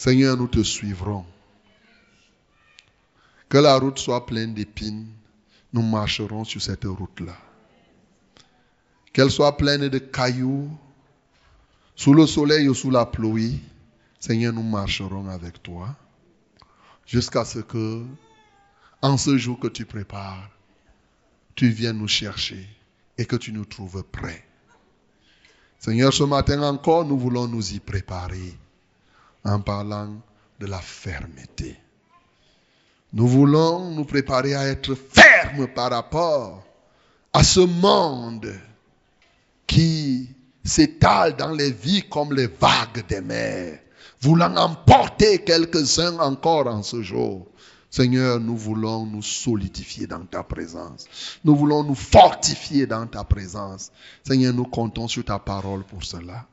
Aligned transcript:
Seigneur, 0.00 0.34
nous 0.34 0.48
te 0.48 0.62
suivrons. 0.62 1.26
Que 3.50 3.58
la 3.58 3.76
route 3.76 3.98
soit 3.98 4.24
pleine 4.24 4.54
d'épines, 4.54 5.06
nous 5.74 5.82
marcherons 5.82 6.44
sur 6.44 6.62
cette 6.62 6.86
route-là. 6.86 7.36
Qu'elle 9.12 9.30
soit 9.30 9.58
pleine 9.58 9.90
de 9.90 9.98
cailloux, 9.98 10.70
sous 11.94 12.14
le 12.14 12.26
soleil 12.26 12.66
ou 12.70 12.74
sous 12.74 12.90
la 12.90 13.04
pluie, 13.04 13.60
Seigneur, 14.18 14.54
nous 14.54 14.62
marcherons 14.62 15.28
avec 15.28 15.62
toi 15.62 15.94
jusqu'à 17.06 17.44
ce 17.44 17.58
que, 17.58 18.02
en 19.02 19.18
ce 19.18 19.36
jour 19.36 19.60
que 19.60 19.68
tu 19.68 19.84
prépares, 19.84 20.48
tu 21.54 21.68
viennes 21.68 21.98
nous 21.98 22.08
chercher 22.08 22.66
et 23.18 23.26
que 23.26 23.36
tu 23.36 23.52
nous 23.52 23.66
trouves 23.66 24.02
prêts. 24.04 24.46
Seigneur, 25.78 26.14
ce 26.14 26.22
matin 26.22 26.62
encore, 26.62 27.04
nous 27.04 27.18
voulons 27.18 27.46
nous 27.46 27.74
y 27.74 27.80
préparer 27.80 28.56
en 29.44 29.60
parlant 29.60 30.20
de 30.58 30.66
la 30.66 30.78
fermeté. 30.78 31.76
Nous 33.12 33.26
voulons 33.26 33.90
nous 33.90 34.04
préparer 34.04 34.54
à 34.54 34.66
être 34.68 34.94
fermes 34.94 35.66
par 35.68 35.90
rapport 35.90 36.64
à 37.32 37.42
ce 37.42 37.60
monde 37.60 38.52
qui 39.66 40.28
s'étale 40.64 41.36
dans 41.36 41.52
les 41.52 41.72
vies 41.72 42.02
comme 42.08 42.34
les 42.34 42.46
vagues 42.46 43.06
des 43.08 43.20
mers, 43.20 43.78
voulant 44.20 44.54
emporter 44.56 45.38
quelques-uns 45.42 46.18
encore 46.18 46.66
en 46.66 46.82
ce 46.82 47.02
jour. 47.02 47.46
Seigneur, 47.88 48.38
nous 48.38 48.56
voulons 48.56 49.04
nous 49.06 49.22
solidifier 49.22 50.06
dans 50.06 50.24
ta 50.24 50.44
présence. 50.44 51.06
Nous 51.44 51.56
voulons 51.56 51.82
nous 51.82 51.96
fortifier 51.96 52.86
dans 52.86 53.06
ta 53.06 53.24
présence. 53.24 53.90
Seigneur, 54.24 54.54
nous 54.54 54.64
comptons 54.64 55.08
sur 55.08 55.24
ta 55.24 55.40
parole 55.40 55.82
pour 55.82 56.04
cela. 56.04 56.46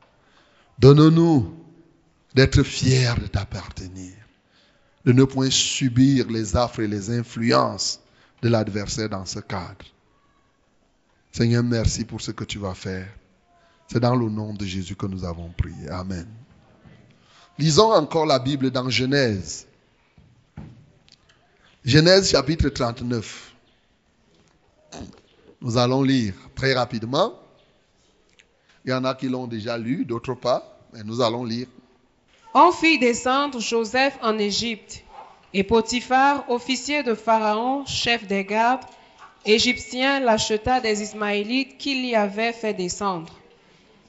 Donne-nous 0.80 1.67
d'être 2.38 2.62
fiers 2.62 3.16
de 3.20 3.26
t'appartenir, 3.26 4.14
de 5.06 5.12
ne 5.12 5.24
point 5.24 5.50
subir 5.50 6.30
les 6.30 6.56
affres 6.56 6.82
et 6.82 6.88
les 6.88 7.10
influences 7.10 8.00
de 8.44 8.50
l'adversaire 8.50 9.10
dans 9.10 9.26
ce 9.26 9.40
cadre. 9.40 9.88
Seigneur, 11.32 11.64
merci 11.64 12.06
pour 12.06 12.22
ce 12.22 12.30
que 12.30 12.44
tu 12.44 12.60
vas 12.60 12.76
faire. 12.76 13.08
C'est 13.88 14.02
dans 14.02 14.16
le 14.16 14.30
nom 14.30 14.54
de 14.54 14.66
Jésus 14.66 14.96
que 14.96 15.08
nous 15.08 15.26
avons 15.26 15.50
prié. 15.50 15.90
Amen. 15.90 16.28
Lisons 17.58 17.92
encore 17.92 18.28
la 18.28 18.38
Bible 18.38 18.70
dans 18.70 18.88
Genèse. 18.88 19.66
Genèse 21.84 22.30
chapitre 22.30 22.70
39. 22.70 23.56
Nous 25.62 25.78
allons 25.80 26.04
lire 26.04 26.36
très 26.54 26.76
rapidement. 26.76 27.34
Il 28.86 28.92
y 28.92 28.94
en 28.94 29.06
a 29.06 29.16
qui 29.16 29.28
l'ont 29.28 29.48
déjà 29.48 29.76
lu, 29.76 30.06
d'autres 30.06 30.36
pas, 30.36 30.80
mais 30.94 31.04
nous 31.04 31.20
allons 31.22 31.44
lire. 31.44 31.68
On 32.60 32.72
fit 32.72 32.98
descendre 32.98 33.60
Joseph 33.60 34.18
en 34.24 34.40
Égypte, 34.40 35.04
et 35.54 35.62
Potiphar, 35.62 36.44
officier 36.50 37.04
de 37.04 37.14
Pharaon, 37.14 37.86
chef 37.86 38.26
des 38.26 38.46
gardes, 38.46 38.82
égyptien, 39.46 40.20
l'acheta 40.20 40.80
des 40.80 41.04
Ismaélites 41.04 41.78
qui 41.78 41.94
l'y 41.94 42.16
avaient 42.16 42.54
fait 42.54 42.74
descendre. 42.74 43.32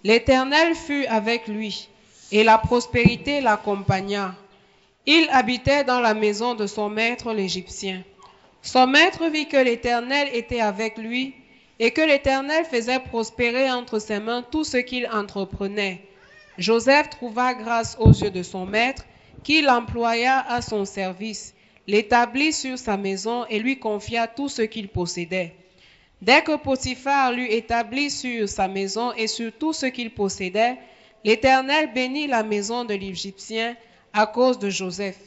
L'Éternel 0.02 0.74
fut 0.74 1.04
avec 1.08 1.46
lui, 1.46 1.90
et 2.32 2.42
la 2.42 2.56
prospérité 2.56 3.42
l'accompagna. 3.42 4.34
Il 5.04 5.28
habitait 5.30 5.84
dans 5.84 6.00
la 6.00 6.14
maison 6.14 6.54
de 6.54 6.66
son 6.66 6.88
maître 6.88 7.34
l'Égyptien. 7.34 8.02
Son 8.62 8.86
maître 8.86 9.26
vit 9.26 9.46
que 9.46 9.58
l'Éternel 9.58 10.26
était 10.32 10.62
avec 10.62 10.96
lui 10.96 11.34
et 11.78 11.90
que 11.90 12.00
l'Éternel 12.00 12.64
faisait 12.64 13.00
prospérer 13.00 13.70
entre 13.70 13.98
ses 13.98 14.20
mains 14.20 14.42
tout 14.42 14.64
ce 14.64 14.78
qu'il 14.78 15.06
entreprenait. 15.08 16.07
Joseph 16.58 17.10
trouva 17.10 17.54
grâce 17.54 17.96
aux 18.00 18.10
yeux 18.10 18.32
de 18.32 18.42
son 18.42 18.66
maître, 18.66 19.04
qui 19.44 19.62
l'employa 19.62 20.40
à 20.40 20.60
son 20.60 20.84
service, 20.84 21.54
l'établit 21.86 22.52
sur 22.52 22.76
sa 22.76 22.96
maison 22.96 23.46
et 23.46 23.60
lui 23.60 23.78
confia 23.78 24.26
tout 24.26 24.48
ce 24.48 24.62
qu'il 24.62 24.88
possédait. 24.88 25.54
Dès 26.20 26.42
que 26.42 26.56
Potiphar 26.56 27.32
l'eut 27.32 27.46
établi 27.48 28.10
sur 28.10 28.48
sa 28.48 28.66
maison 28.66 29.12
et 29.12 29.28
sur 29.28 29.52
tout 29.52 29.72
ce 29.72 29.86
qu'il 29.86 30.10
possédait, 30.10 30.76
l'Éternel 31.24 31.92
bénit 31.94 32.26
la 32.26 32.42
maison 32.42 32.84
de 32.84 32.94
l'Égyptien 32.94 33.76
à 34.12 34.26
cause 34.26 34.58
de 34.58 34.68
Joseph. 34.68 35.18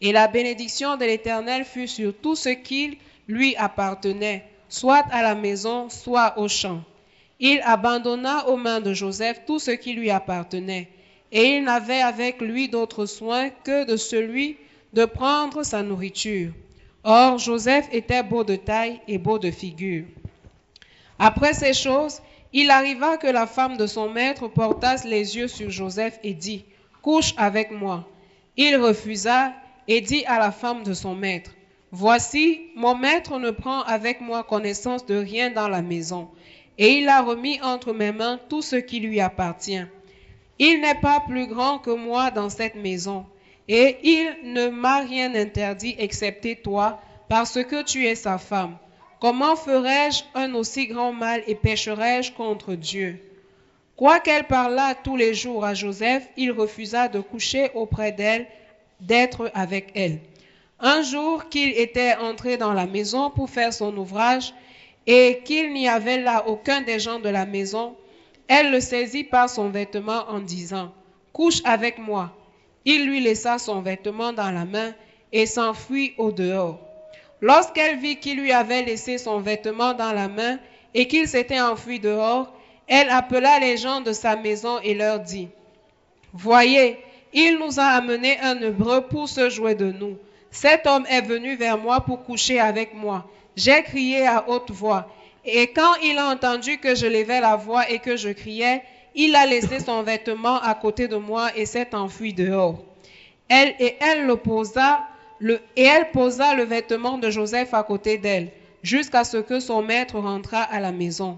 Et 0.00 0.12
la 0.12 0.26
bénédiction 0.26 0.96
de 0.96 1.04
l'Éternel 1.04 1.64
fut 1.64 1.88
sur 1.88 2.14
tout 2.16 2.34
ce 2.34 2.48
qui 2.48 2.98
lui 3.26 3.54
appartenait, 3.56 4.44
soit 4.70 5.04
à 5.10 5.22
la 5.22 5.34
maison, 5.34 5.90
soit 5.90 6.38
au 6.38 6.48
champ. 6.48 6.80
Il 7.40 7.60
abandonna 7.64 8.48
aux 8.48 8.56
mains 8.56 8.80
de 8.80 8.92
Joseph 8.92 9.42
tout 9.46 9.58
ce 9.58 9.70
qui 9.70 9.92
lui 9.92 10.10
appartenait, 10.10 10.88
et 11.30 11.56
il 11.56 11.64
n'avait 11.64 12.00
avec 12.00 12.40
lui 12.40 12.68
d'autre 12.68 13.06
soin 13.06 13.50
que 13.50 13.84
de 13.84 13.96
celui 13.96 14.56
de 14.92 15.04
prendre 15.04 15.62
sa 15.62 15.82
nourriture. 15.82 16.52
Or, 17.04 17.38
Joseph 17.38 17.86
était 17.92 18.22
beau 18.22 18.42
de 18.42 18.56
taille 18.56 19.00
et 19.06 19.18
beau 19.18 19.38
de 19.38 19.50
figure. 19.50 20.04
Après 21.18 21.54
ces 21.54 21.74
choses, 21.74 22.20
il 22.52 22.70
arriva 22.70 23.18
que 23.18 23.26
la 23.26 23.46
femme 23.46 23.76
de 23.76 23.86
son 23.86 24.10
maître 24.10 24.48
porta 24.48 24.96
les 25.04 25.36
yeux 25.36 25.48
sur 25.48 25.70
Joseph 25.70 26.18
et 26.22 26.34
dit, 26.34 26.64
Couche 27.02 27.34
avec 27.36 27.70
moi. 27.70 28.08
Il 28.56 28.76
refusa 28.76 29.52
et 29.86 30.00
dit 30.00 30.24
à 30.26 30.38
la 30.38 30.50
femme 30.50 30.82
de 30.82 30.94
son 30.94 31.14
maître, 31.14 31.52
Voici, 31.90 32.60
mon 32.74 32.94
maître 32.94 33.38
ne 33.38 33.50
prend 33.50 33.82
avec 33.82 34.20
moi 34.20 34.42
connaissance 34.42 35.06
de 35.06 35.14
rien 35.14 35.50
dans 35.50 35.68
la 35.68 35.80
maison, 35.80 36.28
et 36.78 36.98
il 36.98 37.08
a 37.08 37.22
remis 37.22 37.60
entre 37.60 37.92
mes 37.92 38.12
mains 38.12 38.38
tout 38.48 38.62
ce 38.62 38.76
qui 38.76 39.00
lui 39.00 39.20
appartient. 39.20 39.84
Il 40.58 40.80
n'est 40.80 41.00
pas 41.00 41.22
plus 41.26 41.46
grand 41.46 41.78
que 41.78 41.90
moi 41.90 42.30
dans 42.30 42.48
cette 42.48 42.76
maison, 42.76 43.26
et 43.68 43.96
il 44.02 44.52
ne 44.52 44.68
m'a 44.68 45.00
rien 45.00 45.34
interdit 45.34 45.96
excepté 45.98 46.56
toi, 46.56 47.00
parce 47.28 47.62
que 47.62 47.82
tu 47.82 48.06
es 48.06 48.14
sa 48.14 48.38
femme. 48.38 48.76
Comment 49.20 49.56
ferais-je 49.56 50.22
un 50.34 50.54
aussi 50.54 50.86
grand 50.86 51.12
mal 51.12 51.42
et 51.46 51.54
pécherais-je 51.54 52.32
contre 52.32 52.74
Dieu? 52.74 53.18
Quoiqu'elle 53.96 54.44
parlât 54.44 54.94
tous 54.94 55.16
les 55.16 55.34
jours 55.34 55.64
à 55.64 55.74
Joseph, 55.74 56.28
il 56.36 56.52
refusa 56.52 57.08
de 57.08 57.18
coucher 57.18 57.70
auprès 57.74 58.12
d'elle, 58.12 58.46
d'être 59.00 59.50
avec 59.54 59.90
elle. 59.96 60.20
Un 60.78 61.02
jour 61.02 61.48
qu'il 61.48 61.70
était 61.70 62.14
entré 62.14 62.56
dans 62.56 62.72
la 62.72 62.86
maison 62.86 63.30
pour 63.30 63.50
faire 63.50 63.72
son 63.72 63.96
ouvrage 63.96 64.54
et 65.10 65.40
qu'il 65.42 65.72
n'y 65.72 65.88
avait 65.88 66.20
là 66.20 66.44
aucun 66.46 66.82
des 66.82 67.00
gens 67.00 67.18
de 67.18 67.30
la 67.30 67.46
maison, 67.46 67.96
elle 68.46 68.70
le 68.70 68.78
saisit 68.78 69.24
par 69.24 69.48
son 69.48 69.70
vêtement 69.70 70.26
en 70.28 70.38
disant, 70.38 70.92
Couche 71.32 71.62
avec 71.64 71.98
moi. 71.98 72.30
Il 72.84 73.06
lui 73.06 73.20
laissa 73.20 73.58
son 73.58 73.80
vêtement 73.80 74.34
dans 74.34 74.50
la 74.50 74.66
main 74.66 74.92
et 75.32 75.46
s'enfuit 75.46 76.12
au 76.18 76.30
dehors. 76.30 76.78
Lorsqu'elle 77.40 77.98
vit 77.98 78.16
qu'il 78.16 78.38
lui 78.38 78.52
avait 78.52 78.82
laissé 78.82 79.16
son 79.16 79.40
vêtement 79.40 79.94
dans 79.94 80.12
la 80.12 80.28
main 80.28 80.58
et 80.92 81.08
qu'il 81.08 81.26
s'était 81.26 81.60
enfui 81.60 82.00
dehors, 82.00 82.52
elle 82.86 83.08
appela 83.08 83.58
les 83.60 83.78
gens 83.78 84.02
de 84.02 84.12
sa 84.12 84.36
maison 84.36 84.78
et 84.82 84.94
leur 84.94 85.20
dit, 85.20 85.48
Voyez, 86.34 86.98
il 87.32 87.58
nous 87.58 87.80
a 87.80 87.84
amené 87.84 88.38
un 88.40 88.60
hébreu 88.60 89.02
pour 89.02 89.28
se 89.28 89.48
jouer 89.48 89.74
de 89.74 89.90
nous. 89.90 90.18
Cet 90.50 90.86
homme 90.86 91.06
est 91.08 91.22
venu 91.22 91.56
vers 91.56 91.78
moi 91.78 92.00
pour 92.00 92.24
coucher 92.24 92.60
avec 92.60 92.92
moi. 92.92 93.26
J'ai 93.58 93.82
crié 93.82 94.24
à 94.24 94.44
haute 94.48 94.70
voix. 94.70 95.08
Et 95.44 95.66
quand 95.72 95.94
il 96.04 96.16
a 96.16 96.28
entendu 96.28 96.78
que 96.78 96.94
je 96.94 97.06
levais 97.06 97.40
la 97.40 97.56
voix 97.56 97.90
et 97.90 97.98
que 97.98 98.16
je 98.16 98.28
criais, 98.28 98.82
il 99.16 99.34
a 99.34 99.46
laissé 99.46 99.80
son 99.80 100.04
vêtement 100.04 100.60
à 100.60 100.74
côté 100.76 101.08
de 101.08 101.16
moi 101.16 101.50
et 101.56 101.66
s'est 101.66 101.92
enfui 101.92 102.32
dehors. 102.32 102.84
Et 103.50 103.96
elle 103.98 104.26
le 104.26 104.36
posa, 104.36 105.00
le, 105.40 105.60
et 105.74 105.82
elle 105.82 106.12
posa 106.12 106.54
le 106.54 106.62
vêtement 106.62 107.18
de 107.18 107.30
Joseph 107.30 107.74
à 107.74 107.82
côté 107.82 108.16
d'elle, 108.16 108.52
jusqu'à 108.84 109.24
ce 109.24 109.38
que 109.38 109.58
son 109.58 109.82
maître 109.82 110.20
rentra 110.20 110.62
à 110.62 110.78
la 110.78 110.92
maison. 110.92 111.36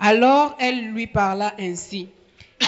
Alors 0.00 0.56
elle 0.58 0.86
lui 0.92 1.06
parla 1.06 1.52
ainsi. 1.60 2.08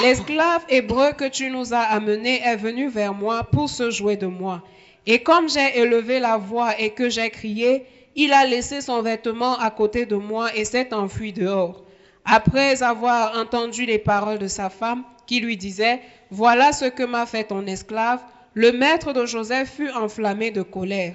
L'esclave 0.02 0.66
hébreu 0.68 1.12
que 1.12 1.28
tu 1.28 1.50
nous 1.50 1.72
as 1.72 1.80
amené 1.80 2.42
est 2.42 2.56
venu 2.56 2.90
vers 2.90 3.14
moi 3.14 3.44
pour 3.44 3.70
se 3.70 3.90
jouer 3.90 4.18
de 4.18 4.26
moi. 4.26 4.62
Et 5.06 5.22
comme 5.22 5.48
j'ai 5.48 5.78
élevé 5.78 6.20
la 6.20 6.36
voix 6.36 6.78
et 6.78 6.90
que 6.90 7.08
j'ai 7.08 7.30
crié, 7.30 7.86
il 8.16 8.32
a 8.32 8.44
laissé 8.46 8.80
son 8.80 9.02
vêtement 9.02 9.58
à 9.58 9.70
côté 9.70 10.06
de 10.06 10.16
moi 10.16 10.54
et 10.56 10.64
s'est 10.64 10.92
enfui 10.92 11.32
dehors. 11.32 11.84
Après 12.24 12.82
avoir 12.82 13.38
entendu 13.38 13.86
les 13.86 13.98
paroles 13.98 14.38
de 14.38 14.48
sa 14.48 14.68
femme, 14.70 15.04
qui 15.26 15.40
lui 15.40 15.56
disait, 15.56 16.00
Voilà 16.30 16.72
ce 16.72 16.86
que 16.86 17.02
m'a 17.02 17.26
fait 17.26 17.44
ton 17.44 17.66
esclave, 17.66 18.20
le 18.54 18.72
maître 18.72 19.12
de 19.12 19.26
Joseph 19.26 19.74
fut 19.76 19.90
enflammé 19.90 20.50
de 20.50 20.62
colère. 20.62 21.14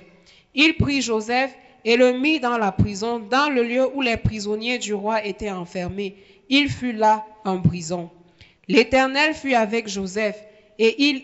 Il 0.53 0.75
prit 0.75 1.01
Joseph 1.01 1.53
et 1.83 1.97
le 1.97 2.13
mit 2.13 2.39
dans 2.39 2.57
la 2.57 2.71
prison, 2.71 3.19
dans 3.19 3.49
le 3.49 3.63
lieu 3.63 3.87
où 3.93 4.01
les 4.01 4.17
prisonniers 4.17 4.79
du 4.79 4.93
roi 4.93 5.23
étaient 5.25 5.51
enfermés. 5.51 6.15
Il 6.49 6.69
fut 6.69 6.93
là 6.93 7.25
en 7.43 7.61
prison. 7.61 8.09
L'Éternel 8.67 9.33
fut 9.33 9.53
avec 9.53 9.87
Joseph, 9.87 10.41
et 10.79 10.95
il 11.09 11.23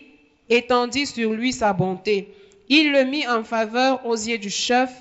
étendit 0.50 1.06
sur 1.08 1.32
lui 1.32 1.54
sa 1.54 1.74
bonté. 1.74 2.34
Il 2.70 2.92
le 2.92 3.06
mit 3.06 3.28
en 3.28 3.44
faveur 3.44 4.06
aux 4.06 4.16
yeux 4.16 4.38
du 4.38 4.50
chef 4.50 4.92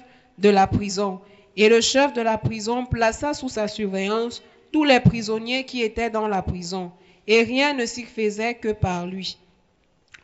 de 0.40 0.48
la 0.48 0.66
prison, 0.66 1.20
et 1.56 1.68
le 1.68 1.80
chef 1.80 2.12
de 2.12 2.22
la 2.22 2.38
prison 2.38 2.86
plaça 2.86 3.34
sous 3.34 3.48
sa 3.48 3.68
surveillance 3.68 4.42
tous 4.72 4.84
les 4.84 5.00
prisonniers 5.00 5.64
qui 5.64 5.82
étaient 5.82 6.10
dans 6.10 6.28
la 6.28 6.42
prison, 6.42 6.92
et 7.26 7.42
rien 7.42 7.74
ne 7.74 7.86
s'y 7.86 8.04
faisait 8.04 8.54
que 8.54 8.72
par 8.72 9.06
lui. 9.06 9.36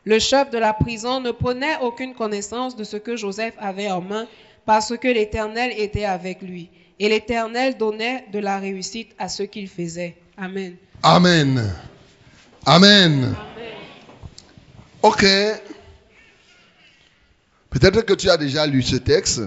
Le 0.07 0.19
chef 0.19 0.49
de 0.51 0.57
la 0.57 0.71
prison 0.71 1.19
ne 1.19 1.31
prenait 1.31 1.77
aucune 1.81 2.13
connaissance 2.13 2.77
de 2.77 2.85
ce 2.85 2.95
que 2.95 3.17
Joseph 3.17 3.53
avait 3.59 3.91
en 3.91 3.99
main 3.99 4.25
parce 4.65 4.97
que 4.97 5.07
l'Éternel 5.09 5.73
était 5.77 6.05
avec 6.05 6.41
lui. 6.41 6.69
Et 6.97 7.09
l'Éternel 7.09 7.77
donnait 7.77 8.25
de 8.31 8.39
la 8.39 8.57
réussite 8.57 9.13
à 9.19 9.27
ce 9.27 9.43
qu'il 9.43 9.67
faisait. 9.67 10.15
Amen. 10.37 10.77
Amen. 11.03 11.73
Amen. 12.65 13.35
Ok. 15.01 15.25
Peut-être 17.69 18.01
que 18.03 18.13
tu 18.13 18.29
as 18.29 18.37
déjà 18.37 18.65
lu 18.65 18.81
ce 18.81 18.95
texte. 18.95 19.41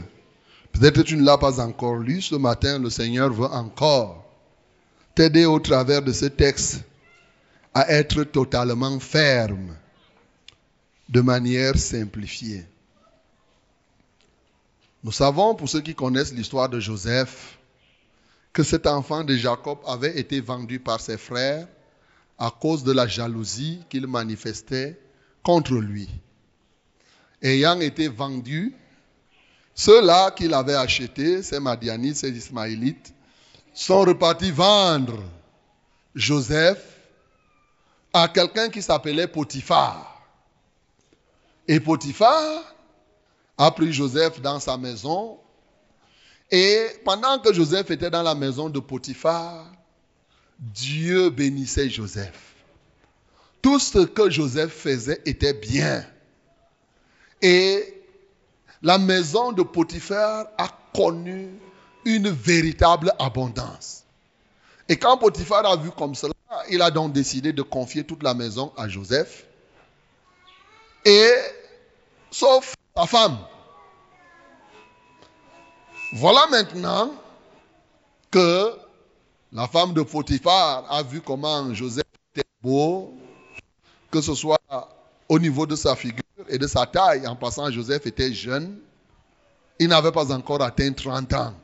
Peut-être 0.73 0.97
que 0.97 1.01
tu 1.01 1.17
ne 1.17 1.25
l'as 1.25 1.39
pas 1.39 1.61
encore 1.61 1.97
lu. 1.97 2.23
Ce 2.23 2.35
matin, 2.35 2.79
le 2.79 2.91
Seigneur 2.91 3.33
veut 3.33 3.47
encore 3.47 4.25
t'aider 5.15 5.45
au 5.45 5.59
travers 5.59 6.03
de 6.03 6.13
ce 6.13 6.27
texte 6.27 6.83
à 7.75 7.91
être 7.91 8.25
totalement 8.25 8.99
ferme, 8.99 9.77
de 11.09 11.21
manière 11.21 11.77
simplifiée. 11.77 12.65
Nous 15.03 15.13
savons, 15.13 15.55
pour 15.55 15.69
ceux 15.69 15.81
qui 15.81 15.95
connaissent 15.95 16.33
l'histoire 16.33 16.69
de 16.69 16.81
Joseph, 16.81 17.59
que 18.53 18.63
cet 18.63 18.87
enfant 18.87 19.25
de 19.25 19.35
Jacob 19.37 19.79
avait 19.87 20.19
été 20.19 20.41
vendu 20.41 20.81
par 20.81 21.01
ses 21.01 21.17
frères 21.17 21.67
à 22.39 22.51
cause 22.51 22.85
de 22.85 22.93
la 22.93 23.07
jalousie 23.07 23.81
qu'il 23.89 24.07
manifestait 24.07 24.99
contre 25.43 25.75
lui. 25.75 26.09
Ayant 27.43 27.81
été 27.81 28.09
vendu, 28.09 28.75
ceux-là 29.75 30.31
qu'il 30.33 30.53
avait 30.55 30.75
achetés, 30.75 31.43
ces 31.43 31.61
Madianites, 31.61 32.17
ces 32.17 32.31
Ismaélites, 32.31 33.15
sont 33.73 34.01
repartis 34.01 34.51
vendre 34.51 35.23
Joseph 36.15 36.99
à 38.13 38.29
quelqu'un 38.29 38.69
qui 38.69 38.83
s'appelait 38.83 39.29
Potiphar. 39.29 40.23
Et 41.69 41.81
Potiphar 41.81 42.75
a 43.57 43.71
pris 43.71 43.93
Joseph 43.93 44.41
dans 44.41 44.59
sa 44.59 44.77
maison. 44.77 45.39
Et 46.51 46.87
pendant 47.05 47.39
que 47.39 47.53
Joseph 47.53 47.91
était 47.91 48.11
dans 48.11 48.23
la 48.23 48.35
maison 48.35 48.69
de 48.69 48.81
Potiphar, 48.81 49.71
Dieu 50.59 51.31
bénissait 51.31 51.89
Joseph. 51.89 52.55
Tout 53.63 53.79
ce 53.79 54.01
que 54.01 54.31
Joseph 54.31 54.73
faisait 54.73 55.23
était 55.25 55.55
bien. 55.55 56.05
Et 57.41 58.00
la 58.83 58.99
maison 58.99 59.53
de 59.53 59.63
Potiphar 59.63 60.47
a 60.57 60.69
connu 60.95 61.49
une 62.05 62.29
véritable 62.31 63.13
abondance. 63.19 64.05
Et 64.89 64.97
quand 64.97 65.19
Potiphar 65.19 65.65
a 65.67 65.77
vu 65.77 65.91
comme 65.91 66.15
cela, 66.15 66.33
il 66.71 66.83
a 66.83 66.91
donc 66.91 67.13
décidé 67.13 67.53
de 67.53 67.63
confier 67.63 68.05
toute 68.05 68.23
la 68.23 68.35
maison 68.35 68.73
à 68.77 68.89
Joseph. 68.89 69.47
Et 71.05 71.33
sauf 72.31 72.75
sa 72.97 73.07
femme. 73.07 73.39
Voilà 76.13 76.47
maintenant 76.49 77.13
que 78.31 78.73
la 79.53 79.69
femme 79.69 79.93
de 79.93 80.03
Potiphar 80.03 80.91
a 80.91 81.03
vu 81.03 81.21
comment 81.21 81.73
Joseph 81.75 82.05
était 82.35 82.49
beau, 82.63 83.15
que 84.11 84.21
ce 84.21 84.35
soit 84.35 84.59
au 85.31 85.39
niveau 85.39 85.65
de 85.65 85.77
sa 85.77 85.95
figure 85.95 86.25
et 86.49 86.59
de 86.59 86.67
sa 86.67 86.87
taille. 86.87 87.27
En 87.27 87.37
passant, 87.37 87.71
Joseph 87.71 88.05
était 88.05 88.33
jeune. 88.35 88.77
Il 89.79 89.89
n'avait 89.89 90.11
pas 90.11 90.33
encore 90.33 90.61
atteint 90.61 90.93
30 90.93 91.33
ans. 91.35 91.55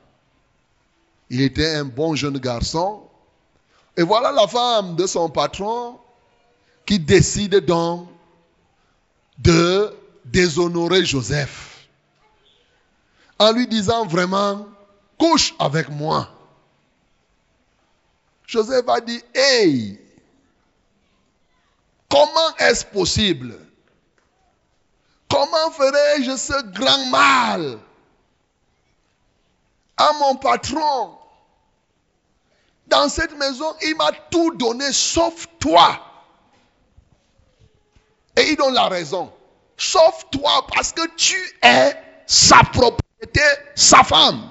Il 1.29 1.41
était 1.41 1.75
un 1.75 1.85
bon 1.85 2.15
jeune 2.15 2.39
garçon. 2.39 3.03
Et 3.97 4.03
voilà 4.03 4.31
la 4.31 4.47
femme 4.47 4.95
de 4.95 5.05
son 5.09 5.29
patron 5.29 5.99
qui 6.87 7.01
décide 7.01 7.57
donc 7.65 8.09
de 9.39 9.93
déshonorer 10.25 11.05
Joseph 11.05 11.89
en 13.41 13.51
lui 13.51 13.67
disant 13.67 14.07
vraiment, 14.07 14.67
couche 15.19 15.55
avec 15.59 15.89
moi. 15.89 16.31
Joseph 18.47 18.89
a 18.89 19.01
dit, 19.01 19.21
hey, 19.35 19.99
comment 22.11 22.57
est-ce 22.59 22.85
possible? 22.85 23.59
Comment 25.29 25.71
ferais-je 25.73 26.37
ce 26.37 26.63
grand 26.73 27.07
mal 27.07 27.79
à 29.97 30.13
mon 30.21 30.37
patron? 30.37 31.19
Dans 32.87 33.09
cette 33.09 33.37
maison, 33.37 33.75
il 33.83 33.97
m'a 33.97 34.13
tout 34.31 34.53
donné 34.55 34.93
sauf 34.93 35.47
toi. 35.59 36.01
Et 38.37 38.51
il 38.51 38.57
donne 38.57 38.75
la 38.75 38.89
raison. 38.89 39.33
Sauf 39.77 40.31
toi 40.31 40.67
parce 40.73 40.93
que 40.93 41.07
tu 41.17 41.37
es 41.63 41.97
sa 42.27 42.59
propriété, 42.73 43.43
sa 43.75 44.05
femme. 44.05 44.51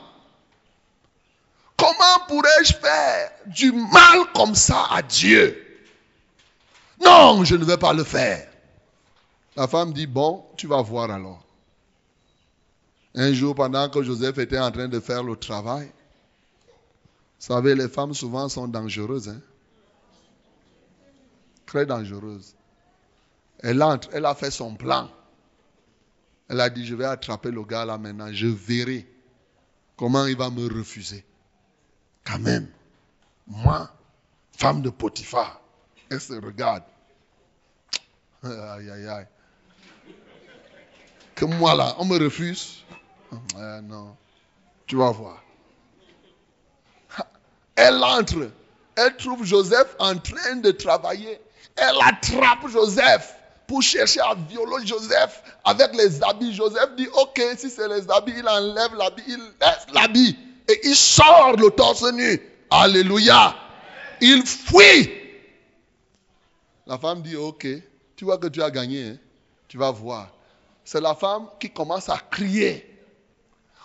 Comment 1.77 2.25
pourrais-je 2.27 2.73
faire 2.73 3.31
du 3.47 3.71
mal 3.71 4.19
comme 4.33 4.55
ça 4.55 4.87
à 4.91 5.01
Dieu? 5.01 5.64
Non, 7.03 7.43
je 7.43 7.55
ne 7.55 7.65
vais 7.65 7.77
pas 7.77 7.93
le 7.93 8.03
faire. 8.03 8.47
La 9.55 9.67
femme 9.67 9.93
dit, 9.93 10.07
bon, 10.07 10.45
tu 10.57 10.67
vas 10.67 10.81
voir 10.81 11.11
alors. 11.11 11.45
Un 13.13 13.31
jour, 13.33 13.55
pendant 13.55 13.89
que 13.89 14.03
Joseph 14.03 14.37
était 14.37 14.59
en 14.59 14.71
train 14.71 14.87
de 14.87 14.99
faire 14.99 15.23
le 15.23 15.35
travail, 15.37 15.87
vous 15.87 17.53
savez, 17.53 17.75
les 17.75 17.87
femmes 17.87 18.13
souvent 18.13 18.49
sont 18.49 18.67
dangereuses. 18.67 19.29
Hein? 19.29 19.41
Très 21.65 21.85
dangereuses. 21.85 22.55
Elle 23.59 23.81
entre, 23.81 24.09
elle 24.13 24.25
a 24.25 24.35
fait 24.35 24.51
son 24.51 24.75
plan. 24.75 25.09
Elle 26.49 26.59
a 26.59 26.69
dit, 26.69 26.85
je 26.85 26.95
vais 26.95 27.05
attraper 27.05 27.51
le 27.51 27.63
gars 27.63 27.85
là 27.85 27.97
maintenant, 27.97 28.31
je 28.31 28.47
verrai 28.47 29.07
comment 29.95 30.25
il 30.25 30.37
va 30.37 30.49
me 30.49 30.67
refuser. 30.67 31.25
Quand 32.23 32.39
même, 32.39 32.67
moi, 33.47 33.89
femme 34.51 34.81
de 34.81 34.89
Potiphar, 34.89 35.61
elle 36.09 36.21
se 36.21 36.33
regarde. 36.33 36.83
Aïe, 38.43 38.89
aïe, 38.89 39.07
aïe. 39.07 39.27
Que 41.33 41.45
moi 41.45 41.75
là, 41.75 41.95
on 41.97 42.05
me 42.05 42.17
refuse. 42.17 42.83
Euh, 43.57 43.81
non, 43.81 44.15
tu 44.85 44.95
vas 44.95 45.11
voir. 45.11 45.43
Elle 47.75 48.01
entre, 48.03 48.49
elle 48.95 49.15
trouve 49.17 49.43
Joseph 49.43 49.95
en 49.99 50.17
train 50.17 50.55
de 50.57 50.71
travailler. 50.71 51.41
Elle 51.75 51.95
attrape 52.01 52.67
Joseph 52.69 53.35
pour 53.67 53.81
chercher 53.81 54.21
à 54.21 54.35
violer 54.35 54.85
Joseph 54.85 55.43
avec 55.65 55.93
les 55.95 56.23
habits. 56.23 56.53
Joseph 56.53 56.95
dit, 56.95 57.07
ok, 57.13 57.41
si 57.57 57.69
c'est 57.69 57.87
les 57.89 58.09
habits, 58.09 58.33
il 58.37 58.47
enlève 58.47 58.95
l'habit, 58.95 59.23
il 59.27 59.39
laisse 59.59 59.87
l'habit. 59.93 60.37
Et 60.69 60.79
il 60.83 60.95
sort 60.95 61.55
le 61.57 61.69
torse 61.71 62.09
nu. 62.13 62.41
Alléluia. 62.69 63.55
Il 64.21 64.45
fuit. 64.45 65.24
La 66.87 66.97
femme 66.97 67.21
dit, 67.21 67.35
ok, 67.35 67.67
tu 68.15 68.25
vois 68.25 68.37
que 68.37 68.47
tu 68.47 68.61
as 68.61 68.69
gagné. 68.69 69.09
Hein? 69.09 69.17
Tu 69.67 69.77
vas 69.77 69.91
voir. 69.91 70.29
C'est 70.83 71.01
la 71.01 71.15
femme 71.15 71.47
qui 71.59 71.71
commence 71.71 72.09
à 72.09 72.17
crier. 72.29 72.91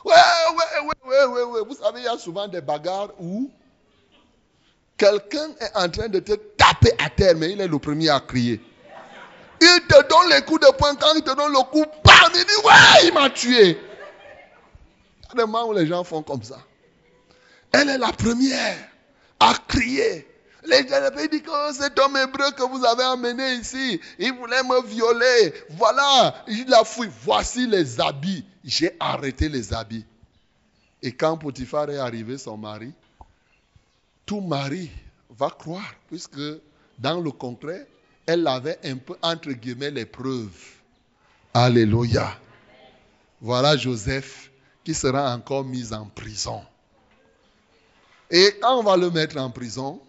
Ouais, 0.05 0.13
ouais, 0.15 0.87
ouais, 0.87 1.09
ouais, 1.11 1.25
ouais, 1.25 1.43
ouais. 1.43 1.61
Vous 1.67 1.75
savez, 1.75 2.01
il 2.01 2.05
y 2.05 2.09
a 2.09 2.19
souvent 2.19 2.47
des 2.47 2.61
bagarres 2.61 3.11
où 3.19 3.51
quelqu'un 4.97 5.51
est 5.61 5.77
en 5.77 5.89
train 5.89 6.09
de 6.09 6.21
te 6.21 6.33
taper 6.33 6.93
à 6.99 7.09
terre, 7.09 7.35
mais 7.37 7.53
il 7.53 7.61
est 7.61 7.69
le 7.69 7.79
premier 7.79 8.11
à 8.11 8.21
crier. 8.21 8.61
Il 9.63 9.81
te 9.89 10.09
donne 10.09 10.31
les 10.31 10.43
coups 10.43 10.61
de 10.61 10.73
poing. 10.77 10.95
Quand 10.95 11.15
il 11.15 11.23
te 11.23 11.35
donne 11.35 11.53
le 11.53 11.63
coup, 11.71 11.85
bam, 12.05 12.33
il 12.35 12.45
dit, 12.45 12.67
ouais, 12.67 13.07
il 13.09 13.15
m'a 13.15 13.31
tué. 13.31 13.71
Il 13.71 15.29
y 15.29 15.33
a 15.33 15.35
des 15.35 15.41
moments 15.43 15.69
où 15.69 15.73
les 15.73 15.87
gens 15.87 16.05
font 16.05 16.23
comme 16.23 16.43
ça. 16.43 16.59
Elle 17.73 17.89
est 17.89 17.99
la 17.99 18.13
première 18.13 18.77
à 19.39 19.55
crier. 19.69 20.30
Les 20.67 20.87
gens 20.87 21.11
disent 21.17 21.43
que 21.43 21.73
cet 21.73 21.99
homme 21.99 22.17
hébreu 22.17 22.51
que 22.53 22.63
vous 22.63 22.85
avez 22.85 23.05
amené 23.05 23.55
ici, 23.55 24.01
il 24.19 24.33
voulait 24.35 24.63
me 24.63 24.87
violer. 24.87 25.55
Voilà, 25.71 26.45
il 26.49 26.73
a 26.75 26.85
fouillé. 26.85 27.11
Voici 27.23 27.67
les 27.67 28.01
habits. 28.01 28.45
J'ai 28.65 28.95
arrêté 29.01 29.49
les 29.49 29.73
habits. 29.73 30.05
Et 31.03 31.13
quand 31.13 31.39
Potiphar 31.39 31.89
est 31.91 31.99
arrivé, 31.99 32.37
son 32.37 32.59
mari, 32.59 32.93
tout 34.27 34.43
mari 34.43 34.91
va 35.31 35.49
croire, 35.49 35.95
puisque 36.09 36.41
dans 36.99 37.21
le 37.21 37.31
concret, 37.31 37.87
elle 38.27 38.47
avait 38.47 38.79
un 38.85 38.97
peu, 38.97 39.17
entre 39.23 39.51
guillemets, 39.53 39.91
les 39.91 40.05
preuves. 40.05 40.51
Alléluia. 41.55 42.37
Voilà 43.41 43.77
Joseph 43.77 44.51
qui 44.85 44.93
sera 44.95 45.35
encore 45.35 45.65
mis 45.65 45.93
en 45.93 46.07
prison. 46.07 46.63
Et 48.31 48.57
quand 48.61 48.79
on 48.79 48.83
va 48.83 48.97
le 48.97 49.11
mettre 49.11 49.39
en 49.39 49.51
prison, 49.51 50.01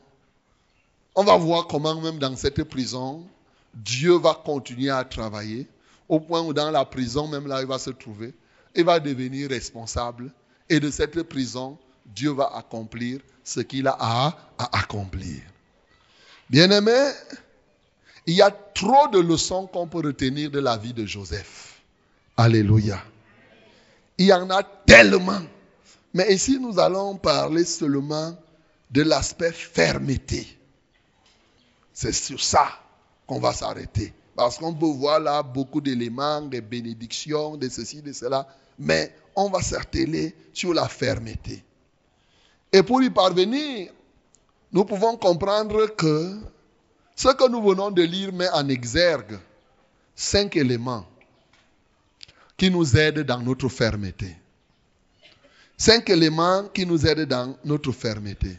on 1.15 1.24
va 1.24 1.38
voir 1.38 1.68
comment 1.68 2.00
même 2.00 2.20
dans 2.20 2.36
cette 2.36 2.63
prison, 2.63 3.25
Dieu 3.74 4.18
va 4.18 4.34
continuer 4.34 4.89
à 4.89 5.03
travailler, 5.03 5.68
au 6.08 6.20
point 6.20 6.41
où 6.41 6.53
dans 6.53 6.72
la 6.72 6.86
prison, 6.86 7.27
même 7.27 7.48
là, 7.48 7.62
il 7.62 7.68
va 7.68 7.80
se 7.80 7.89
trouver, 7.89 8.34
il 8.75 8.86
va 8.86 9.00
devenir 9.00 9.50
responsable. 9.50 10.32
Et 10.70 10.80
de 10.80 10.89
cette 10.89 11.22
prison, 11.24 11.77
Dieu 12.06 12.32
va 12.32 12.51
accomplir 12.56 13.20
ce 13.44 13.60
qu'il 13.60 13.88
a 13.88 13.98
à, 14.00 14.38
accomplir. 14.74 15.41
Bien-aimé, 16.50 17.12
Il 18.27 18.36
y 18.36 18.41
a 18.41 18.51
trop 18.51 19.08
de 19.08 19.20
leçons 19.20 19.65
qu'on 19.68 19.88
peut 19.88 20.01
retenir 20.06 20.51
de 20.51 20.60
la 20.60 20.77
vie 20.77 20.94
de 20.94 21.06
Joseph. 21.06 21.82
Alléluia. 22.38 23.01
Il 24.18 24.27
y 24.27 24.34
en 24.34 24.50
a 24.51 24.62
tellement. 24.63 25.41
Mais 26.13 26.32
ici, 26.34 26.60
nous 26.60 26.77
allons 26.80 27.15
parler 27.15 27.65
seulement 27.65 28.38
de 28.91 29.01
l'aspect 29.01 29.51
fermeté. 29.51 30.46
C'est 32.01 32.13
sur 32.13 32.41
ça 32.41 32.67
qu'on 33.27 33.39
va 33.39 33.53
s'arrêter. 33.53 34.12
Parce 34.36 34.58
qu'on 34.58 34.74
peut 34.74 34.88
voir 34.88 35.20
là 35.20 35.43
beaucoup 35.43 35.79
d'éléments, 35.79 36.41
des 36.41 36.60
bénédictions, 36.60 37.58
de 37.58 37.70
ceci, 37.70 38.01
de 38.01 38.12
cela. 38.12 38.48
Mais 38.79 39.13
on 39.36 39.51
va 39.51 39.62
s'atteler 39.62 40.34
sur 40.51 40.74
la 40.74 40.88
fermeté. 40.88 41.63
Et 42.74 42.81
pour 42.81 43.03
y 43.03 43.12
parvenir, 43.12 43.91
nous 44.72 44.84
pouvons 44.84 45.15
comprendre 45.15 45.96
que 45.96 46.39
ce 47.15 47.27
que 47.27 47.48
nous 47.48 47.62
venons 47.62 47.91
de 47.91 48.01
lire 48.01 48.34
met 48.34 48.50
en 48.50 48.67
exergue 48.67 49.38
cinq 50.15 50.55
éléments 50.55 51.05
qui 52.58 52.72
nous 52.72 52.98
aident 52.98 53.20
dans 53.20 53.41
notre 53.41 53.70
fermeté. 53.70 54.36
Cinq 55.77 56.10
éléments 56.10 56.63
qui 56.74 56.84
nous 56.84 57.05
aident 57.05 57.27
dans 57.27 57.55
notre 57.63 57.91
fermeté. 57.91 58.58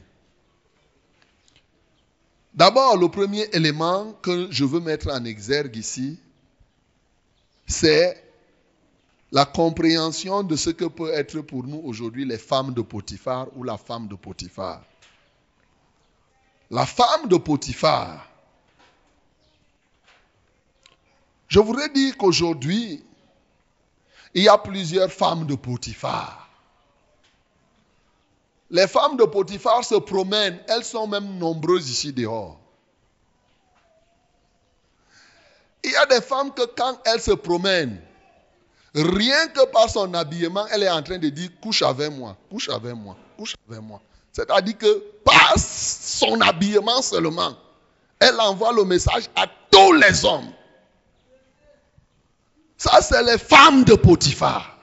D'abord, 2.55 2.99
le 2.99 3.09
premier 3.09 3.49
élément 3.53 4.13
que 4.21 4.49
je 4.51 4.65
veux 4.65 4.81
mettre 4.81 5.11
en 5.11 5.25
exergue 5.25 5.77
ici, 5.77 6.19
c'est 7.67 8.23
la 9.31 9.47
compréhension 9.47 10.43
de 10.43 10.57
ce 10.57 10.69
que 10.69 10.85
peut 10.85 11.11
être 11.15 11.41
pour 11.41 11.65
nous 11.65 11.81
aujourd'hui 11.85 12.27
les 12.27 12.37
femmes 12.37 12.75
de 12.75 12.83
Potiphar 12.83 13.49
ou 13.57 13.65
la 13.65 13.79
femme 13.79 14.07
de 14.07 14.15
Potiphar. 14.15 14.83
La 16.71 16.85
femme 16.85 17.29
de 17.29 17.37
Potiphar. 17.37 18.29
Je 21.49 21.61
voudrais 21.61 21.89
dire 21.89 22.17
qu'aujourd'hui, 22.19 23.03
il 24.35 24.43
y 24.43 24.49
a 24.49 24.59
plusieurs 24.59 25.11
femmes 25.11 25.47
de 25.47 25.55
Potiphar. 25.55 26.42
Les 28.73 28.89
femmes 28.89 29.19
de 29.19 29.25
Potiphar 29.25 29.85
se 29.85 29.97
promènent, 29.97 30.59
elles 30.67 30.83
sont 30.83 31.07
même 31.07 31.37
nombreuses 31.37 31.91
ici 31.91 32.11
dehors. 32.11 32.59
Il 35.85 35.91
y 35.91 35.97
a 35.97 36.07
des 36.07 36.23
femmes 36.23 36.53
que 36.55 36.63
quand 36.75 36.99
elles 37.05 37.21
se 37.21 37.33
promènent, 37.33 38.01
rien 38.95 39.49
que 39.49 39.67
par 39.67 39.91
son 39.91 40.15
habillement, 40.15 40.67
elle 40.69 40.85
est 40.85 40.91
en 40.91 41.03
train 41.03 41.19
de 41.19 41.29
dire 41.29 41.51
couche 41.61 41.83
avec 41.83 42.11
moi, 42.13 42.35
couche 42.49 42.71
avec 42.71 42.95
moi, 42.95 43.15
couche 43.37 43.55
avec 43.69 43.83
moi. 43.83 44.01
C'est-à-dire 44.33 44.79
que 44.79 45.05
par 45.23 45.55
son 45.59 46.41
habillement 46.41 47.03
seulement, 47.03 47.55
elle 48.21 48.41
envoie 48.41 48.73
le 48.73 48.85
message 48.85 49.29
à 49.37 49.47
tous 49.71 49.93
les 49.93 50.25
hommes. 50.25 50.51
Ça, 52.79 53.03
c'est 53.03 53.23
les 53.23 53.37
femmes 53.37 53.85
de 53.85 53.97
Potiphar. 53.97 54.79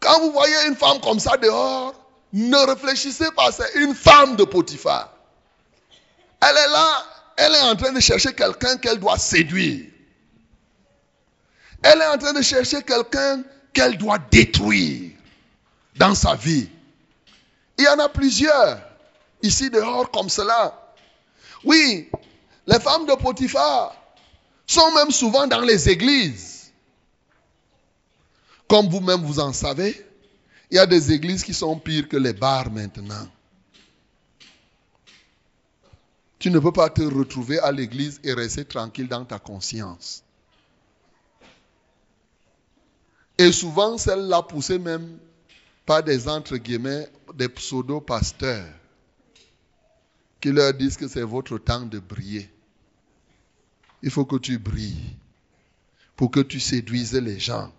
Quand 0.00 0.20
vous 0.20 0.32
voyez 0.32 0.66
une 0.68 0.76
femme 0.76 1.00
comme 1.00 1.18
ça 1.18 1.38
dehors, 1.38 1.94
ne 2.32 2.56
réfléchissez 2.56 3.30
pas, 3.32 3.50
c'est 3.52 3.74
une 3.80 3.94
femme 3.94 4.36
de 4.36 4.44
Potiphar. 4.44 5.12
Elle 6.40 6.56
est 6.56 6.68
là, 6.68 7.06
elle 7.36 7.54
est 7.54 7.60
en 7.62 7.76
train 7.76 7.92
de 7.92 8.00
chercher 8.00 8.32
quelqu'un 8.32 8.76
qu'elle 8.76 8.98
doit 8.98 9.18
séduire. 9.18 9.86
Elle 11.82 12.00
est 12.00 12.06
en 12.06 12.18
train 12.18 12.32
de 12.32 12.42
chercher 12.42 12.82
quelqu'un 12.82 13.42
qu'elle 13.72 13.96
doit 13.98 14.18
détruire 14.30 15.12
dans 15.96 16.14
sa 16.14 16.34
vie. 16.34 16.68
Il 17.78 17.84
y 17.84 17.88
en 17.88 17.98
a 17.98 18.08
plusieurs 18.08 18.78
ici 19.42 19.70
dehors 19.70 20.10
comme 20.10 20.28
cela. 20.28 20.94
Oui, 21.64 22.10
les 22.66 22.78
femmes 22.80 23.06
de 23.06 23.14
Potiphar 23.14 23.94
sont 24.66 24.92
même 24.92 25.10
souvent 25.10 25.46
dans 25.46 25.60
les 25.60 25.88
églises. 25.88 26.72
Comme 28.68 28.88
vous-même 28.88 29.22
vous 29.22 29.40
en 29.40 29.52
savez, 29.52 30.06
il 30.70 30.76
y 30.76 30.78
a 30.78 30.86
des 30.86 31.12
églises 31.12 31.42
qui 31.42 31.54
sont 31.54 31.78
pires 31.78 32.08
que 32.08 32.16
les 32.16 32.32
bars 32.32 32.70
maintenant. 32.70 33.28
Tu 36.38 36.50
ne 36.50 36.58
peux 36.58 36.72
pas 36.72 36.88
te 36.88 37.02
retrouver 37.02 37.58
à 37.58 37.72
l'église 37.72 38.20
et 38.24 38.32
rester 38.32 38.64
tranquille 38.64 39.08
dans 39.08 39.24
ta 39.24 39.38
conscience. 39.38 40.22
Et 43.36 43.52
souvent, 43.52 43.98
celle-là 43.98 44.42
poussée 44.42 44.78
même 44.78 45.18
par 45.84 46.02
des 46.02 46.28
entre 46.28 46.56
guillemets, 46.56 47.08
des 47.34 47.48
pseudo-pasteurs 47.48 48.72
qui 50.40 50.52
leur 50.52 50.72
disent 50.72 50.96
que 50.96 51.08
c'est 51.08 51.22
votre 51.22 51.58
temps 51.58 51.84
de 51.84 51.98
briller. 51.98 52.48
Il 54.02 54.10
faut 54.10 54.24
que 54.24 54.36
tu 54.36 54.58
brilles 54.58 55.16
pour 56.16 56.30
que 56.30 56.40
tu 56.40 56.60
séduises 56.60 57.14
les 57.14 57.38
gens. 57.38 57.72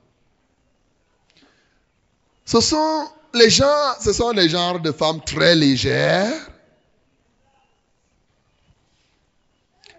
Ce 2.46 2.60
sont 2.60 3.10
les 3.34 3.50
gens, 3.50 4.00
ce 4.00 4.12
sont 4.14 4.32
les 4.32 4.50
genres 4.50 4.80
de 4.80 4.92
femmes 4.92 5.22
très 5.24 5.56
légères. 5.56 6.50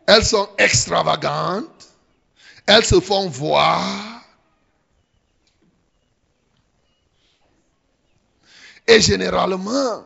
Elles 0.07 0.25
sont 0.25 0.49
extravagantes. 0.59 1.89
Elles 2.67 2.85
se 2.85 3.01
font 3.01 3.29
voir. 3.29 4.23
Et 8.87 9.01
généralement, 9.01 10.05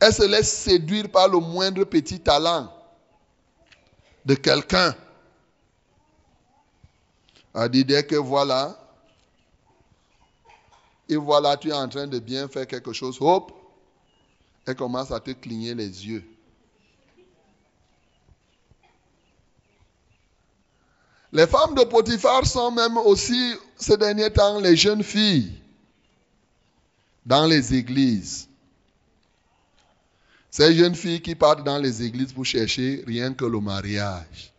elles 0.00 0.12
se 0.12 0.22
laissent 0.22 0.52
séduire 0.52 1.10
par 1.10 1.28
le 1.28 1.38
moindre 1.38 1.84
petit 1.84 2.20
talent 2.20 2.72
de 4.24 4.34
quelqu'un. 4.34 4.94
A 7.54 7.68
dit 7.68 7.84
que 7.84 8.16
voilà, 8.16 8.78
et 11.08 11.16
voilà, 11.16 11.56
tu 11.56 11.68
es 11.68 11.72
en 11.72 11.88
train 11.88 12.06
de 12.06 12.18
bien 12.18 12.48
faire 12.48 12.66
quelque 12.66 12.92
chose, 12.92 13.18
hop, 13.20 13.52
elle 14.66 14.76
commence 14.76 15.10
à 15.10 15.20
te 15.20 15.30
cligner 15.30 15.74
les 15.74 16.06
yeux. 16.06 16.24
Les 21.32 21.46
femmes 21.46 21.74
de 21.74 21.84
Potiphar 21.84 22.46
sont 22.46 22.70
même 22.70 22.96
aussi, 22.98 23.54
ces 23.76 23.96
derniers 23.96 24.32
temps, 24.32 24.60
les 24.60 24.76
jeunes 24.76 25.02
filles 25.02 25.52
dans 27.24 27.46
les 27.46 27.74
églises. 27.74 28.48
Ces 30.50 30.74
jeunes 30.74 30.94
filles 30.94 31.20
qui 31.20 31.34
partent 31.34 31.64
dans 31.64 31.78
les 31.78 32.02
églises 32.02 32.32
pour 32.32 32.46
chercher 32.46 33.04
rien 33.06 33.34
que 33.34 33.44
le 33.44 33.60
mariage. 33.60 34.52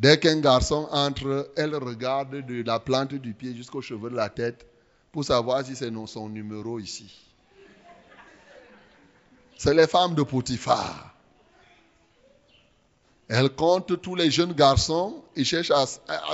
Dès 0.00 0.18
qu'un 0.18 0.40
garçon 0.40 0.88
entre, 0.92 1.52
elle 1.56 1.74
regarde 1.74 2.46
de 2.46 2.62
la 2.62 2.80
plante 2.80 3.12
du 3.12 3.34
pied 3.34 3.54
jusqu'aux 3.54 3.82
cheveux 3.82 4.08
de 4.08 4.16
la 4.16 4.30
tête 4.30 4.66
pour 5.12 5.26
savoir 5.26 5.62
si 5.62 5.76
c'est 5.76 5.92
son 6.06 6.30
numéro 6.30 6.78
ici. 6.78 7.14
C'est 9.58 9.74
les 9.74 9.86
femmes 9.86 10.14
de 10.14 10.22
Potiphar. 10.22 11.14
Elle 13.28 13.50
compte 13.50 14.00
tous 14.00 14.14
les 14.14 14.30
jeunes 14.30 14.54
garçons 14.54 15.22
et 15.36 15.44
cherche 15.44 15.70
à, 15.70 15.84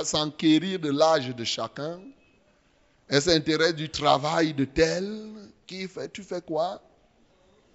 s'enquérir 0.05 0.79
de 0.79 0.89
l'âge 0.89 1.35
de 1.35 1.43
chacun. 1.43 1.99
Elle 3.09 3.21
s'intéresse 3.21 3.75
du 3.75 3.89
travail 3.89 4.53
de 4.53 4.63
tel. 4.63 5.27
Qui 5.65 5.89
fait, 5.89 6.07
tu 6.07 6.23
fais 6.23 6.39
quoi? 6.39 6.81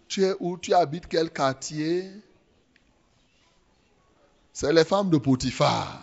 Tu 0.09 0.25
es 0.25 0.35
où? 0.41 0.57
Tu 0.57 0.73
habites 0.73 1.07
quel 1.07 1.31
quartier? 1.31 2.11
C'est 4.53 4.73
les 4.73 4.85
femmes 4.85 5.11
de 5.11 5.19
Potiphar. 5.19 6.03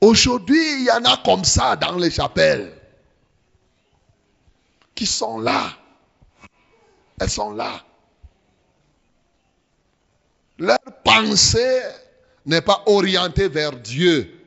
Aujourd'hui, 0.00 0.80
il 0.80 0.84
y 0.84 0.90
en 0.90 1.04
a 1.04 1.16
comme 1.24 1.44
ça 1.44 1.76
dans 1.76 1.96
les 1.96 2.10
chapelles. 2.10 2.72
Qui 4.94 5.06
sont 5.06 5.38
là. 5.38 5.72
Elles 7.20 7.30
sont 7.30 7.52
là. 7.52 7.82
Leur 10.58 10.78
pensée 11.04 11.82
n'est 12.44 12.60
pas 12.60 12.82
orientée 12.86 13.48
vers 13.48 13.72
Dieu. 13.72 14.38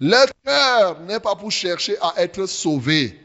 Leur 0.00 0.26
cœur 0.44 1.00
n'est 1.00 1.20
pas 1.20 1.36
pour 1.36 1.50
chercher 1.50 1.96
à 2.00 2.14
être 2.16 2.46
sauvé. 2.46 3.20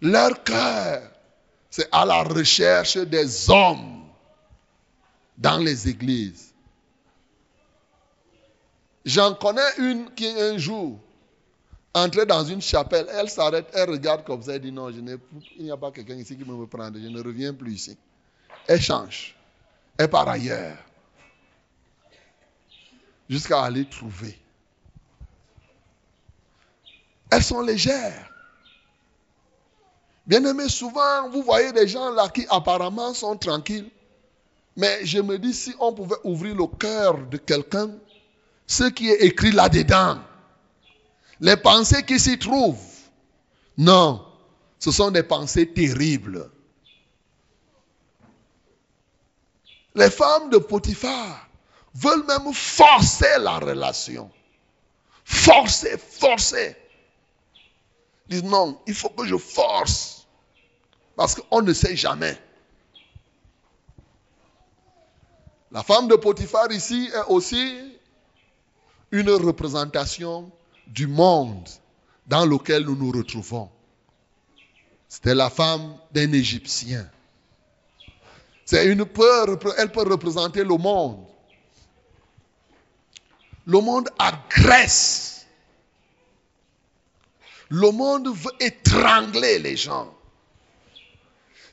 Leur 0.00 0.42
cœur, 0.44 1.02
c'est 1.70 1.88
à 1.92 2.04
la 2.04 2.22
recherche 2.22 2.98
des 2.98 3.50
hommes 3.50 3.95
dans 5.36 5.58
les 5.58 5.88
églises. 5.88 6.54
J'en 9.04 9.34
connais 9.34 9.60
une 9.78 10.10
qui 10.14 10.26
un 10.26 10.58
jour 10.58 10.98
entrait 11.94 12.26
dans 12.26 12.44
une 12.44 12.60
chapelle, 12.60 13.06
elle 13.10 13.30
s'arrête, 13.30 13.68
elle 13.72 13.88
regarde 13.88 14.24
comme 14.24 14.42
ça, 14.42 14.54
elle 14.54 14.62
dit 14.62 14.72
non, 14.72 14.90
je 14.90 15.00
il 15.56 15.64
n'y 15.64 15.70
a 15.70 15.76
pas 15.76 15.90
quelqu'un 15.90 16.16
ici 16.16 16.36
qui 16.36 16.44
me 16.44 16.54
veut 16.54 16.66
prendre, 16.66 16.98
je 16.98 17.06
ne 17.06 17.22
reviens 17.22 17.54
plus 17.54 17.72
ici. 17.72 17.96
Elle 18.66 18.80
change, 18.80 19.34
elle 19.96 20.10
part 20.10 20.28
ailleurs, 20.28 20.76
jusqu'à 23.30 23.62
aller 23.62 23.88
trouver. 23.88 24.38
Elles 27.30 27.42
sont 27.42 27.60
légères. 27.60 28.30
Bien 30.26 30.44
aimé, 30.44 30.68
souvent, 30.68 31.28
vous 31.30 31.42
voyez 31.42 31.72
des 31.72 31.86
gens 31.86 32.10
là 32.10 32.28
qui 32.28 32.46
apparemment 32.50 33.14
sont 33.14 33.36
tranquilles. 33.36 33.90
Mais 34.76 35.06
je 35.06 35.18
me 35.18 35.38
dis, 35.38 35.54
si 35.54 35.74
on 35.80 35.92
pouvait 35.92 36.16
ouvrir 36.24 36.54
le 36.54 36.66
cœur 36.66 37.18
de 37.26 37.38
quelqu'un, 37.38 37.90
ce 38.66 38.84
qui 38.84 39.08
est 39.08 39.22
écrit 39.22 39.52
là-dedans, 39.52 40.18
les 41.40 41.56
pensées 41.56 42.04
qui 42.04 42.18
s'y 42.20 42.38
trouvent, 42.38 42.78
non, 43.78 44.24
ce 44.78 44.90
sont 44.90 45.10
des 45.10 45.22
pensées 45.22 45.72
terribles. 45.72 46.50
Les 49.94 50.10
femmes 50.10 50.50
de 50.50 50.58
Potiphar 50.58 51.48
veulent 51.94 52.26
même 52.26 52.52
forcer 52.52 53.38
la 53.40 53.58
relation. 53.58 54.30
Forcer, 55.24 55.96
forcer. 55.96 56.76
Ils 58.28 58.40
disent 58.40 58.50
non, 58.50 58.78
il 58.86 58.94
faut 58.94 59.08
que 59.08 59.26
je 59.26 59.36
force. 59.36 60.26
Parce 61.16 61.34
qu'on 61.34 61.62
ne 61.62 61.72
sait 61.72 61.96
jamais. 61.96 62.38
La 65.72 65.82
femme 65.82 66.08
de 66.08 66.14
Potiphar 66.16 66.70
ici 66.70 67.10
est 67.12 67.30
aussi 67.30 67.96
une 69.10 69.30
représentation 69.30 70.50
du 70.86 71.06
monde 71.06 71.68
dans 72.26 72.46
lequel 72.46 72.84
nous 72.84 72.96
nous 72.96 73.10
retrouvons. 73.10 73.70
C'était 75.08 75.34
la 75.34 75.50
femme 75.50 75.96
d'un 76.12 76.32
Égyptien. 76.32 77.08
C'est 78.64 78.86
une 78.86 79.04
peur, 79.04 79.46
elle 79.78 79.92
peut 79.92 80.02
représenter 80.02 80.64
le 80.64 80.76
monde. 80.76 81.24
Le 83.66 83.80
monde 83.80 84.08
agresse. 84.18 85.46
Le 87.68 87.90
monde 87.90 88.28
veut 88.28 88.52
étrangler 88.60 89.58
les 89.58 89.76
gens. 89.76 90.12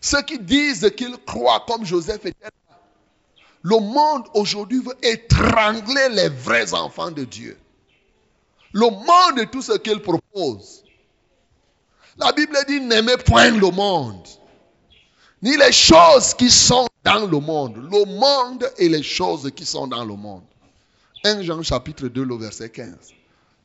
Ceux 0.02 0.22
qui 0.24 0.40
disent 0.40 0.92
qu'ils 0.98 1.18
croient 1.26 1.64
comme 1.68 1.86
Joseph 1.86 2.26
était 2.26 2.44
là. 2.44 2.50
Le 3.64 3.80
monde 3.80 4.26
aujourd'hui 4.34 4.80
veut 4.80 4.98
étrangler 5.02 6.10
les 6.12 6.30
vrais 6.30 6.74
enfants 6.74 7.12
de 7.12 7.24
Dieu. 7.24 7.58
Le 8.74 8.90
monde 8.90 9.40
et 9.40 9.48
tout 9.48 9.62
ce 9.62 9.78
qu'il 9.78 10.02
propose. 10.02 10.84
La 12.18 12.32
Bible 12.34 12.58
dit 12.68 12.82
n'aimez 12.82 13.18
point 13.18 13.52
le 13.52 13.72
monde, 13.72 14.28
ni 15.42 15.56
les 15.56 15.72
choses 15.72 16.34
qui 16.34 16.52
sont 16.52 16.88
dans 17.04 17.26
le 17.26 17.40
monde. 17.40 17.78
Le 17.78 18.06
monde 18.06 18.70
et 18.78 18.90
les 18.90 19.04
choses 19.04 19.50
qui 19.56 19.66
sont 19.66 19.88
dans 19.88 20.04
le 20.04 20.16
monde. 20.16 20.44
1 21.24 21.42
Jean 21.44 21.62
chapitre 21.64 22.08
2, 22.08 22.24
le 22.24 22.36
verset 22.36 22.70
15. 22.70 22.94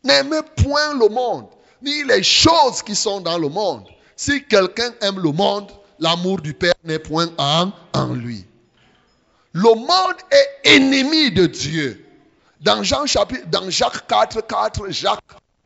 N'aimez 0.04 0.40
point 0.62 0.94
le 0.94 1.08
monde, 1.08 1.48
ni 1.82 2.04
les 2.04 2.22
choses 2.22 2.82
qui 2.82 2.94
sont 2.94 3.20
dans 3.20 3.38
le 3.38 3.48
monde. 3.48 3.84
Si 4.14 4.44
quelqu'un 4.44 4.92
aime 5.00 5.18
le 5.18 5.32
monde, 5.32 5.70
l'amour 5.98 6.40
du 6.40 6.54
Père 6.54 6.74
n'est 6.84 7.00
point 7.00 7.28
en, 7.36 7.72
en 7.92 8.14
lui. 8.14 8.44
Le 9.52 9.74
monde 9.74 10.16
est 10.30 10.76
ennemi 10.76 11.32
de 11.32 11.46
Dieu. 11.46 12.04
Dans, 12.60 12.82
Jean 12.82 13.06
chapitre, 13.06 13.46
dans 13.48 13.70
Jacques 13.70 14.06
4, 14.06 14.46
4, 14.46 14.90
Jacques 14.90 15.20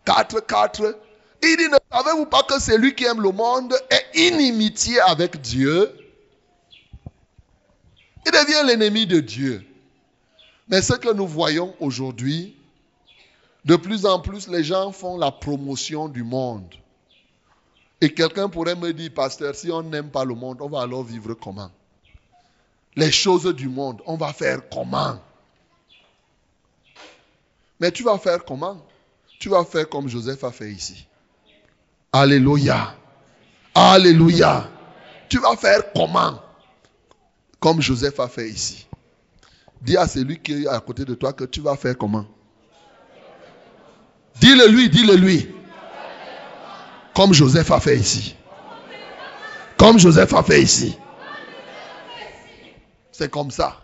4, 0.04 0.46
4, 0.46 0.98
il 1.42 1.56
dit, 1.56 1.68
ne 1.68 1.76
savez-vous 1.90 2.26
pas 2.26 2.42
que 2.44 2.60
celui 2.60 2.94
qui 2.94 3.04
aime 3.04 3.20
le 3.20 3.32
monde 3.32 3.74
est 3.90 4.28
inimitié 4.28 5.00
avec 5.00 5.40
Dieu? 5.40 5.90
Il 8.24 8.30
devient 8.30 8.66
l'ennemi 8.66 9.06
de 9.06 9.20
Dieu. 9.20 9.64
Mais 10.68 10.80
ce 10.80 10.92
que 10.94 11.12
nous 11.12 11.26
voyons 11.26 11.74
aujourd'hui, 11.80 12.54
de 13.64 13.76
plus 13.76 14.06
en 14.06 14.20
plus, 14.20 14.48
les 14.48 14.62
gens 14.62 14.92
font 14.92 15.18
la 15.18 15.32
promotion 15.32 16.08
du 16.08 16.22
monde. 16.22 16.74
Et 18.00 18.12
quelqu'un 18.12 18.48
pourrait 18.48 18.74
me 18.74 18.92
dire, 18.92 19.12
pasteur, 19.12 19.54
si 19.54 19.70
on 19.70 19.82
n'aime 19.82 20.10
pas 20.10 20.24
le 20.24 20.34
monde, 20.34 20.58
on 20.60 20.68
va 20.68 20.82
alors 20.82 21.04
vivre 21.04 21.34
comment? 21.34 21.70
Les 22.96 23.10
choses 23.10 23.54
du 23.54 23.68
monde, 23.68 24.02
on 24.06 24.16
va 24.16 24.32
faire 24.32 24.60
comment? 24.70 25.18
Mais 27.80 27.90
tu 27.90 28.02
vas 28.02 28.18
faire 28.18 28.44
comment? 28.44 28.84
Tu 29.38 29.48
vas 29.48 29.64
faire 29.64 29.88
comme 29.88 30.08
Joseph 30.08 30.44
a 30.44 30.52
fait 30.52 30.70
ici. 30.70 31.06
Alléluia. 32.12 32.94
Alléluia. 33.74 34.68
Tu 35.28 35.38
vas 35.38 35.56
faire 35.56 35.92
comment? 35.94 36.40
Comme 37.58 37.80
Joseph 37.80 38.20
a 38.20 38.28
fait 38.28 38.48
ici. 38.48 38.86
Dis 39.80 39.96
à 39.96 40.06
celui 40.06 40.38
qui 40.38 40.62
est 40.62 40.68
à 40.68 40.78
côté 40.78 41.04
de 41.04 41.14
toi 41.14 41.32
que 41.32 41.44
tu 41.44 41.60
vas 41.60 41.76
faire 41.76 41.96
comment? 41.96 42.26
Dis-le 44.38 44.68
lui, 44.68 44.90
dis-le 44.90 45.16
lui. 45.16 45.48
Comme 47.14 47.32
Joseph 47.32 47.70
a 47.70 47.80
fait 47.80 47.96
ici. 47.96 48.36
Comme 49.76 49.98
Joseph 49.98 50.32
a 50.34 50.42
fait 50.42 50.62
ici. 50.62 50.96
C'est 53.12 53.30
comme 53.30 53.50
ça. 53.50 53.76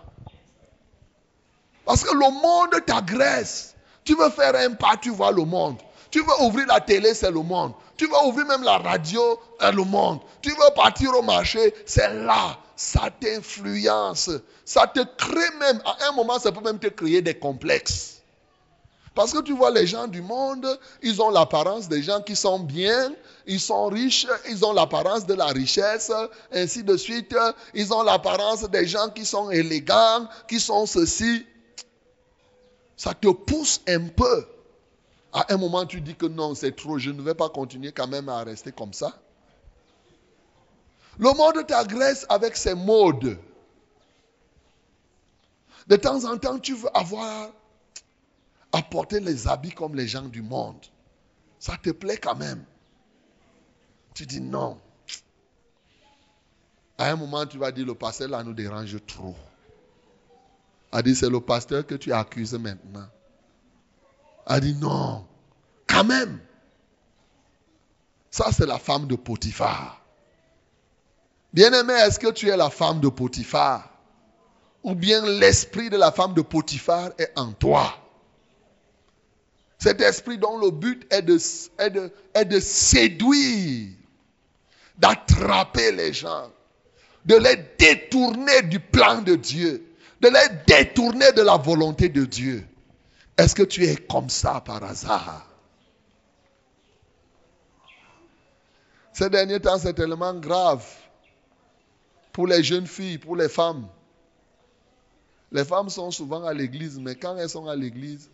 Parce 1.85 2.03
que 2.03 2.12
le 2.12 2.31
monde 2.31 2.85
t'agresse. 2.87 3.75
Tu 4.05 4.14
veux 4.17 4.31
faire 4.31 4.55
un 4.57 4.73
pas, 4.73 4.97
tu 5.01 5.11
vois 5.11 5.33
le 5.33 5.45
monde. 5.45 5.77
Tu 6.11 6.21
veux 6.21 6.45
ouvrir 6.45 6.67
la 6.67 6.81
télé, 6.81 7.14
c'est 7.14 7.31
le 7.31 7.43
monde. 7.43 7.73
Tu 7.97 8.07
veux 8.07 8.27
ouvrir 8.27 8.47
même 8.47 8.62
la 8.62 8.79
radio, 8.79 9.38
c'est 9.61 9.73
le 9.73 9.85
monde. 9.85 10.21
Tu 10.41 10.51
veux 10.51 10.75
partir 10.75 11.14
au 11.17 11.23
marché, 11.23 11.75
c'est 11.85 12.14
là. 12.14 12.59
Ça 12.77 13.11
t'influence. 13.21 14.31
Ça 14.64 14.87
te 14.87 15.01
crée 15.17 15.51
même, 15.61 15.83
à 15.85 16.09
un 16.09 16.12
moment, 16.12 16.38
ça 16.38 16.53
peut 16.53 16.62
même 16.62 16.79
te 16.79 16.87
créer 16.87 17.21
des 17.21 17.35
complexes. 17.38 18.23
Parce 19.14 19.33
que 19.33 19.43
tu 19.43 19.53
vois, 19.53 19.71
les 19.71 19.87
gens 19.87 20.07
du 20.07 20.23
monde, 20.23 20.79
ils 21.03 21.21
ont 21.21 21.31
l'apparence 21.31 21.88
des 21.88 22.03
gens 22.03 22.23
qui 22.23 22.37
sont 22.37 22.61
bien, 22.61 23.12
ils 23.48 23.61
sont 23.61 23.87
riches, 23.87 24.26
ils 24.50 24.62
ont 24.64 24.74
l'apparence 24.74 25.24
de 25.24 25.32
la 25.32 25.46
richesse, 25.46 26.12
ainsi 26.52 26.84
de 26.84 26.96
suite. 26.98 27.34
Ils 27.72 27.94
ont 27.94 28.02
l'apparence 28.02 28.68
des 28.68 28.87
gens 28.87 29.08
qui 29.08 29.24
sont 29.24 29.50
élégants, 29.50 30.28
qui 30.46 30.61
sont 30.61 30.84
ceci. 30.84 31.46
Ça 32.94 33.14
te 33.14 33.28
pousse 33.28 33.80
un 33.88 34.08
peu. 34.08 34.46
À 35.32 35.52
un 35.52 35.56
moment, 35.56 35.87
tu 35.87 36.02
dis 36.02 36.14
que 36.14 36.26
non, 36.26 36.54
c'est 36.54 36.76
trop, 36.76 36.98
je 36.98 37.11
ne 37.11 37.22
vais 37.22 37.34
pas 37.34 37.48
continuer 37.48 37.90
quand 37.90 38.06
même 38.06 38.28
à 38.28 38.44
rester 38.44 38.70
comme 38.70 38.92
ça. 38.92 39.18
Le 41.18 41.32
monde 41.32 41.66
t'agresse 41.66 42.26
avec 42.28 42.54
ses 42.54 42.74
modes. 42.74 43.38
De 45.87 45.96
temps 45.96 46.22
en 46.26 46.37
temps, 46.37 46.58
tu 46.58 46.74
veux 46.74 46.94
avoir 46.94 47.48
à 48.72 48.82
porter 48.82 49.20
les 49.20 49.48
habits 49.48 49.70
comme 49.70 49.94
les 49.94 50.06
gens 50.06 50.26
du 50.26 50.42
monde. 50.42 50.84
Ça 51.58 51.76
te 51.82 51.90
plaît 51.90 52.18
quand 52.18 52.37
même. 52.37 52.62
Tu 54.18 54.26
dis 54.26 54.40
non. 54.40 54.76
À 56.98 57.09
un 57.09 57.14
moment, 57.14 57.46
tu 57.46 57.57
vas 57.57 57.70
dire, 57.70 57.87
le 57.87 57.94
pasteur 57.94 58.28
là 58.28 58.42
nous 58.42 58.52
dérange 58.52 58.96
trop. 59.07 59.37
A 60.90 61.02
dit, 61.02 61.14
c'est 61.14 61.31
le 61.31 61.38
pasteur 61.38 61.87
que 61.87 61.94
tu 61.94 62.12
accuses 62.12 62.54
maintenant. 62.54 63.07
A 64.44 64.59
dit, 64.59 64.74
non, 64.74 65.24
quand 65.87 66.02
même. 66.02 66.40
Ça, 68.33 68.50
c'est 68.50 68.66
la 68.66 68.81
femme 68.81 69.07
de 69.07 69.14
Potiphar. 69.14 70.04
Bien-aimé, 71.52 71.92
est-ce 71.92 72.18
que 72.18 72.33
tu 72.33 72.48
es 72.48 72.57
la 72.57 72.70
femme 72.70 72.98
de 72.98 73.09
Potiphar? 73.09 73.88
Ou 74.83 74.96
bien 74.96 75.24
l'esprit 75.24 75.90
de 75.90 75.96
la 75.96 76.11
femme 76.11 76.35
de 76.35 76.42
Potiphar 76.42 77.11
est 77.18 77.31
en 77.37 77.52
toi? 77.52 77.94
Cet 79.78 80.00
esprit 80.00 80.38
dont 80.38 80.59
le 80.59 80.72
but 80.72 81.07
est 81.12 81.22
de, 81.22 81.38
est 81.78 81.90
de, 81.90 82.12
est 82.35 82.46
de 82.46 82.59
séduire, 82.59 83.94
d'attraper 84.98 85.92
les 85.92 86.12
gens, 86.12 86.50
de 87.24 87.37
les 87.37 87.56
détourner 87.78 88.62
du 88.62 88.80
plan 88.80 89.22
de 89.22 89.34
Dieu, 89.37 89.84
de 90.20 90.28
les 90.28 90.64
détourner 90.66 91.32
de 91.32 91.42
la 91.42 91.56
volonté 91.56 92.08
de 92.08 92.24
Dieu. 92.24 92.66
Est-ce 93.37 93.54
que 93.54 93.62
tu 93.62 93.84
es 93.84 93.96
comme 93.96 94.28
ça 94.28 94.61
par 94.61 94.82
hasard? 94.82 95.46
Ces 99.12 99.30
derniers 99.30 99.61
temps, 99.61 99.78
c'est 99.78 99.94
tellement 99.94 100.34
grave 100.34 100.84
pour 102.32 102.46
les 102.46 102.62
jeunes 102.62 102.87
filles, 102.87 103.18
pour 103.18 103.37
les 103.37 103.48
femmes. 103.48 103.88
Les 105.50 105.64
femmes 105.64 105.88
sont 105.88 106.11
souvent 106.11 106.44
à 106.44 106.52
l'église, 106.52 106.98
mais 106.98 107.16
quand 107.16 107.37
elles 107.37 107.48
sont 107.48 107.66
à 107.66 107.74
l'église, 107.74 108.30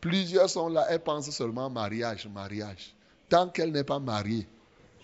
plusieurs 0.00 0.50
sont 0.50 0.68
là, 0.68 0.86
elles 0.90 1.00
pensent 1.00 1.30
seulement 1.30 1.70
mariage, 1.70 2.26
mariage. 2.26 2.94
Tant 3.28 3.48
qu'elle 3.48 3.72
n'est 3.72 3.84
pas 3.84 3.98
mariée, 3.98 4.46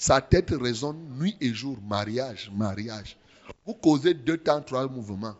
sa 0.03 0.21
tête 0.21 0.51
résonne 0.51 0.99
nuit 1.17 1.37
et 1.41 1.55
jour, 1.55 1.79
mariage, 1.89 2.51
mariage. 2.53 3.17
Vous 3.65 3.75
causez 3.75 4.15
deux 4.15 4.37
temps, 4.37 4.61
trois 4.61 4.89
mouvements. 4.89 5.37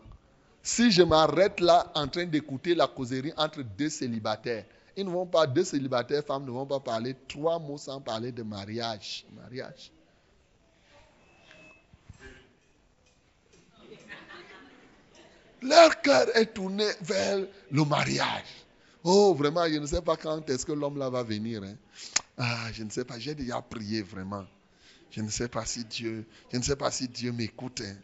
Si 0.63 0.93
je 0.93 1.03
m'arrête 1.03 1.59
là 1.59 1.91
en 1.97 2.07
train 2.07 2.27
d'écouter 2.27 2.77
la 2.77 2.87
causerie 2.87 3.33
entre 3.37 3.63
deux 3.77 3.89
célibataires, 3.89 4.65
ils 4.97 5.05
ne 5.05 5.11
vont 5.11 5.27
pas, 5.27 5.49
deux 5.49 5.65
célibataires 5.65 6.23
femmes 6.25 6.45
ne 6.45 6.53
vont 6.53 6.65
pas 6.65 6.79
parler 6.79 7.17
trois 7.27 7.59
mots 7.59 7.77
sans 7.77 8.01
parler 8.01 8.31
de 8.31 8.45
mariage. 8.45 9.27
Mariage. 9.35 9.91
Leur 15.61 16.01
cœur 16.03 16.37
est 16.37 16.55
tourné 16.55 16.87
vers 17.01 17.41
le 17.69 17.85
mariage. 17.85 18.65
Oh, 19.03 19.35
vraiment, 19.37 19.67
je 19.67 19.79
ne 19.79 19.87
sais 19.87 20.03
pas 20.03 20.17
quand 20.17 20.49
est-ce 20.49 20.65
que 20.65 20.73
l'homme 20.73 20.99
là 20.99 21.11
va 21.11 21.25
venir. 21.25 21.65
Hein. 21.65 21.75
Ah, 22.39 22.73
je 22.73 22.83
ne 22.83 22.91
sais 22.91 23.05
pas, 23.05 23.19
j'ai 23.19 23.35
déjà 23.35 23.61
prié 23.61 24.03
vraiment. 24.03 24.45
Je 25.11 25.21
ne 25.21 25.29
sais 25.29 25.49
pas 25.49 25.67
si 25.67 25.85
Dieu, 25.85 26.27
je 26.53 26.57
ne 26.57 26.63
sais 26.63 26.77
pas 26.77 26.91
si 26.91 27.09
Dieu 27.09 27.33
m'écoute. 27.33 27.83
hein. 27.85 27.97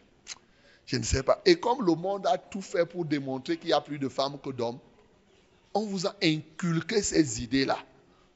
Je 0.85 0.97
ne 0.97 1.03
sais 1.03 1.23
pas. 1.23 1.41
Et 1.45 1.59
comme 1.59 1.85
le 1.85 1.93
monde 1.95 2.25
a 2.27 2.37
tout 2.37 2.61
fait 2.61 2.85
pour 2.85 3.05
démontrer 3.05 3.57
qu'il 3.57 3.69
y 3.69 3.73
a 3.73 3.81
plus 3.81 3.99
de 3.99 4.09
femmes 4.09 4.39
que 4.43 4.49
d'hommes, 4.49 4.79
on 5.73 5.85
vous 5.85 6.07
a 6.07 6.15
inculqué 6.23 7.01
ces 7.01 7.43
idées-là, 7.43 7.77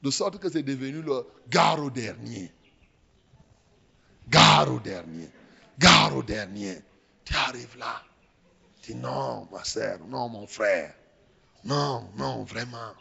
de 0.02 0.10
sorte 0.10 0.38
que 0.38 0.48
c'est 0.48 0.62
devenu 0.62 1.02
le 1.02 1.26
gare 1.48 1.82
au 1.82 1.90
dernier. 1.90 2.52
Gare 4.28 4.72
au 4.72 4.78
dernier. 4.78 5.28
Gare 5.78 6.16
au 6.16 6.22
dernier. 6.22 6.78
Tu 7.24 7.34
arrives 7.34 7.76
là. 7.78 8.02
Tu 8.82 8.92
dis 8.92 8.98
non, 8.98 9.48
ma 9.50 9.64
soeur, 9.64 9.98
non, 10.08 10.28
mon 10.28 10.46
frère. 10.46 10.94
Non, 11.64 12.08
non, 12.16 12.44
vraiment. 12.44 12.92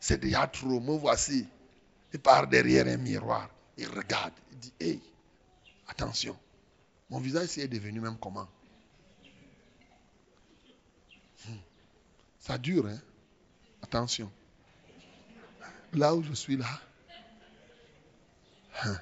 C'est 0.00 0.18
déjà 0.18 0.46
trop. 0.46 0.80
Me 0.80 0.96
voici. 0.96 1.46
Il 2.12 2.20
part 2.20 2.46
derrière 2.46 2.86
un 2.86 2.96
miroir. 2.96 3.48
Il 3.76 3.88
regarde. 3.88 4.34
Il 4.52 4.58
dit, 4.58 4.72
hey, 4.80 5.00
attention. 5.88 6.36
Mon 7.10 7.18
visage 7.20 7.46
ici 7.46 7.60
est 7.60 7.68
devenu 7.68 8.00
même 8.00 8.16
comment? 8.18 8.48
Hmm. 11.46 11.56
Ça 12.38 12.58
dure, 12.58 12.86
hein? 12.86 12.98
Attention. 13.82 14.30
Là 15.94 16.14
où 16.14 16.22
je 16.22 16.32
suis 16.32 16.56
là, 16.56 16.80
hein, 18.82 18.96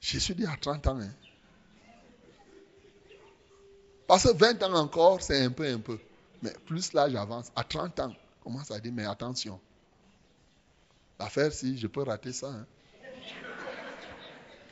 je 0.00 0.18
suis 0.18 0.34
dit 0.34 0.44
à 0.44 0.56
30 0.56 0.86
ans. 0.88 1.00
Hein? 1.00 1.10
Parce 4.06 4.24
que 4.24 4.36
20 4.36 4.62
ans 4.64 4.74
encore, 4.74 5.22
c'est 5.22 5.42
un 5.42 5.50
peu, 5.50 5.66
un 5.66 5.78
peu. 5.78 5.98
Mais 6.42 6.52
plus 6.66 6.92
là, 6.92 7.08
j'avance. 7.08 7.50
À 7.56 7.64
30 7.64 8.00
ans, 8.00 8.14
commence 8.42 8.70
à 8.70 8.78
dire, 8.80 8.92
mais 8.92 9.06
attention. 9.06 9.58
L'affaire, 11.18 11.52
si 11.52 11.78
je 11.78 11.86
peux 11.86 12.02
rater 12.02 12.32
ça. 12.32 12.48
hein. 12.48 12.66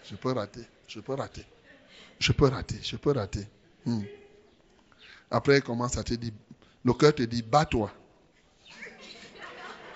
Je 0.05 0.17
peux 0.17 0.33
rater, 0.33 0.65
je 0.89 1.01
peux 1.01 1.15
rater. 1.15 1.47
Je 2.19 2.33
peux 2.33 2.49
rater, 2.49 2.79
je 2.83 2.97
peux 2.97 3.13
rater. 3.13 3.47
Hmm. 3.87 4.03
Après, 5.31 5.59
il 5.59 5.63
commence 5.63 5.97
à 5.97 6.05
te 6.05 6.15
dire, 6.15 6.33
le 6.85 6.93
cœur 6.93 7.15
te 7.15 7.23
dit, 7.23 7.43
bats-toi. 7.43 7.91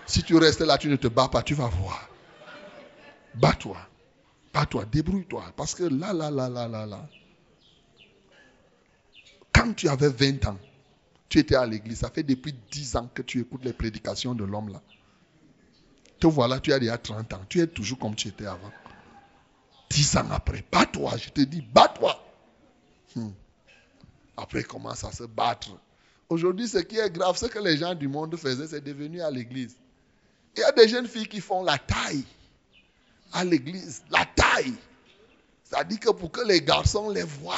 Si 0.06 0.22
tu 0.22 0.36
restes 0.36 0.60
là, 0.60 0.78
tu 0.78 0.88
ne 0.88 0.96
te 0.96 1.08
bats 1.08 1.28
pas, 1.28 1.42
tu 1.42 1.54
vas 1.54 1.68
voir. 1.68 2.08
Bats-toi. 3.34 3.76
Bats-toi, 4.54 4.84
débrouille-toi. 4.86 5.52
Parce 5.56 5.74
que 5.74 5.82
là, 5.84 6.12
là, 6.12 6.30
là, 6.30 6.48
là, 6.48 6.68
là, 6.68 6.86
là. 6.86 7.08
Quand 9.52 9.74
tu 9.74 9.88
avais 9.88 10.08
20 10.08 10.46
ans, 10.46 10.58
tu 11.28 11.38
étais 11.40 11.56
à 11.56 11.66
l'église. 11.66 11.98
Ça 11.98 12.10
fait 12.10 12.22
depuis 12.22 12.54
10 12.70 12.96
ans 12.96 13.10
que 13.12 13.22
tu 13.22 13.40
écoutes 13.40 13.64
les 13.64 13.72
prédications 13.72 14.34
de 14.34 14.44
l'homme 14.44 14.70
là. 14.70 14.80
Te 16.18 16.26
voilà, 16.26 16.60
tu 16.60 16.72
as 16.72 16.78
déjà 16.78 16.96
30 16.96 17.32
ans. 17.34 17.40
Tu 17.48 17.60
es 17.60 17.66
toujours 17.66 17.98
comme 17.98 18.14
tu 18.14 18.28
étais 18.28 18.46
avant. 18.46 18.72
10 19.90 20.16
ans 20.16 20.30
après, 20.30 20.64
bats-toi. 20.70 21.16
Je 21.16 21.30
te 21.30 21.40
dis, 21.42 21.60
bats-toi. 21.60 22.22
Hmm. 23.14 23.30
Après, 24.36 24.60
il 24.60 24.66
commence 24.66 25.04
à 25.04 25.12
se 25.12 25.24
battre. 25.24 25.70
Aujourd'hui, 26.28 26.66
ce 26.66 26.78
qui 26.78 26.98
est 26.98 27.10
grave, 27.10 27.36
ce 27.36 27.46
que 27.46 27.58
les 27.58 27.76
gens 27.76 27.94
du 27.94 28.08
monde 28.08 28.36
faisaient, 28.36 28.66
c'est 28.66 28.82
devenu 28.82 29.20
à 29.20 29.30
l'église. 29.30 29.76
Il 30.56 30.60
y 30.60 30.64
a 30.64 30.72
des 30.72 30.88
jeunes 30.88 31.06
filles 31.06 31.28
qui 31.28 31.40
font 31.40 31.62
la 31.62 31.78
taille 31.78 32.24
à 33.32 33.44
l'église. 33.44 34.02
La 34.10 34.24
taille. 34.24 34.74
Ça 35.64 35.84
dit 35.84 35.98
que 35.98 36.10
pour 36.10 36.30
que 36.30 36.40
les 36.46 36.62
garçons 36.62 37.10
les 37.10 37.22
voient, 37.22 37.56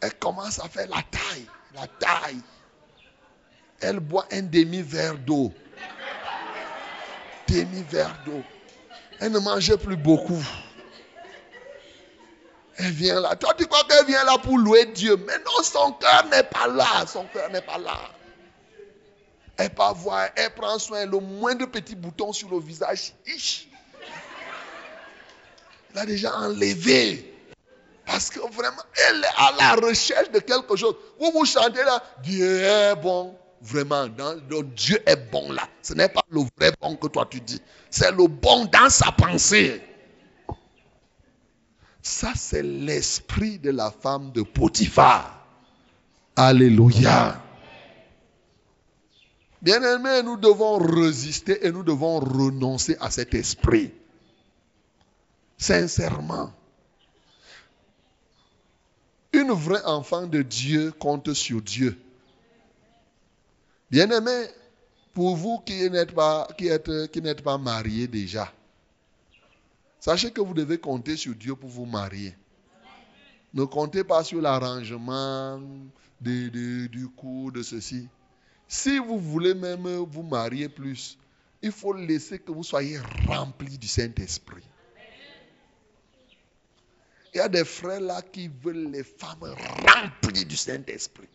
elles 0.00 0.14
commencent 0.18 0.58
à 0.58 0.68
faire 0.68 0.88
la 0.88 1.02
taille. 1.10 1.46
La 1.74 1.86
taille. 1.86 2.40
Elle 3.80 4.00
boit 4.00 4.26
un 4.32 4.42
demi-verre 4.42 5.18
d'eau. 5.18 5.52
Demi-verre 7.50 8.16
d'eau. 8.24 8.42
Elle 9.18 9.32
ne 9.32 9.38
mangeait 9.40 9.76
plus 9.76 9.96
beaucoup. 9.96 10.42
Elle 12.76 12.92
vient 12.92 13.20
là. 13.20 13.36
Toi, 13.36 13.54
tu 13.58 13.66
crois 13.66 13.84
qu'elle 13.84 14.06
vient 14.06 14.24
là 14.24 14.38
pour 14.38 14.56
louer 14.56 14.86
Dieu. 14.86 15.16
Mais 15.26 15.36
non, 15.38 15.62
son 15.62 15.92
cœur 15.92 16.26
n'est 16.30 16.44
pas 16.44 16.68
là. 16.68 17.06
Son 17.06 17.24
cœur 17.26 17.50
n'est 17.50 17.60
pas 17.60 17.78
là. 17.78 17.98
Elle 19.58 19.70
peut 19.70 19.82
voir, 19.96 20.28
elle 20.36 20.54
prend 20.54 20.78
soin, 20.78 21.04
le 21.04 21.18
moindre 21.18 21.66
petit 21.66 21.94
bouton 21.94 22.32
sur 22.32 22.48
le 22.48 22.60
visage. 22.60 23.12
Ich. 23.26 23.68
Elle 25.92 25.98
a 25.98 26.06
déjà 26.06 26.34
enlevé. 26.34 27.34
Parce 28.06 28.30
que 28.30 28.40
vraiment, 28.40 28.82
elle 29.08 29.22
est 29.22 29.36
à 29.36 29.52
la 29.58 29.86
recherche 29.86 30.30
de 30.30 30.38
quelque 30.38 30.76
chose. 30.76 30.94
Vous 31.18 31.30
vous 31.32 31.44
chantez 31.44 31.82
là, 31.82 32.02
Dieu 32.22 32.62
est 32.62 32.96
bon. 32.96 33.36
Vraiment, 33.60 34.06
Dieu 34.74 35.02
est 35.06 35.30
bon 35.30 35.52
là. 35.52 35.68
Ce 35.82 35.92
n'est 35.92 36.08
pas 36.08 36.24
le 36.30 36.40
vrai 36.56 36.72
bon 36.80 36.96
que 36.96 37.08
toi 37.08 37.26
tu 37.30 37.40
dis. 37.40 37.60
C'est 37.90 38.10
le 38.12 38.26
bon 38.26 38.64
dans 38.66 38.88
sa 38.88 39.12
pensée. 39.12 39.82
Ça, 42.02 42.32
c'est 42.34 42.62
l'esprit 42.62 43.58
de 43.58 43.70
la 43.70 43.90
femme 43.90 44.32
de 44.32 44.42
Potiphar. 44.42 45.46
Alléluia. 46.34 47.42
Bien-aimés, 49.60 50.22
nous 50.22 50.38
devons 50.38 50.78
résister 50.78 51.66
et 51.66 51.70
nous 51.70 51.82
devons 51.82 52.18
renoncer 52.18 52.96
à 52.98 53.10
cet 53.10 53.34
esprit. 53.34 53.92
Sincèrement. 55.58 56.54
Une 59.34 59.52
vraie 59.52 59.84
enfant 59.84 60.26
de 60.26 60.40
Dieu 60.40 60.92
compte 60.92 61.34
sur 61.34 61.60
Dieu. 61.60 62.00
Bien-aimés, 63.90 64.46
pour 65.12 65.34
vous 65.34 65.58
qui 65.60 65.90
n'êtes 65.90 66.12
pas, 66.14 66.46
qui 66.56 66.70
mariés 67.60 68.06
déjà, 68.06 68.52
sachez 69.98 70.30
que 70.30 70.40
vous 70.40 70.54
devez 70.54 70.78
compter 70.78 71.16
sur 71.16 71.34
Dieu 71.34 71.56
pour 71.56 71.68
vous 71.68 71.86
marier. 71.86 72.36
Ne 73.52 73.64
comptez 73.64 74.04
pas 74.04 74.22
sur 74.22 74.40
l'arrangement 74.40 75.60
de, 76.20 76.86
du 76.86 77.08
cours, 77.08 77.50
de 77.50 77.62
ceci. 77.62 78.08
Si 78.68 78.98
vous 78.98 79.18
voulez 79.18 79.54
même 79.54 79.86
vous 80.04 80.22
marier 80.22 80.68
plus, 80.68 81.18
il 81.60 81.72
faut 81.72 81.92
laisser 81.92 82.38
que 82.38 82.52
vous 82.52 82.62
soyez 82.62 83.00
remplis 83.26 83.76
du 83.76 83.88
Saint-Esprit. 83.88 84.62
Il 87.34 87.38
y 87.38 87.40
a 87.40 87.48
des 87.48 87.64
frères 87.64 88.00
là 88.00 88.22
qui 88.22 88.48
veulent 88.48 88.90
les 88.92 89.02
femmes 89.02 89.52
remplies 89.88 90.44
du 90.44 90.56
Saint-Esprit. 90.56 91.28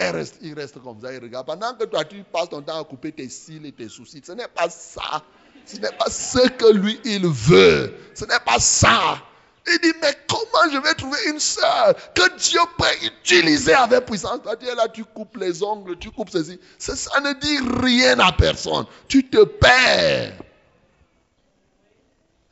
Ils 0.00 0.54
restent 0.54 0.82
comme 0.82 1.00
ça, 1.00 1.12
ils 1.12 1.20
regardent. 1.20 1.46
Pendant 1.46 1.74
que 1.74 1.84
toi, 1.84 2.04
tu 2.04 2.22
passes 2.24 2.48
ton 2.48 2.62
temps 2.62 2.80
à 2.80 2.84
couper 2.84 3.12
tes 3.12 3.28
cils 3.28 3.64
et 3.64 3.72
tes 3.72 3.88
soucis. 3.88 4.22
Ce 4.24 4.32
n'est 4.32 4.48
pas 4.48 4.68
ça. 4.68 5.22
Ce 5.64 5.76
n'est 5.76 5.92
pas 5.92 6.10
ce 6.10 6.48
que 6.48 6.72
lui, 6.72 7.00
il 7.04 7.26
veut. 7.26 7.94
Ce 8.14 8.24
n'est 8.24 8.40
pas 8.44 8.58
ça. 8.58 9.22
Il 9.66 9.78
dit, 9.78 9.92
mais 10.02 10.14
comment 10.28 10.70
je 10.70 10.78
vais 10.78 10.92
trouver 10.94 11.18
une 11.28 11.40
sœur 11.40 11.94
que 12.14 12.36
Dieu 12.38 12.60
peut 12.76 13.06
utiliser 13.06 13.72
avec 13.72 14.04
puissance? 14.04 14.42
Toi, 14.42 14.56
tu 14.56 14.66
es 14.66 14.74
là, 14.74 14.88
tu 14.88 15.04
coupes 15.04 15.36
les 15.38 15.62
ongles, 15.62 15.98
tu 15.98 16.10
coupes 16.10 16.28
ceci. 16.28 16.60
Ça, 16.78 16.94
ça 16.96 17.18
ne 17.20 17.32
dit 17.32 17.58
rien 17.82 18.18
à 18.18 18.30
personne. 18.32 18.84
Tu 19.08 19.26
te 19.26 19.42
perds. 19.42 20.34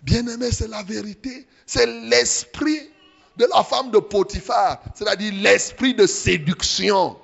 Bien-aimé, 0.03 0.51
c'est 0.53 0.69
la 0.69 0.83
vérité. 0.83 1.47
C'est 1.67 1.87
l'esprit 1.87 2.91
de 3.37 3.47
la 3.55 3.63
femme 3.63 3.91
de 3.91 3.99
Potiphar, 3.99 4.83
c'est-à-dire 4.95 5.33
l'esprit 5.35 5.95
de 5.95 6.07
séduction. 6.07 7.19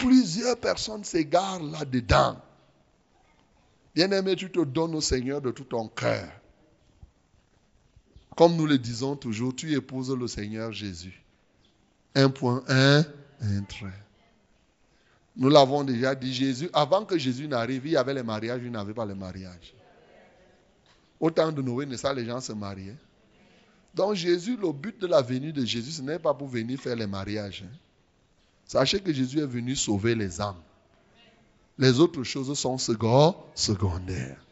Plusieurs 0.00 0.56
personnes 0.58 1.04
s'égarent 1.04 1.62
là-dedans. 1.62 2.40
Bien-aimé, 3.94 4.36
tu 4.36 4.50
te 4.50 4.60
donnes 4.64 4.94
au 4.94 5.00
Seigneur 5.00 5.40
de 5.40 5.50
tout 5.50 5.64
ton 5.64 5.88
cœur. 5.88 6.30
Comme 8.36 8.56
nous 8.56 8.66
le 8.66 8.78
disons 8.78 9.16
toujours, 9.16 9.54
tu 9.54 9.72
épouses 9.74 10.10
le 10.10 10.26
Seigneur 10.26 10.72
Jésus. 10.72 11.22
Un 12.14 12.30
point, 12.30 12.62
un, 12.68 13.04
un 13.40 13.62
trait. 13.68 13.92
Nous 15.36 15.48
l'avons 15.48 15.84
déjà 15.84 16.14
dit, 16.14 16.32
Jésus, 16.32 16.68
avant 16.72 17.04
que 17.04 17.16
Jésus 17.18 17.48
n'arrive, 17.48 17.86
il 17.86 17.92
y 17.92 17.96
avait 17.96 18.14
les 18.14 18.22
mariages, 18.22 18.60
il 18.64 18.70
n'y 18.70 18.76
avait 18.76 18.94
pas 18.94 19.06
les 19.06 19.14
mariages. 19.14 19.74
Au 21.20 21.30
temps 21.30 21.52
de 21.52 21.62
Noé, 21.62 21.86
ça, 21.96 22.12
les 22.12 22.24
gens 22.24 22.40
se 22.40 22.52
mariaient. 22.52 22.96
Donc 23.94 24.14
Jésus, 24.14 24.56
le 24.56 24.72
but 24.72 24.98
de 25.00 25.06
la 25.06 25.20
venue 25.22 25.52
de 25.52 25.64
Jésus, 25.64 25.92
ce 25.92 26.02
n'est 26.02 26.18
pas 26.18 26.34
pour 26.34 26.48
venir 26.48 26.80
faire 26.80 26.96
les 26.96 27.06
mariages. 27.06 27.64
hein. 27.66 27.76
Sachez 28.72 29.00
que 29.00 29.12
Jésus 29.12 29.38
est 29.38 29.46
venu 29.46 29.76
sauver 29.76 30.14
les 30.14 30.40
âmes. 30.40 30.62
Les 31.76 32.00
autres 32.00 32.22
choses 32.22 32.58
sont 32.58 32.78
second- 32.78 33.36
secondaires. 33.54 34.42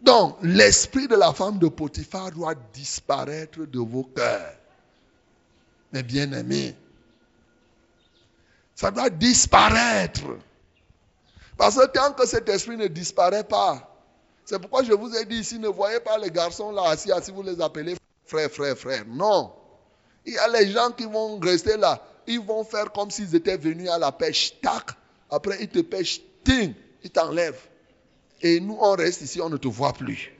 Donc, 0.00 0.36
l'esprit 0.42 1.08
de 1.08 1.16
la 1.16 1.32
femme 1.32 1.58
de 1.58 1.66
Potiphar 1.66 2.30
doit 2.30 2.54
disparaître 2.72 3.66
de 3.66 3.80
vos 3.80 4.04
cœurs. 4.04 4.54
Mes 5.92 6.04
bien-aimés, 6.04 6.76
ça 8.76 8.92
doit 8.92 9.10
disparaître. 9.10 10.22
Parce 11.56 11.74
que 11.74 11.86
tant 11.88 12.12
que 12.12 12.24
cet 12.28 12.48
esprit 12.48 12.76
ne 12.76 12.86
disparaît 12.86 13.42
pas, 13.42 13.92
c'est 14.44 14.60
pourquoi 14.60 14.84
je 14.84 14.92
vous 14.92 15.12
ai 15.16 15.24
dit 15.24 15.38
ici, 15.38 15.58
ne 15.58 15.66
voyez 15.66 15.98
pas 15.98 16.16
les 16.16 16.30
garçons 16.30 16.70
là 16.70 16.90
assis, 16.90 17.10
assis, 17.10 17.32
vous 17.32 17.42
les 17.42 17.60
appelez 17.60 17.96
frères, 18.24 18.52
frères, 18.52 18.78
frères. 18.78 19.04
Non. 19.08 19.52
Il 20.24 20.34
y 20.34 20.38
a 20.38 20.46
les 20.46 20.70
gens 20.70 20.92
qui 20.92 21.06
vont 21.06 21.40
rester 21.40 21.76
là. 21.76 22.00
Ils 22.26 22.40
vont 22.40 22.64
faire 22.64 22.92
comme 22.92 23.10
s'ils 23.10 23.34
étaient 23.34 23.56
venus 23.56 23.90
à 23.90 23.98
la 23.98 24.12
pêche. 24.12 24.54
Tac. 24.60 24.90
Après, 25.30 25.58
ils 25.60 25.68
te 25.68 25.80
pêchent. 25.80 26.20
Ting. 26.44 26.74
Ils 27.02 27.10
t'enlèvent. 27.10 27.68
Et 28.40 28.60
nous, 28.60 28.76
on 28.80 28.92
reste 28.92 29.22
ici, 29.22 29.40
on 29.40 29.48
ne 29.48 29.56
te 29.56 29.68
voit 29.68 29.92
plus. 29.92 30.32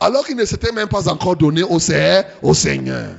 Alors 0.00 0.26
qu'il 0.26 0.36
ne 0.36 0.44
s'était 0.44 0.72
même 0.72 0.88
pas 0.88 1.08
encore 1.08 1.36
donné 1.36 1.62
au 1.62 1.78
Seigneur. 1.78 3.14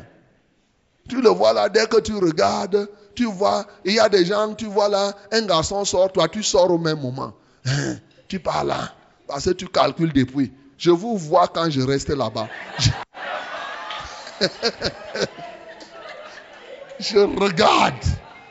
Tu 1.08 1.22
le 1.22 1.30
vois 1.30 1.54
là, 1.54 1.70
dès 1.70 1.86
que 1.86 2.00
tu 2.00 2.14
regardes, 2.16 2.90
tu 3.16 3.26
vois, 3.26 3.66
il 3.86 3.94
y 3.94 4.00
a 4.00 4.10
des 4.10 4.26
gens, 4.26 4.54
tu 4.54 4.66
vois 4.66 4.90
là, 4.90 5.14
un 5.32 5.46
garçon 5.46 5.86
sort, 5.86 6.12
toi 6.12 6.28
tu 6.28 6.44
sors 6.44 6.72
au 6.72 6.78
même 6.78 7.00
moment. 7.00 7.34
Hein, 7.66 7.96
tu 8.28 8.40
pars 8.40 8.64
là, 8.64 8.94
parce 9.28 9.46
que 9.46 9.52
tu 9.52 9.68
calcules 9.68 10.14
depuis. 10.14 10.52
Je 10.78 10.92
vous 10.92 11.18
vois 11.18 11.48
quand 11.48 11.70
je 11.70 11.82
reste 11.82 12.10
là-bas. 12.10 12.48
Je... 12.80 12.90
je 17.04 17.20
regarde, 17.20 18.06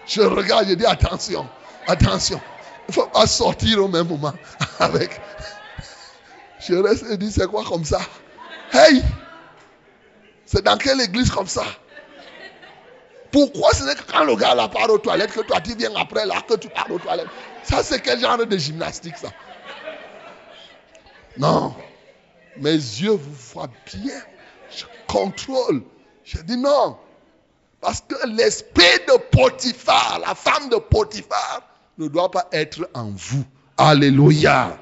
je 0.07 0.21
regarde, 0.21 0.69
je 0.69 0.75
dis 0.75 0.87
attention, 0.87 1.49
attention. 1.87 2.41
Il 2.89 2.91
ne 2.91 2.95
faut 2.95 3.07
pas 3.07 3.27
sortir 3.27 3.83
au 3.83 3.89
même 3.89 4.09
moment 4.09 4.35
avec. 4.79 5.21
Je 6.61 6.75
reste 6.75 7.05
et 7.11 7.17
dis 7.17 7.33
c'est 7.33 7.47
quoi 7.47 7.65
comme 7.65 7.85
ça? 7.85 8.01
Hey! 8.73 9.03
C'est 10.45 10.63
dans 10.63 10.77
quelle 10.77 11.01
église 11.01 11.31
comme 11.31 11.47
ça? 11.47 11.65
Pourquoi 13.31 13.73
ce 13.73 13.85
n'est 13.85 13.95
que 13.95 14.03
quand 14.03 14.25
le 14.25 14.37
gars 14.37 14.55
là 14.55 14.69
part 14.69 14.91
aux 14.91 14.99
toilettes 14.99 15.33
que 15.33 15.41
toi 15.41 15.61
tu 15.61 15.75
viens 15.75 15.95
après 15.97 16.27
là 16.27 16.43
que 16.47 16.55
tu 16.55 16.69
pars 16.69 16.91
aux 16.91 16.99
toilettes? 16.99 17.29
Ça 17.63 17.83
c'est 17.83 18.01
quel 18.01 18.21
genre 18.21 18.37
de 18.37 18.57
gymnastique 18.59 19.17
ça? 19.17 19.29
Non. 21.39 21.75
Mes 22.59 22.73
yeux 22.73 23.13
vous 23.13 23.35
voient 23.55 23.71
bien. 23.87 24.21
Je 24.71 24.85
contrôle. 25.07 25.83
Je 26.25 26.39
dis 26.43 26.59
non. 26.59 26.99
Parce 27.83 28.01
que 28.01 28.15
l'esprit 28.29 29.01
de 29.09 29.19
Potiphar, 29.37 30.21
la 30.25 30.37
femme 30.37 30.69
de 30.71 30.77
Potiphar, 30.77 31.63
ne 31.99 32.07
doit 32.07 32.31
pas 32.31 32.49
être 32.53 32.89
en 32.95 33.11
vous. 33.11 33.45
Alléluia. 33.77 34.79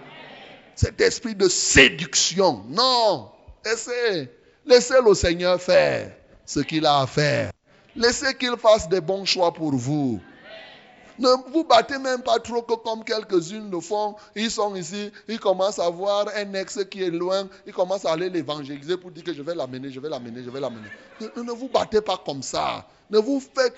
Cet 0.77 1.01
esprit 1.01 1.35
de 1.35 1.49
séduction. 1.49 2.63
Non. 2.69 3.31
Laissez. 3.65 4.31
Laissez 4.67 4.99
le 5.05 5.15
Seigneur 5.15 5.61
faire 5.61 6.13
ce 6.45 6.61
qu'il 6.61 6.85
a 6.85 7.01
à 7.01 7.07
faire. 7.07 7.51
Laissez 7.97 8.35
qu'il 8.35 8.55
fasse 8.59 8.87
des 8.89 9.01
bons 9.01 9.25
choix 9.25 9.53
pour 9.53 9.73
vous. 9.73 10.21
Ne 11.21 11.53
vous 11.53 11.65
battez 11.65 11.99
même 11.99 12.23
pas 12.23 12.39
trop 12.39 12.63
que 12.63 12.73
comme 12.77 13.05
quelques-unes 13.05 13.71
le 13.71 13.81
font. 13.81 14.17
Ils 14.35 14.51
sont 14.51 14.75
ici, 14.75 15.13
ils 15.29 15.39
commencent 15.39 15.79
à 15.79 15.91
voir 15.91 16.29
un 16.35 16.55
ex 16.55 16.83
qui 16.91 17.03
est 17.03 17.11
loin, 17.11 17.47
ils 17.67 17.75
commencent 17.75 18.07
à 18.07 18.13
aller 18.13 18.31
l'évangéliser 18.31 18.97
pour 18.97 19.11
dire 19.11 19.23
que 19.23 19.35
je 19.35 19.43
vais 19.43 19.55
l'amener, 19.55 19.91
je 19.91 20.01
vais 20.01 20.09
l'amener, 20.09 20.43
je 20.43 20.49
vais 20.49 20.61
l'amener. 20.61 20.89
Ne, 21.21 21.43
ne, 21.43 21.53
vous 21.53 21.69
battez 21.69 22.01
pas 22.01 22.19
comme 22.25 22.43
ça. 22.43 22.87
Ne 23.11 23.19
vous, 23.19 23.39
faites, 23.39 23.75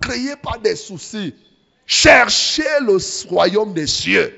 créez 0.00 0.36
pas 0.36 0.56
des 0.56 0.76
soucis. 0.76 1.34
Cherchez 1.84 2.80
le 2.80 2.96
royaume 3.28 3.74
des 3.74 3.86
cieux. 3.86 4.34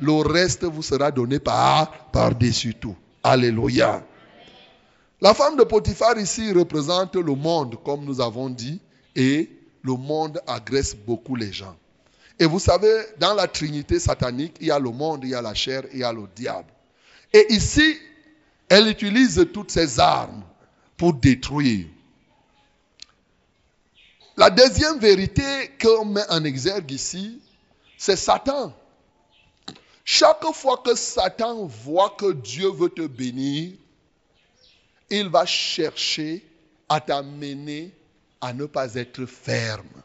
Le 0.00 0.12
reste 0.12 0.64
vous 0.64 0.82
sera 0.82 1.12
donné 1.12 1.38
par, 1.38 2.10
par-dessus 2.10 2.74
tout. 2.74 2.96
Alléluia. 3.22 4.04
La 5.20 5.34
femme 5.34 5.56
de 5.56 5.62
Potiphar 5.62 6.18
ici 6.18 6.52
représente 6.52 7.14
le 7.14 7.34
monde, 7.36 7.76
comme 7.84 8.04
nous 8.04 8.20
avons 8.20 8.50
dit, 8.50 8.80
et 9.14 9.48
le 9.82 9.92
monde 9.92 10.40
agresse 10.48 10.96
beaucoup 10.96 11.36
les 11.36 11.52
gens. 11.52 11.76
Et 12.38 12.46
vous 12.46 12.58
savez, 12.58 13.04
dans 13.18 13.34
la 13.34 13.46
trinité 13.46 13.98
satanique, 13.98 14.56
il 14.60 14.68
y 14.68 14.70
a 14.70 14.78
le 14.78 14.90
monde, 14.90 15.20
il 15.24 15.30
y 15.30 15.34
a 15.34 15.42
la 15.42 15.54
chair, 15.54 15.82
il 15.92 15.98
y 16.00 16.04
a 16.04 16.12
le 16.12 16.24
diable. 16.34 16.72
Et 17.32 17.52
ici, 17.52 17.98
elle 18.68 18.88
utilise 18.88 19.46
toutes 19.52 19.70
ses 19.70 20.00
armes 20.00 20.42
pour 20.96 21.14
détruire. 21.14 21.86
La 24.36 24.50
deuxième 24.50 24.98
vérité 24.98 25.42
qu'on 25.80 26.06
met 26.06 26.28
en 26.30 26.42
exergue 26.44 26.90
ici, 26.90 27.40
c'est 27.98 28.16
Satan. 28.16 28.74
Chaque 30.04 30.44
fois 30.52 30.82
que 30.84 30.94
Satan 30.94 31.66
voit 31.66 32.16
que 32.18 32.32
Dieu 32.32 32.70
veut 32.70 32.88
te 32.88 33.06
bénir, 33.06 33.72
il 35.10 35.28
va 35.28 35.44
chercher 35.44 36.44
à 36.88 37.00
t'amener 37.00 37.92
à 38.40 38.52
ne 38.52 38.64
pas 38.64 38.94
être 38.94 39.26
ferme. 39.26 40.02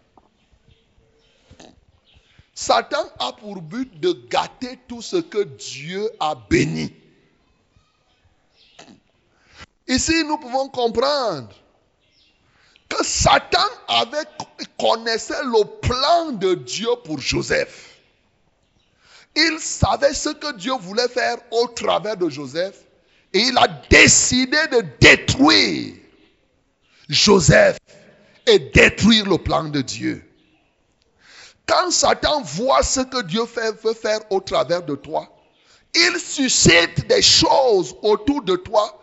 Satan 2.59 3.07
a 3.19 3.33
pour 3.33 3.61
but 3.61 3.99
de 3.99 4.13
gâter 4.31 4.79
tout 4.87 5.03
ce 5.03 5.17
que 5.17 5.43
Dieu 5.43 6.09
a 6.19 6.33
béni. 6.33 6.91
Ici, 9.87 10.23
nous 10.23 10.39
pouvons 10.39 10.67
comprendre 10.67 11.49
que 12.89 13.05
Satan 13.05 13.67
avait, 13.87 14.25
connaissait 14.79 15.43
le 15.43 15.65
plan 15.81 16.31
de 16.31 16.55
Dieu 16.55 16.89
pour 17.05 17.19
Joseph. 17.19 17.99
Il 19.35 19.59
savait 19.59 20.15
ce 20.15 20.29
que 20.29 20.55
Dieu 20.55 20.73
voulait 20.79 21.09
faire 21.09 21.37
au 21.51 21.67
travers 21.67 22.17
de 22.17 22.27
Joseph 22.27 22.85
et 23.33 23.39
il 23.39 23.57
a 23.59 23.67
décidé 23.87 24.57
de 24.71 24.83
détruire 24.99 25.93
Joseph 27.07 27.77
et 28.47 28.57
détruire 28.57 29.27
le 29.27 29.37
plan 29.37 29.65
de 29.65 29.81
Dieu. 29.81 30.26
Quand 31.67 31.91
Satan 31.91 32.41
voit 32.41 32.81
ce 32.81 33.01
que 33.01 33.21
Dieu 33.23 33.43
veut 33.83 33.93
faire 33.93 34.19
au 34.29 34.39
travers 34.39 34.83
de 34.83 34.95
toi, 34.95 35.27
il 35.93 36.19
suscite 36.19 37.07
des 37.07 37.21
choses 37.21 37.95
autour 38.01 38.41
de 38.43 38.55
toi 38.55 38.97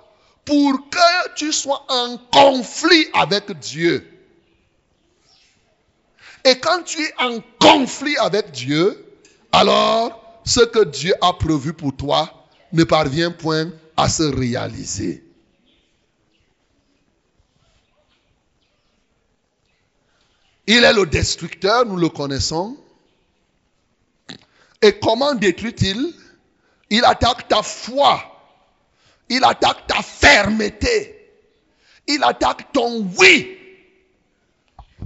pour 0.45 0.89
que 0.91 1.35
tu 1.35 1.53
sois 1.53 1.85
en 1.89 2.19
conflit 2.33 3.07
avec 3.13 3.59
Dieu. 3.59 4.11
Et 6.45 6.59
quand 6.59 6.83
tu 6.85 7.03
es 7.03 7.15
en 7.19 7.41
conflit 7.59 8.17
avec 8.19 8.51
Dieu, 8.51 9.05
alors 9.53 10.41
ce 10.45 10.61
que 10.61 10.85
Dieu 10.85 11.15
a 11.21 11.33
prévu 11.33 11.73
pour 11.73 11.97
toi 11.97 12.47
ne 12.73 12.85
parvient 12.85 13.31
point 13.31 13.71
à 13.97 14.09
se 14.09 14.25
réaliser. 14.25 15.24
Il 20.67 20.83
est 20.85 20.93
le 20.93 21.07
destructeur, 21.07 21.85
nous 21.85 21.97
le 21.97 22.09
connaissons. 22.09 22.77
Et 24.81 24.99
comment 24.99 25.35
détruit-il? 25.35 26.15
Il 26.91 27.05
attaque 27.05 27.49
ta 27.49 27.63
foi. 27.63 28.23
Il 29.29 29.45
attaque 29.45 29.87
ta 29.87 30.03
fermeté. 30.03 31.11
Il 32.07 32.23
attaque 32.23 32.73
ton 32.73 33.07
oui. 33.19 33.59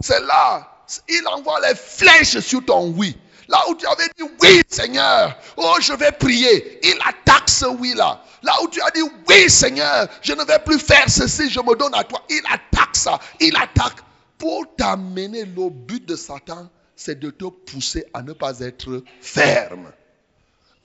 C'est 0.01 0.21
là. 0.21 0.85
Il 1.09 1.27
envoie 1.29 1.61
les 1.61 1.75
flèches 1.75 2.39
sur 2.41 2.65
ton 2.65 2.89
oui. 2.97 3.17
Là 3.49 3.59
où 3.69 3.75
tu 3.75 3.87
avais 3.87 4.09
dit 4.19 4.25
oui, 4.43 4.63
Seigneur, 4.69 5.37
oh, 5.57 5.77
je 5.81 5.93
vais 5.95 6.13
prier. 6.13 6.87
Il 6.87 6.99
attaque 7.07 7.49
ce 7.49 7.65
oui-là. 7.65 8.23
Là 8.43 8.53
où 8.63 8.69
tu 8.69 8.81
as 8.83 8.91
dit 8.91 9.03
oui, 9.29 9.49
Seigneur, 9.49 10.07
je 10.23 10.35
ne 10.35 10.45
vais 10.45 10.59
plus 10.59 10.79
faire 10.79 11.09
ceci, 11.09 11.51
je 11.51 11.61
me 11.61 11.75
donne 11.75 11.95
à 11.95 12.05
toi. 12.05 12.23
Il 12.29 12.43
attaque 12.51 12.95
ça. 12.95 13.19
Il 13.41 13.57
attaque. 13.57 13.97
Pour 14.39 14.75
t'amener, 14.77 15.45
le 15.45 15.69
but 15.69 16.07
de 16.07 16.17
Satan, 16.17 16.71
c'est 16.95 17.19
de 17.19 17.31
te 17.31 17.45
pousser 17.45 18.07
à 18.15 18.23
ne 18.23 18.33
pas 18.33 18.61
être 18.61 19.03
ferme. 19.21 19.93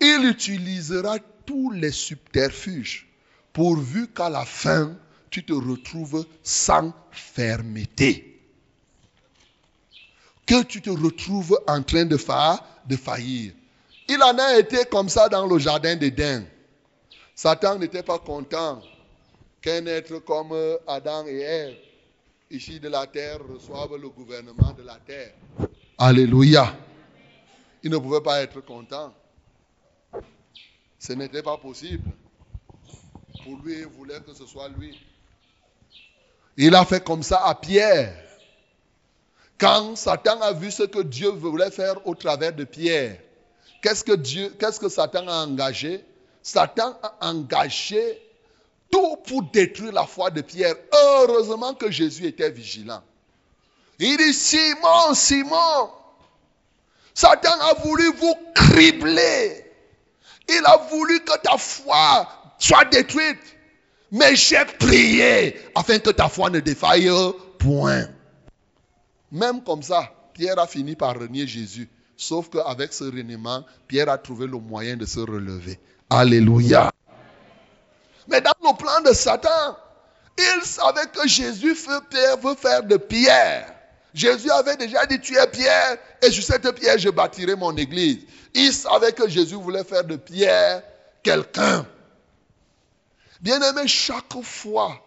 Il 0.01 0.25
utilisera 0.25 1.19
tous 1.45 1.71
les 1.71 1.91
subterfuges 1.91 3.07
pourvu 3.53 4.07
qu'à 4.07 4.29
la 4.29 4.45
fin, 4.45 4.97
tu 5.29 5.45
te 5.45 5.53
retrouves 5.53 6.25
sans 6.43 6.93
fermeté 7.11 8.33
que 10.45 10.63
tu 10.63 10.81
te 10.81 10.89
retrouves 10.89 11.59
en 11.67 11.81
train 11.83 12.05
de, 12.05 12.17
de 12.87 12.95
faillir. 12.95 13.53
Il 14.09 14.21
en 14.21 14.37
a 14.37 14.57
été 14.57 14.85
comme 14.85 15.09
ça 15.09 15.29
dans 15.29 15.47
le 15.47 15.57
jardin 15.57 15.95
d'Éden. 15.95 16.45
Satan 17.35 17.79
n'était 17.79 18.03
pas 18.03 18.19
content 18.19 18.81
qu'un 19.61 19.85
être 19.85 20.19
comme 20.19 20.53
Adam 20.87 21.25
et 21.25 21.39
Ève, 21.39 21.75
ici 22.53 22.79
de 22.79 22.87
la 22.87 23.07
terre, 23.07 23.39
reçoive 23.47 23.97
le 23.97 24.09
gouvernement 24.09 24.71
de 24.73 24.83
la 24.83 24.95
terre. 25.05 25.33
Alléluia. 25.97 26.75
Il 27.81 27.91
ne 27.91 27.97
pouvait 27.97 28.21
pas 28.21 28.41
être 28.41 28.61
content. 28.61 29.13
Ce 30.99 31.13
n'était 31.13 31.43
pas 31.43 31.57
possible. 31.57 32.09
Pour 33.43 33.57
lui, 33.63 33.79
il 33.79 33.87
voulait 33.87 34.21
que 34.21 34.33
ce 34.33 34.45
soit 34.45 34.69
lui. 34.69 34.97
Il 36.55 36.75
a 36.75 36.85
fait 36.85 37.03
comme 37.03 37.23
ça 37.23 37.45
à 37.45 37.55
Pierre. 37.55 38.15
Quand 39.57 39.95
Satan 39.95 40.39
a 40.41 40.53
vu 40.53 40.71
ce 40.71 40.83
que 40.83 41.01
Dieu 41.01 41.29
voulait 41.29 41.71
faire 41.71 42.05
au 42.07 42.15
travers 42.15 42.53
de 42.53 42.63
Pierre, 42.63 43.19
qu'est-ce 43.81 44.03
que 44.03 44.13
Dieu, 44.13 44.53
qu'est-ce 44.59 44.79
que 44.79 44.89
Satan 44.89 45.27
a 45.27 45.45
engagé? 45.45 46.03
Satan 46.41 46.97
a 47.01 47.29
engagé 47.29 48.21
tout 48.93 49.17
pour 49.25 49.41
détruire 49.51 49.91
la 49.91 50.05
foi 50.05 50.29
de 50.29 50.41
Pierre. 50.41 50.75
Heureusement 50.93 51.73
que 51.73 51.89
Jésus 51.89 52.27
était 52.27 52.51
vigilant. 52.51 53.01
Il 53.97 54.17
dit, 54.17 54.33
Simon, 54.33 55.13
Simon, 55.15 55.89
Satan 57.13 57.59
a 57.59 57.73
voulu 57.73 58.13
vous 58.13 58.35
cribler. 58.53 59.65
Il 60.47 60.61
a 60.65 60.77
voulu 60.91 61.19
que 61.21 61.37
ta 61.41 61.57
foi 61.57 62.27
soit 62.59 62.85
détruite. 62.85 63.39
Mais 64.11 64.35
j'ai 64.35 64.63
prié 64.77 65.57
afin 65.73 65.97
que 65.97 66.11
ta 66.11 66.29
foi 66.29 66.51
ne 66.51 66.59
défaille 66.59 67.09
point. 67.57 68.05
Même 69.31 69.63
comme 69.63 69.81
ça, 69.81 70.11
Pierre 70.33 70.59
a 70.59 70.67
fini 70.67 70.95
par 70.95 71.19
renier 71.19 71.47
Jésus. 71.47 71.89
Sauf 72.15 72.49
qu'avec 72.49 72.93
ce 72.93 73.05
reniement, 73.05 73.65
Pierre 73.87 74.09
a 74.09 74.19
trouvé 74.19 74.45
le 74.45 74.59
moyen 74.59 74.97
de 74.97 75.07
se 75.07 75.19
relever. 75.19 75.79
Alléluia. 76.11 76.91
Mais 78.27 78.41
dans 78.41 78.53
le 78.61 78.75
plan 78.77 79.01
de 79.01 79.13
Satan, 79.13 79.77
il 80.37 80.63
savait 80.63 81.07
que 81.07 81.27
Jésus 81.27 81.73
veut 81.73 82.55
faire 82.55 82.83
de 82.83 82.97
Pierre. 82.97 83.73
Jésus 84.13 84.51
avait 84.51 84.77
déjà 84.77 85.05
dit, 85.05 85.19
tu 85.19 85.35
es 85.35 85.47
Pierre, 85.47 85.97
et 86.21 86.31
sur 86.31 86.43
cette 86.43 86.71
pierre, 86.73 86.97
je 86.97 87.09
bâtirai 87.09 87.55
mon 87.55 87.75
église. 87.75 88.19
Il 88.53 88.71
savait 88.71 89.11
que 89.11 89.27
Jésus 89.27 89.55
voulait 89.55 89.83
faire 89.83 90.03
de 90.03 90.15
Pierre 90.15 90.83
quelqu'un. 91.23 91.85
Bien-aimé, 93.41 93.87
chaque 93.87 94.41
fois 94.43 95.03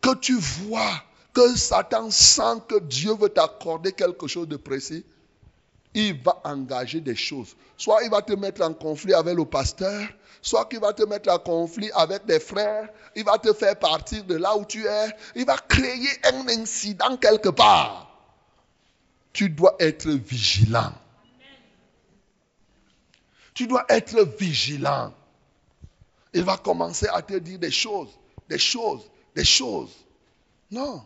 que 0.00 0.14
tu 0.16 0.34
vois 0.34 1.02
que 1.32 1.56
Satan 1.56 2.10
sent 2.10 2.62
que 2.68 2.80
Dieu 2.80 3.14
veut 3.14 3.28
t'accorder 3.28 3.92
quelque 3.92 4.26
chose 4.26 4.48
de 4.48 4.56
précis, 4.56 5.04
il 5.94 6.22
va 6.22 6.40
engager 6.44 7.00
des 7.00 7.16
choses. 7.16 7.56
Soit 7.76 8.02
il 8.04 8.10
va 8.10 8.22
te 8.22 8.32
mettre 8.32 8.62
en 8.62 8.72
conflit 8.72 9.14
avec 9.14 9.34
le 9.34 9.44
pasteur, 9.44 10.08
soit 10.42 10.66
qu'il 10.66 10.80
va 10.80 10.92
te 10.92 11.02
mettre 11.02 11.30
en 11.32 11.38
conflit 11.38 11.90
avec 11.94 12.24
des 12.26 12.40
frères, 12.40 12.88
il 13.16 13.24
va 13.24 13.38
te 13.38 13.52
faire 13.52 13.78
partir 13.78 14.24
de 14.24 14.36
là 14.36 14.56
où 14.56 14.64
tu 14.64 14.86
es, 14.86 15.08
il 15.34 15.44
va 15.44 15.56
créer 15.56 16.08
un 16.24 16.48
incident 16.48 17.16
quelque 17.16 17.48
part. 17.48 18.06
Tu 19.32 19.50
dois 19.50 19.76
être 19.78 20.08
vigilant. 20.08 20.92
Tu 23.54 23.66
dois 23.66 23.84
être 23.88 24.22
vigilant. 24.38 25.12
Il 26.32 26.44
va 26.44 26.56
commencer 26.56 27.08
à 27.12 27.22
te 27.22 27.34
dire 27.34 27.58
des 27.58 27.70
choses, 27.70 28.10
des 28.48 28.58
choses, 28.58 29.02
des 29.34 29.44
choses. 29.44 29.94
Non. 30.70 31.04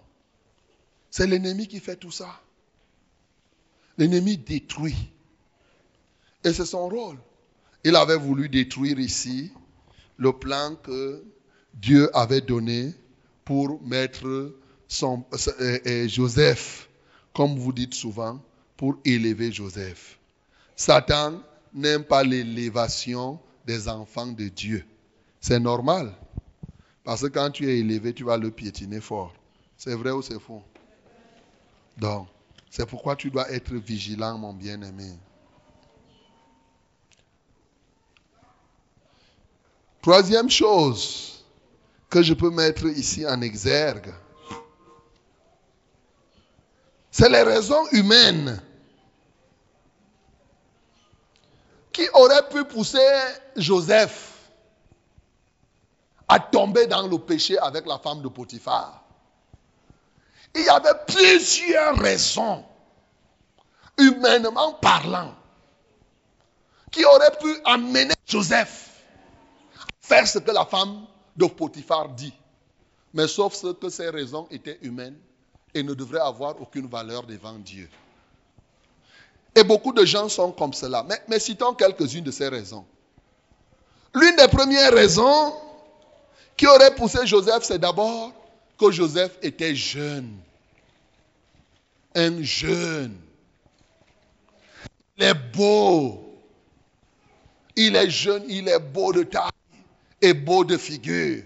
C'est 1.11 1.27
l'ennemi 1.27 1.67
qui 1.67 1.81
fait 1.81 1.97
tout 1.97 2.11
ça. 2.11 2.29
L'ennemi 3.99 4.37
détruit. 4.37 5.13
Et 6.45 6.53
c'est 6.53 6.67
son 6.67 6.89
rôle. 6.89 7.17
Il 7.85 7.97
avait 7.97 8.17
voulu 8.17 8.49
détruire 8.49 8.99
ici 8.99 9.53
le 10.17 10.33
plan 10.33 10.77
que 10.77 11.23
Dieu 11.75 12.11
avait 12.17 12.41
donné 12.41 12.95
pour 13.45 13.83
mettre 13.83 14.27
euh, 14.27 14.59
euh, 15.61 16.09
Joseph, 16.09 16.89
comme 17.33 17.59
vous 17.59 17.73
dites 17.73 17.95
souvent, 17.95 18.41
pour 18.77 18.97
élever 19.05 19.53
Joseph. 19.53 20.19
Satan 20.77 21.41
n'aime 21.73 22.05
pas 22.05 22.23
l'élévation 22.23 23.39
des 23.67 23.89
enfants 23.89 24.27
de 24.27 24.49
Dieu. 24.49 24.85
C'est 25.41 25.61
normal. 25.61 26.13
Parce 27.05 27.23
que 27.23 27.27
quand 27.27 27.51
tu 27.51 27.69
es 27.69 27.79
élevé, 27.79 28.15
tu 28.15 28.25
vas 28.25 28.39
le 28.39 28.51
piétiner 28.51 29.01
fort. 29.01 29.35
C'est 29.77 29.95
vrai 29.95 30.11
ou 30.11 30.23
c'est 30.23 30.41
faux? 30.41 30.63
Donc, 31.99 32.29
c'est 32.77 32.87
pourquoi 32.87 33.15
tu 33.15 33.31
dois 33.31 33.49
être 33.53 33.73
vigilant, 33.73 34.37
mon 34.37 34.53
bien-aimé. 34.53 35.17
Troisième 40.03 40.51
chose 40.51 41.45
que 42.11 42.21
je 42.21 42.35
peux 42.35 42.51
mettre 42.51 42.87
ici 42.87 43.25
en 43.25 43.41
exergue, 43.43 44.13
c'est 47.13 47.29
les 47.29 47.43
raisons 47.43 47.87
humaines 47.93 48.61
qui 51.93 52.09
auraient 52.13 52.49
pu 52.49 52.65
pousser 52.65 52.99
Joseph 53.55 54.51
à 56.27 56.41
tomber 56.41 56.89
dans 56.89 57.07
le 57.07 57.19
péché 57.19 57.57
avec 57.57 57.87
la 57.87 58.01
femme 58.01 58.21
de 58.21 58.27
Potiphar. 58.27 59.04
Il 60.55 60.65
y 60.65 60.69
avait 60.69 60.99
plusieurs 61.07 61.99
raisons, 61.99 62.65
humainement 63.99 64.75
parlant, 64.75 65.35
qui 66.91 67.05
auraient 67.05 67.37
pu 67.41 67.53
amener 67.65 68.15
Joseph 68.27 69.03
à 69.77 69.85
faire 70.01 70.29
ce 70.29 70.39
que 70.39 70.51
la 70.51 70.65
femme 70.65 71.07
de 71.37 71.47
Potiphar 71.47 72.09
dit. 72.11 72.33
Mais 73.13 73.27
sauf 73.29 73.61
que 73.81 73.89
ces 73.89 74.11
raisons 74.11 74.47
étaient 74.51 74.79
humaines 74.83 75.19
et 75.75 75.83
ne 75.83 75.95
devraient 75.95 76.21
avoir 76.21 76.61
aucune 76.61 76.89
valeur 76.89 77.25
devant 77.25 77.55
Dieu. 77.55 77.89
Et 79.57 79.63
beaucoup 79.63 79.93
de 79.93 80.05
gens 80.05 80.29
sont 80.29 80.53
comme 80.53 80.73
cela. 80.73 81.05
Mais, 81.09 81.21
mais 81.29 81.39
citons 81.39 81.75
quelques-unes 81.75 82.25
de 82.25 82.31
ces 82.31 82.49
raisons. 82.49 82.85
L'une 84.15 84.37
des 84.37 84.49
premières 84.49 84.93
raisons 84.93 85.55
qui 86.57 86.67
aurait 86.67 86.95
poussé 86.95 87.27
Joseph, 87.27 87.63
c'est 87.63 87.79
d'abord 87.79 88.33
que 88.79 88.91
Joseph 88.91 89.37
était 89.43 89.75
jeune. 89.75 90.37
Un 92.15 92.43
jeune. 92.43 93.17
Il 95.17 95.25
est 95.25 95.35
beau. 95.35 96.21
Il 97.77 97.97
est 97.97 98.11
jeune, 98.11 98.45
il 98.49 98.69
est 98.69 98.79
beau 98.79 99.13
de 99.13 99.25
taille 99.25 99.51
et 100.21 100.33
beau 100.33 100.65
de 100.65 100.77
figure. 100.77 101.43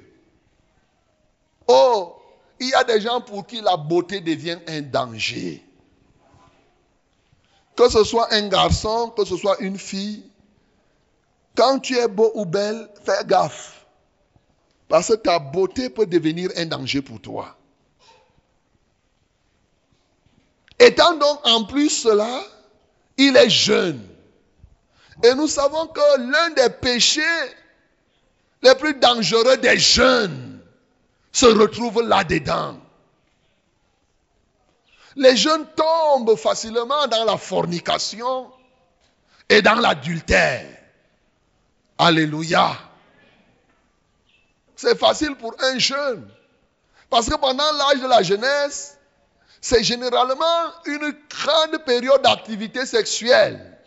Oh, 1.67 2.17
il 2.61 2.69
y 2.69 2.75
a 2.75 2.85
des 2.85 3.01
gens 3.01 3.21
pour 3.21 3.47
qui 3.47 3.61
la 3.61 3.77
beauté 3.77 4.21
devient 4.21 4.59
un 4.67 4.83
danger. 4.83 5.63
Que 7.77 7.89
ce 7.89 8.05
soit 8.05 8.33
un 8.35 8.49
garçon, 8.49 9.11
que 9.17 9.25
ce 9.25 9.37
soit 9.37 9.59
une 9.61 9.79
fille, 9.79 10.29
quand 11.59 11.81
tu 11.81 11.97
es 11.97 12.09
beau 12.09 12.31
ou 12.35 12.47
belle, 12.47 12.89
fais 13.05 13.25
gaffe. 13.25 13.85
Parce 14.89 15.09
que 15.09 15.15
ta 15.15 15.39
beauté 15.39 15.91
peut 15.91 16.07
devenir 16.07 16.51
un 16.57 16.67
danger 16.67 17.03
pour 17.03 17.21
toi. 17.21 17.58
Étant 20.79 21.15
donc 21.17 21.41
en 21.45 21.65
plus 21.65 21.91
cela, 21.91 22.43
il 23.17 23.37
est 23.37 23.51
jeune. 23.51 24.01
Et 25.25 25.35
nous 25.35 25.49
savons 25.49 25.87
que 25.89 26.31
l'un 26.31 26.51
des 26.51 26.71
péchés 26.71 27.23
les 28.63 28.75
plus 28.75 28.95
dangereux 28.95 29.57
des 29.57 29.79
jeunes 29.79 30.61
se 31.33 31.47
retrouve 31.47 32.03
là-dedans. 32.03 32.79
Les 35.17 35.37
jeunes 35.37 35.67
tombent 35.75 36.37
facilement 36.37 37.07
dans 37.09 37.25
la 37.25 37.37
fornication 37.37 38.51
et 39.49 39.63
dans 39.63 39.75
l'adultère. 39.75 40.67
Alléluia. 41.99 42.77
C'est 44.77 44.97
facile 44.97 45.35
pour 45.35 45.55
un 45.61 45.79
jeune. 45.79 46.29
Parce 47.11 47.29
que 47.29 47.37
pendant 47.37 47.73
l'âge 47.73 48.01
de 48.01 48.07
la 48.07 48.23
jeunesse, 48.23 48.98
c'est 49.61 49.83
généralement 49.83 50.73
une 50.87 51.15
grande 51.29 51.85
période 51.85 52.23
d'activité 52.23 52.87
sexuelle. 52.87 53.79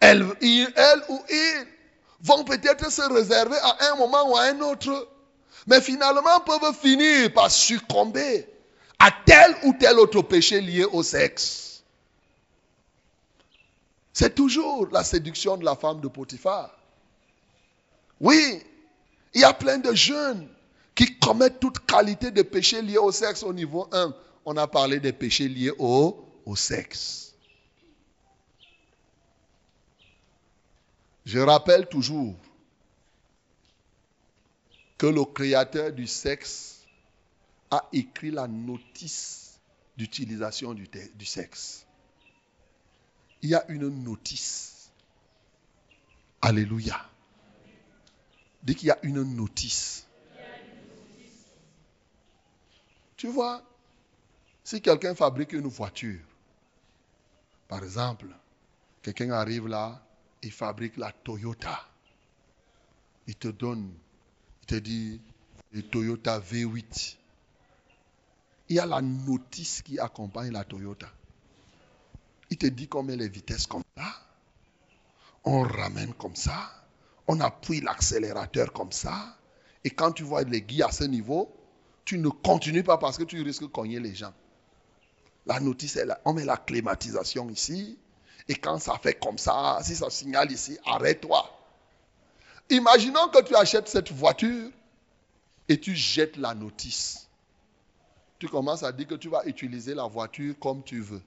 Elle, 0.00 0.22
ou 0.22 0.34
il 0.40 1.66
vont 2.20 2.44
peut-être 2.44 2.90
se 2.90 3.02
réserver 3.02 3.56
à 3.62 3.92
un 3.92 3.96
moment 3.96 4.30
ou 4.30 4.36
à 4.36 4.42
un 4.42 4.60
autre, 4.60 5.08
mais 5.66 5.80
finalement 5.80 6.40
peuvent 6.40 6.74
finir 6.74 7.32
par 7.32 7.50
succomber 7.50 8.48
à 8.98 9.10
tel 9.24 9.56
ou 9.64 9.74
tel 9.78 9.98
autre 9.98 10.22
péché 10.22 10.60
lié 10.60 10.84
au 10.84 11.02
sexe. 11.02 11.82
C'est 14.12 14.34
toujours 14.34 14.88
la 14.90 15.04
séduction 15.04 15.56
de 15.56 15.64
la 15.64 15.76
femme 15.76 16.00
de 16.00 16.08
Potiphar. 16.08 16.76
Oui, 18.20 18.62
il 19.32 19.40
y 19.40 19.44
a 19.44 19.52
plein 19.52 19.78
de 19.78 19.94
jeunes 19.94 20.48
qui 20.98 21.16
commettent 21.20 21.60
toute 21.60 21.86
qualité 21.86 22.32
de 22.32 22.42
péché 22.42 22.82
liés 22.82 22.98
au 22.98 23.12
sexe 23.12 23.44
au 23.44 23.52
niveau 23.52 23.88
1. 23.92 24.12
On 24.44 24.56
a 24.56 24.66
parlé 24.66 24.98
des 24.98 25.12
péchés 25.12 25.48
liés 25.48 25.70
au, 25.78 26.28
au 26.44 26.56
sexe. 26.56 27.36
Je 31.24 31.38
rappelle 31.38 31.86
toujours 31.86 32.34
que 34.96 35.06
le 35.06 35.24
créateur 35.24 35.92
du 35.92 36.08
sexe 36.08 36.80
a 37.70 37.88
écrit 37.92 38.32
la 38.32 38.48
notice 38.48 39.60
d'utilisation 39.96 40.74
du, 40.74 40.88
du, 41.14 41.24
sexe. 41.24 41.86
Il 43.42 43.50
y 43.50 43.54
a 43.54 43.64
une 43.68 43.88
notice. 44.02 44.90
Alléluia. 46.42 47.08
Dit 48.64 48.74
qu'il 48.74 48.88
y 48.88 48.90
a 48.90 48.98
une 49.04 49.22
notice. 49.22 50.07
Tu 53.18 53.26
vois, 53.26 53.60
si 54.62 54.80
quelqu'un 54.80 55.12
fabrique 55.12 55.52
une 55.52 55.66
voiture, 55.66 56.20
par 57.66 57.82
exemple, 57.82 58.28
quelqu'un 59.02 59.32
arrive 59.32 59.66
là, 59.66 60.00
il 60.40 60.52
fabrique 60.52 60.96
la 60.96 61.10
Toyota. 61.10 61.80
Il 63.26 63.34
te 63.34 63.48
donne, 63.48 63.92
il 64.62 64.66
te 64.66 64.74
dit, 64.76 65.20
le 65.72 65.82
Toyota 65.82 66.38
V8. 66.38 67.16
Il 68.68 68.76
y 68.76 68.78
a 68.78 68.86
la 68.86 69.02
notice 69.02 69.82
qui 69.82 69.98
accompagne 69.98 70.52
la 70.52 70.62
Toyota. 70.62 71.08
Il 72.50 72.56
te 72.56 72.66
dit 72.66 72.88
met 73.02 73.16
les 73.16 73.28
vitesses 73.28 73.66
comme 73.66 73.82
ça. 73.96 74.14
On 75.42 75.62
ramène 75.62 76.14
comme 76.14 76.36
ça. 76.36 76.70
On 77.26 77.40
appuie 77.40 77.80
l'accélérateur 77.80 78.72
comme 78.72 78.92
ça. 78.92 79.36
Et 79.82 79.90
quand 79.90 80.12
tu 80.12 80.22
vois 80.22 80.44
les 80.44 80.62
guides 80.62 80.82
à 80.82 80.92
ce 80.92 81.02
niveau, 81.02 81.57
tu 82.08 82.18
ne 82.18 82.30
continues 82.30 82.82
pas 82.82 82.96
parce 82.96 83.18
que 83.18 83.22
tu 83.24 83.42
risques 83.42 83.60
de 83.60 83.66
cogner 83.66 84.00
les 84.00 84.14
gens. 84.14 84.32
La 85.44 85.60
notice 85.60 85.96
là. 85.96 86.18
On 86.24 86.32
met 86.32 86.46
la 86.46 86.56
climatisation 86.56 87.50
ici. 87.50 87.98
Et 88.48 88.54
quand 88.54 88.78
ça 88.78 88.96
fait 88.96 89.12
comme 89.12 89.36
ça, 89.36 89.78
si 89.82 89.94
ça 89.94 90.08
signale 90.08 90.50
ici, 90.50 90.78
arrête-toi. 90.86 91.44
Imaginons 92.70 93.28
que 93.28 93.42
tu 93.42 93.54
achètes 93.54 93.88
cette 93.88 94.10
voiture 94.10 94.70
et 95.68 95.78
tu 95.78 95.94
jettes 95.94 96.38
la 96.38 96.54
notice. 96.54 97.28
Tu 98.38 98.48
commences 98.48 98.84
à 98.84 98.90
dire 98.90 99.06
que 99.06 99.16
tu 99.16 99.28
vas 99.28 99.44
utiliser 99.44 99.94
la 99.94 100.06
voiture 100.06 100.54
comme 100.58 100.82
tu 100.82 101.02
veux. 101.02 101.22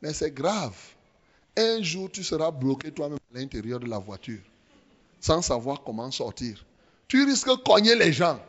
Mais 0.00 0.14
c'est 0.14 0.32
grave. 0.32 0.78
Un 1.58 1.82
jour, 1.82 2.10
tu 2.10 2.24
seras 2.24 2.50
bloqué 2.50 2.90
toi-même 2.90 3.18
à 3.34 3.38
l'intérieur 3.38 3.80
de 3.80 3.86
la 3.86 3.98
voiture, 3.98 4.40
sans 5.20 5.42
savoir 5.42 5.82
comment 5.82 6.10
sortir. 6.10 6.64
Tu 7.06 7.22
risques 7.26 7.50
de 7.50 7.62
cogner 7.62 7.94
les 7.96 8.14
gens. 8.14 8.40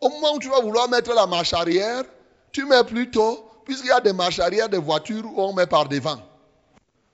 Au 0.00 0.08
moment 0.08 0.34
où 0.34 0.38
tu 0.38 0.48
vas 0.48 0.60
vouloir 0.60 0.88
mettre 0.88 1.12
la 1.12 1.26
marche 1.26 1.52
arrière, 1.52 2.04
tu 2.52 2.64
mets 2.64 2.84
plutôt, 2.84 3.44
puisqu'il 3.64 3.88
y 3.88 3.92
a 3.92 4.00
des 4.00 4.12
marches 4.12 4.38
arrière 4.38 4.68
des 4.68 4.78
voitures 4.78 5.24
où 5.24 5.40
on 5.42 5.52
met 5.52 5.66
par 5.66 5.88
devant. 5.88 6.20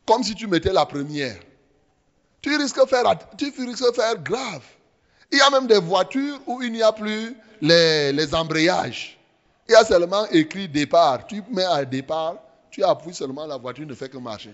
Comme 0.06 0.22
si 0.22 0.34
tu 0.34 0.46
mettais 0.46 0.72
la 0.72 0.84
première. 0.84 1.36
Tu 2.42 2.54
risques 2.56 2.78
de 2.78 2.86
faire, 2.86 3.04
tu 3.38 3.46
risques 3.46 3.86
de 3.86 3.94
faire 3.94 4.18
grave. 4.22 4.62
Il 5.32 5.38
y 5.38 5.40
a 5.40 5.48
même 5.50 5.66
des 5.66 5.78
voitures 5.78 6.38
où 6.46 6.62
il 6.62 6.72
n'y 6.72 6.82
a 6.82 6.92
plus 6.92 7.34
les, 7.62 8.12
les 8.12 8.34
embrayages. 8.34 9.18
Il 9.66 9.72
y 9.72 9.74
a 9.74 9.84
seulement 9.84 10.26
écrit 10.26 10.68
départ. 10.68 11.26
Tu 11.26 11.42
mets 11.50 11.64
à 11.64 11.84
départ, 11.86 12.36
tu 12.70 12.84
appuies 12.84 13.14
seulement, 13.14 13.46
la 13.46 13.56
voiture 13.56 13.86
ne 13.86 13.94
fait 13.94 14.10
que 14.10 14.18
marcher. 14.18 14.52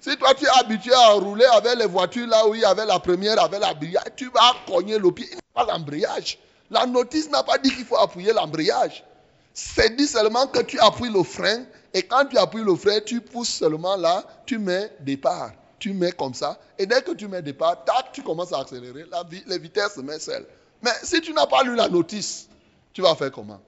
Si 0.00 0.16
toi 0.16 0.32
tu 0.32 0.46
es 0.46 0.48
habitué 0.58 0.94
à 0.94 1.10
rouler 1.10 1.44
avec 1.44 1.76
les 1.76 1.86
voitures 1.86 2.26
là 2.26 2.46
où 2.46 2.54
il 2.54 2.62
y 2.62 2.64
avait 2.64 2.86
la 2.86 2.98
première, 2.98 3.38
avec 3.42 3.60
l'embrayage, 3.60 4.04
tu 4.16 4.30
vas 4.30 4.54
cogner 4.66 4.98
le 4.98 5.12
pied. 5.12 5.26
Il 5.30 5.34
n'y 5.34 5.40
a 5.54 5.64
pas 5.66 5.70
l'embrayage. 5.70 6.38
La 6.70 6.86
notice 6.86 7.28
n'a 7.30 7.42
pas 7.42 7.58
dit 7.58 7.70
qu'il 7.74 7.84
faut 7.84 7.98
appuyer 7.98 8.32
l'embrayage. 8.32 9.04
C'est 9.52 9.96
dit 9.96 10.06
seulement 10.06 10.46
que 10.46 10.62
tu 10.62 10.78
appuies 10.78 11.10
le 11.10 11.22
frein 11.22 11.64
et 11.92 12.02
quand 12.02 12.24
tu 12.26 12.38
appuies 12.38 12.62
le 12.62 12.76
frein, 12.76 13.00
tu 13.04 13.20
pousses 13.20 13.48
seulement 13.48 13.96
là, 13.96 14.24
tu 14.46 14.58
mets 14.58 14.90
départ. 15.00 15.52
Tu 15.78 15.92
mets 15.92 16.12
comme 16.12 16.34
ça 16.34 16.60
et 16.78 16.86
dès 16.86 17.02
que 17.02 17.12
tu 17.12 17.26
mets 17.26 17.42
départ, 17.42 17.84
tac, 17.84 18.12
tu 18.12 18.22
commences 18.22 18.52
à 18.52 18.60
accélérer. 18.60 19.04
La, 19.10 19.24
les 19.46 19.58
vitesses 19.58 19.94
se 19.94 20.00
mettent 20.00 20.22
seules. 20.22 20.46
Mais 20.82 20.92
si 21.02 21.20
tu 21.20 21.32
n'as 21.32 21.46
pas 21.46 21.62
lu 21.64 21.74
la 21.74 21.88
notice, 21.88 22.48
tu 22.92 23.02
vas 23.02 23.14
faire 23.14 23.32
comment? 23.32 23.60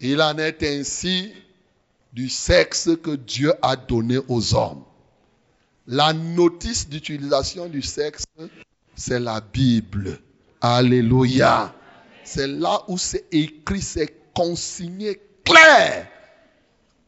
Il 0.00 0.20
en 0.20 0.36
est 0.38 0.62
ainsi 0.62 1.32
du 2.12 2.28
sexe 2.28 2.90
que 3.02 3.16
Dieu 3.16 3.52
a 3.62 3.76
donné 3.76 4.18
aux 4.28 4.54
hommes. 4.54 4.84
La 5.86 6.12
notice 6.12 6.88
d'utilisation 6.88 7.66
du 7.66 7.82
sexe, 7.82 8.24
c'est 8.94 9.20
la 9.20 9.40
Bible. 9.40 10.18
Alléluia. 10.60 11.74
C'est 12.24 12.46
là 12.46 12.82
où 12.88 12.98
c'est 12.98 13.26
écrit, 13.32 13.82
c'est 13.82 14.32
consigné 14.34 15.20
clair 15.44 16.08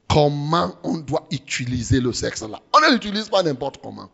comment 0.09 0.75
on 0.83 0.99
doit 0.99 1.27
utiliser 1.31 2.01
le 2.01 2.13
sexe. 2.13 2.43
On 2.43 2.81
ne 2.81 2.93
l'utilise 2.93 3.29
pas 3.29 3.43
n'importe 3.43 3.79
comment. 3.83 4.11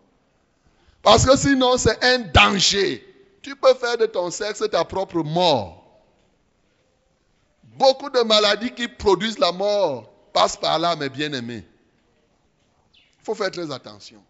Parce 1.03 1.27
que 1.27 1.37
sinon, 1.37 1.77
c'est 1.77 2.03
un 2.05 2.19
danger. 2.19 3.07
Tu 3.43 3.57
peux 3.57 3.75
faire 3.75 3.99
de 3.99 4.07
ton 4.07 4.31
sexe 4.31 4.63
ta 4.71 4.85
propre 4.85 5.23
mort. 5.23 5.83
Beaucoup 7.77 8.11
de 8.11 8.21
maladies 8.21 8.71
qui 8.71 8.87
produisent 8.87 9.39
la 9.39 9.51
mort 9.51 10.09
passent 10.33 10.57
par 10.57 10.79
là, 10.79 10.95
mes 10.97 11.09
bien-aimés. 11.09 11.65
Il 12.95 13.25
faut 13.25 13.35
faire 13.35 13.51
très 13.51 13.71
attention. 13.71 14.23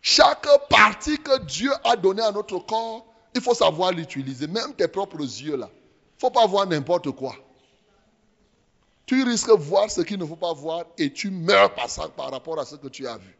Chaque 0.00 0.46
partie 0.68 1.18
que 1.18 1.40
Dieu 1.44 1.72
a 1.84 1.96
donnée 1.96 2.22
à 2.22 2.30
notre 2.30 2.58
corps, 2.60 3.04
il 3.38 3.42
faut 3.42 3.54
savoir 3.54 3.92
l'utiliser. 3.92 4.46
Même 4.46 4.74
tes 4.74 4.88
propres 4.88 5.20
yeux 5.20 5.56
là. 5.56 5.70
Il 5.72 6.16
ne 6.16 6.20
faut 6.20 6.30
pas 6.30 6.46
voir 6.46 6.66
n'importe 6.66 7.10
quoi. 7.12 7.34
Tu 9.06 9.22
risques 9.22 9.48
de 9.48 9.62
voir 9.62 9.90
ce 9.90 10.00
qu'il 10.02 10.18
ne 10.18 10.26
faut 10.26 10.36
pas 10.36 10.52
voir 10.52 10.84
et 10.98 11.12
tu 11.12 11.30
meurs 11.30 11.74
par, 11.74 11.88
ça, 11.88 12.08
par 12.08 12.30
rapport 12.30 12.58
à 12.58 12.66
ce 12.66 12.74
que 12.74 12.88
tu 12.88 13.06
as 13.06 13.16
vu. 13.16 13.38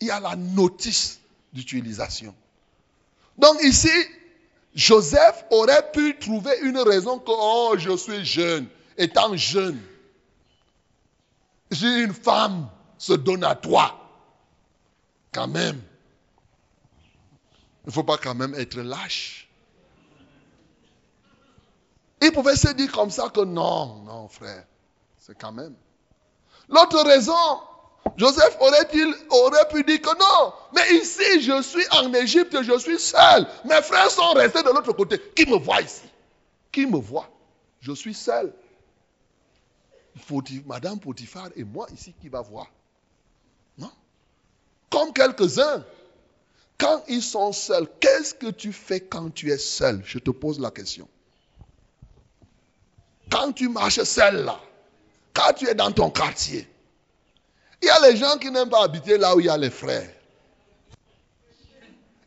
Il 0.00 0.08
y 0.08 0.10
a 0.10 0.18
la 0.18 0.34
notice 0.34 1.20
d'utilisation. 1.52 2.34
Donc 3.38 3.62
ici, 3.62 3.90
Joseph 4.74 5.44
aurait 5.50 5.92
pu 5.92 6.18
trouver 6.18 6.52
une 6.62 6.78
raison 6.78 7.18
que, 7.18 7.30
oh, 7.30 7.74
je 7.76 7.96
suis 7.96 8.24
jeune. 8.24 8.66
Étant 8.96 9.36
jeune, 9.36 9.80
si 11.70 11.86
une 12.02 12.14
femme 12.14 12.68
se 12.98 13.12
donne 13.12 13.44
à 13.44 13.54
toi, 13.54 13.98
quand 15.32 15.48
même, 15.48 15.80
il 17.84 17.88
ne 17.88 17.92
faut 17.92 18.04
pas 18.04 18.18
quand 18.18 18.34
même 18.34 18.54
être 18.54 18.78
lâche. 18.78 19.48
Il 22.20 22.30
pouvait 22.32 22.54
se 22.54 22.68
dire 22.68 22.92
comme 22.92 23.10
ça 23.10 23.28
que 23.30 23.40
non, 23.40 24.02
non, 24.04 24.28
frère, 24.28 24.64
c'est 25.18 25.36
quand 25.36 25.50
même. 25.50 25.74
L'autre 26.68 27.02
raison, 27.04 27.60
Joseph 28.16 28.56
aurait, 28.60 28.88
aurait 29.30 29.68
pu 29.68 29.82
dire 29.82 30.00
que 30.00 30.16
non, 30.16 30.52
mais 30.72 30.98
ici, 31.00 31.40
je 31.40 31.60
suis 31.62 31.84
en 31.90 32.12
Égypte, 32.14 32.56
je 32.62 32.78
suis 32.78 33.00
seul. 33.00 33.46
Mes 33.64 33.82
frères 33.82 34.10
sont 34.10 34.32
restés 34.32 34.62
de 34.62 34.68
l'autre 34.68 34.92
côté. 34.92 35.20
Qui 35.34 35.46
me 35.46 35.56
voit 35.56 35.80
ici? 35.82 36.02
Qui 36.70 36.86
me 36.86 36.98
voit? 36.98 37.28
Je 37.80 37.92
suis 37.92 38.14
seul. 38.14 38.52
Madame 40.66 41.00
Potiphar 41.00 41.48
et 41.56 41.64
moi 41.64 41.86
ici, 41.92 42.14
qui 42.20 42.28
va 42.28 42.42
voir 42.42 42.66
Non? 43.78 43.90
Comme 44.90 45.12
quelques-uns. 45.12 45.84
Quand 46.82 47.04
ils 47.06 47.22
sont 47.22 47.52
seuls, 47.52 47.86
qu'est-ce 48.00 48.34
que 48.34 48.50
tu 48.50 48.72
fais 48.72 48.98
quand 48.98 49.32
tu 49.32 49.52
es 49.52 49.58
seul? 49.58 50.02
Je 50.04 50.18
te 50.18 50.32
pose 50.32 50.58
la 50.58 50.72
question. 50.72 51.08
Quand 53.30 53.52
tu 53.52 53.68
marches 53.68 54.02
seul 54.02 54.44
là, 54.44 54.60
quand 55.32 55.52
tu 55.52 55.68
es 55.68 55.76
dans 55.76 55.92
ton 55.92 56.10
quartier, 56.10 56.66
il 57.80 57.86
y 57.86 57.88
a 57.88 58.10
les 58.10 58.16
gens 58.16 58.36
qui 58.36 58.50
n'aiment 58.50 58.68
pas 58.68 58.82
habiter 58.82 59.16
là 59.16 59.36
où 59.36 59.38
il 59.38 59.46
y 59.46 59.48
a 59.48 59.56
les 59.56 59.70
frères. 59.70 60.10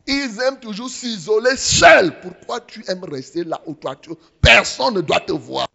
Ils 0.07 0.39
aiment 0.47 0.61
toujours 0.61 0.89
s'isoler 0.89 1.57
seuls. 1.57 2.21
Pourquoi 2.21 2.61
tu 2.61 2.81
aimes 2.87 3.03
rester 3.03 3.43
là 3.43 3.61
où 3.65 3.73
toi 3.73 3.97
tu... 3.97 4.11
Personne 4.39 4.93
ne 4.93 5.01
doit 5.01 5.19
te 5.19 5.33
voir. 5.33 5.67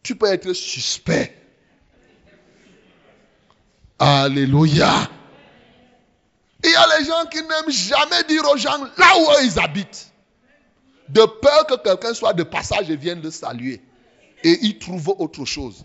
Tu 0.00 0.14
peux 0.14 0.32
être 0.32 0.52
suspect. 0.52 1.36
Alléluia. 3.98 5.10
Il 6.64 6.70
y 6.70 6.74
a 6.74 6.98
les 6.98 7.04
gens 7.04 7.26
qui 7.30 7.42
n'aiment 7.42 7.70
jamais 7.70 8.22
dire 8.26 8.42
aux 8.50 8.56
gens 8.56 8.82
là 8.96 9.06
où 9.18 9.44
ils 9.44 9.60
habitent. 9.60 10.10
De 11.10 11.24
peur 11.24 11.66
que 11.66 11.76
quelqu'un 11.76 12.14
soit 12.14 12.32
de 12.32 12.42
passage 12.42 12.88
et 12.90 12.96
vienne 12.96 13.20
le 13.22 13.30
saluer. 13.30 13.82
Et 14.42 14.58
il 14.62 14.78
trouve 14.78 15.14
autre 15.18 15.44
chose. 15.44 15.84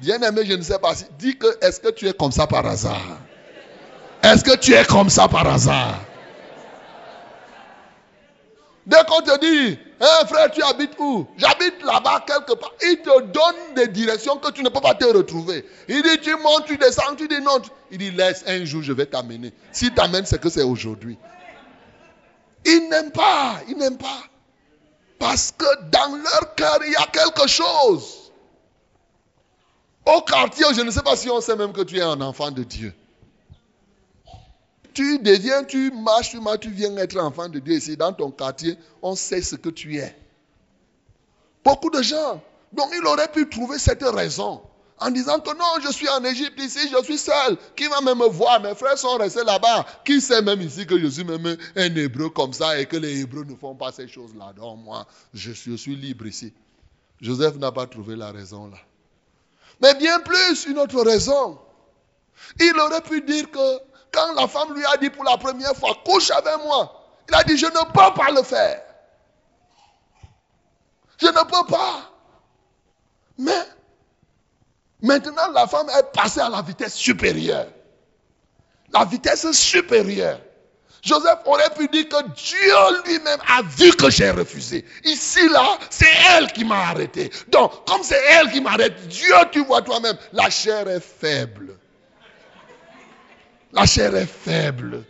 Bien 0.00 0.20
aimé, 0.22 0.42
je 0.46 0.54
ne 0.54 0.62
sais 0.62 0.78
pas 0.78 0.94
si. 0.94 1.04
Dis 1.18 1.36
que 1.36 1.46
est-ce 1.60 1.80
que 1.80 1.90
tu 1.90 2.08
es 2.08 2.14
comme 2.14 2.32
ça 2.32 2.46
par 2.46 2.66
hasard? 2.66 3.18
Est-ce 4.22 4.42
que 4.42 4.56
tu 4.56 4.72
es 4.72 4.84
comme 4.84 5.10
ça 5.10 5.28
par 5.28 5.46
hasard? 5.46 6.00
Dès 8.86 9.04
qu'on 9.08 9.20
te 9.20 9.38
dit, 9.40 9.78
hein, 10.00 10.26
frère, 10.26 10.50
tu 10.50 10.62
habites 10.62 10.98
où? 10.98 11.26
J'habite 11.36 11.82
là-bas 11.84 12.24
quelque 12.26 12.54
part. 12.54 12.72
Il 12.82 12.98
te 12.98 13.20
donne 13.22 13.74
des 13.74 13.88
directions 13.88 14.36
que 14.36 14.50
tu 14.50 14.62
ne 14.62 14.68
peux 14.68 14.80
pas 14.80 14.94
te 14.94 15.04
retrouver. 15.04 15.64
Il 15.88 16.02
dit, 16.02 16.20
tu 16.20 16.34
montes, 16.36 16.66
tu 16.66 16.76
descends, 16.76 17.14
tu 17.16 17.28
dis 17.28 17.40
non. 17.40 17.60
Il 17.90 17.98
dit, 17.98 18.10
laisse, 18.10 18.44
un 18.46 18.64
jour, 18.64 18.82
je 18.82 18.92
vais 18.92 19.06
t'amener. 19.06 19.52
Si 19.72 19.92
t'amènes, 19.92 20.26
c'est 20.26 20.40
que 20.40 20.48
c'est 20.48 20.62
aujourd'hui. 20.62 21.18
Ils 22.64 22.88
n'aiment 22.88 23.12
pas, 23.12 23.60
ils 23.68 23.76
n'aiment 23.76 23.98
pas. 23.98 24.22
Parce 25.18 25.52
que 25.52 25.64
dans 25.90 26.16
leur 26.16 26.54
cœur, 26.54 26.78
il 26.84 26.92
y 26.92 26.96
a 26.96 27.06
quelque 27.06 27.48
chose. 27.48 28.32
Au 30.04 30.20
quartier, 30.20 30.66
je 30.74 30.82
ne 30.82 30.90
sais 30.90 31.02
pas 31.02 31.16
si 31.16 31.30
on 31.30 31.40
sait 31.40 31.56
même 31.56 31.72
que 31.72 31.82
tu 31.82 31.98
es 31.98 32.02
un 32.02 32.20
enfant 32.20 32.50
de 32.50 32.62
Dieu. 32.62 32.94
Tu 34.96 35.18
deviens, 35.18 35.62
tu 35.62 35.90
marches, 35.90 36.30
tu 36.30 36.40
marches, 36.40 36.60
tu 36.60 36.70
viens 36.70 36.96
être 36.96 37.18
enfant 37.18 37.50
de 37.50 37.58
Dieu 37.58 37.74
ici. 37.74 37.98
Dans 37.98 38.14
ton 38.14 38.30
quartier, 38.30 38.78
on 39.02 39.14
sait 39.14 39.42
ce 39.42 39.54
que 39.54 39.68
tu 39.68 39.98
es. 39.98 40.16
Beaucoup 41.62 41.90
de 41.90 42.00
gens. 42.00 42.42
Donc 42.72 42.88
il 42.94 43.06
aurait 43.06 43.30
pu 43.30 43.46
trouver 43.46 43.78
cette 43.78 44.02
raison 44.02 44.62
en 44.98 45.10
disant 45.10 45.38
que 45.40 45.50
non, 45.50 45.84
je 45.84 45.92
suis 45.92 46.08
en 46.08 46.24
Égypte 46.24 46.58
ici, 46.58 46.88
je 46.90 47.04
suis 47.04 47.18
seul. 47.18 47.58
Qui 47.76 47.88
va 47.88 48.00
même 48.00 48.16
me 48.16 48.28
voir? 48.28 48.58
Mes 48.62 48.74
frères 48.74 48.96
sont 48.96 49.18
restés 49.18 49.44
là-bas. 49.44 49.84
Qui 50.02 50.18
sait 50.18 50.40
même 50.40 50.62
ici 50.62 50.86
que 50.86 50.98
je 50.98 51.08
suis 51.08 51.24
même 51.24 51.44
un 51.76 51.94
hébreu 51.94 52.30
comme 52.30 52.54
ça 52.54 52.80
et 52.80 52.86
que 52.86 52.96
les 52.96 53.20
hébreux 53.20 53.44
ne 53.44 53.54
font 53.54 53.74
pas 53.74 53.92
ces 53.92 54.08
choses-là? 54.08 54.54
Donc 54.56 54.78
moi, 54.82 55.06
je 55.34 55.52
suis, 55.52 55.72
je 55.72 55.76
suis 55.76 55.94
libre 55.94 56.26
ici. 56.26 56.54
Joseph 57.20 57.56
n'a 57.56 57.70
pas 57.70 57.86
trouvé 57.86 58.16
la 58.16 58.32
raison 58.32 58.68
là. 58.68 58.78
Mais 59.82 59.94
bien 59.96 60.20
plus, 60.20 60.64
une 60.64 60.78
autre 60.78 61.02
raison. 61.02 61.58
Il 62.58 62.72
aurait 62.80 63.02
pu 63.02 63.20
dire 63.20 63.50
que 63.50 63.80
quand 64.12 64.32
la 64.34 64.46
femme 64.48 64.74
lui 64.74 64.84
a 64.86 64.96
dit 64.96 65.10
pour 65.10 65.24
la 65.24 65.36
première 65.36 65.74
fois, 65.76 65.96
couche 66.04 66.30
avec 66.30 66.64
moi, 66.64 66.92
il 67.28 67.34
a 67.34 67.42
dit, 67.42 67.56
je 67.56 67.66
ne 67.66 67.84
peux 67.92 68.14
pas 68.14 68.30
le 68.30 68.42
faire. 68.42 68.82
Je 71.20 71.26
ne 71.26 71.44
peux 71.44 71.66
pas. 71.70 72.10
Mais 73.38 73.62
maintenant, 75.02 75.50
la 75.52 75.66
femme 75.66 75.88
est 75.98 76.12
passée 76.12 76.40
à 76.40 76.48
la 76.48 76.62
vitesse 76.62 76.94
supérieure. 76.94 77.68
La 78.92 79.04
vitesse 79.04 79.50
supérieure. 79.52 80.40
Joseph 81.02 81.38
aurait 81.44 81.70
pu 81.70 81.86
dire 81.88 82.08
que 82.08 82.22
Dieu 82.34 83.02
lui-même 83.06 83.38
a 83.48 83.62
vu 83.62 83.92
que 83.92 84.10
j'ai 84.10 84.30
refusé. 84.30 84.84
Ici, 85.04 85.48
là, 85.48 85.78
c'est 85.88 86.10
elle 86.32 86.52
qui 86.52 86.64
m'a 86.64 86.88
arrêté. 86.88 87.30
Donc, 87.48 87.86
comme 87.86 88.02
c'est 88.02 88.20
elle 88.28 88.50
qui 88.50 88.60
m'arrête, 88.60 89.06
Dieu, 89.06 89.34
tu 89.52 89.64
vois 89.64 89.82
toi-même, 89.82 90.16
la 90.32 90.50
chair 90.50 90.88
est 90.88 91.00
faible. 91.00 91.78
La 93.76 93.84
chair 93.84 94.16
est 94.16 94.26
faible. 94.26 95.04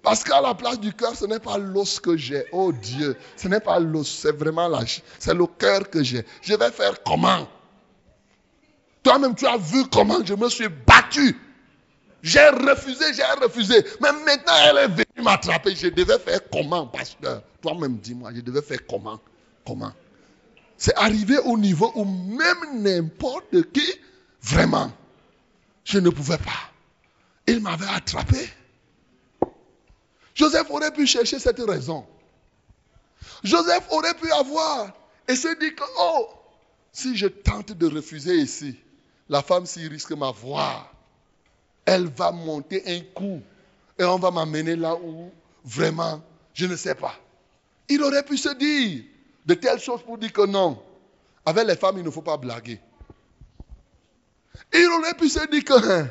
Parce 0.00 0.22
qu'à 0.22 0.40
la 0.40 0.54
place 0.54 0.78
du 0.78 0.92
cœur, 0.92 1.16
ce 1.16 1.24
n'est 1.24 1.40
pas 1.40 1.58
l'os 1.58 1.98
que 1.98 2.16
j'ai. 2.16 2.44
Oh 2.52 2.72
Dieu, 2.72 3.16
ce 3.36 3.48
n'est 3.48 3.58
pas 3.58 3.80
l'os, 3.80 4.08
c'est 4.08 4.36
vraiment 4.36 4.68
la 4.68 4.80
C'est 5.18 5.34
le 5.34 5.46
cœur 5.46 5.90
que 5.90 6.04
j'ai. 6.04 6.24
Je 6.40 6.54
vais 6.54 6.70
faire 6.70 7.02
comment? 7.02 7.48
Toi-même, 9.02 9.34
tu 9.34 9.44
as 9.46 9.56
vu 9.56 9.86
comment 9.90 10.24
je 10.24 10.34
me 10.34 10.48
suis 10.48 10.68
battu. 10.68 11.36
J'ai 12.22 12.48
refusé, 12.48 13.12
j'ai 13.12 13.44
refusé. 13.44 13.84
Mais 14.00 14.12
maintenant, 14.12 14.54
elle 14.66 14.78
est 14.78 14.88
venue 14.88 15.24
m'attraper. 15.24 15.74
Je 15.74 15.88
devais 15.88 16.18
faire 16.20 16.40
comment, 16.52 16.86
pasteur? 16.86 17.42
Toi-même, 17.60 17.96
dis-moi, 17.96 18.30
je 18.34 18.40
devais 18.40 18.62
faire 18.62 18.86
comment? 18.88 19.18
Comment? 19.66 19.92
C'est 20.76 20.94
arrivé 20.96 21.38
au 21.38 21.58
niveau 21.58 21.90
où 21.96 22.04
même 22.04 22.82
n'importe 22.82 23.72
qui, 23.72 23.86
vraiment, 24.40 24.92
je 25.84 25.98
ne 25.98 26.10
pouvais 26.10 26.38
pas. 26.38 26.70
Il 27.46 27.60
m'avait 27.60 27.86
attrapé. 27.88 28.48
Joseph 30.34 30.70
aurait 30.70 30.92
pu 30.92 31.06
chercher 31.06 31.38
cette 31.38 31.60
raison. 31.60 32.06
Joseph 33.42 33.84
aurait 33.90 34.14
pu 34.14 34.30
avoir 34.32 34.92
et 35.28 35.36
se 35.36 35.58
dire 35.58 35.74
que, 35.74 35.84
oh, 35.98 36.28
si 36.92 37.16
je 37.16 37.26
tente 37.26 37.72
de 37.72 37.86
refuser 37.86 38.36
ici, 38.36 38.76
la 39.28 39.42
femme 39.42 39.66
s'y 39.66 39.86
risque 39.88 40.12
m'avoir. 40.12 40.92
Elle 41.84 42.06
va 42.06 42.32
monter 42.32 42.82
un 42.86 43.00
coup 43.14 43.42
et 43.98 44.04
on 44.04 44.18
va 44.18 44.30
m'amener 44.30 44.76
là 44.76 44.94
où 44.96 45.30
vraiment, 45.64 46.22
je 46.54 46.66
ne 46.66 46.76
sais 46.76 46.94
pas. 46.94 47.14
Il 47.88 48.02
aurait 48.02 48.24
pu 48.24 48.36
se 48.36 48.48
dire 48.54 49.04
de 49.44 49.54
telles 49.54 49.80
choses 49.80 50.02
pour 50.02 50.18
dire 50.18 50.32
que 50.32 50.46
non. 50.46 50.82
Avec 51.44 51.66
les 51.66 51.76
femmes, 51.76 51.98
il 51.98 52.04
ne 52.04 52.10
faut 52.10 52.22
pas 52.22 52.38
blaguer. 52.38 52.80
Il 54.72 54.88
aurait 54.88 55.14
pu 55.14 55.28
se 55.28 55.46
dire 55.50 55.64
que 55.64 55.90
hein, 55.90 56.10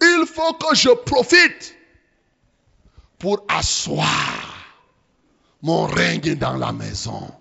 il 0.00 0.26
faut 0.26 0.52
que 0.54 0.74
je 0.74 0.90
profite 0.90 1.76
pour 3.18 3.44
asseoir 3.48 4.54
mon 5.62 5.86
règne 5.86 6.34
dans 6.34 6.56
la 6.56 6.72
maison. 6.72 7.32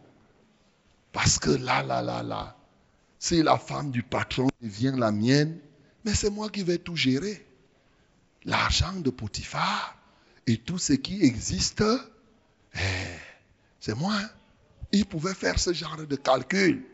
Parce 1.11 1.37
que 1.37 1.51
là, 1.51 1.83
là, 1.83 2.01
là, 2.01 2.23
là, 2.23 2.55
si 3.19 3.43
la 3.43 3.57
femme 3.57 3.91
du 3.91 4.01
patron 4.01 4.47
devient 4.61 4.93
la 4.97 5.11
mienne, 5.11 5.59
mais 6.03 6.13
c'est 6.13 6.29
moi 6.29 6.49
qui 6.49 6.63
vais 6.63 6.77
tout 6.77 6.95
gérer. 6.95 7.45
L'argent 8.45 8.93
de 8.93 9.09
Potiphar 9.09 9.95
et 10.47 10.57
tout 10.57 10.77
ce 10.77 10.93
qui 10.93 11.23
existe, 11.23 11.83
eh, 12.75 12.79
c'est 13.79 13.95
moi. 13.95 14.15
Il 14.91 15.05
pouvait 15.05 15.33
faire 15.33 15.57
ce 15.59 15.73
genre 15.73 15.97
de 15.97 16.15
calcul. 16.15 16.85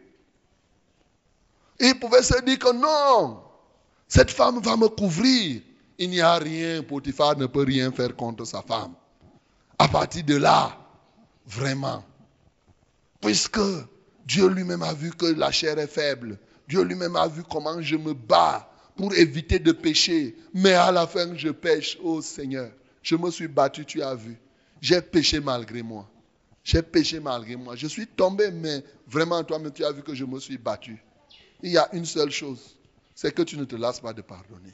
Il 1.79 1.99
pouvait 1.99 2.23
se 2.23 2.39
dire 2.43 2.59
que 2.59 2.73
non, 2.73 3.41
cette 4.09 4.31
femme 4.31 4.59
va 4.59 4.75
me 4.75 4.89
couvrir 4.89 5.61
il 5.99 6.09
n'y 6.09 6.21
a 6.21 6.35
rien, 6.37 6.81
Potiphar 6.81 7.37
ne 7.37 7.45
peut 7.45 7.63
rien 7.63 7.91
faire 7.91 8.15
contre 8.15 8.45
sa 8.45 8.61
femme. 8.61 8.93
À 9.77 9.89
partir 9.89 10.23
de 10.23 10.35
là, 10.35 10.77
vraiment, 11.45 12.05
puisque 13.21 13.59
Dieu 14.25 14.47
lui-même 14.47 14.81
a 14.81 14.93
vu 14.93 15.11
que 15.11 15.25
la 15.25 15.51
chair 15.51 15.77
est 15.77 15.87
faible, 15.87 16.39
Dieu 16.69 16.83
lui-même 16.83 17.17
a 17.17 17.27
vu 17.27 17.43
comment 17.43 17.81
je 17.81 17.97
me 17.97 18.13
bats 18.13 18.71
pour 18.95 19.13
éviter 19.13 19.59
de 19.59 19.73
pécher, 19.73 20.37
mais 20.53 20.73
à 20.73 20.91
la 20.91 21.05
fin 21.05 21.35
je 21.35 21.49
pêche, 21.49 21.97
oh 22.01 22.21
Seigneur, 22.21 22.71
je 23.03 23.17
me 23.17 23.29
suis 23.29 23.49
battu, 23.49 23.85
tu 23.85 24.01
as 24.01 24.15
vu. 24.15 24.37
J'ai 24.81 25.01
péché 25.01 25.41
malgré 25.41 25.81
moi. 25.81 26.09
J'ai 26.63 26.81
péché 26.81 27.19
malgré 27.19 27.57
moi. 27.57 27.75
Je 27.75 27.87
suis 27.87 28.07
tombé, 28.07 28.51
mais 28.51 28.83
vraiment, 29.07 29.43
toi-même, 29.43 29.73
tu 29.73 29.83
as 29.83 29.91
vu 29.91 30.01
que 30.01 30.15
je 30.15 30.23
me 30.23 30.39
suis 30.39 30.57
battu. 30.57 31.03
Il 31.61 31.71
y 31.71 31.77
a 31.77 31.89
une 31.93 32.05
seule 32.05 32.31
chose, 32.31 32.77
c'est 33.21 33.33
que 33.33 33.41
tu 33.41 33.57
ne 33.57 33.65
te 33.65 33.75
lasses 33.75 33.99
pas 33.99 34.13
de 34.13 34.21
pardonner. 34.21 34.73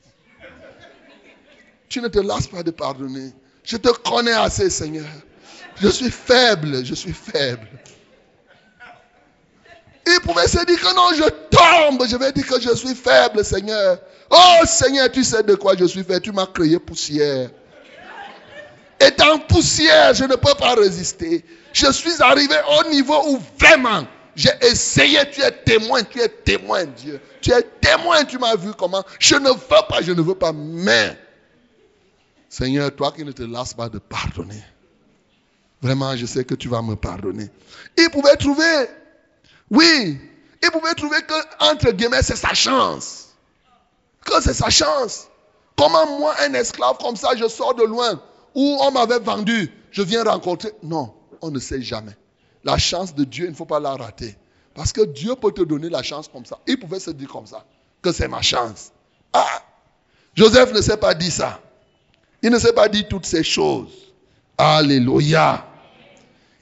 Tu 1.89 2.00
ne 2.00 2.08
te 2.10 2.20
lasses 2.20 2.46
pas 2.46 2.62
de 2.62 2.70
pardonner. 2.70 3.34
Je 3.64 3.76
te 3.76 3.89
connais 4.08 4.34
assez, 4.34 4.70
Seigneur. 4.70 5.08
Je 5.82 5.88
suis 5.88 6.12
faible, 6.12 6.86
je 6.86 6.93
suis 6.93 7.12
faible. 7.12 7.68
Il 10.06 10.20
pouvait 10.22 10.48
se 10.48 10.64
dire 10.64 10.80
que 10.80 10.96
non, 10.96 11.10
je 11.16 11.28
tombe. 11.50 12.08
Je 12.08 12.18
vais 12.18 12.32
dire 12.34 12.46
que 12.46 12.62
je 12.62 12.76
suis 12.76 12.93
faible, 12.93 13.43
Seigneur. 13.43 13.98
Oh 14.30 14.60
Seigneur, 14.66 15.12
tu 15.12 15.24
sais 15.24 15.41
de 15.41 15.56
quoi 15.56 15.76
je 15.76 15.86
suis 15.86 16.04
fait. 16.04 16.20
Tu 16.22 16.32
m'as 16.32 16.46
créé 16.46 16.78
poussière. 16.78 17.50
Étant 19.00 19.39
poussière, 19.39 20.14
je 20.14 20.26
ne 20.26 20.36
peux 20.36 20.54
pas 20.54 20.76
résister. 20.76 21.43
Je 21.74 21.91
suis 21.91 22.22
arrivé 22.22 22.56
au 22.80 22.91
niveau 22.91 23.20
où 23.28 23.41
vraiment 23.58 24.06
j'ai 24.36 24.52
essayé. 24.62 25.20
Tu 25.32 25.42
es 25.42 25.52
témoin, 25.52 26.04
tu 26.04 26.20
es 26.20 26.30
témoin, 26.30 26.86
Dieu. 26.86 27.20
Tu 27.42 27.52
es 27.52 27.62
témoin, 27.82 28.26
tu 28.26 28.38
m'as 28.38 28.56
vu 28.56 28.74
comment? 28.74 29.04
Je 29.20 29.36
ne 29.36 29.50
veux 29.50 29.88
pas, 29.90 30.02
je 30.02 30.12
ne 30.12 30.22
veux 30.22 30.36
pas. 30.36 30.52
Mais 30.54 31.18
Seigneur, 32.50 32.94
toi 32.96 33.12
qui 33.12 33.24
ne 33.24 33.32
te 33.32 33.44
lasses 33.44 33.74
pas 33.74 33.90
de 33.90 34.00
pardonner, 34.00 34.64
vraiment, 35.82 36.16
je 36.16 36.26
sais 36.26 36.44
que 36.44 36.56
tu 36.56 36.70
vas 36.70 36.82
me 36.82 36.96
pardonner. 36.96 37.50
Il 37.98 38.10
pouvait 38.10 38.36
trouver, 38.36 38.88
oui, 39.72 40.20
il 40.64 40.72
pouvait 40.72 40.94
trouver 40.94 41.22
que, 41.22 41.34
entre 41.72 41.92
guillemets, 41.92 42.24
c'est 42.24 42.36
sa 42.36 42.54
chance. 42.54 43.30
Que 44.26 44.42
c'est 44.42 44.54
sa 44.54 44.70
chance. 44.70 45.28
Comment 45.78 46.18
moi, 46.18 46.34
un 46.42 46.54
esclave 46.54 46.98
comme 46.98 47.16
ça, 47.16 47.36
je 47.36 47.48
sors 47.48 47.76
de 47.76 47.84
loin, 47.84 48.22
où 48.54 48.78
on 48.82 48.92
m'avait 48.92 49.20
vendu, 49.20 49.72
je 49.92 50.02
viens 50.02 50.24
rencontrer? 50.24 50.72
Non, 50.82 51.14
on 51.42 51.52
ne 51.52 51.60
sait 51.60 51.82
jamais. 51.82 52.16
La 52.66 52.80
chance 52.80 53.13
de 53.13 53.24
Dieu, 53.24 53.45
il 53.45 53.51
ne 53.51 53.55
faut 53.55 53.66
pas 53.66 53.80
la 53.80 53.95
rater. 53.95 54.36
Parce 54.74 54.91
que 54.91 55.05
Dieu 55.05 55.36
peut 55.36 55.51
te 55.51 55.61
donner 55.61 55.88
la 55.88 56.01
chance 56.01 56.28
comme 56.28 56.45
ça. 56.45 56.59
Il 56.68 56.78
pouvait 56.80 56.99
se 56.99 57.11
dire 57.11 57.30
comme 57.30 57.45
ça, 57.45 57.63
que 58.01 58.11
c'est 58.11 58.28
ma 58.28 58.41
chance. 58.41 58.91
Ah, 59.32 59.63
Joseph 60.34 60.74
ne 60.74 60.82
s'est 60.82 60.97
pas 60.97 61.13
dit 61.13 61.32
ça. 61.32 61.61
Il 62.41 62.49
ne 62.49 62.59
s'est 62.59 62.74
pas 62.74 62.89
dit 62.89 63.05
toutes 63.07 63.26
ces 63.26 63.43
choses. 63.43 64.13
Alléluia. 64.57 65.66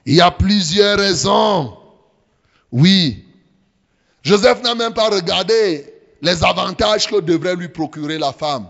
Il 0.06 0.16
y 0.16 0.22
a 0.22 0.30
plusieurs 0.30 1.00
raisons. 1.00 1.78
Oui. 2.72 3.26
Joseph 4.22 4.62
n'a 4.62 4.76
même 4.76 4.94
pas 4.94 5.10
regardé 5.10 5.94
les 6.22 6.44
avantages 6.44 7.08
que 7.08 7.22
devrait 7.22 7.56
lui 7.56 7.70
procurer 7.70 8.18
la 8.18 8.34
femme. 8.34 8.68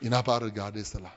Il 0.00 0.10
n'a 0.10 0.22
pas 0.22 0.38
regardé 0.38 0.84
cela. 0.84 1.12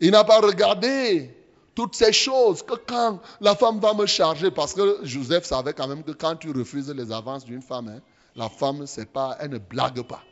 Il 0.00 0.10
n'a 0.10 0.24
pas 0.24 0.40
regardé 0.40 1.30
toutes 1.74 1.94
ces 1.94 2.12
choses 2.12 2.62
que 2.62 2.74
quand 2.74 3.20
la 3.40 3.54
femme 3.54 3.80
va 3.80 3.94
me 3.94 4.06
charger, 4.06 4.50
parce 4.50 4.74
que 4.74 4.98
Joseph 5.02 5.44
savait 5.44 5.72
quand 5.72 5.88
même 5.88 6.02
que 6.02 6.12
quand 6.12 6.36
tu 6.36 6.50
refuses 6.50 6.90
les 6.90 7.12
avances 7.12 7.44
d'une 7.44 7.62
femme, 7.62 7.88
hein, 7.88 8.00
la 8.36 8.48
femme, 8.48 8.86
c'est 8.86 9.10
pas, 9.10 9.36
elle 9.40 9.50
ne 9.50 9.58
blague 9.58 10.02
pas. 10.02 10.22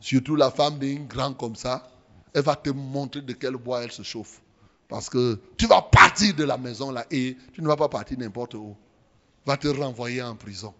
Surtout 0.00 0.36
la 0.36 0.50
femme 0.50 0.78
d'un 0.78 1.04
grand 1.04 1.34
comme 1.34 1.56
ça, 1.56 1.88
elle 2.34 2.42
va 2.42 2.56
te 2.56 2.70
montrer 2.70 3.20
de 3.20 3.32
quel 3.32 3.56
bois 3.56 3.82
elle 3.82 3.92
se 3.92 4.02
chauffe. 4.02 4.40
Parce 4.88 5.08
que 5.08 5.38
tu 5.56 5.66
vas 5.66 5.82
partir 5.82 6.34
de 6.34 6.44
la 6.44 6.58
maison 6.58 6.90
là 6.90 7.06
et 7.10 7.36
tu 7.52 7.62
ne 7.62 7.68
vas 7.68 7.76
pas 7.76 7.88
partir 7.88 8.18
n'importe 8.18 8.54
où. 8.54 8.76
Va 9.46 9.56
te 9.56 9.68
renvoyer 9.68 10.22
en 10.22 10.34
prison. 10.34 10.74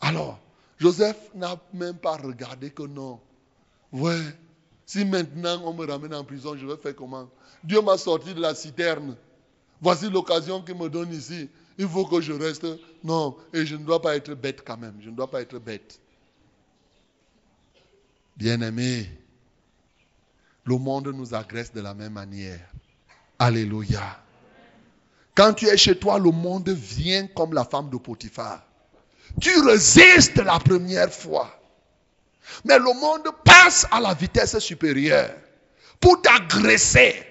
Alors, 0.00 0.40
Joseph 0.78 1.16
n'a 1.34 1.56
même 1.72 1.96
pas 1.96 2.16
regardé 2.16 2.70
que 2.70 2.82
non. 2.82 3.20
Ouais, 3.92 4.20
si 4.92 5.06
maintenant 5.06 5.62
on 5.64 5.72
me 5.72 5.86
ramène 5.86 6.12
en 6.14 6.22
prison, 6.22 6.54
je 6.54 6.66
vais 6.66 6.76
faire 6.76 6.94
comment? 6.94 7.26
Dieu 7.64 7.80
m'a 7.80 7.96
sorti 7.96 8.34
de 8.34 8.40
la 8.42 8.54
citerne. 8.54 9.16
Voici 9.80 10.10
l'occasion 10.10 10.60
qu'il 10.60 10.74
me 10.76 10.90
donne 10.90 11.10
ici. 11.14 11.48
Il 11.78 11.88
faut 11.88 12.04
que 12.04 12.20
je 12.20 12.34
reste. 12.34 12.66
Non, 13.02 13.34
et 13.54 13.64
je 13.64 13.76
ne 13.76 13.86
dois 13.86 14.02
pas 14.02 14.16
être 14.16 14.34
bête 14.34 14.62
quand 14.62 14.76
même. 14.76 14.98
Je 15.00 15.08
ne 15.08 15.16
dois 15.16 15.30
pas 15.30 15.40
être 15.40 15.58
bête. 15.58 15.98
Bien-aimé, 18.36 19.08
le 20.64 20.76
monde 20.76 21.08
nous 21.08 21.34
agresse 21.34 21.72
de 21.72 21.80
la 21.80 21.94
même 21.94 22.12
manière. 22.12 22.60
Alléluia. 23.38 24.22
Quand 25.34 25.54
tu 25.54 25.68
es 25.68 25.76
chez 25.78 25.98
toi, 25.98 26.18
le 26.18 26.30
monde 26.30 26.68
vient 26.68 27.28
comme 27.28 27.54
la 27.54 27.64
femme 27.64 27.88
de 27.88 27.96
Potiphar. 27.96 28.62
Tu 29.40 29.58
résistes 29.62 30.36
la 30.36 30.58
première 30.58 31.10
fois. 31.10 31.61
Mais 32.64 32.78
le 32.78 32.92
monde 33.00 33.28
passe 33.44 33.86
à 33.90 34.00
la 34.00 34.14
vitesse 34.14 34.58
supérieure 34.58 35.30
pour 36.00 36.20
t'agresser. 36.22 37.26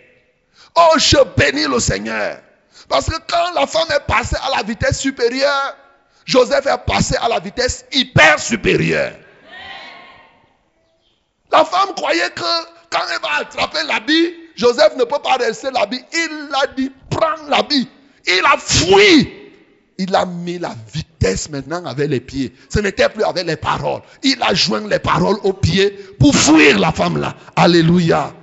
Oh, 0.76 0.94
je 0.98 1.18
bénis 1.38 1.68
le 1.68 1.80
Seigneur. 1.80 2.40
Parce 2.88 3.06
que 3.06 3.16
quand 3.28 3.52
la 3.54 3.68
femme 3.68 3.88
est 3.96 4.06
passée 4.08 4.38
à 4.42 4.58
la 4.58 4.64
vitesse 4.64 5.00
supérieure, 5.00 5.76
Joseph 6.26 6.66
est 6.66 6.86
passé 6.86 7.16
à 7.22 7.28
la 7.28 7.40
vitesse 7.40 7.86
hyper 7.92 8.40
supérieure. 8.40 9.14
La 11.52 11.66
femme 11.66 11.94
croyait 11.96 12.30
que 12.30 12.66
quand 12.90 13.02
elle 13.14 13.22
va 13.22 13.40
attraper 13.40 13.84
l'habit, 13.88 14.34
Joseph 14.56 14.96
ne 14.98 15.04
peut 15.04 15.22
pas 15.22 15.36
rester 15.36 15.72
l'habit. 15.72 16.04
Il 16.14 16.50
a 16.62 16.68
dit, 16.68 16.92
prends 17.10 17.48
l'habit. 17.48 17.90
Il 18.26 18.44
a 18.46 18.58
fui. 18.58 19.52
Il 19.98 20.16
a 20.16 20.26
mis 20.26 20.60
la 20.60 20.74
maintenant 21.50 21.86
avec 21.86 22.10
les 22.10 22.20
pieds. 22.20 22.54
Ce 22.70 22.80
n'était 22.80 23.10
plus 23.10 23.24
avec 23.24 23.46
les 23.46 23.56
paroles. 23.56 24.02
Il 24.24 24.42
a 24.42 24.54
joint 24.54 24.88
les 24.88 25.00
paroles 25.00 25.38
aux 25.44 25.54
pieds 25.54 25.92
pour 26.20 26.36
fuir 26.36 26.80
la 26.80 26.92
femme 26.92 27.18
là. 27.18 27.36
Alléluia. 27.56 28.34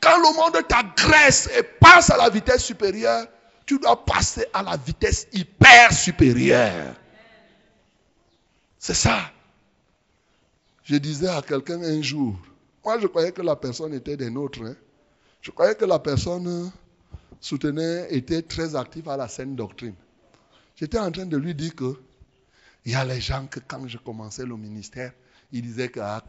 Quand 0.00 0.18
le 0.18 0.36
monde 0.36 0.66
t'agresse 0.68 1.48
et 1.58 1.62
passe 1.62 2.10
à 2.10 2.16
la 2.16 2.28
vitesse 2.28 2.64
supérieure, 2.64 3.26
tu 3.66 3.78
dois 3.78 4.04
passer 4.04 4.46
à 4.52 4.62
la 4.62 4.76
vitesse 4.76 5.26
hyper 5.32 5.92
supérieure. 5.92 6.94
C'est 8.78 8.94
ça. 8.94 9.30
Je 10.82 10.96
disais 10.96 11.28
à 11.28 11.40
quelqu'un 11.40 11.82
un 11.82 12.02
jour, 12.02 12.36
moi, 12.84 12.98
je 13.00 13.06
croyais 13.06 13.32
que 13.32 13.40
la 13.40 13.56
personne 13.56 13.94
était 13.94 14.16
des 14.16 14.28
nôtres. 14.28 14.62
Hein. 14.62 14.76
Je 15.40 15.50
croyais 15.50 15.74
que 15.74 15.86
la 15.86 15.98
personne 15.98 16.70
soutenait, 17.40 18.14
était 18.14 18.42
très 18.42 18.76
active 18.76 19.08
à 19.08 19.16
la 19.16 19.28
saine 19.28 19.56
doctrine. 19.56 19.94
J'étais 20.76 20.98
en 20.98 21.10
train 21.10 21.26
de 21.26 21.36
lui 21.36 21.54
dire 21.54 21.74
que 21.74 21.96
il 22.84 22.92
y 22.92 22.94
a 22.94 23.04
les 23.04 23.20
gens 23.20 23.46
que 23.46 23.60
quand 23.60 23.86
je 23.88 23.96
commençais 23.96 24.44
le 24.44 24.56
ministère, 24.56 25.12
ils 25.52 25.62
disaient 25.62 25.88
que 25.88 26.00
ah, 26.00 26.22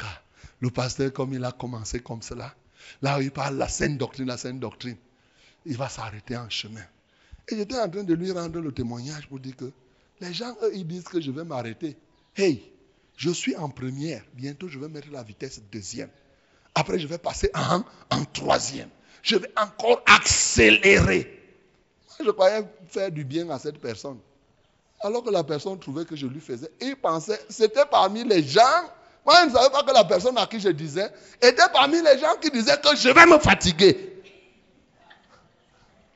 le 0.61 0.69
pasteur, 0.69 1.11
comme 1.11 1.33
il 1.33 1.43
a 1.43 1.51
commencé 1.51 1.99
comme 1.99 2.21
cela, 2.21 2.55
là 3.01 3.17
où 3.17 3.21
il 3.21 3.31
parle 3.31 3.57
la 3.57 3.67
saine 3.67 3.97
doctrine, 3.97 4.27
la 4.27 4.37
saine 4.37 4.59
doctrine, 4.59 4.97
il 5.65 5.75
va 5.75 5.89
s'arrêter 5.89 6.37
en 6.37 6.49
chemin. 6.49 6.85
Et 7.49 7.57
j'étais 7.57 7.77
en 7.79 7.89
train 7.89 8.03
de 8.03 8.13
lui 8.13 8.31
rendre 8.31 8.59
le 8.59 8.71
témoignage 8.71 9.27
pour 9.27 9.39
dire 9.39 9.55
que 9.55 9.71
les 10.21 10.33
gens, 10.33 10.55
eux, 10.63 10.71
ils 10.73 10.87
disent 10.87 11.03
que 11.03 11.19
je 11.19 11.31
vais 11.31 11.43
m'arrêter. 11.43 11.97
Hey, 12.35 12.71
je 13.17 13.31
suis 13.31 13.55
en 13.55 13.69
première. 13.69 14.23
Bientôt, 14.33 14.67
je 14.67 14.79
vais 14.79 14.87
mettre 14.87 15.11
la 15.11 15.23
vitesse 15.23 15.61
deuxième. 15.71 16.09
Après, 16.73 16.99
je 16.99 17.07
vais 17.07 17.17
passer 17.17 17.49
en, 17.53 17.83
en 18.11 18.25
troisième. 18.25 18.89
Je 19.21 19.35
vais 19.37 19.51
encore 19.57 20.01
accélérer. 20.05 21.41
Je 22.23 22.29
croyais 22.29 22.65
faire 22.87 23.11
du 23.11 23.25
bien 23.25 23.49
à 23.49 23.59
cette 23.59 23.79
personne. 23.79 24.19
Alors 25.01 25.23
que 25.23 25.29
la 25.29 25.43
personne 25.43 25.77
trouvait 25.79 26.05
que 26.05 26.15
je 26.15 26.25
lui 26.25 26.39
faisais. 26.39 26.69
Il 26.81 26.95
pensait, 26.95 27.39
c'était 27.49 27.85
parmi 27.89 28.23
les 28.23 28.43
gens. 28.43 28.61
Moi, 29.25 29.35
je 29.41 29.49
ne 29.49 29.51
savais 29.53 29.69
pas 29.69 29.83
que 29.83 29.93
la 29.93 30.03
personne 30.03 30.37
à 30.37 30.45
qui 30.45 30.59
je 30.59 30.69
disais 30.69 31.09
était 31.41 31.69
parmi 31.73 32.01
les 32.01 32.17
gens 32.19 32.35
qui 32.41 32.49
disaient 32.49 32.77
que 32.77 32.95
je 32.95 33.09
vais 33.09 33.25
me 33.25 33.39
fatiguer. 33.39 34.23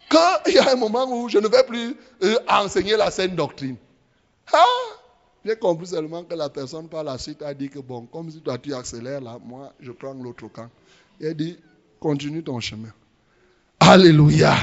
Qu'il 0.09 0.53
y 0.53 0.57
a 0.57 0.71
un 0.71 0.75
moment 0.75 1.05
où 1.05 1.29
je 1.29 1.37
ne 1.37 1.47
vais 1.47 1.63
plus 1.63 1.95
euh, 2.23 2.35
enseigner 2.47 2.97
la 2.97 3.11
saine 3.11 3.35
doctrine. 3.35 3.75
Ah, 4.51 4.63
j'ai 5.45 5.55
compris 5.55 5.87
seulement 5.87 6.23
que 6.23 6.33
la 6.33 6.49
personne 6.49 6.89
par 6.89 7.03
la 7.03 7.17
suite 7.17 7.41
a 7.43 7.53
dit 7.53 7.69
que 7.69 7.79
bon, 7.79 8.07
comme 8.07 8.29
si 8.31 8.41
toi 8.41 8.57
tu 8.57 8.73
accélères 8.73 9.21
là, 9.21 9.37
moi 9.43 9.73
je 9.79 9.91
prends 9.91 10.13
l'autre 10.13 10.47
camp. 10.47 10.69
Il 11.19 11.27
a 11.27 11.33
dit, 11.33 11.57
continue 11.99 12.43
ton 12.43 12.59
chemin. 12.59 12.89
Alléluia. 13.79 14.55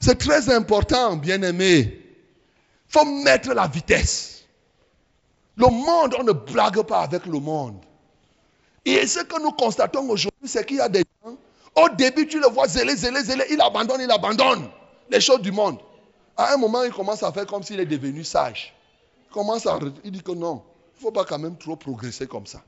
C'est 0.00 0.18
très 0.18 0.52
important, 0.54 1.16
bien-aimé. 1.16 2.07
Il 2.88 2.92
faut 2.92 3.04
mettre 3.04 3.52
la 3.52 3.66
vitesse. 3.66 4.44
Le 5.56 5.66
monde, 5.66 6.14
on 6.18 6.22
ne 6.22 6.32
blague 6.32 6.82
pas 6.82 7.00
avec 7.00 7.26
le 7.26 7.38
monde. 7.38 7.76
Et 8.84 9.06
ce 9.06 9.20
que 9.20 9.42
nous 9.42 9.52
constatons 9.52 10.08
aujourd'hui, 10.08 10.48
c'est 10.48 10.64
qu'il 10.64 10.78
y 10.78 10.80
a 10.80 10.88
des 10.88 11.04
gens, 11.22 11.36
au 11.76 11.88
début, 11.90 12.26
tu 12.26 12.40
le 12.40 12.48
vois 12.48 12.66
zélé, 12.66 12.96
zélé, 12.96 13.22
zélé, 13.22 13.44
il 13.50 13.60
abandonne, 13.60 14.00
il 14.00 14.10
abandonne 14.10 14.68
les 15.10 15.20
choses 15.20 15.42
du 15.42 15.52
monde. 15.52 15.78
À 16.36 16.54
un 16.54 16.56
moment, 16.56 16.82
il 16.84 16.92
commence 16.92 17.22
à 17.22 17.32
faire 17.32 17.46
comme 17.46 17.62
s'il 17.62 17.80
est 17.80 17.86
devenu 17.86 18.24
sage. 18.24 18.74
Il 19.28 19.32
commence 19.32 19.66
à. 19.66 19.78
Il 20.04 20.12
dit 20.12 20.22
que 20.22 20.32
non, 20.32 20.62
il 20.94 20.98
ne 20.98 21.02
faut 21.02 21.12
pas 21.12 21.24
quand 21.24 21.38
même 21.38 21.56
trop 21.56 21.76
progresser 21.76 22.26
comme 22.26 22.46
ça. 22.46 22.62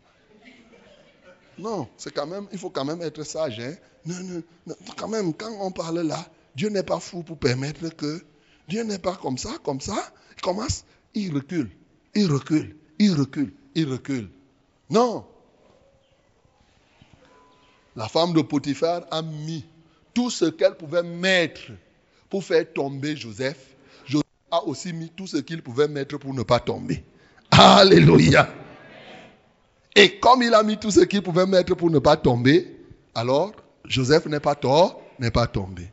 Non, 1.59 1.89
c'est 1.97 2.13
quand 2.13 2.27
même, 2.27 2.47
il 2.53 2.59
faut 2.59 2.71
quand 2.71 2.85
même 2.85 3.01
être 3.03 3.23
sage. 3.23 3.61
Hein? 3.61 3.75
Non, 4.05 4.17
non, 4.23 4.43
non, 4.67 4.75
quand 4.97 5.09
même, 5.09 5.33
quand 5.35 5.51
on 5.61 5.71
parle 5.71 6.01
là, 6.01 6.19
Dieu 6.55 6.69
n'est 6.69 6.83
pas 6.83 7.01
fou 7.01 7.23
pour 7.23 7.39
permettre 7.39 7.89
que. 7.91 8.25
Dieu 8.71 8.85
n'est 8.85 9.01
pas 9.01 9.17
comme 9.17 9.37
ça, 9.37 9.51
comme 9.65 9.81
ça. 9.81 9.97
Il 10.37 10.43
commence, 10.43 10.85
il 11.15 11.35
recule, 11.35 11.69
il 12.15 12.31
recule, 12.31 12.77
il 13.01 13.13
recule, 13.15 13.53
il 13.75 13.91
recule. 13.91 14.31
Non. 14.89 15.27
La 17.97 18.07
femme 18.07 18.33
de 18.33 18.43
Potiphar 18.43 19.03
a 19.11 19.23
mis 19.23 19.67
tout 20.15 20.31
ce 20.31 20.45
qu'elle 20.45 20.77
pouvait 20.77 21.03
mettre 21.03 21.73
pour 22.31 22.45
faire 22.45 22.65
tomber 22.73 23.17
Joseph. 23.17 23.75
Joseph 24.07 24.25
a 24.53 24.63
aussi 24.65 24.93
mis 24.93 25.11
tout 25.11 25.27
ce 25.27 25.39
qu'il 25.39 25.63
pouvait 25.63 25.89
mettre 25.89 26.17
pour 26.19 26.33
ne 26.33 26.45
pas 26.45 26.61
tomber. 26.61 27.03
Alléluia. 27.51 28.49
Et 29.97 30.21
comme 30.21 30.45
il 30.45 30.55
a 30.55 30.63
mis 30.63 30.79
tout 30.79 30.93
ce 30.93 31.01
qu'il 31.01 31.23
pouvait 31.23 31.47
mettre 31.47 31.75
pour 31.75 31.91
ne 31.91 31.99
pas 31.99 32.17
tomber, 32.17 32.77
alors 33.17 33.51
Joseph 33.85 34.27
n'est 34.27 34.39
pas 34.39 34.55
tort, 34.55 35.03
n'est 35.19 35.33
pas 35.33 35.49
tombé. 35.49 35.91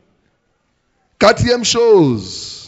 Quatrième 1.18 1.64
chose 1.64 2.67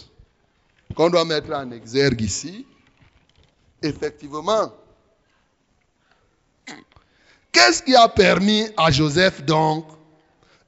qu'on 0.95 1.11
doit 1.11 1.25
mettre 1.25 1.53
en 1.53 1.71
exergue 1.71 2.21
ici, 2.21 2.67
effectivement, 3.83 4.73
qu'est-ce 7.53 7.83
qui 7.83 7.95
a 7.95 8.09
permis 8.09 8.67
à 8.77 8.91
Joseph 8.91 9.45
donc 9.45 9.87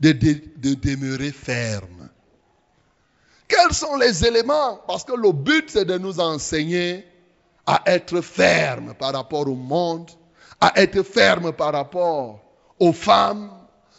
de, 0.00 0.12
de 0.12 0.74
demeurer 0.74 1.32
ferme? 1.32 2.08
Quels 3.48 3.74
sont 3.74 3.96
les 3.96 4.24
éléments? 4.24 4.80
Parce 4.86 5.04
que 5.04 5.12
le 5.12 5.32
but, 5.32 5.68
c'est 5.68 5.84
de 5.84 5.98
nous 5.98 6.20
enseigner 6.20 7.04
à 7.66 7.82
être 7.86 8.20
ferme 8.20 8.94
par 8.94 9.12
rapport 9.12 9.46
au 9.46 9.54
monde, 9.54 10.10
à 10.60 10.72
être 10.80 11.02
ferme 11.02 11.52
par 11.52 11.72
rapport 11.72 12.40
aux 12.78 12.92
femmes, 12.92 13.50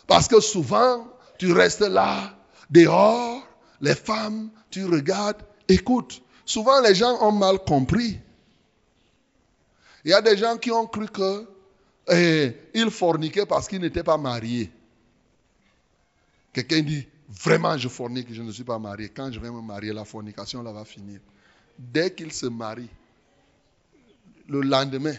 parce 0.08 0.28
que 0.28 0.40
souvent, 0.40 1.08
tu 1.38 1.54
restes 1.54 1.82
là, 1.82 2.34
dehors, 2.70 3.42
les 3.80 3.96
femmes, 3.96 4.50
tu 4.70 4.86
regardes, 4.86 5.44
écoute. 5.68 6.22
Souvent, 6.46 6.82
les 6.82 6.94
gens 6.94 7.22
ont 7.22 7.32
mal 7.32 7.60
compris. 7.60 8.20
Il 10.04 10.12
y 10.12 10.14
a 10.14 10.22
des 10.22 10.36
gens 10.36 10.58
qui 10.58 10.72
ont 10.72 10.86
cru 10.86 11.08
que 11.08 11.48
eh, 12.10 12.54
ils 12.74 12.92
forniquaient 12.92 13.46
parce 13.46 13.68
qu'ils 13.68 13.80
n'étaient 13.80 14.04
pas 14.04 14.18
mariés. 14.18 14.70
Quelqu'un 16.52 16.82
dit, 16.82 17.08
vraiment, 17.30 17.78
je 17.78 17.88
fornique, 17.88 18.34
je 18.34 18.42
ne 18.42 18.52
suis 18.52 18.66
pas 18.66 18.78
marié. 18.78 19.10
Quand 19.10 19.32
je 19.32 19.40
vais 19.40 19.50
me 19.50 19.62
marier, 19.62 19.94
la 19.94 20.04
fornication, 20.04 20.62
là 20.62 20.74
va 20.74 20.84
finir. 20.84 21.20
Dès 21.80 22.14
qu'il 22.14 22.34
se 22.34 22.46
marie, 22.46 22.90
le 24.50 24.62
lendemain, 24.62 25.16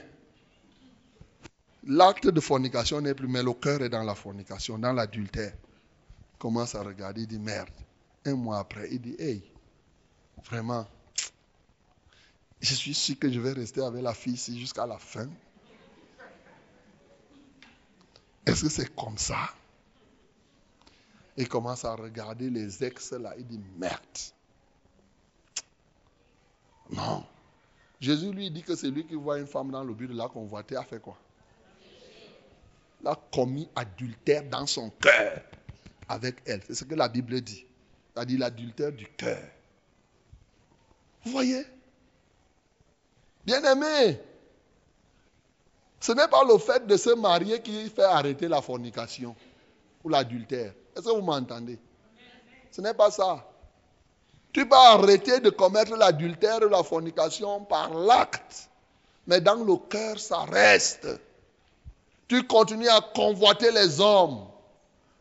L'acte 1.87 2.29
de 2.29 2.41
fornication 2.41 3.01
n'est 3.01 3.15
plus, 3.15 3.29
mais 3.29 3.43
le 3.43 3.53
cœur 3.53 3.83
est 3.83 3.91
dans 3.91 4.03
la 4.03 4.15
fornication, 4.15 4.79
dans 4.79 4.93
l'adultère. 4.93 5.53
Commence 6.39 6.75
à 6.75 6.83
regarder, 6.83 7.23
il 7.23 7.27
dit 7.27 7.39
merde. 7.39 7.69
Un 8.25 8.35
mois 8.35 8.59
après, 8.59 8.89
il 8.91 9.01
dit 9.01 9.17
hey, 9.19 9.43
vraiment, 10.45 10.87
je 12.61 12.75
suis 12.75 12.95
sûr 12.95 13.19
que 13.19 13.31
je 13.31 13.41
vais 13.41 13.53
rester 13.53 13.83
avec 13.83 14.03
la 14.03 14.15
fille 14.15 14.35
ici 14.35 14.59
jusqu'à 14.59 14.87
la 14.87 14.99
fin. 14.99 15.29
Est-ce 18.47 18.63
que 18.63 18.69
c'est 18.69 18.95
comme 18.95 19.19
ça? 19.19 19.51
Il 21.37 21.49
commence 21.49 21.85
à 21.85 21.95
regarder 21.95 22.51
les 22.51 22.85
ex 22.85 23.13
là, 23.13 23.35
il 23.39 23.47
dit 23.47 23.61
merde. 23.77 24.01
Non. 26.91 27.25
Jésus 28.01 28.31
lui 28.31 28.51
dit 28.51 28.63
que 28.63 28.77
c'est 28.77 28.91
lui 28.91 29.07
qui 29.07 29.15
voit 29.15 29.39
une 29.39 29.47
femme 29.47 29.71
dans 29.71 29.83
le 29.83 29.95
but 29.95 30.09
de 30.09 30.15
la 30.15 30.29
convoiter, 30.29 30.77
a 30.77 30.85
fait 30.85 31.01
quoi? 31.01 31.19
A 33.05 33.17
commis 33.33 33.69
adultère 33.75 34.45
dans 34.45 34.67
son 34.67 34.91
cœur 34.91 35.43
avec 36.09 36.37
elle. 36.47 36.63
C'est 36.67 36.75
ce 36.75 36.85
que 36.85 36.95
la 36.95 37.09
Bible 37.09 37.41
dit. 37.41 37.67
dit 38.27 38.37
l'adultère 38.37 38.93
du 38.93 39.07
cœur. 39.07 39.43
Vous 41.25 41.33
voyez? 41.33 41.65
Bien-aimé, 43.45 44.21
ce 46.01 46.13
n'est 46.13 46.29
pas 46.29 46.45
le 46.45 46.59
fait 46.59 46.87
de 46.87 46.97
se 46.97 47.11
marier 47.15 47.61
qui 47.63 47.89
fait 47.89 48.03
arrêter 48.03 48.49
la 48.49 48.61
fornication 48.61 49.35
ou 50.03 50.09
l'adultère. 50.09 50.73
Est-ce 50.95 51.05
que 51.05 51.11
vous 51.11 51.23
m'entendez? 51.23 51.79
Ce 52.71 52.81
n'est 52.81 52.95
pas 52.95 53.11
ça. 53.11 53.45
Tu 54.53 54.69
peux 54.69 54.77
arrêter 54.77 55.41
de 55.41 55.51
commettre 55.51 55.97
l'adultère 55.97 56.61
ou 56.63 56.69
la 56.69 56.83
fornication 56.83 57.65
par 57.65 57.93
l'acte, 57.93 58.69
mais 59.27 59.41
dans 59.41 59.65
le 59.65 59.77
cœur, 59.77 60.19
ça 60.19 60.45
reste. 60.45 61.09
Tu 62.29 62.47
continues 62.47 62.89
à 62.89 63.01
convoiter 63.01 63.71
les 63.71 64.01
hommes. 64.01 64.47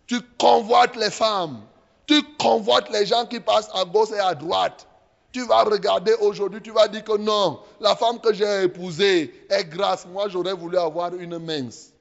Tu 0.05 0.21
convoites 0.37 0.95
les 0.95 1.09
femmes. 1.09 1.61
Tu 2.05 2.21
convoites 2.37 2.89
les 2.91 3.05
gens 3.05 3.25
qui 3.25 3.39
passent 3.39 3.69
à 3.73 3.85
gauche 3.85 4.11
et 4.11 4.19
à 4.19 4.35
droite. 4.35 4.87
Tu 5.33 5.43
vas 5.47 5.63
regarder 5.63 6.13
aujourd'hui, 6.21 6.61
tu 6.61 6.71
vas 6.71 6.87
dire 6.87 7.03
que 7.03 7.17
non, 7.17 7.59
la 7.79 7.95
femme 7.95 8.19
que 8.19 8.31
j'ai 8.31 8.63
épousée 8.65 9.45
est 9.49 9.63
grasse. 9.65 10.05
Moi, 10.05 10.29
j'aurais 10.29 10.53
voulu 10.53 10.77
avoir 10.77 11.15
une 11.15 11.39
mince. 11.39 11.91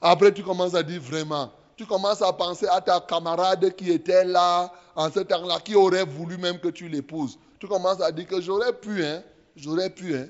Après, 0.00 0.34
tu 0.34 0.42
commences 0.42 0.74
à 0.74 0.82
dire 0.82 1.00
vraiment. 1.00 1.52
Tu 1.76 1.86
commences 1.86 2.22
à 2.22 2.32
penser 2.32 2.66
à 2.66 2.80
ta 2.80 2.98
camarade 2.98 3.72
qui 3.76 3.92
était 3.92 4.24
là 4.24 4.72
en 4.96 5.08
ce 5.12 5.20
temps-là, 5.20 5.60
qui 5.60 5.76
aurait 5.76 6.04
voulu 6.04 6.38
même 6.38 6.58
que 6.58 6.68
tu 6.68 6.88
l'épouses. 6.88 7.38
Tu 7.60 7.68
commences 7.68 8.00
à 8.00 8.10
dire 8.10 8.26
que 8.26 8.40
j'aurais 8.40 8.72
pu, 8.72 9.04
hein. 9.04 9.22
J'aurais 9.54 9.90
pu, 9.90 10.16
hein. 10.16 10.26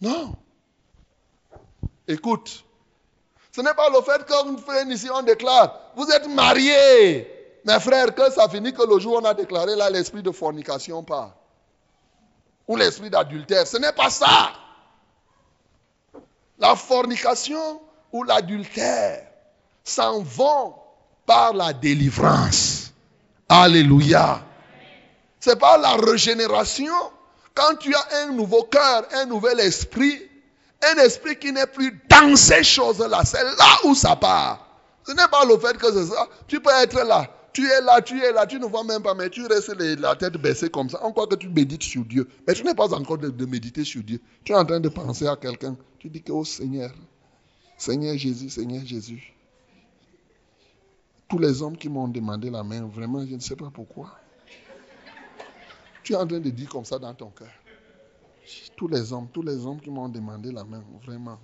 Non. 0.00 0.36
Écoute, 2.06 2.64
ce 3.50 3.60
n'est 3.62 3.74
pas 3.74 3.88
le 3.90 4.00
fait 4.02 4.24
qu'on 4.26 4.58
fait 4.58 4.86
ici, 4.86 5.08
on 5.12 5.22
déclare, 5.22 5.90
vous 5.96 6.08
êtes 6.10 6.28
mariés. 6.28 7.43
Mes 7.64 7.80
frères, 7.80 8.14
que 8.14 8.30
ça 8.30 8.48
finit 8.48 8.72
que 8.72 8.82
le 8.82 8.98
jour 8.98 9.14
où 9.14 9.18
on 9.18 9.24
a 9.24 9.32
déclaré 9.32 9.74
là 9.74 9.88
l'esprit 9.88 10.22
de 10.22 10.30
fornication 10.30 11.02
part. 11.02 11.34
Ou 12.68 12.76
l'esprit 12.76 13.10
d'adultère. 13.10 13.66
Ce 13.66 13.78
n'est 13.78 13.92
pas 13.92 14.10
ça. 14.10 14.52
La 16.58 16.76
fornication 16.76 17.80
ou 18.12 18.22
l'adultère 18.22 19.26
s'en 19.82 20.20
vont 20.22 20.74
par 21.26 21.54
la 21.54 21.72
délivrance. 21.72 22.92
Alléluia. 23.48 24.42
C'est 25.40 25.58
par 25.58 25.78
la 25.78 25.92
régénération. 25.96 26.94
Quand 27.54 27.76
tu 27.76 27.94
as 27.94 28.24
un 28.24 28.32
nouveau 28.32 28.64
cœur, 28.64 29.04
un 29.14 29.26
nouvel 29.26 29.60
esprit, 29.60 30.20
un 30.82 31.02
esprit 31.02 31.38
qui 31.38 31.52
n'est 31.52 31.66
plus 31.66 31.98
dans 32.08 32.36
ces 32.36 32.62
choses-là, 32.62 33.24
c'est 33.24 33.42
là 33.42 33.78
où 33.84 33.94
ça 33.94 34.16
part. 34.16 34.66
Ce 35.06 35.12
n'est 35.12 35.28
pas 35.28 35.44
le 35.44 35.58
fait 35.58 35.76
que 35.76 35.92
c'est 35.92 36.06
ça. 36.14 36.26
Tu 36.46 36.60
peux 36.60 36.70
être 36.70 37.02
là. 37.02 37.26
Tu 37.54 37.64
es 37.64 37.80
là, 37.82 38.02
tu 38.02 38.20
es 38.20 38.32
là, 38.32 38.46
tu 38.46 38.58
ne 38.58 38.66
vois 38.66 38.82
même 38.82 39.00
pas, 39.00 39.14
mais 39.14 39.30
tu 39.30 39.46
restes 39.46 39.72
la 39.78 40.16
tête 40.16 40.36
baissée 40.36 40.68
comme 40.68 40.90
ça. 40.90 40.98
On 41.04 41.12
croit 41.12 41.28
que 41.28 41.36
tu 41.36 41.48
médites 41.48 41.84
sur 41.84 42.04
Dieu. 42.04 42.28
Mais 42.46 42.52
tu 42.52 42.64
n'es 42.64 42.74
pas 42.74 42.92
encore 42.92 43.16
de, 43.16 43.30
de, 43.30 43.46
méditer 43.46 43.84
sur 43.84 44.02
Dieu. 44.02 44.20
Tu 44.42 44.52
es 44.52 44.56
en 44.56 44.64
train 44.64 44.80
de 44.80 44.88
penser 44.88 45.28
à 45.28 45.36
quelqu'un. 45.36 45.76
Tu 46.00 46.10
dis 46.10 46.20
que, 46.20 46.32
oh 46.32 46.44
Seigneur, 46.44 46.92
Seigneur 47.78 48.18
Jésus, 48.18 48.50
Seigneur 48.50 48.84
Jésus. 48.84 49.32
Tous 51.28 51.38
les 51.38 51.62
hommes 51.62 51.76
qui 51.76 51.88
m'ont 51.88 52.08
demandé 52.08 52.50
la 52.50 52.64
main, 52.64 52.86
vraiment, 52.86 53.24
je 53.24 53.36
ne 53.36 53.40
sais 53.40 53.56
pas 53.56 53.70
pourquoi. 53.72 54.18
Tu 56.02 56.12
es 56.12 56.16
en 56.16 56.26
train 56.26 56.40
de 56.40 56.50
dire 56.50 56.68
comme 56.68 56.84
ça 56.84 56.98
dans 56.98 57.14
ton 57.14 57.30
cœur. 57.30 57.52
Tous 58.76 58.88
les 58.88 59.12
hommes, 59.12 59.28
tous 59.32 59.42
les 59.42 59.64
hommes 59.64 59.80
qui 59.80 59.90
m'ont 59.90 60.08
demandé 60.08 60.50
la 60.50 60.64
main, 60.64 60.82
vraiment. 61.06 61.38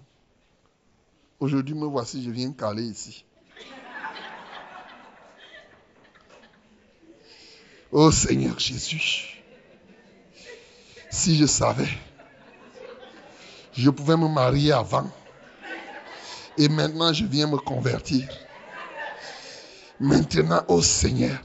Aujourd'hui, 1.39 1.77
me 1.77 1.87
voici, 1.87 2.21
je 2.25 2.33
viens 2.33 2.51
caler 2.53 2.83
ici. 2.83 3.25
Oh 7.93 8.12
Seigneur 8.12 8.57
Jésus, 8.59 9.43
si 11.11 11.36
je 11.36 11.47
savais, 11.47 11.88
je 13.72 13.91
pouvais 13.91 14.16
me 14.16 14.28
marier 14.28 14.70
avant. 14.72 15.11
Et 16.57 16.68
maintenant, 16.68 17.12
je 17.12 17.24
viens 17.24 17.49
me 17.49 17.57
convertir. 17.57 18.28
Maintenant, 19.99 20.62
oh 20.68 20.80
Seigneur, 20.82 21.41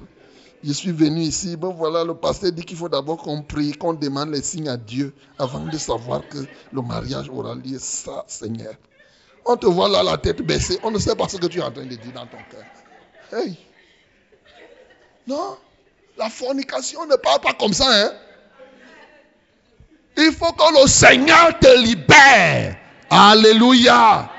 je 0.64 0.72
suis 0.72 0.92
venu 0.92 1.22
ici. 1.22 1.56
Bon, 1.56 1.74
voilà, 1.74 2.04
le 2.04 2.14
pasteur 2.14 2.52
dit 2.52 2.64
qu'il 2.64 2.78
faut 2.78 2.90
d'abord 2.90 3.18
qu'on 3.18 3.42
prie, 3.42 3.72
qu'on 3.72 3.94
demande 3.94 4.30
les 4.30 4.44
signes 4.44 4.70
à 4.70 4.78
Dieu 4.78 5.16
avant 5.40 5.66
de 5.66 5.78
savoir 5.80 6.28
que 6.28 6.46
le 6.72 6.82
mariage 6.82 7.28
aura 7.30 7.56
lieu. 7.56 7.80
Ça, 7.80 8.24
Seigneur. 8.28 8.76
On 9.46 9.58
te 9.58 9.66
voit 9.66 9.90
là, 9.90 10.04
la 10.04 10.18
tête 10.18 10.42
baissée. 10.44 10.80
On 10.84 10.92
ne 10.92 11.00
sait 11.00 11.16
pas 11.16 11.28
ce 11.28 11.38
que 11.38 11.48
tu 11.48 11.60
es 11.60 11.64
en 11.64 11.72
train 11.72 11.86
de 11.86 11.96
dire 11.96 12.14
dans 12.14 12.28
ton 12.28 12.38
cœur. 12.52 12.66
Hey. 13.32 13.58
Non? 15.28 15.58
La 16.18 16.30
fornication 16.30 17.06
ne 17.06 17.16
parle 17.16 17.42
pas 17.42 17.54
comme 17.54 17.74
ça. 17.74 17.88
Hein? 17.90 18.12
Il 20.18 20.32
faut 20.32 20.52
que 20.54 20.82
le 20.82 20.88
Seigneur 20.88 21.60
te 21.60 21.78
libère. 21.78 22.76
Alléluia. 23.10 24.30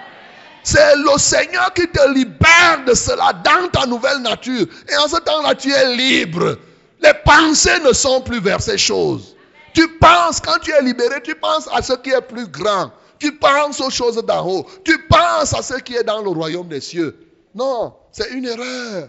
C'est 0.62 0.96
le 0.96 1.18
Seigneur 1.18 1.72
qui 1.74 1.86
te 1.88 2.12
libère 2.12 2.84
de 2.86 2.94
cela 2.94 3.32
dans 3.44 3.68
ta 3.68 3.86
nouvelle 3.86 4.18
nature. 4.18 4.66
Et 4.88 4.96
en 4.96 5.06
ce 5.06 5.18
temps-là, 5.18 5.54
tu 5.54 5.70
es 5.70 5.94
libre. 5.94 6.58
Les 7.00 7.12
pensées 7.24 7.78
ne 7.84 7.92
sont 7.92 8.22
plus 8.22 8.40
vers 8.40 8.60
ces 8.60 8.78
choses. 8.78 9.36
Tu 9.74 9.86
penses, 9.98 10.40
quand 10.40 10.58
tu 10.62 10.72
es 10.72 10.82
libéré, 10.82 11.22
tu 11.22 11.34
penses 11.34 11.68
à 11.72 11.82
ce 11.82 11.92
qui 11.92 12.10
est 12.10 12.22
plus 12.22 12.48
grand. 12.48 12.90
Tu 13.18 13.32
penses 13.32 13.80
aux 13.80 13.90
choses 13.90 14.16
d'en 14.24 14.46
haut. 14.48 14.66
Tu 14.84 14.98
penses 15.06 15.52
à 15.52 15.62
ce 15.62 15.74
qui 15.74 15.94
est 15.94 16.04
dans 16.04 16.22
le 16.22 16.30
royaume 16.30 16.68
des 16.68 16.80
cieux. 16.80 17.16
Non, 17.54 17.94
c'est 18.10 18.30
une 18.30 18.46
erreur. 18.46 19.08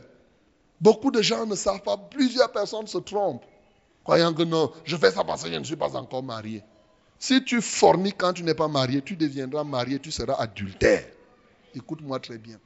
Beaucoup 0.80 1.11
de 1.11 1.21
gens 1.21 1.45
ne 1.45 1.55
savent 1.55 1.82
pas. 1.82 1.97
Plusieurs 1.97 2.51
personnes 2.51 2.88
se 2.88 2.97
trompent. 2.99 3.45
Croyant 4.03 4.34
que 4.34 4.43
non, 4.43 4.71
je 4.86 4.95
fais 4.95 5.11
ça 5.11 5.23
parce 5.23 5.43
que 5.43 5.51
je 5.51 5.55
ne 5.55 5.63
suis 5.63 5.75
pas 5.75 5.95
encore 5.95 6.23
marié. 6.23 6.63
Si 7.19 7.43
tu 7.43 7.61
forniques 7.61 8.17
quand 8.17 8.34
tu 8.34 8.43
n'es 8.43 8.53
pas 8.53 8.67
marié, 8.67 9.01
tu 9.01 9.15
deviendras 9.15 9.63
marié, 9.63 9.99
tu 9.99 10.11
seras 10.11 10.36
adultère. 10.36 11.05
Écoute-moi 11.75 12.19
très 12.19 12.38
bien. 12.38 12.57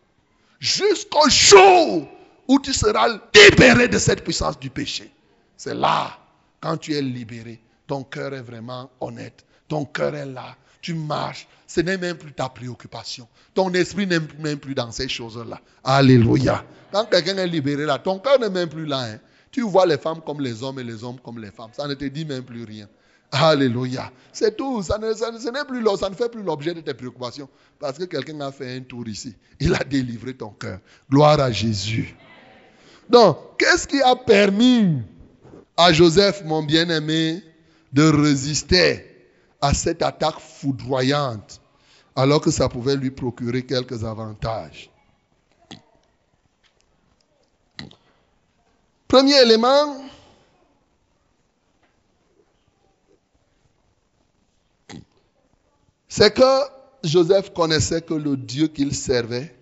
Jusqu'au 0.60 1.30
jour 1.30 2.08
où 2.48 2.60
tu 2.60 2.74
seras 2.74 3.20
libéré 3.34 3.88
de 3.88 3.98
cette 3.98 4.24
puissance 4.24 4.60
du 4.60 4.70
péché. 4.70 5.12
C'est 5.58 5.74
là, 5.74 6.18
quand 6.60 6.78
tu 6.78 6.94
es 6.94 7.02
libéré, 7.02 7.62
ton 7.88 8.04
cœur 8.04 8.34
est 8.34 8.42
vraiment 8.42 8.90
honnête. 9.00 9.46
Ton 9.68 9.86
cœur 9.86 10.16
est 10.16 10.26
là. 10.26 10.56
Tu 10.82 10.94
marches. 10.94 11.48
Ce 11.74 11.80
n'est 11.80 11.98
même 11.98 12.18
plus 12.18 12.34
ta 12.34 12.50
préoccupation. 12.50 13.30
Ton 13.54 13.72
esprit 13.72 14.06
n'est 14.06 14.20
même 14.40 14.60
plus 14.60 14.76
dans 14.76 14.92
ces 14.92 15.08
choses-là. 15.08 15.62
Alléluia. 15.86 16.66
Quand 16.92 17.06
quelqu'un 17.06 17.38
est 17.38 17.48
libéré 17.48 17.86
là, 17.86 17.98
ton 17.98 18.20
cœur 18.20 18.38
n'est 18.42 18.50
même 18.50 18.68
plus 18.68 18.86
là. 18.86 19.04
Hein. 19.04 19.20
Tu 19.52 19.62
vois 19.62 19.86
les 19.86 19.98
femmes 19.98 20.20
comme 20.20 20.42
les 20.42 20.64
hommes 20.64 20.80
et 20.80 20.84
les 20.84 21.02
hommes 21.02 21.20
comme 21.24 21.40
les 21.40 21.50
femmes. 21.50 21.70
Ça 21.72 21.88
ne 21.88 21.94
te 21.94 22.04
dit 22.04 22.26
même 22.26 22.44
plus 22.44 22.66
rien. 22.66 22.90
Alléluia. 23.32 24.12
C'est 24.34 24.58
tout. 24.58 24.84
Ça 24.84 25.00
plus, 25.00 25.16
ça 25.16 26.10
ne 26.10 26.14
fait 26.14 26.30
plus 26.30 26.44
l'objet 26.44 26.74
de 26.74 26.82
tes 26.82 26.94
préoccupations. 26.94 27.48
Parce 27.80 27.98
que 27.98 28.04
quelqu'un 28.04 28.42
a 28.42 28.52
fait 28.52 28.76
un 28.76 28.82
tour 28.82 29.08
ici. 29.08 29.34
Il 29.62 29.74
a 29.74 29.80
délivré 29.86 30.34
ton 30.34 30.50
cœur. 30.50 30.80
Gloire 31.10 31.40
à 31.40 31.54
Jésus. 31.54 32.18
Donc, 33.10 33.38
qu'est-ce 33.58 33.88
qui 33.88 34.02
a 34.02 34.18
permis 34.18 34.98
à 35.78 35.94
Joseph, 35.94 36.44
mon 36.44 36.64
bien-aimé, 36.64 37.42
de 37.94 38.04
résister 38.04 39.06
à 39.62 39.74
cette 39.74 40.02
attaque 40.02 40.42
foudroyante 40.42 41.61
alors 42.16 42.42
que 42.42 42.52
ça 42.52 42.68
pouvait 42.70 42.96
lui 42.96 43.12
procurer 43.12 43.66
quelques 43.66 44.04
avantages. 44.04 44.90
Premier 49.08 49.42
élément, 49.42 50.02
c'est 56.08 56.34
que 56.34 56.44
Joseph 57.04 57.54
connaissait 57.54 58.02
que 58.02 58.14
le 58.14 58.38
Dieu 58.38 58.68
qu'il 58.68 58.96
servait 58.96 59.56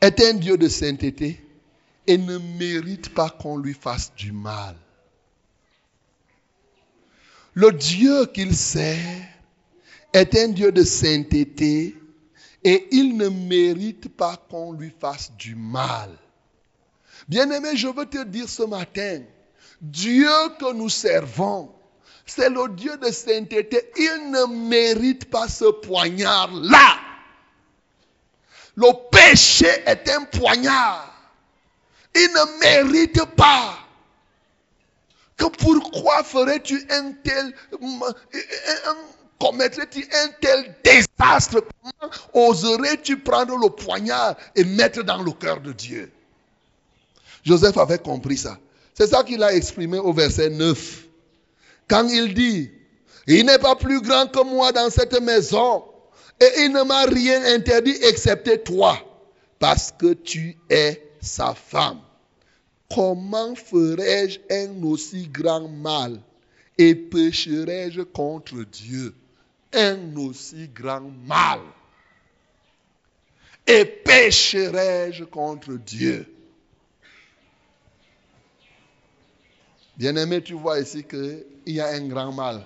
est 0.00 0.20
un 0.20 0.34
Dieu 0.34 0.56
de 0.56 0.68
sainteté 0.68 1.44
et 2.06 2.16
ne 2.16 2.38
mérite 2.38 3.12
pas 3.12 3.28
qu'on 3.28 3.58
lui 3.58 3.74
fasse 3.74 4.12
du 4.14 4.32
mal. 4.32 4.76
Le 7.58 7.72
Dieu 7.72 8.26
qu'il 8.26 8.54
sert 8.54 9.26
est 10.12 10.36
un 10.36 10.50
Dieu 10.50 10.70
de 10.70 10.84
sainteté 10.84 11.96
et 12.62 12.88
il 12.92 13.16
ne 13.16 13.26
mérite 13.26 14.16
pas 14.16 14.36
qu'on 14.48 14.70
lui 14.70 14.92
fasse 15.00 15.32
du 15.36 15.56
mal. 15.56 16.08
Bien-aimé, 17.26 17.70
je 17.74 17.88
veux 17.88 18.06
te 18.06 18.22
dire 18.22 18.48
ce 18.48 18.62
matin, 18.62 19.22
Dieu 19.80 20.30
que 20.60 20.72
nous 20.72 20.88
servons, 20.88 21.74
c'est 22.26 22.48
le 22.48 22.68
Dieu 22.76 22.96
de 22.96 23.10
sainteté. 23.10 23.90
Il 23.96 24.30
ne 24.30 24.68
mérite 24.68 25.24
pas 25.24 25.48
ce 25.48 25.64
poignard-là. 25.64 26.96
Le 28.76 28.92
péché 29.10 29.66
est 29.84 30.08
un 30.10 30.26
poignard. 30.26 31.12
Il 32.14 32.20
ne 32.20 32.60
mérite 32.60 33.24
pas 33.34 33.87
que 35.38 35.46
pourquoi 35.46 36.22
ferais-tu 36.24 36.86
un 36.90 37.12
tel, 37.24 37.54
commettrais-tu 39.40 40.06
un 40.12 40.28
tel 40.40 40.74
désastre 40.84 41.62
Comment 41.80 42.12
oserais-tu 42.34 43.20
prendre 43.20 43.56
le 43.56 43.70
poignard 43.70 44.36
et 44.54 44.64
mettre 44.64 45.02
dans 45.02 45.22
le 45.22 45.30
cœur 45.32 45.60
de 45.60 45.72
Dieu? 45.72 46.12
Joseph 47.44 47.78
avait 47.78 47.98
compris 47.98 48.36
ça. 48.36 48.58
C'est 48.94 49.06
ça 49.06 49.22
qu'il 49.22 49.42
a 49.42 49.54
exprimé 49.54 49.98
au 49.98 50.12
verset 50.12 50.50
9. 50.50 51.04
Quand 51.88 52.06
il 52.08 52.34
dit, 52.34 52.70
il 53.28 53.46
n'est 53.46 53.58
pas 53.58 53.76
plus 53.76 54.00
grand 54.00 54.26
que 54.26 54.42
moi 54.42 54.72
dans 54.72 54.90
cette 54.90 55.18
maison 55.20 55.84
et 56.40 56.62
il 56.62 56.72
ne 56.72 56.82
m'a 56.82 57.04
rien 57.04 57.42
interdit 57.54 57.96
excepté 58.02 58.58
toi, 58.62 58.98
parce 59.58 59.92
que 59.96 60.14
tu 60.14 60.56
es 60.68 61.02
sa 61.20 61.54
femme. 61.54 62.00
Comment 62.92 63.54
ferais-je 63.54 64.40
un 64.50 64.82
aussi 64.82 65.28
grand 65.28 65.68
mal 65.68 66.20
et 66.78 66.94
pécherais-je 66.94 68.02
contre 68.02 68.62
Dieu? 68.64 69.14
Un 69.74 70.16
aussi 70.16 70.68
grand 70.68 71.10
mal 71.26 71.60
et 73.68 73.84
pécherais-je 73.84 75.24
contre 75.24 75.74
Dieu? 75.74 76.26
Bien-aimé, 79.98 80.42
tu 80.42 80.54
vois 80.54 80.80
ici 80.80 81.04
qu'il 81.04 81.44
y 81.66 81.80
a 81.80 81.88
un 81.88 82.08
grand 82.08 82.32
mal. 82.32 82.64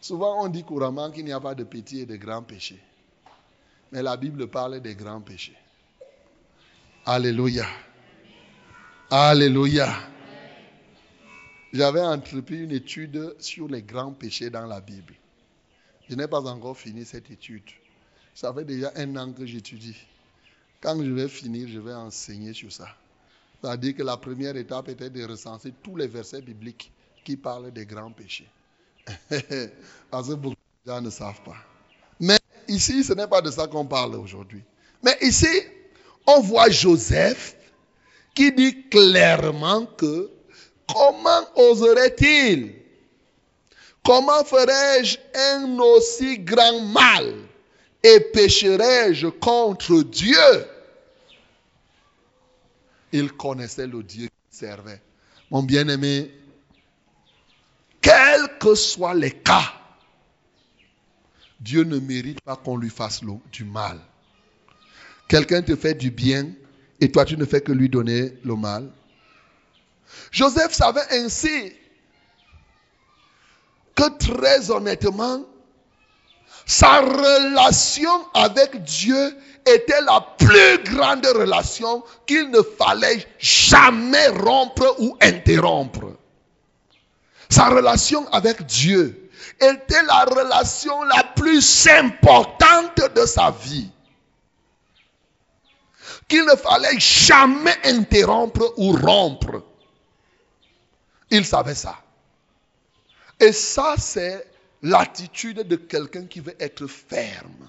Souvent, 0.00 0.44
on 0.44 0.48
dit 0.48 0.64
couramment 0.64 1.10
qu'il 1.10 1.24
n'y 1.24 1.32
a 1.32 1.40
pas 1.40 1.54
de 1.54 1.64
petits 1.64 2.00
et 2.00 2.06
de 2.06 2.16
grands 2.16 2.42
péchés. 2.42 2.80
Mais 3.92 4.02
la 4.02 4.16
Bible 4.16 4.48
parle 4.48 4.80
des 4.80 4.94
grands 4.94 5.20
péchés. 5.20 5.56
Alléluia. 7.04 7.66
Alléluia. 9.10 9.88
J'avais 11.72 12.02
entrepris 12.02 12.64
une 12.64 12.72
étude 12.72 13.36
sur 13.38 13.66
les 13.66 13.82
grands 13.82 14.12
péchés 14.12 14.50
dans 14.50 14.66
la 14.66 14.82
Bible. 14.82 15.14
Je 16.10 16.14
n'ai 16.14 16.28
pas 16.28 16.42
encore 16.42 16.76
fini 16.76 17.06
cette 17.06 17.30
étude. 17.30 17.62
Ça 18.34 18.52
fait 18.52 18.66
déjà 18.66 18.92
un 18.96 19.16
an 19.16 19.32
que 19.32 19.46
j'étudie. 19.46 19.96
Quand 20.82 21.02
je 21.02 21.10
vais 21.10 21.28
finir, 21.28 21.68
je 21.68 21.78
vais 21.78 21.94
enseigner 21.94 22.52
sur 22.52 22.70
ça. 22.70 22.88
C'est-à-dire 23.62 23.96
que 23.96 24.02
la 24.02 24.18
première 24.18 24.56
étape 24.56 24.90
était 24.90 25.08
de 25.08 25.24
recenser 25.24 25.72
tous 25.82 25.96
les 25.96 26.06
versets 26.06 26.42
bibliques 26.42 26.92
qui 27.24 27.38
parlent 27.38 27.72
des 27.72 27.86
grands 27.86 28.12
péchés. 28.12 28.48
Parce 30.10 30.28
que 30.28 30.34
beaucoup 30.34 30.56
de 30.84 30.92
gens 30.92 31.00
ne 31.00 31.08
savent 31.08 31.42
pas. 31.42 31.56
Mais 32.20 32.38
ici, 32.68 33.02
ce 33.02 33.14
n'est 33.14 33.26
pas 33.26 33.40
de 33.40 33.50
ça 33.50 33.68
qu'on 33.68 33.86
parle 33.86 34.16
aujourd'hui. 34.16 34.62
Mais 35.02 35.16
ici, 35.22 35.62
on 36.26 36.42
voit 36.42 36.68
Joseph 36.68 37.56
qui 38.38 38.52
dit 38.52 38.84
clairement 38.88 39.84
que 39.84 40.30
comment 40.86 41.42
oserait-il? 41.56 42.72
Comment 44.04 44.44
ferais-je 44.44 45.18
un 45.34 45.76
aussi 45.80 46.38
grand 46.38 46.80
mal 46.82 47.34
Et 48.00 48.20
pécherai-je 48.32 49.26
contre 49.26 50.04
Dieu? 50.04 50.66
Il 53.10 53.32
connaissait 53.32 53.88
le 53.88 54.04
Dieu 54.04 54.28
qu'il 54.28 54.56
servait. 54.56 55.02
Mon 55.50 55.64
bien-aimé, 55.64 56.30
quels 58.00 58.56
que 58.60 58.76
soient 58.76 59.14
les 59.14 59.32
cas, 59.32 59.72
Dieu 61.58 61.82
ne 61.82 61.98
mérite 61.98 62.40
pas 62.42 62.54
qu'on 62.54 62.76
lui 62.76 62.90
fasse 62.90 63.20
du 63.50 63.64
mal. 63.64 63.98
Quelqu'un 65.26 65.60
te 65.60 65.74
fait 65.74 65.94
du 65.94 66.12
bien 66.12 66.52
et 67.00 67.10
toi 67.10 67.24
tu 67.24 67.36
ne 67.36 67.44
fais 67.44 67.60
que 67.60 67.72
lui 67.72 67.88
donner 67.88 68.34
le 68.44 68.56
mal. 68.56 68.90
Joseph 70.30 70.72
savait 70.72 71.06
ainsi 71.10 71.72
que 73.94 74.08
très 74.18 74.70
honnêtement, 74.70 75.44
sa 76.66 77.00
relation 77.00 78.10
avec 78.34 78.82
Dieu 78.84 79.36
était 79.66 80.00
la 80.02 80.20
plus 80.38 80.84
grande 80.84 81.26
relation 81.26 82.02
qu'il 82.26 82.50
ne 82.50 82.60
fallait 82.62 83.26
jamais 83.38 84.28
rompre 84.28 84.96
ou 84.98 85.16
interrompre. 85.20 86.12
Sa 87.48 87.68
relation 87.68 88.28
avec 88.32 88.64
Dieu 88.66 89.30
était 89.60 90.02
la 90.02 90.24
relation 90.24 91.02
la 91.04 91.24
plus 91.34 91.88
importante 91.88 93.00
de 93.14 93.26
sa 93.26 93.50
vie. 93.50 93.90
Qu'il 96.28 96.44
ne 96.44 96.56
fallait 96.56 97.00
jamais 97.00 97.76
interrompre 97.84 98.74
ou 98.76 98.92
rompre. 98.92 99.64
Il 101.30 101.44
savait 101.44 101.74
ça. 101.74 101.96
Et 103.40 103.52
ça, 103.52 103.94
c'est 103.96 104.46
l'attitude 104.82 105.60
de 105.60 105.76
quelqu'un 105.76 106.26
qui 106.26 106.40
veut 106.40 106.56
être 106.60 106.86
ferme. 106.86 107.68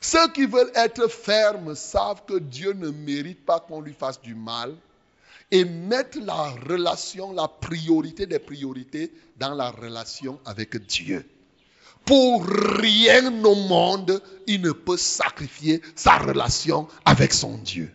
Ceux 0.00 0.28
qui 0.28 0.46
veulent 0.46 0.70
être 0.74 1.08
fermes 1.08 1.74
savent 1.74 2.24
que 2.24 2.38
Dieu 2.38 2.72
ne 2.72 2.90
mérite 2.90 3.44
pas 3.44 3.60
qu'on 3.60 3.80
lui 3.80 3.94
fasse 3.94 4.20
du 4.20 4.34
mal 4.34 4.76
et 5.50 5.64
mettent 5.64 6.16
la 6.16 6.50
relation, 6.68 7.32
la 7.32 7.48
priorité 7.48 8.26
des 8.26 8.38
priorités 8.38 9.12
dans 9.36 9.54
la 9.54 9.70
relation 9.70 10.38
avec 10.44 10.76
Dieu. 10.86 11.28
Pour 12.08 12.46
rien 12.46 13.44
au 13.44 13.54
monde, 13.54 14.22
il 14.46 14.62
ne 14.62 14.72
peut 14.72 14.96
sacrifier 14.96 15.82
sa 15.94 16.16
relation 16.16 16.88
avec 17.04 17.34
son 17.34 17.58
Dieu. 17.58 17.94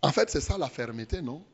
En 0.00 0.10
fait, 0.12 0.30
c'est 0.30 0.40
ça 0.40 0.56
la 0.56 0.70
fermeté, 0.70 1.20
non? 1.20 1.44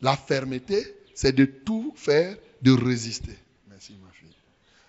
La 0.00 0.16
fermeté, 0.16 0.96
c'est 1.14 1.32
de 1.32 1.44
tout 1.44 1.92
faire, 1.96 2.34
de 2.62 2.72
résister. 2.72 3.36
Merci 3.68 3.92
ma 4.02 4.10
fille. 4.10 4.34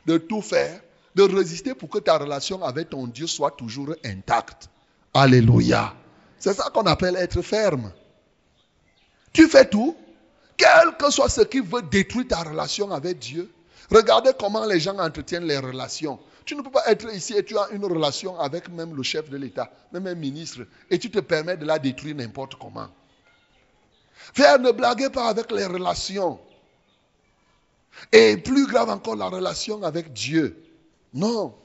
De 0.05 0.17
tout 0.17 0.41
faire, 0.41 0.79
de 1.13 1.23
résister 1.23 1.75
pour 1.75 1.89
que 1.89 1.99
ta 1.99 2.17
relation 2.17 2.63
avec 2.63 2.91
ton 2.91 3.05
Dieu 3.05 3.27
soit 3.27 3.51
toujours 3.51 3.95
intacte. 4.05 4.69
Alléluia. 5.13 5.93
C'est 6.39 6.53
ça 6.53 6.69
qu'on 6.69 6.85
appelle 6.85 7.17
être 7.17 7.41
ferme. 7.41 7.91
Tu 9.33 9.49
fais 9.49 9.67
tout, 9.67 9.93
quel 10.55 10.95
que 10.97 11.11
soit 11.11 11.27
ce 11.27 11.41
qui 11.41 11.59
veut 11.59 11.81
détruire 11.81 12.29
ta 12.29 12.43
relation 12.43 12.89
avec 12.91 13.19
Dieu. 13.19 13.51
Regardez 13.89 14.31
comment 14.37 14.65
les 14.65 14.79
gens 14.79 14.97
entretiennent 14.97 15.45
les 15.45 15.57
relations. 15.57 16.19
Tu 16.45 16.55
ne 16.55 16.61
peux 16.61 16.71
pas 16.71 16.83
être 16.87 17.13
ici 17.13 17.33
et 17.35 17.43
tu 17.43 17.57
as 17.57 17.69
une 17.71 17.85
relation 17.85 18.39
avec 18.39 18.69
même 18.69 18.95
le 18.95 19.03
chef 19.03 19.29
de 19.29 19.37
l'État, 19.37 19.71
même 19.91 20.07
un 20.07 20.15
ministre, 20.15 20.61
et 20.89 20.99
tu 20.99 21.09
te 21.09 21.19
permets 21.19 21.57
de 21.57 21.65
la 21.65 21.79
détruire 21.79 22.15
n'importe 22.15 22.55
comment. 22.55 22.87
Faire 24.33 24.59
ne 24.59 24.71
blaguez 24.71 25.09
pas 25.09 25.29
avec 25.29 25.51
les 25.51 25.65
relations. 25.65 26.39
Et 28.11 28.37
plus 28.37 28.67
grave 28.67 28.89
encore, 28.89 29.15
la 29.15 29.27
relation 29.27 29.81
avec 29.83 30.13
Dieu. 30.13 30.63
Non. 31.13 31.55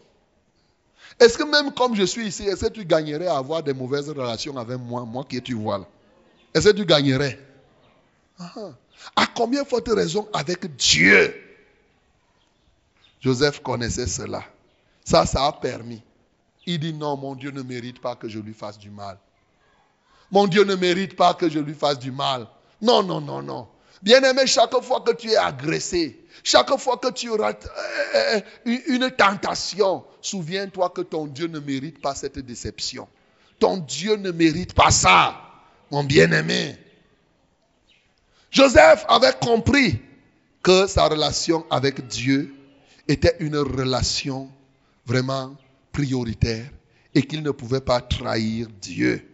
Est-ce 1.20 1.36
que 1.36 1.44
même 1.44 1.72
comme 1.72 1.94
je 1.94 2.04
suis 2.04 2.26
ici, 2.26 2.44
est-ce 2.44 2.66
que 2.66 2.72
tu 2.72 2.84
gagnerais 2.84 3.26
à 3.26 3.36
avoir 3.36 3.62
des 3.62 3.74
mauvaises 3.74 4.08
relations 4.08 4.56
avec 4.56 4.78
moi, 4.78 5.04
moi 5.04 5.24
qui 5.28 5.40
tu 5.42 5.54
vois 5.54 5.78
là 5.78 5.86
Est-ce 6.54 6.70
que 6.70 6.76
tu 6.76 6.86
gagnerais? 6.86 7.38
Ah. 8.38 8.70
À 9.16 9.26
combien 9.26 9.64
faut 9.64 9.82
raison 9.86 10.28
avec 10.32 10.74
Dieu? 10.76 11.34
Joseph 13.22 13.60
connaissait 13.60 14.08
cela. 14.08 14.44
Ça, 15.04 15.24
ça 15.24 15.46
a 15.46 15.52
permis. 15.52 16.02
Il 16.66 16.80
dit 16.80 16.92
non, 16.92 17.16
mon 17.16 17.34
Dieu 17.34 17.50
ne 17.50 17.62
mérite 17.62 18.00
pas 18.00 18.16
que 18.16 18.28
je 18.28 18.38
lui 18.38 18.52
fasse 18.52 18.78
du 18.78 18.90
mal. 18.90 19.18
Mon 20.30 20.46
Dieu 20.46 20.64
ne 20.64 20.74
mérite 20.74 21.16
pas 21.16 21.34
que 21.34 21.48
je 21.48 21.58
lui 21.58 21.74
fasse 21.74 21.98
du 21.98 22.10
mal. 22.10 22.46
Non, 22.80 23.02
non, 23.02 23.20
non, 23.20 23.42
non. 23.42 23.68
Bien-aimé, 24.02 24.46
chaque 24.46 24.74
fois 24.82 25.00
que 25.00 25.12
tu 25.12 25.30
es 25.30 25.36
agressé, 25.36 26.24
chaque 26.42 26.76
fois 26.78 26.96
que 26.96 27.12
tu 27.12 27.28
auras 27.28 27.52
euh, 27.52 28.40
euh, 28.66 28.78
une 28.88 29.08
tentation, 29.12 30.04
souviens-toi 30.20 30.90
que 30.90 31.02
ton 31.02 31.26
Dieu 31.26 31.46
ne 31.46 31.60
mérite 31.60 32.00
pas 32.00 32.14
cette 32.16 32.40
déception. 32.40 33.06
Ton 33.60 33.76
Dieu 33.76 34.16
ne 34.16 34.32
mérite 34.32 34.74
pas 34.74 34.90
ça, 34.90 35.40
mon 35.92 36.02
bien-aimé. 36.02 36.76
Joseph 38.50 39.04
avait 39.08 39.34
compris 39.40 40.00
que 40.62 40.88
sa 40.88 41.06
relation 41.06 41.64
avec 41.70 42.04
Dieu 42.08 42.52
était 43.08 43.36
une 43.40 43.56
relation 43.56 44.50
vraiment 45.06 45.56
prioritaire 45.92 46.70
et 47.14 47.22
qu'il 47.22 47.42
ne 47.42 47.50
pouvait 47.50 47.80
pas 47.80 48.00
trahir 48.00 48.68
Dieu. 48.80 49.28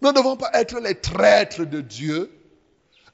Nous 0.00 0.08
ne 0.08 0.14
devons 0.14 0.36
pas 0.36 0.50
être 0.54 0.78
les 0.78 0.94
traîtres 0.94 1.64
de 1.64 1.80
Dieu 1.80 2.30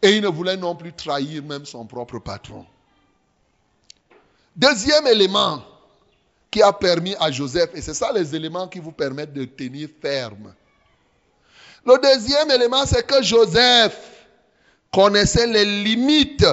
et 0.03 0.16
il 0.16 0.22
ne 0.22 0.28
voulait 0.28 0.57
non 0.57 0.76
plus 0.76 0.93
trahir 0.93 1.43
même 1.43 1.64
son 1.64 1.87
propre 1.87 2.18
patron. 2.18 2.66
Deuxième 4.55 5.07
élément 5.07 5.64
qui 6.51 6.62
a 6.62 6.72
permis 6.72 7.16
à 7.18 7.32
Joseph, 7.32 7.70
et 7.74 7.80
c'est 7.80 7.95
ça 7.95 8.12
les 8.12 8.37
éléments 8.37 8.68
qui 8.68 8.78
vous 8.78 8.93
permettent 8.93 9.32
de 9.32 9.45
tenir 9.45 9.89
ferme. 10.01 10.55
Le 11.85 12.01
deuxième 12.01 12.51
élément, 12.51 12.87
c'est 12.87 13.05
que 13.05 13.22
Joseph 13.22 13.99
connaissait 14.93 15.47
les 15.47 15.64
limites 15.64 16.47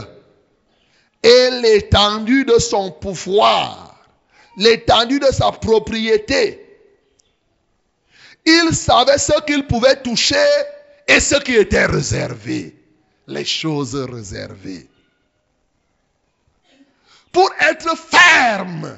et 1.24 1.50
l'étendue 1.62 2.46
de 2.46 2.58
son 2.58 2.92
pouvoir, 2.92 3.96
l'étendue 4.58 5.20
de 5.20 5.32
sa 5.32 5.52
propriété. 5.52 6.68
Il 8.46 8.76
savait 8.76 9.18
ce 9.18 9.40
qu'il 9.46 9.68
pouvait 9.68 10.02
toucher 10.02 10.36
et 11.08 11.20
ce 11.20 11.36
qui 11.36 11.56
était 11.56 11.86
réservé. 11.86 12.76
Les 13.28 13.46
choses 13.46 13.96
réservées. 13.96 14.90
Pour 17.32 17.50
être 17.60 17.96
ferme, 17.96 18.98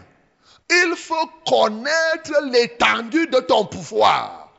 il 0.70 0.96
faut 0.96 1.30
connaître 1.46 2.42
l'étendue 2.52 3.28
de 3.28 3.40
ton 3.40 3.66
pouvoir. 3.66 4.52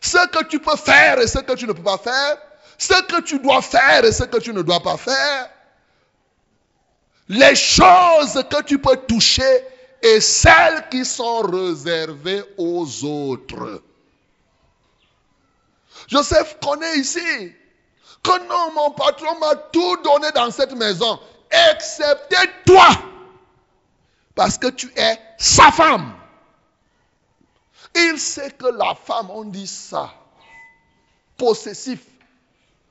Ce 0.00 0.26
que 0.28 0.44
tu 0.44 0.58
peux 0.58 0.76
faire 0.76 1.20
et 1.20 1.26
ce 1.26 1.38
que 1.38 1.54
tu 1.54 1.66
ne 1.66 1.72
peux 1.72 1.82
pas 1.82 1.96
faire. 1.96 2.36
Ce 2.76 3.00
que 3.04 3.22
tu 3.22 3.38
dois 3.38 3.62
faire 3.62 4.04
et 4.04 4.12
ce 4.12 4.24
que 4.24 4.38
tu 4.38 4.52
ne 4.52 4.60
dois 4.62 4.80
pas 4.80 4.96
faire. 4.96 5.48
Les 7.28 7.54
choses 7.54 8.44
que 8.50 8.62
tu 8.62 8.78
peux 8.78 8.96
toucher 9.08 9.64
et 10.02 10.20
celles 10.20 10.88
qui 10.90 11.04
sont 11.04 11.40
réservées 11.40 12.42
aux 12.58 13.04
autres. 13.04 13.82
Joseph 16.08 16.58
connaît 16.62 16.98
ici 16.98 17.52
que 18.22 18.48
non, 18.48 18.72
mon 18.74 18.90
patron 18.90 19.38
m'a 19.38 19.54
tout 19.54 19.96
donné 20.02 20.30
dans 20.32 20.50
cette 20.50 20.74
maison, 20.74 21.18
excepté 21.72 22.36
toi, 22.66 22.88
parce 24.34 24.58
que 24.58 24.68
tu 24.68 24.92
es 24.96 25.18
sa 25.38 25.70
femme. 25.72 26.14
Il 27.94 28.18
sait 28.18 28.50
que 28.50 28.66
la 28.66 28.94
femme, 28.94 29.30
on 29.30 29.44
dit 29.44 29.66
ça, 29.66 30.12
possessif, 31.36 32.00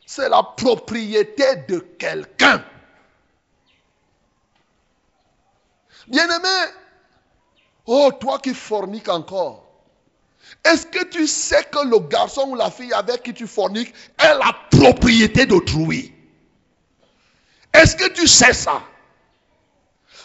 c'est 0.05 0.29
la 0.29 0.43
propriété 0.43 1.57
de 1.67 1.79
quelqu'un. 1.79 2.63
Bien-aimé, 6.07 6.71
oh 7.85 8.11
toi 8.19 8.39
qui 8.39 8.53
forniques 8.53 9.09
encore, 9.09 9.63
est-ce 10.65 10.85
que 10.85 11.03
tu 11.05 11.27
sais 11.27 11.63
que 11.65 11.87
le 11.87 11.99
garçon 11.99 12.49
ou 12.49 12.55
la 12.55 12.71
fille 12.71 12.93
avec 12.93 13.23
qui 13.23 13.33
tu 13.33 13.47
forniques 13.47 13.93
est 14.19 14.33
la 14.35 14.55
propriété 14.71 15.45
d'autrui? 15.45 16.13
Est-ce 17.73 17.95
que 17.95 18.09
tu 18.09 18.27
sais 18.27 18.53
ça? 18.53 18.81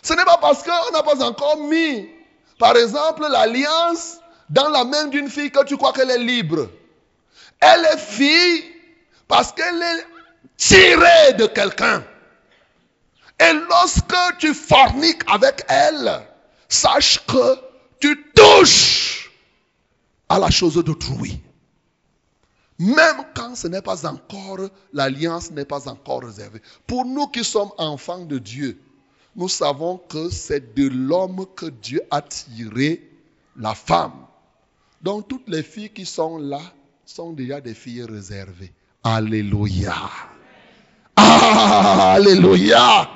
Ce 0.03 0.13
n'est 0.13 0.25
pas 0.25 0.39
parce 0.39 0.63
qu'on 0.63 0.93
n'a 0.93 1.03
pas 1.03 1.25
encore 1.25 1.57
mis, 1.57 2.09
par 2.59 2.77
exemple, 2.77 3.27
l'alliance 3.29 4.19
dans 4.51 4.69
la 4.69 4.85
main 4.85 5.07
d'une 5.07 5.29
fille 5.29 5.51
que 5.51 5.65
tu 5.65 5.77
crois 5.77 5.93
qu'elle 5.93 6.11
est 6.11 6.19
libre. 6.19 6.69
Elle 7.61 7.85
est 7.85 7.99
fille 7.99 8.65
parce 9.27 9.53
qu'elle 9.53 9.83
est 9.83 10.07
tirée 10.57 11.33
de 11.37 11.47
quelqu'un. 11.47 12.05
Et 13.41 13.53
lorsque 13.69 14.39
tu 14.39 14.53
forniques 14.55 15.23
avec 15.27 15.65
elle, 15.69 16.23
sache 16.69 17.25
que 17.27 17.59
tu 18.01 18.33
touches 18.35 19.31
à 20.29 20.39
la 20.39 20.51
chose 20.51 20.75
d'autrui. 20.75 21.41
Même 22.79 23.25
quand 23.35 23.57
ce 23.57 23.67
n'est 23.67 23.83
pas 23.83 24.07
encore, 24.07 24.61
l'alliance 24.93 25.51
n'est 25.51 25.65
pas 25.65 25.89
encore 25.89 26.23
réservée. 26.23 26.63
Pour 26.87 27.05
nous 27.05 27.27
qui 27.27 27.43
sommes 27.43 27.71
enfants 27.79 28.25
de 28.25 28.39
Dieu, 28.39 28.81
nous 29.35 29.49
savons 29.49 29.99
que 29.99 30.31
c'est 30.31 30.75
de 30.75 30.89
l'homme 30.89 31.47
que 31.57 31.67
Dieu 31.67 32.01
a 32.11 32.23
tiré 32.23 33.09
la 33.57 33.75
femme. 33.75 34.27
Donc 35.03 35.29
toutes 35.29 35.49
les 35.49 35.63
filles 35.63 35.91
qui 35.91 36.07
sont 36.07 36.39
là 36.39 36.61
sont 37.05 37.33
déjà 37.33 37.61
des 37.61 37.75
filles 37.75 38.05
réservées. 38.05 38.73
Alléluia. 39.03 39.95
Alléluia. 41.17 43.09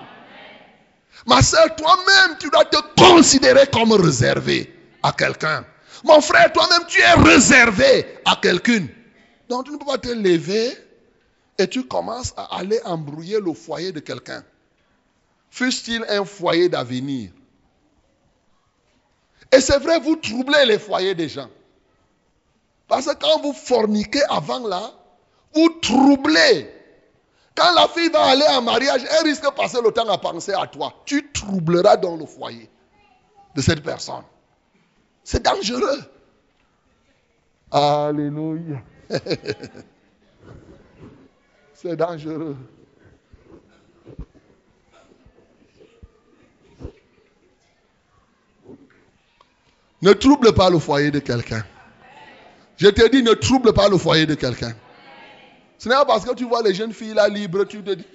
Ma 1.27 1.43
soeur, 1.43 1.75
toi-même, 1.77 2.37
tu 2.39 2.51
dois 2.51 2.65
te 2.65 2.79
considérer 2.97 3.67
comme 3.73 3.93
réservé 3.93 4.73
à 5.03 5.13
quelqu'un. 5.13 5.65
Mon 6.05 6.21
frère, 6.21 6.53
toi-même, 6.53 6.85
tu 6.89 7.01
es 7.01 7.13
réservé 7.13 8.19
à 8.25 8.37
quelqu'une. 8.41 8.89
Donc 9.49 9.67
tu 9.67 9.73
ne 9.73 9.77
peux 9.77 9.87
pas 9.87 9.99
te 9.99 10.09
lever 10.09 10.77
et 11.59 11.69
tu 11.69 11.85
commences 11.87 12.33
à 12.37 12.57
aller 12.57 12.81
embrouiller 12.85 13.39
le 13.39 13.53
foyer 13.53 13.93
de 13.93 14.01
quelqu'un. 14.01 14.43
Fût-il 15.51 16.05
un 16.09 16.25
foyer 16.25 16.69
d'avenir? 16.69 17.31
Et 19.53 19.61
c'est 19.61 19.79
vrai, 19.79 20.01
vous 20.01 20.17
troublez 20.17 20.65
les 20.67 20.79
foyers 20.79 21.15
des 21.15 21.29
gens. 21.29 21.51
Parce 22.89 23.07
que 23.07 23.15
quand 23.15 23.43
vous 23.43 23.53
forniquez 23.53 24.23
avant 24.29 24.67
là, 24.67 24.93
vous 25.55 25.69
troublez. 25.83 26.71
Quand 27.55 27.75
la 27.75 27.87
fille 27.89 28.11
va 28.11 28.25
aller 28.25 28.47
en 28.49 28.63
mariage, 28.63 29.03
elle 29.11 29.25
risque 29.27 29.45
de 29.45 29.51
passer 29.51 29.79
le 29.83 29.91
temps 29.93 30.09
à 30.09 30.19
penser 30.19 30.53
à 30.53 30.67
toi. 30.67 30.95
Tu 31.05 31.31
troubleras 31.33 31.97
dans 31.97 32.17
le 32.17 32.27
foyer 32.27 32.71
de 33.55 33.61
cette 33.61 33.83
personne. 33.83 34.25
C'est 35.23 35.43
dangereux. 35.43 36.03
Alléluia. 37.71 38.83
C'est 41.75 41.97
dangereux. 41.97 42.57
Ne 50.01 50.13
trouble 50.13 50.53
pas 50.53 50.71
le 50.71 50.79
foyer 50.79 51.11
de 51.11 51.21
quelqu'un. 51.21 51.65
Je 52.77 52.89
te 52.89 53.09
dis, 53.09 53.23
ne 53.23 53.35
trouble 53.35 53.73
pas 53.73 53.89
le 53.89 53.97
foyer 53.97 54.27
de 54.27 54.35
quelqu'un. 54.35 54.75
Ce 55.83 55.89
n'est 55.89 55.97
pas 55.97 56.05
parce 56.05 56.25
que 56.25 56.33
tu 56.35 56.45
vois 56.45 56.63
les 56.63 56.75
jeunes 56.75 56.93
filles 56.93 57.15
là 57.15 57.29
libres, 57.29 57.65
tu 57.65 57.83
te 57.83 57.91
dis, 57.91 58.07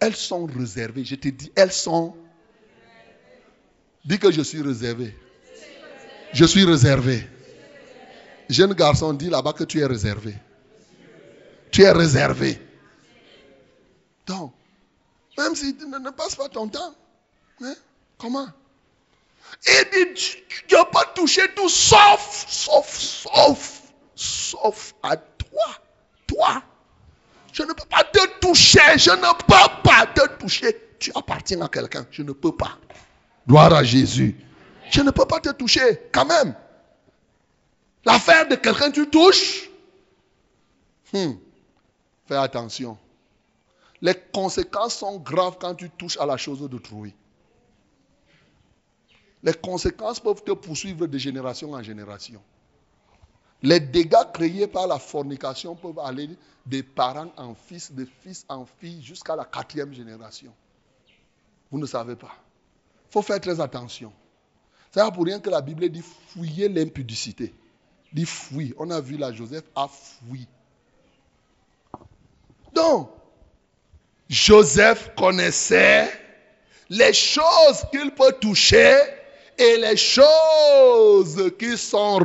elles 0.00 0.16
sont 0.16 0.44
réservées. 0.46 1.04
Je 1.04 1.14
te 1.14 1.28
dis, 1.28 1.52
elles 1.54 1.70
sont. 1.70 2.16
Dis 4.04 4.18
que 4.18 4.32
je 4.32 4.42
suis 4.42 4.60
réservé. 4.60 5.16
Je 6.32 6.44
suis 6.44 6.64
réservé. 6.64 7.24
Jeune 8.48 8.74
garçon, 8.74 9.12
dis 9.12 9.30
là-bas 9.30 9.52
que 9.52 9.62
tu 9.62 9.78
es 9.78 9.86
réservé. 9.86 10.34
Tu 11.70 11.82
es 11.82 11.92
réservé. 11.92 12.60
Donc, 14.26 14.52
même 15.38 15.54
si 15.54 15.76
tu 15.76 15.86
ne, 15.86 16.10
passes 16.10 16.34
pas 16.34 16.48
ton 16.48 16.66
temps, 16.66 16.92
hein, 17.62 17.74
comment? 18.18 18.48
Et 19.64 19.84
dit, 19.92 20.14
tu 20.66 20.74
n'as 20.74 20.86
pas 20.86 21.04
touché 21.14 21.42
tout 21.54 21.68
sauf, 21.68 22.46
sauf, 22.48 22.98
sauf, 22.98 23.82
sauf 24.16 24.94
à 25.04 25.16
toi. 25.16 25.66
Toi. 26.26 26.64
Je 27.56 27.62
ne 27.62 27.72
peux 27.72 27.86
pas 27.88 28.04
te 28.04 28.38
toucher. 28.38 28.80
Je 28.98 29.12
ne 29.12 29.32
peux 29.38 29.82
pas 29.82 30.06
te 30.14 30.28
toucher. 30.36 30.76
Tu 30.98 31.10
appartiens 31.14 31.62
à 31.62 31.68
quelqu'un. 31.68 32.06
Je 32.10 32.22
ne 32.22 32.32
peux 32.32 32.54
pas. 32.54 32.78
Gloire 33.48 33.72
à 33.72 33.82
Jésus. 33.82 34.36
Je 34.90 35.00
ne 35.00 35.10
peux 35.10 35.24
pas 35.24 35.40
te 35.40 35.48
toucher, 35.52 36.02
quand 36.12 36.26
même. 36.26 36.54
L'affaire 38.04 38.46
de 38.46 38.56
quelqu'un, 38.56 38.90
tu 38.90 39.08
touches. 39.08 39.70
Hmm. 41.14 41.32
Fais 42.26 42.36
attention. 42.36 42.98
Les 44.02 44.14
conséquences 44.32 44.96
sont 44.96 45.18
graves 45.18 45.56
quand 45.58 45.74
tu 45.74 45.88
touches 45.88 46.18
à 46.18 46.26
la 46.26 46.36
chose 46.36 46.60
d'autrui. 46.68 47.14
Les 49.42 49.54
conséquences 49.54 50.20
peuvent 50.20 50.44
te 50.44 50.52
poursuivre 50.52 51.06
de 51.06 51.16
génération 51.16 51.72
en 51.72 51.82
génération. 51.82 52.42
Les 53.62 53.80
dégâts 53.80 54.32
créés 54.32 54.66
par 54.66 54.86
la 54.86 54.98
fornication 54.98 55.74
peuvent 55.74 55.98
aller 55.98 56.28
des 56.66 56.82
parents 56.82 57.32
en 57.36 57.54
fils, 57.54 57.92
de 57.92 58.06
fils 58.22 58.44
en 58.48 58.66
fille, 58.80 59.02
jusqu'à 59.02 59.36
la 59.36 59.44
quatrième 59.44 59.94
génération. 59.94 60.52
Vous 61.70 61.78
ne 61.78 61.86
savez 61.86 62.16
pas. 62.16 62.34
Il 63.08 63.12
faut 63.12 63.22
faire 63.22 63.40
très 63.40 63.60
attention. 63.60 64.12
C'est 64.90 65.00
pas 65.00 65.10
pour 65.10 65.24
rien 65.24 65.40
que 65.40 65.50
la 65.50 65.60
Bible 65.60 65.88
dit 65.88 66.02
fouiller 66.28 66.68
l'impudicité. 66.68 67.54
Dit. 68.12 68.28
On 68.78 68.90
a 68.90 69.00
vu 69.00 69.16
là, 69.16 69.32
Joseph 69.32 69.64
a 69.74 69.88
fouillé. 69.88 70.46
Donc, 72.72 73.10
Joseph 74.28 75.14
connaissait 75.16 76.10
les 76.88 77.12
choses 77.12 77.84
qu'il 77.90 78.10
peut 78.12 78.32
toucher 78.40 78.96
et 79.58 79.76
les 79.78 79.96
choses 79.96 81.50
qui 81.58 81.76
sont 81.76 82.18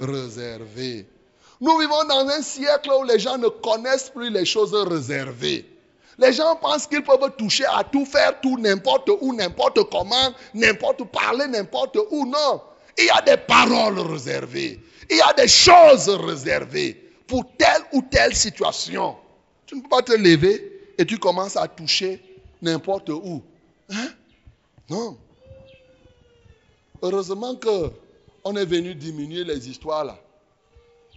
réservées. 0.00 1.06
Nous 1.60 1.78
vivons 1.78 2.04
dans 2.04 2.28
un 2.28 2.42
siècle 2.42 2.90
où 2.98 3.04
les 3.04 3.18
gens 3.18 3.38
ne 3.38 3.48
connaissent 3.48 4.10
plus 4.10 4.30
les 4.30 4.44
choses 4.44 4.74
réservées. 4.74 5.66
Les 6.18 6.32
gens 6.32 6.56
pensent 6.56 6.86
qu'ils 6.86 7.02
peuvent 7.02 7.32
toucher 7.36 7.64
à 7.64 7.84
tout, 7.84 8.04
faire 8.04 8.40
tout, 8.40 8.58
n'importe 8.58 9.08
où, 9.20 9.34
n'importe 9.34 9.88
comment, 9.90 10.34
n'importe 10.54 11.04
parler, 11.04 11.46
n'importe 11.46 11.96
où. 12.10 12.26
Non. 12.26 12.60
Il 12.96 13.04
y 13.04 13.10
a 13.10 13.22
des 13.22 13.36
paroles 13.36 14.00
réservées. 14.00 14.80
Il 15.08 15.16
y 15.16 15.20
a 15.20 15.32
des 15.32 15.46
choses 15.46 16.08
réservées 16.08 17.12
pour 17.26 17.44
telle 17.56 17.82
ou 17.92 18.02
telle 18.02 18.34
situation. 18.34 19.16
Tu 19.66 19.76
ne 19.76 19.82
peux 19.82 19.88
pas 19.88 20.02
te 20.02 20.12
lever 20.12 20.92
et 20.98 21.06
tu 21.06 21.18
commences 21.18 21.56
à 21.56 21.68
toucher 21.68 22.20
n'importe 22.60 23.10
où. 23.10 23.42
Hein? 23.90 24.08
Non. 24.90 25.16
Heureusement 27.00 27.54
qu'on 27.56 28.56
est 28.56 28.64
venu 28.64 28.94
diminuer 28.94 29.44
les 29.44 29.68
histoires 29.68 30.04
là. 30.04 30.18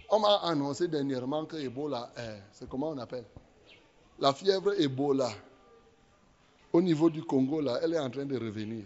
On 0.08 0.20
m'a 0.20 0.36
annoncé 0.42 0.88
dernièrement 0.88 1.44
que 1.46 1.56
Ebola, 1.56 2.12
c'est 2.52 2.68
comment 2.68 2.90
on 2.90 2.98
appelle? 2.98 3.24
La 4.18 4.32
fièvre 4.32 4.78
Ebola, 4.78 5.30
au 6.72 6.82
niveau 6.82 7.08
du 7.08 7.22
Congo, 7.22 7.60
là, 7.60 7.80
elle 7.82 7.94
est 7.94 7.98
en 7.98 8.10
train 8.10 8.26
de 8.26 8.38
revenir. 8.38 8.84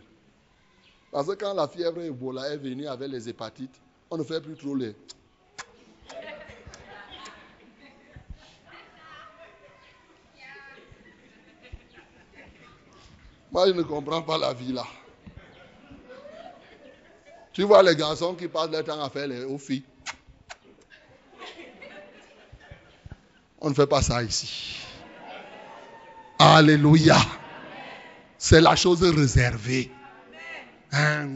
Parce 1.11 1.27
que 1.27 1.33
quand 1.33 1.53
la 1.53 1.67
fièvre 1.67 2.01
Ebola 2.01 2.49
est 2.49 2.57
venue 2.57 2.87
avec 2.87 3.11
les 3.11 3.29
hépatites, 3.29 3.75
on 4.11 4.17
ne 4.17 4.23
fait 4.23 4.41
plus 4.41 4.57
trop 4.57 4.75
les. 4.75 4.95
Moi, 13.51 13.67
je 13.67 13.73
ne 13.73 13.83
comprends 13.83 14.23
pas 14.23 14.39
la 14.39 14.53
vie 14.53 14.73
là. 14.73 14.85
Tu 17.57 17.63
vois 17.63 17.83
les 17.83 17.97
garçons 17.97 18.35
qui 18.35 18.49
passent 18.49 18.69
leur 18.69 18.85
temps 18.85 19.03
à 19.03 19.09
faire 19.09 19.27
les 19.27 19.43
aux. 19.43 19.59
On 23.63 23.71
ne 23.71 23.75
fait 23.75 23.87
pas 23.87 24.03
ça 24.03 24.23
ici. 24.23 24.77
Alléluia. 26.39 27.17
C'est 28.37 28.61
la 28.61 28.77
chose 28.77 29.03
réservée. 29.03 29.91
Hein? 30.93 31.35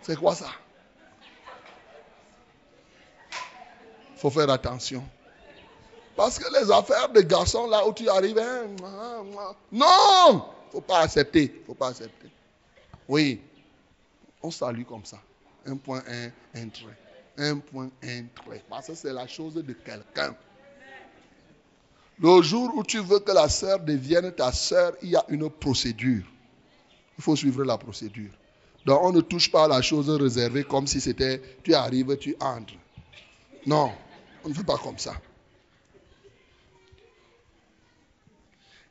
C'est 0.00 0.16
quoi 0.16 0.34
ça? 0.34 0.48
Il 4.14 4.20
faut 4.20 4.30
faire 4.30 4.48
attention. 4.48 5.04
Parce 6.16 6.38
que 6.38 6.50
les 6.58 6.70
affaires 6.72 7.10
de 7.10 7.20
garçons, 7.20 7.68
là 7.68 7.86
où 7.86 7.92
tu 7.92 8.08
arrives, 8.08 8.38
hein, 8.38 8.68
non, 9.70 9.86
il 10.30 10.36
ne 10.36 10.72
faut 10.72 10.80
pas 10.80 11.00
accepter. 11.00 11.62
Faut 11.66 11.74
pas 11.74 11.88
accepter. 11.88 12.30
Oui, 13.06 13.38
on 14.42 14.50
salue 14.50 14.84
comme 14.84 15.04
ça. 15.04 15.18
Un 15.66 15.76
point, 15.76 16.02
un, 16.08 16.30
un 16.54 16.68
trait. 16.68 16.96
Un 17.36 17.58
point, 17.58 17.90
un 18.02 18.24
trait. 18.34 18.62
Parce 18.68 18.88
que 18.88 18.94
c'est 18.94 19.12
la 19.12 19.26
chose 19.26 19.54
de 19.54 19.72
quelqu'un. 19.72 20.34
Le 22.18 22.42
jour 22.42 22.70
où 22.76 22.82
tu 22.82 22.98
veux 22.98 23.20
que 23.20 23.32
la 23.32 23.48
sœur 23.48 23.80
devienne 23.80 24.32
ta 24.32 24.52
sœur, 24.52 24.92
il 25.02 25.10
y 25.10 25.16
a 25.16 25.24
une 25.28 25.48
procédure. 25.48 26.24
Il 27.18 27.22
faut 27.22 27.36
suivre 27.36 27.64
la 27.64 27.78
procédure. 27.78 28.30
Donc 28.84 29.02
on 29.02 29.12
ne 29.12 29.20
touche 29.20 29.50
pas 29.50 29.64
à 29.64 29.68
la 29.68 29.82
chose 29.82 30.08
réservée 30.08 30.64
comme 30.64 30.86
si 30.86 31.00
c'était 31.00 31.40
tu 31.62 31.74
arrives, 31.74 32.16
tu 32.18 32.36
entres. 32.40 32.74
Non, 33.66 33.92
on 34.44 34.48
ne 34.48 34.54
fait 34.54 34.64
pas 34.64 34.78
comme 34.78 34.98
ça. 34.98 35.14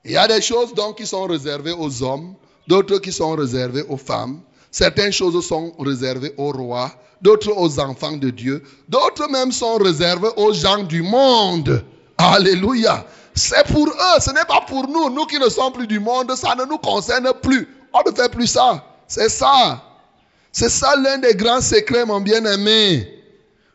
Il 0.05 0.11
y 0.11 0.17
a 0.17 0.27
des 0.27 0.41
choses 0.41 0.73
donc 0.73 0.97
qui 0.97 1.05
sont 1.05 1.25
réservées 1.25 1.73
aux 1.73 2.03
hommes, 2.03 2.35
d'autres 2.67 2.99
qui 2.99 3.11
sont 3.11 3.35
réservées 3.35 3.83
aux 3.83 3.97
femmes, 3.97 4.41
Certaines 4.71 5.11
choses 5.11 5.45
sont 5.45 5.73
réservées 5.79 6.33
aux 6.37 6.51
rois, 6.51 6.91
d'autres 7.21 7.51
aux 7.55 7.79
enfants 7.79 8.17
de 8.17 8.29
Dieu, 8.29 8.63
d'autres 8.87 9.29
même 9.29 9.51
sont 9.51 9.77
réservées 9.77 10.29
aux 10.37 10.53
gens 10.53 10.83
du 10.83 11.01
monde. 11.01 11.83
Alléluia. 12.17 13.05
C'est 13.33 13.65
pour 13.67 13.87
eux, 13.87 14.19
ce 14.19 14.31
n'est 14.31 14.45
pas 14.45 14.61
pour 14.67 14.87
nous. 14.87 15.09
Nous 15.09 15.25
qui 15.25 15.39
ne 15.39 15.49
sommes 15.49 15.73
plus 15.73 15.87
du 15.87 15.99
monde, 15.99 16.35
ça 16.35 16.55
ne 16.55 16.65
nous 16.65 16.77
concerne 16.77 17.31
plus. 17.41 17.67
On 17.93 18.09
ne 18.09 18.15
fait 18.15 18.29
plus 18.29 18.47
ça. 18.47 18.83
C'est 19.07 19.29
ça. 19.29 19.81
C'est 20.51 20.69
ça 20.69 20.95
l'un 20.95 21.17
des 21.19 21.33
grands 21.35 21.61
secrets, 21.61 22.05
mon 22.05 22.19
bien-aimé, 22.21 23.07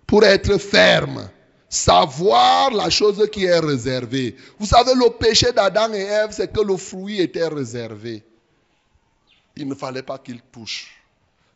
pour 0.07 0.25
être 0.25 0.59
ferme. 0.59 1.29
Savoir 1.69 2.71
la 2.73 2.89
chose 2.91 3.27
qui 3.33 3.47
est 3.47 3.59
réservée. 3.59 4.37
Vous 4.61 4.67
savez, 4.67 4.95
le 4.95 5.11
péché 5.11 5.51
d'Adam 5.51 5.93
et 5.93 6.03
Ève, 6.03 6.31
c'est 6.31 6.53
que 6.53 6.61
le 6.61 6.77
fruit 6.77 7.21
était 7.21 7.49
réservé. 7.49 8.23
Il 9.57 9.69
ne 9.69 9.75
fallait 9.75 10.03
pas 10.03 10.19
qu'il 10.19 10.41
touche. 10.53 11.01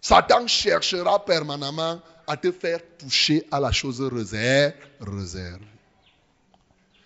Satan 0.01 0.47
cherchera 0.47 1.25
permanemment 1.25 2.01
à 2.27 2.37
te 2.37 2.53
faire 2.53 2.81
toucher 2.99 3.47
à 3.51 3.59
la 3.59 3.73
chose 3.73 4.01
réservée. 4.01 4.75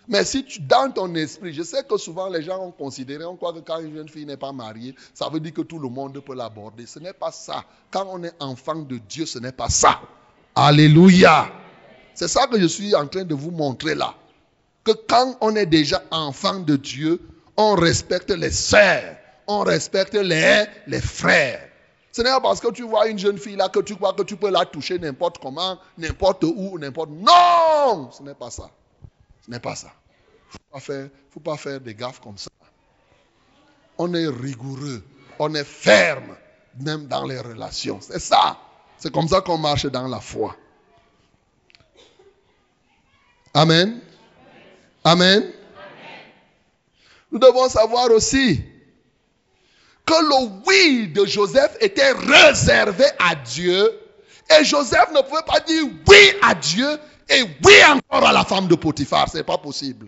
Mais 0.07 0.25
si 0.25 0.43
tu, 0.43 0.59
dans 0.59 0.91
ton 0.91 1.15
esprit, 1.15 1.53
je 1.53 1.63
sais 1.63 1.83
que 1.83 1.97
souvent 1.97 2.27
les 2.27 2.43
gens 2.43 2.59
ont 2.59 2.71
considéré, 2.71 3.23
on 3.23 3.37
croit 3.37 3.53
que 3.53 3.59
quand 3.59 3.79
une 3.79 3.95
jeune 3.95 4.09
fille 4.09 4.25
n'est 4.25 4.37
pas 4.37 4.51
mariée, 4.51 4.93
ça 5.13 5.29
veut 5.29 5.39
dire 5.39 5.53
que 5.53 5.61
tout 5.61 5.79
le 5.79 5.87
monde 5.87 6.19
peut 6.19 6.35
l'aborder. 6.35 6.85
Ce 6.85 6.99
n'est 6.99 7.13
pas 7.13 7.31
ça. 7.31 7.63
Quand 7.89 8.05
on 8.09 8.21
est 8.23 8.33
enfant 8.41 8.75
de 8.75 8.97
Dieu, 8.97 9.25
ce 9.25 9.39
n'est 9.39 9.53
pas 9.53 9.69
ça. 9.69 10.01
Alléluia. 10.55 11.49
C'est 12.13 12.27
ça 12.27 12.47
que 12.47 12.59
je 12.59 12.67
suis 12.67 12.93
en 12.95 13.07
train 13.07 13.23
de 13.23 13.33
vous 13.33 13.51
montrer 13.51 13.95
là. 13.95 14.13
Que 14.83 14.91
quand 14.91 15.37
on 15.39 15.55
est 15.55 15.65
déjà 15.65 16.03
enfant 16.11 16.59
de 16.59 16.75
Dieu, 16.75 17.21
on 17.55 17.75
respecte 17.75 18.29
les 18.31 18.51
sœurs, 18.51 19.15
on 19.47 19.59
respecte 19.59 20.13
les, 20.13 21.01
frères. 21.01 21.69
Ce 22.11 22.21
n'est 22.21 22.29
pas 22.29 22.41
parce 22.41 22.59
que 22.59 22.71
tu 22.71 22.83
vois 22.83 23.07
une 23.07 23.17
jeune 23.17 23.37
fille 23.37 23.55
là 23.55 23.69
que 23.69 23.79
tu 23.79 23.95
crois 23.95 24.13
que 24.13 24.23
tu 24.23 24.35
peux 24.35 24.51
la 24.51 24.65
toucher 24.65 24.99
n'importe 24.99 25.39
comment, 25.39 25.79
n'importe 25.97 26.43
où, 26.43 26.77
n'importe. 26.77 27.09
Non, 27.09 28.11
ce 28.11 28.21
n'est 28.21 28.35
pas 28.35 28.51
ça. 28.51 28.69
Ce 29.45 29.51
n'est 29.51 29.59
pas 29.59 29.75
ça. 29.75 29.91
Il 30.53 30.93
ne 30.93 31.09
faut, 31.31 31.39
pas 31.39 31.57
faire 31.57 31.81
des 31.81 31.95
gaffes 31.95 32.19
comme 32.19 32.37
ça. 32.37 32.51
On 33.97 34.13
est 34.13 34.27
rigoureux, 34.27 35.03
on 35.39 35.53
est 35.55 35.63
ferme, 35.63 36.35
même 36.79 37.07
dans 37.07 37.25
les 37.25 37.39
relations. 37.39 37.99
C'est 38.01 38.19
ça. 38.19 38.57
C'est 38.97 39.11
comme 39.11 39.27
ça 39.27 39.41
qu'on 39.41 39.57
marche 39.57 39.85
dans 39.87 40.07
la 40.07 40.19
foi. 40.19 40.55
Amen. 43.53 43.99
Amen. 45.03 45.51
Nous 47.31 47.39
devons 47.39 47.67
savoir 47.67 48.11
aussi 48.11 48.63
que 50.05 50.13
le 50.13 50.49
oui 50.67 51.07
de 51.07 51.25
Joseph 51.25 51.77
était 51.79 52.11
réservé 52.11 53.05
à 53.19 53.35
Dieu. 53.35 53.91
Et 54.59 54.63
Joseph 54.65 55.09
ne 55.13 55.21
pouvait 55.21 55.41
pas 55.47 55.59
dire 55.61 55.85
oui 56.07 56.33
à 56.41 56.53
Dieu 56.53 56.87
et 57.29 57.43
oui 57.63 57.73
encore 57.89 58.27
à 58.27 58.33
la 58.33 58.43
femme 58.43 58.67
de 58.67 58.75
Potiphar. 58.75 59.29
Ce 59.29 59.37
n'est 59.37 59.43
pas 59.43 59.57
possible. 59.57 60.07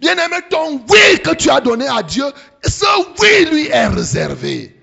Bien-aimé, 0.00 0.36
ton 0.50 0.80
oui 0.88 1.20
que 1.22 1.34
tu 1.34 1.50
as 1.50 1.60
donné 1.60 1.86
à 1.86 2.02
Dieu, 2.02 2.24
ce 2.64 2.84
oui 3.20 3.44
lui 3.50 3.66
est 3.68 3.86
réservé. 3.86 4.76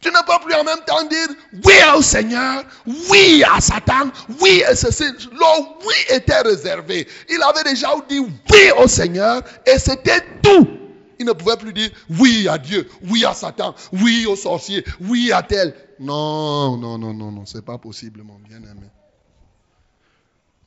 Tu 0.00 0.08
ne 0.10 0.18
peux 0.26 0.44
plus 0.44 0.54
en 0.54 0.64
même 0.64 0.80
temps 0.86 1.02
dire 1.04 1.28
oui 1.64 1.74
au 1.96 2.02
Seigneur, 2.02 2.62
oui 3.08 3.42
à 3.50 3.60
Satan, 3.60 4.10
oui 4.40 4.62
à 4.64 4.74
ceci. 4.76 5.04
Le 5.04 5.86
oui 5.86 5.94
était 6.10 6.40
réservé. 6.40 7.08
Il 7.30 7.42
avait 7.42 7.62
déjà 7.64 7.88
dit 8.08 8.18
oui 8.20 8.70
au 8.76 8.86
Seigneur 8.86 9.40
et 9.66 9.78
c'était 9.78 10.20
tout. 10.42 10.83
Il 11.18 11.26
ne 11.26 11.32
pouvait 11.32 11.56
plus 11.56 11.72
dire 11.72 11.90
oui 12.10 12.48
à 12.48 12.58
Dieu, 12.58 12.88
oui 13.02 13.24
à 13.24 13.34
Satan, 13.34 13.74
oui 13.92 14.26
au 14.26 14.36
sorcier, 14.36 14.84
oui 15.00 15.32
à 15.32 15.42
tel. 15.42 15.74
Non, 16.00 16.76
non, 16.76 16.98
non, 16.98 17.14
non, 17.14 17.30
non, 17.30 17.46
c'est 17.46 17.64
pas 17.64 17.78
possible, 17.78 18.22
mon 18.22 18.38
bien-aimé. 18.38 18.88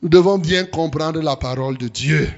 Nous 0.01 0.09
devons 0.09 0.37
bien 0.37 0.65
comprendre 0.65 1.21
la 1.21 1.35
parole 1.35 1.77
de 1.77 1.87
Dieu. 1.87 2.31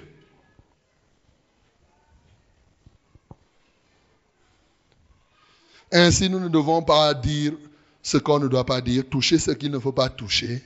Ainsi, 5.92 6.30
nous 6.30 6.40
ne 6.40 6.50
devons 6.50 6.82
pas 6.82 7.14
dire 7.14 7.54
ce 8.02 8.18
qu'on 8.18 8.40
ne 8.40 8.48
doit 8.48 8.66
pas 8.66 8.82
dire, 8.82 9.04
toucher 9.10 9.38
ce 9.40 9.52
qu'il 9.52 9.72
ne 9.72 9.80
faut 9.80 9.92
pas 9.92 10.10
toucher, 10.10 10.64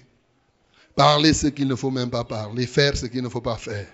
parler 0.96 1.34
ce 1.34 1.48
qu'il 1.48 1.68
ne 1.68 1.76
faut 1.76 1.91
même 1.91 2.10
pas 2.10 2.24
parler, 2.24 2.68
faire 2.68 2.96
ce 2.96 3.06
qu'il 3.06 3.24
ne 3.24 3.30
faut 3.30 3.41
pas 3.41 3.58
faire. 3.58 3.88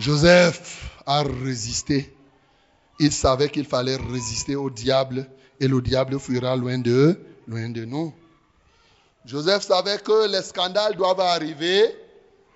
Joseph 0.00 0.90
a 1.04 1.22
résisté. 1.22 2.16
Il 2.98 3.12
savait 3.12 3.50
qu'il 3.50 3.66
fallait 3.66 3.96
résister 3.96 4.56
au 4.56 4.70
diable 4.70 5.28
et 5.60 5.68
le 5.68 5.82
diable 5.82 6.18
fuira 6.18 6.56
loin 6.56 6.78
de, 6.78 7.20
loin 7.46 7.68
de 7.68 7.84
nous. 7.84 8.14
Joseph 9.26 9.62
savait 9.62 9.98
que 9.98 10.26
les 10.26 10.40
scandales 10.40 10.96
doivent 10.96 11.20
arriver, 11.20 11.94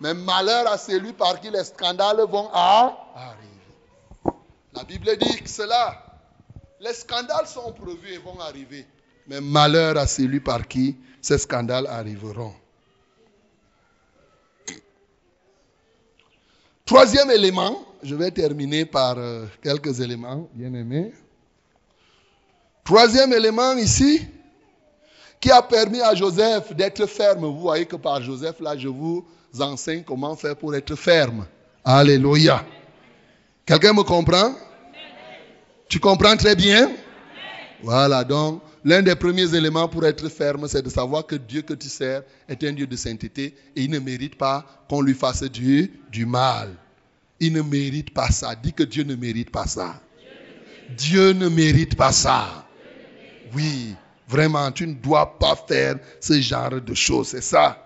mais 0.00 0.14
malheur 0.14 0.66
à 0.68 0.78
celui 0.78 1.12
par 1.12 1.38
qui 1.38 1.50
les 1.50 1.64
scandales 1.64 2.22
vont 2.26 2.48
arriver. 2.50 3.44
La 4.74 4.84
Bible 4.84 5.10
dit 5.18 5.42
que 5.42 5.48
cela. 5.50 6.02
Les 6.80 6.94
scandales 6.94 7.46
sont 7.46 7.72
prévus 7.72 8.14
et 8.14 8.18
vont 8.18 8.40
arriver. 8.40 8.86
Mais 9.26 9.42
malheur 9.42 9.98
à 9.98 10.06
celui 10.06 10.40
par 10.40 10.66
qui 10.66 10.96
ces 11.20 11.36
scandales 11.36 11.86
arriveront. 11.88 12.54
Troisième 16.84 17.30
élément, 17.30 17.82
je 18.02 18.14
vais 18.14 18.30
terminer 18.30 18.84
par 18.84 19.16
euh, 19.16 19.46
quelques 19.62 20.00
éléments, 20.00 20.46
bien 20.52 20.74
aimés. 20.74 21.12
Troisième 22.84 23.32
élément 23.32 23.72
ici, 23.78 24.20
qui 25.40 25.50
a 25.50 25.62
permis 25.62 26.02
à 26.02 26.14
Joseph 26.14 26.74
d'être 26.74 27.06
ferme. 27.06 27.46
Vous 27.46 27.60
voyez 27.60 27.86
que 27.86 27.96
par 27.96 28.20
Joseph, 28.20 28.60
là, 28.60 28.76
je 28.76 28.88
vous 28.88 29.24
enseigne 29.58 30.02
comment 30.02 30.36
faire 30.36 30.56
pour 30.56 30.74
être 30.74 30.94
ferme. 30.94 31.46
Alléluia. 31.82 32.62
Quelqu'un 33.64 33.94
me 33.94 34.02
comprend? 34.02 34.54
Tu 35.88 35.98
comprends 35.98 36.36
très 36.36 36.54
bien? 36.54 36.92
Voilà, 37.82 38.24
donc 38.24 38.60
l'un 38.84 39.02
des 39.02 39.14
premiers 39.14 39.54
éléments 39.54 39.88
pour 39.88 40.04
être 40.04 40.28
ferme, 40.28 40.68
c'est 40.68 40.82
de 40.82 40.90
savoir 40.90 41.26
que 41.26 41.36
Dieu 41.36 41.62
que 41.62 41.74
tu 41.74 41.88
sers 41.88 42.22
est 42.48 42.62
un 42.64 42.72
Dieu 42.72 42.86
de 42.86 42.96
sainteté 42.96 43.54
et 43.74 43.82
il 43.82 43.90
ne 43.90 43.98
mérite 43.98 44.36
pas 44.36 44.64
qu'on 44.88 45.00
lui 45.00 45.14
fasse 45.14 45.42
du, 45.42 45.90
mal. 46.26 46.70
Il 47.40 47.52
ne 47.52 47.62
mérite 47.62 48.12
pas 48.12 48.30
ça. 48.30 48.54
Dis 48.54 48.72
que 48.72 48.82
Dieu 48.82 49.04
ne 49.04 49.14
mérite 49.14 49.50
pas 49.50 49.66
ça. 49.66 50.00
Dieu 50.96 51.32
ne 51.32 51.48
mérite 51.48 51.96
pas 51.96 52.12
ça. 52.12 52.66
Oui, 53.54 53.94
vraiment, 54.28 54.70
tu 54.70 54.86
ne 54.86 54.94
dois 54.94 55.38
pas 55.38 55.56
faire 55.56 55.96
ce 56.20 56.40
genre 56.40 56.80
de 56.80 56.94
choses. 56.94 57.28
C'est 57.28 57.42
ça. 57.42 57.80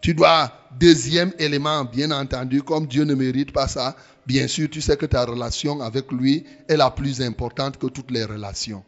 Tu 0.00 0.14
dois, 0.14 0.52
deuxième 0.78 1.32
élément, 1.38 1.84
bien 1.84 2.10
entendu, 2.10 2.62
comme 2.62 2.86
Dieu 2.86 3.04
ne 3.04 3.14
mérite 3.14 3.52
pas 3.52 3.68
ça, 3.68 3.96
bien 4.26 4.48
sûr, 4.48 4.68
tu 4.68 4.80
sais 4.80 4.96
que 4.96 5.06
ta 5.06 5.24
relation 5.24 5.80
avec 5.80 6.10
lui 6.10 6.44
est 6.68 6.76
la 6.76 6.90
plus 6.90 7.22
importante 7.22 7.78
que 7.78 7.86
toutes 7.86 8.10
les 8.10 8.24
relations. 8.24 8.82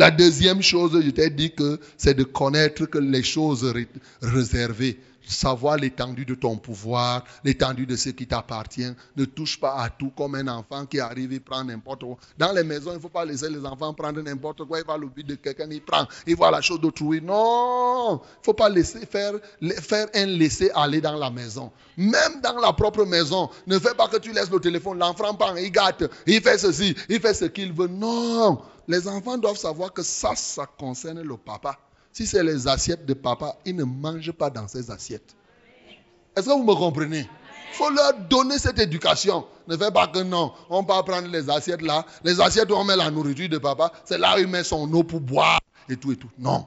La 0.00 0.10
deuxième 0.10 0.62
chose, 0.62 0.98
je 1.04 1.10
t'ai 1.10 1.28
dit 1.28 1.50
que 1.54 1.78
c'est 1.98 2.14
de 2.14 2.24
connaître 2.24 2.86
que 2.86 2.96
les 2.96 3.22
choses 3.22 3.70
réservées 4.22 4.98
savoir 5.30 5.76
l'étendue 5.76 6.24
de 6.24 6.34
ton 6.34 6.56
pouvoir, 6.56 7.24
l'étendue 7.44 7.86
de 7.86 7.96
ce 7.96 8.10
qui 8.10 8.26
t'appartient. 8.26 8.90
Ne 9.16 9.24
touche 9.24 9.60
pas 9.60 9.76
à 9.76 9.90
tout 9.90 10.10
comme 10.16 10.34
un 10.34 10.48
enfant 10.48 10.86
qui 10.86 11.00
arrive, 11.00 11.32
il 11.32 11.40
prend 11.40 11.64
n'importe 11.64 12.00
quoi. 12.00 12.16
Dans 12.38 12.52
les 12.52 12.64
maisons, 12.64 12.92
il 12.92 12.96
ne 12.96 13.00
faut 13.00 13.08
pas 13.08 13.24
laisser 13.24 13.48
les 13.48 13.64
enfants 13.64 13.92
prendre 13.94 14.20
n'importe 14.22 14.64
quoi. 14.64 14.78
Il 14.80 14.86
va 14.86 14.96
l'oublier 14.96 15.28
de 15.28 15.34
quelqu'un, 15.34 15.68
il 15.70 15.82
prend, 15.82 16.06
il 16.26 16.36
voit 16.36 16.50
la 16.50 16.60
chose 16.60 16.80
d'autrui. 16.80 17.20
Non, 17.20 18.20
il 18.22 18.40
ne 18.40 18.44
faut 18.44 18.54
pas 18.54 18.68
laisser 18.68 19.06
faire, 19.06 19.34
faire 19.80 20.08
un 20.14 20.26
laisser 20.26 20.70
aller 20.74 21.00
dans 21.00 21.16
la 21.16 21.30
maison. 21.30 21.70
Même 21.96 22.40
dans 22.42 22.58
la 22.58 22.72
propre 22.72 23.04
maison, 23.04 23.50
ne 23.66 23.78
fais 23.78 23.94
pas 23.94 24.08
que 24.08 24.16
tu 24.16 24.32
laisses 24.32 24.50
le 24.50 24.60
téléphone, 24.60 24.98
l'enfant 24.98 25.34
prend, 25.34 25.54
il 25.56 25.70
gâte, 25.70 26.04
il 26.26 26.40
fait 26.40 26.58
ceci, 26.58 26.96
il 27.08 27.20
fait 27.20 27.34
ce 27.34 27.44
qu'il 27.44 27.72
veut. 27.72 27.88
Non, 27.88 28.60
les 28.90 29.06
enfants 29.06 29.38
doivent 29.38 29.56
savoir 29.56 29.92
que 29.92 30.02
ça, 30.02 30.34
ça 30.34 30.66
concerne 30.66 31.22
le 31.22 31.36
papa. 31.36 31.78
Si 32.12 32.26
c'est 32.26 32.42
les 32.42 32.66
assiettes 32.66 33.06
de 33.06 33.14
papa, 33.14 33.56
ils 33.64 33.76
ne 33.76 33.84
mangent 33.84 34.32
pas 34.32 34.50
dans 34.50 34.66
ces 34.66 34.90
assiettes. 34.90 35.36
Est-ce 36.36 36.46
que 36.46 36.52
vous 36.52 36.64
me 36.64 36.74
comprenez? 36.74 37.28
Il 37.72 37.76
faut 37.76 37.90
leur 37.90 38.14
donner 38.28 38.58
cette 38.58 38.80
éducation. 38.80 39.46
Ne 39.68 39.76
fais 39.76 39.92
pas 39.92 40.08
que 40.08 40.18
non, 40.18 40.52
on 40.68 40.82
va 40.82 41.04
prendre 41.04 41.28
les 41.28 41.48
assiettes 41.48 41.82
là. 41.82 42.04
Les 42.24 42.40
assiettes 42.40 42.68
où 42.72 42.74
on 42.74 42.82
met 42.82 42.96
la 42.96 43.12
nourriture 43.12 43.48
de 43.48 43.58
papa, 43.58 43.92
c'est 44.04 44.18
là 44.18 44.34
où 44.36 44.40
il 44.40 44.48
met 44.48 44.64
son 44.64 44.92
eau 44.92 45.04
pour 45.04 45.20
boire 45.20 45.60
et 45.88 45.96
tout 45.96 46.10
et 46.10 46.16
tout. 46.16 46.30
Non, 46.36 46.66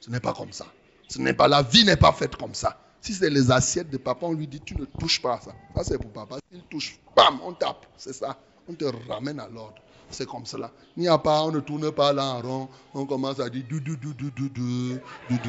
ce 0.00 0.10
n'est 0.10 0.20
pas 0.20 0.32
comme 0.32 0.52
ça. 0.52 0.64
Ce 1.06 1.18
n'est 1.18 1.34
pas 1.34 1.48
la 1.48 1.62
vie 1.62 1.84
n'est 1.84 1.96
pas 1.96 2.12
faite 2.12 2.36
comme 2.36 2.54
ça. 2.54 2.78
Si 3.02 3.12
c'est 3.12 3.30
les 3.30 3.50
assiettes 3.50 3.90
de 3.90 3.98
papa, 3.98 4.24
on 4.24 4.32
lui 4.32 4.46
dit 4.46 4.60
tu 4.62 4.74
ne 4.74 4.86
touches 4.86 5.20
pas 5.20 5.34
à 5.34 5.40
ça. 5.40 5.52
Ça 5.76 5.84
c'est 5.84 5.98
pour 5.98 6.12
papa. 6.12 6.36
S'il 6.50 6.62
touche, 6.62 6.98
bam, 7.14 7.40
on 7.44 7.52
tape. 7.52 7.86
C'est 7.98 8.14
ça. 8.14 8.38
On 8.66 8.72
te 8.72 8.86
ramène 9.08 9.38
à 9.38 9.48
l'ordre 9.48 9.74
c'est 10.10 10.26
comme 10.26 10.46
cela. 10.46 10.70
Il 10.96 11.02
n'y 11.02 11.08
a 11.08 11.18
pas, 11.18 11.42
on 11.42 11.52
ne 11.52 11.60
tourne 11.60 11.90
pas 11.92 12.12
là 12.12 12.24
en 12.24 12.40
rond, 12.40 12.68
on 12.94 13.06
commence 13.06 13.40
à 13.40 13.48
dire 13.48 13.64
du 13.68 13.80
du 13.80 13.96
du 13.96 14.14
du 14.14 14.30
du 14.30 14.50
du 14.50 14.98
du 15.28 15.38
du 15.38 15.48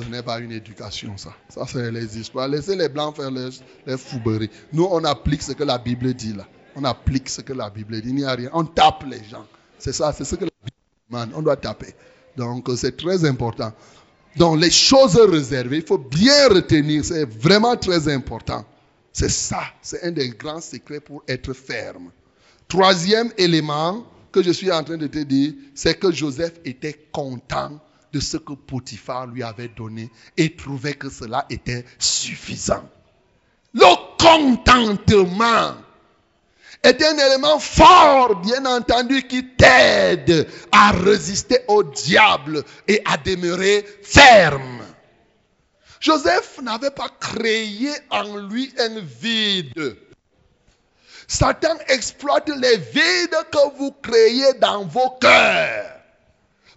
ce 0.00 0.08
n'est 0.08 0.22
pas 0.22 0.38
une 0.38 0.52
éducation, 0.52 1.16
ça. 1.16 1.34
Ça, 1.48 1.64
c'est 1.66 1.90
les 1.90 2.18
histoires. 2.18 2.48
Laissez 2.48 2.76
les 2.76 2.88
blancs 2.88 3.16
faire 3.16 3.30
les, 3.30 3.50
les 3.86 3.98
fouberies. 3.98 4.50
Nous, 4.72 4.86
on 4.90 5.04
applique 5.04 5.42
ce 5.42 5.52
que 5.52 5.64
la 5.64 5.78
Bible 5.78 6.14
dit 6.14 6.32
là. 6.32 6.46
On 6.76 6.84
applique 6.84 7.28
ce 7.28 7.40
que 7.42 7.52
la 7.52 7.68
Bible 7.68 8.00
dit. 8.00 8.08
Il 8.08 8.14
n'y 8.14 8.24
a 8.24 8.32
rien. 8.32 8.50
On 8.52 8.64
tape 8.64 9.04
les 9.04 9.22
gens. 9.24 9.46
C'est 9.78 9.92
ça, 9.92 10.12
c'est 10.12 10.24
ce 10.24 10.36
que 10.36 10.44
la 10.44 10.50
Bible 10.64 10.76
demande. 11.10 11.30
On 11.34 11.42
doit 11.42 11.56
taper. 11.56 11.94
Donc, 12.36 12.68
c'est 12.76 12.96
très 12.96 13.24
important. 13.24 13.72
Donc, 14.36 14.60
les 14.60 14.70
choses 14.70 15.16
réservées, 15.16 15.78
il 15.78 15.86
faut 15.86 15.98
bien 15.98 16.48
retenir. 16.48 17.04
C'est 17.04 17.24
vraiment 17.24 17.76
très 17.76 18.08
important. 18.08 18.64
C'est 19.12 19.28
ça. 19.30 19.62
C'est 19.82 20.04
un 20.04 20.12
des 20.12 20.30
grands 20.30 20.60
secrets 20.60 21.00
pour 21.00 21.22
être 21.28 21.52
ferme. 21.52 22.10
Troisième 22.72 23.30
élément 23.36 24.02
que 24.32 24.42
je 24.42 24.50
suis 24.50 24.72
en 24.72 24.82
train 24.82 24.96
de 24.96 25.06
te 25.06 25.18
dire, 25.18 25.52
c'est 25.74 25.98
que 25.98 26.10
Joseph 26.10 26.54
était 26.64 27.06
content 27.12 27.78
de 28.14 28.18
ce 28.18 28.38
que 28.38 28.54
Potiphar 28.54 29.26
lui 29.26 29.42
avait 29.42 29.68
donné 29.68 30.10
et 30.38 30.56
trouvait 30.56 30.94
que 30.94 31.10
cela 31.10 31.44
était 31.50 31.84
suffisant. 31.98 32.88
Le 33.74 33.84
contentement 34.18 35.74
est 36.82 37.02
un 37.02 37.18
élément 37.18 37.58
fort, 37.58 38.40
bien 38.40 38.64
entendu, 38.64 39.22
qui 39.24 39.48
t'aide 39.48 40.48
à 40.72 40.92
résister 40.92 41.58
au 41.68 41.82
diable 41.82 42.64
et 42.88 43.02
à 43.04 43.18
demeurer 43.18 43.84
ferme. 44.02 44.80
Joseph 46.00 46.58
n'avait 46.62 46.90
pas 46.90 47.10
créé 47.20 47.90
en 48.08 48.38
lui 48.38 48.72
un 48.78 48.98
vide. 49.00 49.98
Satan 51.28 51.76
exploite 51.88 52.48
les 52.48 52.76
vides 52.76 53.36
que 53.50 53.76
vous 53.76 53.92
créez 54.02 54.54
dans 54.54 54.84
vos 54.84 55.10
cœurs 55.20 55.92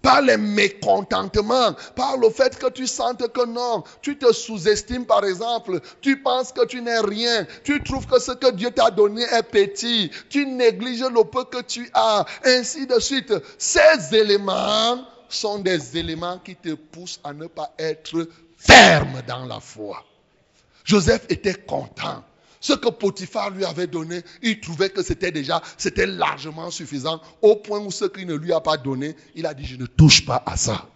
par 0.06 0.22
les 0.22 0.38
mécontentements, 0.38 1.74
par 1.96 2.18
le 2.18 2.30
fait 2.30 2.60
que 2.60 2.70
tu 2.70 2.86
sentes 2.86 3.28
que 3.34 3.44
non, 3.44 3.84
tu 4.04 4.20
te 4.20 4.32
sous-estimes 4.32 5.08
par 5.08 5.26
exemple, 5.26 5.80
tu 6.00 6.22
penses 6.22 6.52
que 6.52 6.64
tu 6.68 6.80
n'es 6.84 7.00
rien, 7.00 7.48
tu 7.64 7.84
trouves 7.84 8.06
que 8.06 8.20
ce 8.20 8.34
que 8.34 8.52
Dieu 8.52 8.70
t'a 8.70 8.92
donné 8.92 9.24
est 9.24 9.42
petit, 9.42 10.12
tu 10.30 10.46
négliges 10.46 11.02
le 11.02 11.24
peu 11.24 11.44
que 11.46 11.64
tu 11.64 11.90
as, 11.96 12.24
ainsi 12.44 12.86
de 12.86 13.00
suite. 13.00 13.34
Ces 13.58 14.16
éléments 14.16 15.04
sont 15.28 15.58
des 15.58 15.98
éléments 15.98 16.38
qui 16.38 16.56
te 16.56 16.76
poussent 16.76 17.20
à 17.24 17.34
ne 17.34 17.48
pas 17.48 17.74
être 17.80 18.30
ferme 18.58 19.24
dans 19.28 19.46
la 19.46 19.60
foi. 19.60 20.06
Joseph 20.84 21.26
était 21.30 21.56
content. 21.56 22.24
Ce 22.66 22.74
que 22.74 22.90
Potiphar 22.90 23.52
lui 23.52 23.64
avait 23.64 23.86
donné, 23.86 24.24
il 24.42 24.60
trouvait 24.60 24.90
que 24.90 25.04
c'était 25.04 25.32
déjà, 25.32 25.62
c'était 25.78 26.08
largement 26.08 26.72
suffisant, 26.72 27.22
au 27.44 27.58
point 27.58 27.78
où 27.80 27.92
ce 27.92 28.06
qu'il 28.06 28.26
ne 28.26 28.34
lui 28.34 28.52
a 28.54 28.60
pas 28.60 28.76
donné, 28.76 29.16
il 29.36 29.46
a 29.46 29.54
dit, 29.54 29.66
je 29.66 29.76
ne 29.76 29.86
touche 29.86 30.26
pas 30.26 30.42
à 30.48 30.58
ça. 30.58 30.90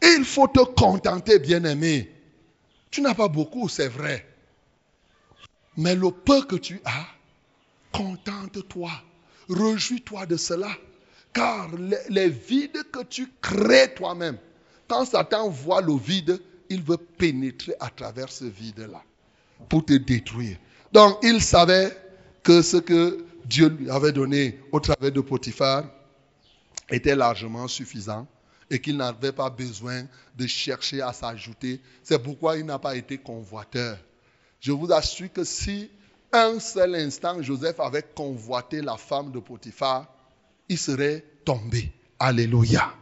il 0.00 0.24
faut 0.24 0.46
te 0.46 0.60
contenter, 0.60 1.40
bien-aimé. 1.40 2.12
Tu 2.92 3.00
n'as 3.00 3.14
pas 3.14 3.26
beaucoup, 3.26 3.68
c'est 3.68 3.88
vrai. 3.88 4.24
Mais 5.76 5.96
le 5.96 6.12
peu 6.12 6.42
que 6.42 6.54
tu 6.54 6.80
as, 6.84 7.08
contente-toi. 7.90 8.92
Réjouis-toi 9.50 10.26
de 10.26 10.36
cela. 10.36 10.70
Car 11.32 11.70
les 12.08 12.28
vides 12.28 12.84
que 12.92 13.02
tu 13.02 13.32
crées 13.42 13.94
toi-même, 13.96 14.38
quand 14.86 15.04
Satan 15.06 15.48
voit 15.48 15.80
le 15.80 15.96
vide, 15.96 16.40
il 16.70 16.84
veut 16.84 16.98
pénétrer 16.98 17.74
à 17.80 17.90
travers 17.90 18.30
ce 18.30 18.44
vide-là 18.44 19.02
pour 19.68 19.84
te 19.84 19.94
détruire. 19.94 20.56
Donc, 20.92 21.18
il 21.22 21.42
savait 21.42 21.96
que 22.42 22.62
ce 22.62 22.78
que 22.78 23.24
Dieu 23.44 23.68
lui 23.68 23.90
avait 23.90 24.12
donné 24.12 24.60
au 24.72 24.80
travers 24.80 25.12
de 25.12 25.20
Potiphar 25.20 25.84
était 26.90 27.16
largement 27.16 27.68
suffisant 27.68 28.26
et 28.70 28.80
qu'il 28.80 28.96
n'avait 28.96 29.32
pas 29.32 29.50
besoin 29.50 30.04
de 30.36 30.46
chercher 30.46 31.00
à 31.00 31.12
s'ajouter. 31.12 31.80
C'est 32.02 32.22
pourquoi 32.22 32.56
il 32.56 32.66
n'a 32.66 32.78
pas 32.78 32.96
été 32.96 33.18
convoiteur. 33.18 33.98
Je 34.60 34.72
vous 34.72 34.92
assure 34.92 35.32
que 35.32 35.44
si 35.44 35.90
un 36.32 36.58
seul 36.60 36.94
instant 36.94 37.40
Joseph 37.42 37.80
avait 37.80 38.04
convoité 38.14 38.82
la 38.82 38.96
femme 38.96 39.32
de 39.32 39.38
Potiphar, 39.38 40.06
il 40.68 40.78
serait 40.78 41.24
tombé. 41.44 41.92
Alléluia. 42.18 42.92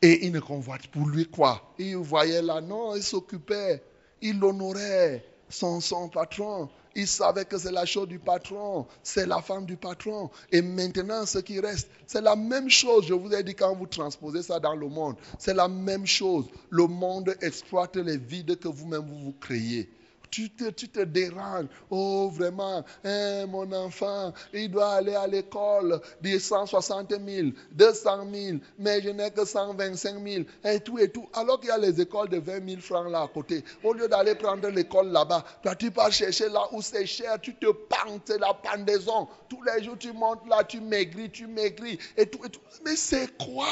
Et 0.00 0.26
il 0.26 0.32
ne 0.32 0.40
convoite 0.40 0.86
pour 0.86 1.06
lui 1.06 1.26
quoi? 1.26 1.74
Il 1.78 1.96
voyait 1.96 2.40
là, 2.40 2.60
non, 2.62 2.96
il 2.96 3.02
s'occupait, 3.02 3.82
il 4.22 4.38
l'honorait, 4.38 5.24
son, 5.50 5.80
son 5.80 6.08
patron. 6.08 6.68
Il 6.96 7.06
savait 7.06 7.44
que 7.44 7.56
c'est 7.56 7.70
la 7.70 7.84
chose 7.84 8.08
du 8.08 8.18
patron, 8.18 8.86
c'est 9.02 9.26
la 9.26 9.40
femme 9.40 9.64
du 9.64 9.76
patron. 9.76 10.30
Et 10.50 10.60
maintenant, 10.60 11.24
ce 11.24 11.38
qui 11.38 11.60
reste, 11.60 11.88
c'est 12.06 12.20
la 12.20 12.34
même 12.34 12.68
chose. 12.68 13.06
Je 13.06 13.14
vous 13.14 13.32
ai 13.32 13.44
dit 13.44 13.54
quand 13.54 13.74
vous 13.76 13.86
transposez 13.86 14.42
ça 14.42 14.58
dans 14.58 14.74
le 14.74 14.88
monde, 14.88 15.16
c'est 15.38 15.54
la 15.54 15.68
même 15.68 16.06
chose. 16.06 16.46
Le 16.70 16.86
monde 16.86 17.36
exploite 17.42 17.96
les 17.96 18.16
vides 18.16 18.58
que 18.58 18.68
vous-même 18.68 19.06
vous, 19.06 19.18
vous 19.18 19.34
créez 19.38 19.88
tu 20.30 20.50
te, 20.50 21.00
déranges. 21.00 21.66
Oh, 21.90 22.30
vraiment, 22.32 22.84
hein, 23.04 23.46
mon 23.46 23.70
enfant, 23.72 24.32
il 24.52 24.70
doit 24.70 24.94
aller 24.94 25.14
à 25.14 25.26
l'école 25.26 26.00
de 26.20 26.38
160 26.38 27.10
000, 27.10 27.48
200 27.72 28.26
000, 28.32 28.58
mais 28.78 29.02
je 29.02 29.10
n'ai 29.10 29.30
que 29.30 29.44
125 29.44 30.22
000, 30.22 30.44
et 30.64 30.80
tout 30.80 30.98
et 30.98 31.08
tout. 31.08 31.28
Alors 31.34 31.60
qu'il 31.60 31.68
y 31.68 31.72
a 31.72 31.78
les 31.78 32.00
écoles 32.00 32.28
de 32.28 32.38
20 32.38 32.68
000 32.68 32.80
francs 32.80 33.10
là 33.10 33.22
à 33.22 33.28
côté. 33.28 33.64
Au 33.82 33.92
lieu 33.92 34.08
d'aller 34.08 34.34
prendre 34.34 34.68
l'école 34.68 35.08
là-bas, 35.08 35.44
toi, 35.62 35.74
tu 35.74 35.90
pars 35.90 36.12
chercher 36.12 36.48
là 36.48 36.62
où 36.72 36.82
c'est 36.82 37.06
cher, 37.06 37.40
tu 37.40 37.54
te 37.54 37.66
pentes, 37.66 38.22
c'est 38.26 38.38
la 38.38 38.54
pendaison. 38.54 39.28
Tous 39.48 39.62
les 39.62 39.82
jours, 39.82 39.98
tu 39.98 40.12
montes 40.12 40.46
là, 40.48 40.64
tu 40.64 40.80
maigris, 40.80 41.30
tu 41.30 41.46
maigris, 41.46 41.98
et 42.16 42.26
tout 42.26 42.44
et 42.44 42.50
tout. 42.50 42.60
Mais 42.84 42.96
c'est 42.96 43.36
quoi? 43.36 43.66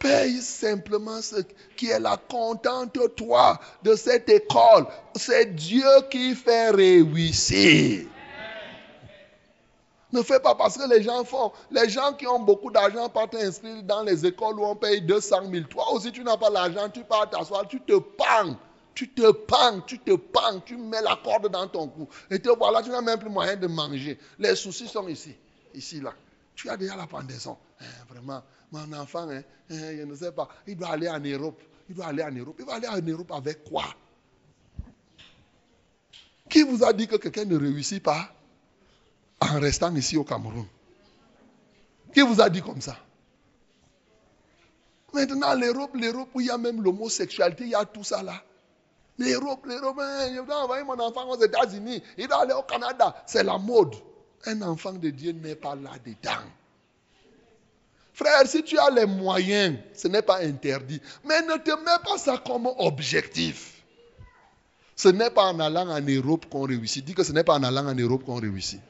Paye 0.00 0.40
simplement 0.40 1.22
ce 1.22 1.36
qui 1.76 1.90
est 1.90 2.00
là. 2.00 2.18
Contente-toi 2.28 3.60
de 3.84 3.94
cette 3.94 4.28
école. 4.28 4.86
C'est 5.14 5.54
Dieu 5.54 5.86
qui 6.10 6.34
fait 6.34 6.70
réussir. 6.70 8.06
Ne 10.12 10.22
fais 10.22 10.40
pas 10.40 10.56
parce 10.56 10.76
que 10.76 10.88
les 10.92 11.04
gens 11.04 11.22
font. 11.24 11.52
Les 11.70 11.88
gens 11.88 12.12
qui 12.14 12.26
ont 12.26 12.40
beaucoup 12.40 12.72
d'argent 12.72 13.08
partent 13.08 13.30
t'inscrire 13.30 13.82
dans 13.84 14.02
les 14.02 14.26
écoles 14.26 14.58
où 14.58 14.64
on 14.64 14.74
paye 14.74 15.02
200 15.02 15.42
000. 15.52 15.66
Toi 15.66 15.92
aussi, 15.92 16.10
tu 16.10 16.24
n'as 16.24 16.36
pas 16.36 16.50
l'argent, 16.50 16.88
tu 16.88 17.04
pars 17.04 17.30
t'asseoir, 17.30 17.68
tu 17.68 17.80
te 17.80 17.96
pends. 17.96 18.56
Tu 18.92 19.08
te 19.08 19.30
pends, 19.30 19.80
tu 19.86 20.00
te 20.00 20.16
pends, 20.16 20.58
tu 20.64 20.76
mets 20.76 21.00
la 21.00 21.16
corde 21.22 21.48
dans 21.48 21.66
ton 21.68 21.86
cou. 21.86 22.08
Et 22.28 22.40
te 22.40 22.48
voilà, 22.48 22.82
tu 22.82 22.90
n'as 22.90 23.00
même 23.00 23.20
plus 23.20 23.30
moyen 23.30 23.56
de 23.56 23.68
manger. 23.68 24.18
Les 24.38 24.56
soucis 24.56 24.88
sont 24.88 25.06
ici, 25.06 25.34
ici, 25.74 26.00
là. 26.00 26.12
Tu 26.56 26.68
as 26.68 26.76
déjà 26.76 26.96
la 26.96 27.06
pendaison. 27.06 27.56
Hein, 27.80 27.84
vraiment, 28.10 28.42
mon 28.72 28.92
enfant, 28.92 29.28
hein, 29.28 29.42
hein, 29.70 29.96
je 29.96 30.02
ne 30.02 30.14
sais 30.14 30.32
pas, 30.32 30.48
il 30.66 30.76
doit 30.76 30.90
aller 30.90 31.08
en 31.08 31.20
Europe. 31.20 31.60
Il 31.88 31.96
doit 31.96 32.06
aller 32.06 32.22
en 32.22 32.30
Europe. 32.30 32.56
Il 32.58 32.64
va 32.64 32.74
aller 32.74 32.86
en 32.86 33.00
Europe 33.00 33.32
avec 33.32 33.64
quoi? 33.64 33.84
Qui 36.48 36.62
vous 36.62 36.84
a 36.84 36.92
dit 36.92 37.08
que 37.08 37.16
quelqu'un 37.16 37.44
ne 37.44 37.56
réussit 37.56 38.02
pas 38.02 38.32
en 39.40 39.58
restant 39.58 39.94
ici 39.96 40.16
au 40.16 40.24
Cameroun? 40.24 40.66
Qui 42.14 42.20
vous 42.20 42.40
a 42.40 42.48
dit 42.48 42.62
comme 42.62 42.80
ça? 42.80 42.96
Maintenant, 45.12 45.54
l'Europe, 45.54 45.94
l'Europe 45.94 46.28
où 46.34 46.40
il 46.40 46.46
y 46.46 46.50
a 46.50 46.58
même 46.58 46.80
l'homosexualité, 46.82 47.64
il 47.64 47.70
y 47.70 47.74
a 47.74 47.84
tout 47.84 48.04
ça 48.04 48.22
là. 48.22 48.40
L'Europe, 49.18 49.66
l'Europe, 49.66 49.98
je 49.98 50.44
dois 50.46 50.62
envoyer 50.62 50.84
mon 50.84 50.98
enfant 50.98 51.28
aux 51.28 51.42
États-Unis, 51.42 52.02
il 52.16 52.28
doit 52.28 52.42
aller 52.42 52.54
au 52.54 52.62
Canada. 52.62 53.22
C'est 53.26 53.42
la 53.42 53.58
mode. 53.58 53.96
Un 54.46 54.62
enfant 54.62 54.92
de 54.92 55.10
Dieu 55.10 55.32
n'est 55.32 55.56
pas 55.56 55.74
là-dedans. 55.74 56.46
Frère, 58.20 58.46
si 58.46 58.62
tu 58.62 58.78
as 58.78 58.90
les 58.90 59.06
moyens, 59.06 59.78
ce 59.94 60.06
n'est 60.06 60.20
pas 60.20 60.40
interdit. 60.42 61.00
Mais 61.24 61.40
ne 61.40 61.56
te 61.56 61.70
mets 61.70 62.04
pas 62.04 62.18
ça 62.18 62.36
comme 62.46 62.68
objectif. 62.76 63.82
Ce 64.94 65.08
n'est 65.08 65.30
pas 65.30 65.44
en 65.44 65.58
allant 65.58 65.88
en 65.88 66.02
Europe 66.02 66.44
qu'on 66.50 66.66
réussit. 66.66 67.02
Dis 67.02 67.14
que 67.14 67.22
ce 67.22 67.32
n'est 67.32 67.44
pas 67.44 67.54
en 67.54 67.62
allant 67.62 67.86
en 67.86 67.94
Europe 67.94 68.22
qu'on 68.26 68.38
réussit. 68.38 68.82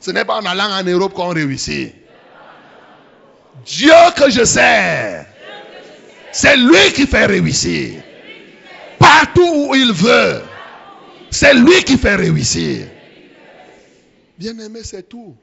Ce 0.00 0.10
n'est 0.10 0.24
pas 0.24 0.40
en 0.40 0.44
allant 0.44 0.72
en 0.72 0.82
Europe 0.82 1.12
qu'on 1.14 1.28
réussit. 1.28 1.94
Dieu 3.64 3.92
que 4.16 4.28
je 4.28 4.44
sais, 4.44 5.24
c'est 6.32 6.56
lui 6.56 6.92
qui 6.96 7.06
fait 7.06 7.26
réussir. 7.26 8.02
Partout 8.98 9.68
où 9.68 9.74
il 9.76 9.92
veut, 9.92 10.42
c'est 11.30 11.54
lui 11.54 11.84
qui 11.84 11.96
fait 11.96 12.16
réussir. 12.16 12.88
Bien 14.36 14.58
aimé, 14.58 14.80
c'est 14.82 15.08
tout. 15.08 15.36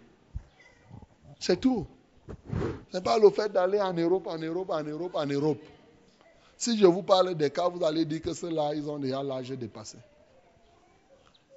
C'est 1.39 1.61
tout. 1.61 1.87
Ce 2.91 2.97
n'est 2.97 3.03
pas 3.03 3.17
le 3.17 3.29
fait 3.29 3.51
d'aller 3.51 3.81
en 3.81 3.93
Europe, 3.93 4.27
en 4.27 4.37
Europe, 4.37 4.69
en 4.69 4.83
Europe, 4.83 5.15
en 5.15 5.25
Europe. 5.25 5.61
Si 6.57 6.77
je 6.77 6.85
vous 6.85 7.03
parle 7.03 7.35
des 7.35 7.49
cas, 7.49 7.67
vous 7.67 7.83
allez 7.83 8.05
dire 8.05 8.21
que 8.21 8.33
ceux-là, 8.33 8.73
ils 8.75 8.89
ont 8.89 8.99
déjà 8.99 9.23
l'âge 9.23 9.49
dépassé. 9.49 9.97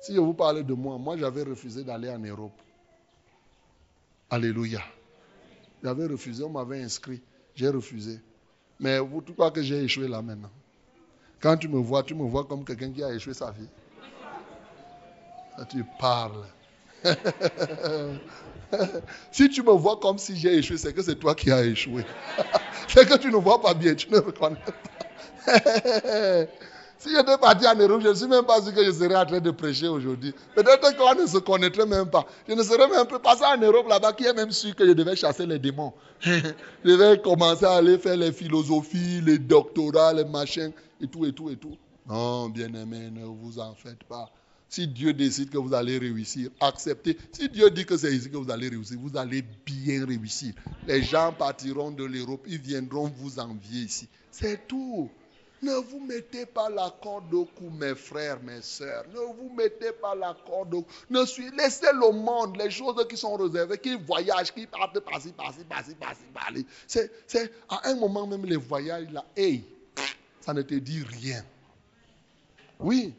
Si 0.01 0.15
je 0.15 0.21
vous 0.21 0.35
parle 0.35 0.65
de 0.65 0.75
moi, 0.75 0.99
moi 0.99 1.17
j'avais 1.17 1.43
refusé 1.43 1.85
d'aller 1.85 2.11
en 2.11 2.19
Europe. 2.19 2.59
Alléluia. 4.31 4.81
J'avais 5.83 6.07
refusé, 6.07 6.43
on 6.43 6.51
m'avait 6.51 6.83
inscrit, 6.83 7.23
j'ai 7.55 7.69
refusé. 7.69 8.21
Mais 8.81 8.99
vous, 8.99 9.23
tu 9.23 9.33
crois 9.33 9.51
que 9.51 9.63
j'ai 9.63 9.83
échoué 9.85 10.09
là 10.09 10.21
maintenant? 10.23 10.51
Quand 11.41 11.57
tu 11.57 11.69
me 11.69 11.79
vois, 11.79 12.03
tu 12.03 12.15
me 12.15 12.25
vois 12.25 12.45
comme 12.45 12.65
quelqu'un 12.65 12.91
qui 12.91 13.03
a 13.03 13.13
échoué 13.13 13.35
sa 13.35 13.51
vie. 13.51 13.69
tu 15.69 15.85
parles. 15.99 16.47
si 19.31 19.49
tu 19.49 19.63
me 19.63 19.73
vois 19.73 19.99
comme 20.01 20.19
si 20.19 20.37
j'ai 20.37 20.59
échoué, 20.59 20.77
c'est 20.77 20.93
que 20.93 21.03
c'est 21.03 21.17
toi 21.17 21.35
qui 21.35 21.51
as 21.51 21.65
échoué. 21.65 22.05
c'est 22.89 23.09
que 23.09 23.17
tu 23.19 23.31
ne 23.31 23.37
vois 23.37 23.61
pas 23.61 23.75
bien, 23.75 23.95
tu 23.95 24.11
ne 24.11 24.19
reconnais 24.19 24.57
pas. 24.57 25.47
si 26.99 27.11
j'étais 27.11 27.39
parti 27.39 27.67
en 27.67 27.77
Europe, 27.77 28.01
je 28.03 28.09
ne 28.09 28.15
suis 28.15 28.27
même 28.27 28.45
pas 28.45 28.61
sûr 28.61 28.75
que 28.75 28.85
je 28.85 28.91
serais 28.91 29.15
en 29.15 29.25
train 29.25 29.41
de 29.41 29.51
prêcher 29.51 29.89
aujourd'hui. 29.89 30.35
Peut-être 30.55 30.97
qu'on 30.97 31.21
ne 31.21 31.27
se 31.27 31.39
connaîtrait 31.39 31.87
même 31.87 32.11
pas. 32.11 32.27
Je 32.49 32.55
ne 32.55 32.63
serais 32.63 32.89
même 32.89 33.07
pas 33.07 33.19
passé 33.19 33.45
en 33.45 33.59
Europe 33.59 33.89
là-bas, 33.89 34.13
qui 34.13 34.25
est 34.25 34.35
même 34.35 34.51
sûr 34.51 34.75
que 34.75 34.87
je 34.87 34.93
devais 34.93 35.17
chasser 35.17 35.47
les 35.47 35.59
démons. 35.59 35.93
je 36.21 36.41
devais 36.85 37.21
commencer 37.21 37.65
à 37.65 37.75
aller 37.75 37.99
faire 37.99 38.17
les 38.17 38.33
philosophies, 38.33 39.21
les 39.25 39.39
doctorats, 39.39 40.13
les 40.13 40.25
machins, 40.25 40.73
et 41.01 41.07
tout, 41.07 41.25
et 41.27 41.33
tout, 41.33 41.51
et 41.51 41.57
tout. 41.57 41.77
Non, 42.09 42.49
bien 42.49 42.73
aimé, 42.73 43.11
ne 43.11 43.25
vous 43.25 43.59
en 43.59 43.75
faites 43.75 44.05
pas. 44.05 44.31
Si 44.69 44.89
Dieu 44.89 45.13
décide 45.13 45.51
que 45.51 45.59
vous 45.59 45.75
allez 45.75 45.99
réussir, 45.99 46.51
acceptez. 46.61 47.17
Si 47.33 47.49
Dieu 47.49 47.71
dit 47.71 47.87
que 47.87 47.97
c'est 47.97 48.15
ici 48.15 48.31
que 48.31 48.37
vous 48.37 48.51
allez 48.51 48.69
réussir, 48.69 48.99
vous 49.01 49.17
allez 49.17 49.43
bien 49.65 50.05
réussir. 50.05 50.55
Les 50.87 51.03
gens 51.03 51.33
partiront 51.33 51.93
de 51.93 52.05
l'Europe, 52.05 52.45
ils 52.49 52.59
viendront 52.59 53.13
vous 53.17 53.39
envier 53.39 53.83
ici. 53.83 54.09
C'est 54.31 54.67
tout. 54.67 55.09
Ne 55.63 55.73
vous 55.73 56.01
mettez 56.01 56.45
pas 56.45 56.69
la 56.69 56.95
corde 57.03 57.33
au 57.33 57.47
cou, 57.47 57.71
mes 57.71 57.95
frères, 57.95 58.43
mes 58.43 58.61
sœurs. 58.61 59.05
Ne 59.09 59.21
vous 59.21 59.51
mettez 59.57 59.93
pas 59.93 60.15
la 60.15 60.37
corde 60.47 60.75
au 60.75 60.83
cou. 60.83 60.93
Ne 61.09 61.21
laissez 61.57 61.87
le 61.93 62.13
monde, 62.13 62.57
les 62.59 62.71
choses 62.71 63.07
qui 63.09 63.17
sont 63.17 63.37
réservées, 63.37 63.79
qui 63.79 63.97
voyagent, 63.97 64.53
qui 64.53 64.67
partent 64.67 65.01
par-ci, 65.01 65.33
par-ci, 65.33 65.65
par-ci, 65.65 65.95
par-ci, 65.95 66.23
par-là. 66.35 66.61
C'est, 66.87 67.11
c'est, 67.27 67.51
à 67.69 67.89
un 67.89 67.95
moment 67.95 68.27
même, 68.27 68.45
les 68.45 68.57
voyages, 68.57 69.11
là, 69.11 69.25
hey, 69.35 69.65
ça 70.41 70.53
ne 70.53 70.63
te 70.63 70.75
dit 70.75 71.03
rien. 71.03 71.43
Oui. 72.79 73.15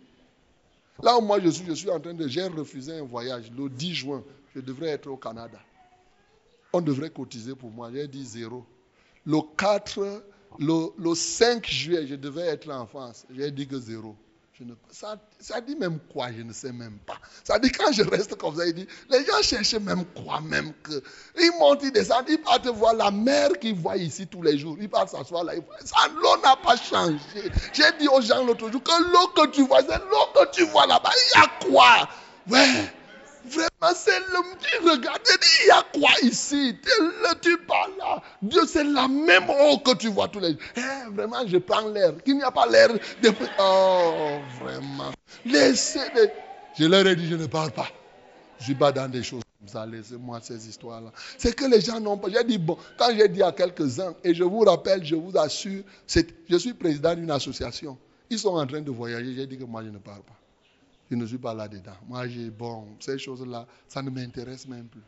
Là 1.02 1.18
où 1.18 1.22
moi 1.22 1.40
je 1.40 1.50
suis, 1.50 1.66
je 1.66 1.74
suis 1.74 1.90
en 1.90 2.00
train 2.00 2.14
de. 2.14 2.28
J'ai 2.28 2.48
refusé 2.48 2.98
un 3.00 3.04
voyage 3.04 3.52
le 3.56 3.70
10 3.70 3.94
juin. 3.94 4.24
Je 4.56 4.62
devrais 4.62 4.90
être 4.90 5.08
au 5.08 5.18
Canada. 5.18 5.60
On 6.74 6.82
devrait 6.82 7.10
cotiser 7.10 7.56
pour 7.56 7.70
moi. 7.70 7.90
J'ai 7.94 8.08
dit 8.08 8.26
zéro. 8.26 8.66
Le 9.26 9.40
4, 9.58 10.24
le, 10.60 10.88
le 10.98 11.16
5 11.16 11.66
juillet, 11.66 12.08
je 12.08 12.16
devais 12.16 12.48
être 12.48 12.70
en 12.72 12.86
France. 12.86 13.26
J'ai 13.30 13.52
dit 13.52 13.68
que 13.68 13.80
zéro. 13.80 14.16
Ça, 14.92 15.18
ça, 15.40 15.62
dit 15.62 15.76
même 15.76 16.00
quoi, 16.12 16.32
je 16.32 16.42
ne 16.42 16.52
sais 16.52 16.72
même 16.72 16.98
pas. 17.06 17.18
Ça 17.44 17.60
dit 17.60 17.72
quand 17.72 17.92
je 17.92 18.02
reste 18.02 18.36
comme 18.36 18.56
ça, 18.56 18.66
il 18.66 18.74
dit, 18.74 18.88
les 19.10 19.24
gens 19.26 19.42
cherchent 19.42 19.76
même 19.76 20.06
quoi, 20.06 20.42
même 20.42 20.74
que. 20.84 21.04
Ils 21.40 21.52
montent, 21.60 21.84
ils 21.84 21.92
descendent, 21.92 22.26
ils 22.28 22.40
partent 22.40 22.68
voir 22.68 22.96
la 22.96 23.12
mer 23.12 23.50
qu'ils 23.60 23.76
voient 23.76 23.98
ici 23.98 24.26
tous 24.26 24.42
les 24.42 24.58
jours. 24.58 24.76
Ils 24.80 24.90
partent 24.90 25.10
s'asseoir 25.10 25.44
là. 25.44 25.54
Ça, 25.86 26.08
l'eau 26.16 26.42
n'a 26.44 26.56
pas 26.56 26.76
changé. 26.76 27.20
J'ai 27.74 27.92
dit 28.00 28.08
aux 28.08 28.22
gens 28.22 28.44
l'autre 28.44 28.72
jour 28.72 28.82
que 28.82 29.12
l'eau 29.12 29.28
que 29.36 29.52
tu 29.52 29.62
vois, 29.64 29.82
c'est 29.82 30.00
l'eau 30.00 30.28
que 30.34 30.52
tu 30.52 30.66
vois 30.66 30.88
là-bas. 30.88 31.12
Il 31.14 31.40
y 31.40 31.44
a 31.44 31.70
quoi? 31.70 32.10
Ouais. 32.50 32.92
Vraiment, 33.48 33.96
c'est 33.96 34.20
le 34.20 34.56
petit 34.58 34.90
regard. 34.90 35.20
Il 35.62 35.68
y 35.68 35.72
a 35.72 35.84
quoi 35.94 36.10
ici? 36.24 36.76
Tu 37.42 37.58
parles 37.60 37.92
là. 37.98 38.22
Dieu, 38.42 38.62
c'est 38.68 38.84
la 38.84 39.08
même 39.08 39.50
eau 39.50 39.78
que 39.78 39.96
tu 39.96 40.10
vois 40.10 40.28
tous 40.28 40.40
les 40.40 40.52
jours. 40.52 40.60
Eh, 40.76 41.14
vraiment, 41.14 41.48
je 41.48 41.58
prends 41.58 41.88
l'air. 41.88 42.14
Qu'il 42.24 42.36
n'y 42.36 42.44
a 42.44 42.52
pas 42.52 42.68
l'air 42.68 42.90
depuis. 43.22 43.46
Oh, 43.60 44.40
vraiment. 44.62 45.12
Laissez. 45.46 46.02
Les... 46.16 46.30
Je 46.78 46.86
leur 46.86 47.08
ai 47.08 47.16
dit, 47.16 47.28
je 47.28 47.36
ne 47.36 47.46
parle 47.46 47.72
pas. 47.72 47.88
Je 48.60 48.74
pas 48.74 48.92
dans 48.92 49.08
des 49.10 49.24
choses 49.24 49.44
comme 49.60 49.68
ça. 49.68 49.86
Laissez-moi 49.86 50.40
ces 50.42 50.68
histoires-là. 50.68 51.12
C'est 51.38 51.56
que 51.56 51.66
les 51.66 51.80
gens 51.80 52.00
n'ont 52.00 52.18
pas. 52.18 52.30
J'ai 52.30 52.44
dit, 52.44 52.58
bon, 52.58 52.78
quand 52.98 53.16
j'ai 53.16 53.28
dit 53.30 53.44
à 53.44 53.52
quelques-uns, 53.52 54.14
et 54.24 54.34
je 54.34 54.44
vous 54.44 54.60
rappelle, 54.60 55.06
je 55.06 55.16
vous 55.16 55.38
assure, 55.38 55.84
je 56.08 56.58
suis 56.58 56.74
président 56.74 57.16
d'une 57.16 57.32
association. 57.32 57.98
Ils 58.30 58.40
sont 58.40 58.56
en 58.56 58.68
train 58.68 58.82
de 58.82 58.92
voyager. 58.92 59.34
J'ai 59.36 59.48
dit 59.48 59.58
que 59.58 59.64
moi, 59.64 59.84
je 59.84 59.90
ne 59.90 60.00
parle 60.00 60.22
pas. 60.24 60.38
Je 61.10 61.16
ne 61.16 61.26
suis 61.26 61.38
pas 61.38 61.54
là-dedans. 61.54 61.96
Moi, 62.08 62.28
j'ai, 62.28 62.50
bon, 62.50 62.88
ces 63.00 63.18
choses-là, 63.18 63.66
ça 63.88 64.02
ne 64.02 64.10
m'intéresse 64.10 64.68
même 64.68 64.88
plus. 64.88 65.02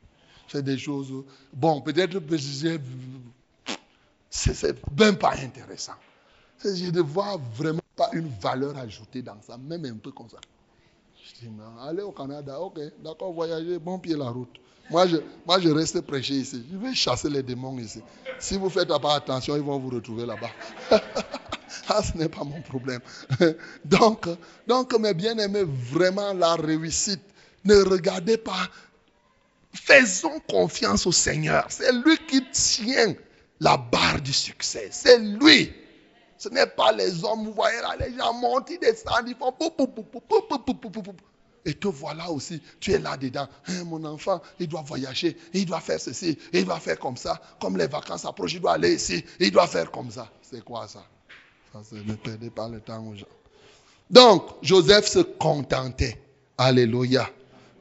C'est 0.47 0.63
des 0.63 0.77
choses, 0.77 1.13
bon, 1.53 1.81
peut-être, 1.81 2.19
c'est 4.29 4.75
même 4.97 5.17
pas 5.17 5.35
intéressant. 5.39 5.93
Je 6.63 6.89
ne 6.91 7.01
vois 7.01 7.39
vraiment 7.53 7.79
pas 7.95 8.09
une 8.13 8.29
valeur 8.41 8.77
ajoutée 8.77 9.21
dans 9.21 9.41
ça, 9.41 9.57
même 9.57 9.85
un 9.85 9.97
peu 9.97 10.11
comme 10.11 10.29
ça. 10.29 10.39
Je 11.23 11.45
dis, 11.45 11.49
non, 11.49 11.79
allez 11.81 12.01
au 12.01 12.11
Canada, 12.11 12.59
ok, 12.59 12.79
d'accord, 13.03 13.31
voyager, 13.33 13.77
bon 13.77 13.99
pied 13.99 14.15
la 14.15 14.29
route. 14.29 14.59
Moi 14.89 15.05
je, 15.05 15.17
moi, 15.45 15.59
je 15.59 15.69
reste 15.69 16.01
prêcher 16.01 16.33
ici. 16.33 16.65
Je 16.71 16.77
vais 16.77 16.93
chasser 16.95 17.29
les 17.29 17.43
démons 17.43 17.77
ici. 17.77 18.01
Si 18.39 18.57
vous 18.57 18.65
ne 18.65 18.69
faites 18.69 18.87
pas 18.87 19.15
attention, 19.15 19.55
ils 19.55 19.61
vont 19.61 19.77
vous 19.77 19.89
retrouver 19.89 20.25
là-bas. 20.25 20.49
Ce 21.87 22.17
n'est 22.17 22.29
pas 22.29 22.43
mon 22.43 22.61
problème. 22.61 23.01
Donc, 23.85 24.27
donc 24.67 24.97
mes 24.99 25.13
bien-aimés, 25.13 25.63
vraiment 25.65 26.33
la 26.33 26.55
réussite. 26.55 27.21
Ne 27.65 27.75
regardez 27.75 28.37
pas. 28.37 28.69
Faisons 29.73 30.39
confiance 30.49 31.05
au 31.05 31.11
Seigneur. 31.11 31.65
C'est 31.69 31.91
lui 31.91 32.17
qui 32.27 32.43
tient 32.51 33.13
la 33.59 33.77
barre 33.77 34.21
du 34.21 34.33
succès. 34.33 34.89
C'est 34.91 35.19
lui. 35.19 35.73
Ce 36.37 36.49
n'est 36.49 36.67
pas 36.67 36.91
les 36.91 37.23
hommes. 37.23 37.45
Vous 37.45 37.53
voyez 37.53 37.79
là, 37.81 37.95
les 37.99 38.17
gens 38.17 38.33
montent, 38.33 38.69
ils 38.69 38.79
descendent, 38.79 39.27
ils 39.27 39.35
font 39.35 39.51
et 41.65 41.73
te 41.73 41.87
voilà 41.87 42.31
aussi, 42.31 42.61
tu 42.79 42.93
es 42.93 42.99
là-dedans. 42.99 43.47
mon 43.85 44.03
enfant, 44.05 44.41
il 44.59 44.67
doit 44.67 44.81
voyager, 44.81 45.37
il 45.53 45.65
doit 45.65 45.81
faire 45.81 45.99
ceci, 45.99 46.37
il 46.53 46.65
doit 46.65 46.79
faire 46.79 46.97
comme 46.97 47.17
ça. 47.17 47.39
Comme 47.59 47.77
les 47.77 47.87
vacances 47.87 48.25
approchent, 48.25 48.53
il 48.53 48.61
doit 48.61 48.73
aller 48.73 48.95
ici, 48.95 49.23
il 49.39 49.51
doit 49.51 49.67
faire 49.67 49.91
comme 49.91 50.09
ça. 50.09 50.29
C'est 50.41 50.63
quoi 50.63 50.87
ça? 50.87 51.05
Ne 51.91 52.13
perdez 52.15 52.49
pas 52.49 52.67
le 52.67 52.79
temps 52.79 53.05
aux 53.05 53.15
gens. 53.15 53.25
Donc, 54.09 54.43
Joseph 54.61 55.07
se 55.07 55.19
contentait. 55.19 56.19
Alléluia. 56.57 57.29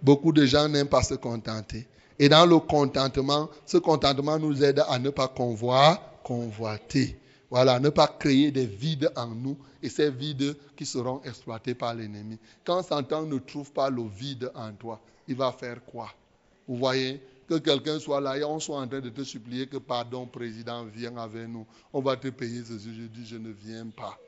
Beaucoup 0.03 0.33
de 0.33 0.45
gens 0.45 0.69
n'aiment 0.69 0.89
pas 0.89 1.03
se 1.03 1.15
contenter. 1.15 1.87
Et 2.19 2.29
dans 2.29 2.47
le 2.47 2.59
contentement, 2.59 3.49
ce 3.65 3.79
contentement 3.79 4.39
nous 4.39 4.63
aide 4.63 4.85
à 4.89 4.99
ne 4.99 5.11
pas 5.11 5.29
convoiter. 5.29 7.19
Voilà, 7.51 7.81
ne 7.81 7.89
pas 7.89 8.07
créer 8.07 8.51
des 8.51 8.67
vides 8.67 9.11
en 9.17 9.29
nous 9.29 9.57
et 9.83 9.89
ces 9.89 10.11
vides 10.11 10.57
qui 10.77 10.85
seront 10.85 11.23
exploités 11.25 11.75
par 11.75 11.95
l'ennemi. 11.95 12.39
Quand 12.65 12.83
Satan 12.83 13.23
ne 13.23 13.39
trouve 13.39 13.73
pas 13.73 13.89
le 13.89 14.03
vide 14.07 14.51
en 14.55 14.73
toi, 14.73 15.01
il 15.27 15.37
va 15.37 15.53
faire 15.53 15.83
quoi? 15.85 16.13
Vous 16.67 16.77
voyez 16.77 17.23
que 17.49 17.59
quelqu'un 17.59 17.99
soit 17.99 18.21
là 18.21 18.37
et 18.37 18.45
on 18.45 18.61
soit 18.61 18.79
en 18.79 18.87
train 18.87 19.01
de 19.01 19.09
te 19.09 19.23
supplier 19.25 19.67
que 19.67 19.79
pardon, 19.79 20.27
président, 20.27 20.85
viens 20.85 21.17
avec 21.17 21.49
nous. 21.49 21.67
On 21.93 22.01
va 22.01 22.17
te 22.17 22.29
payer 22.29 22.63
ceci. 22.63 22.95
Je 22.95 23.03
dis, 23.07 23.27
je 23.27 23.37
ne 23.37 23.51
viens 23.51 23.87
pas. 23.89 24.19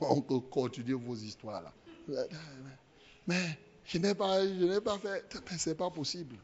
Donc, 0.00 0.50
continuez 0.50 0.94
vos 0.94 1.14
histoires 1.14 1.62
là. 1.62 1.72
Mais 3.26 3.58
je 3.84 3.98
n'ai 3.98 4.14
pas, 4.14 4.44
je 4.46 4.64
n'ai 4.64 4.80
pas 4.80 4.98
fait. 4.98 5.24
Ce 5.58 5.68
n'est 5.68 5.76
pas 5.76 5.90
possible. 5.90 6.36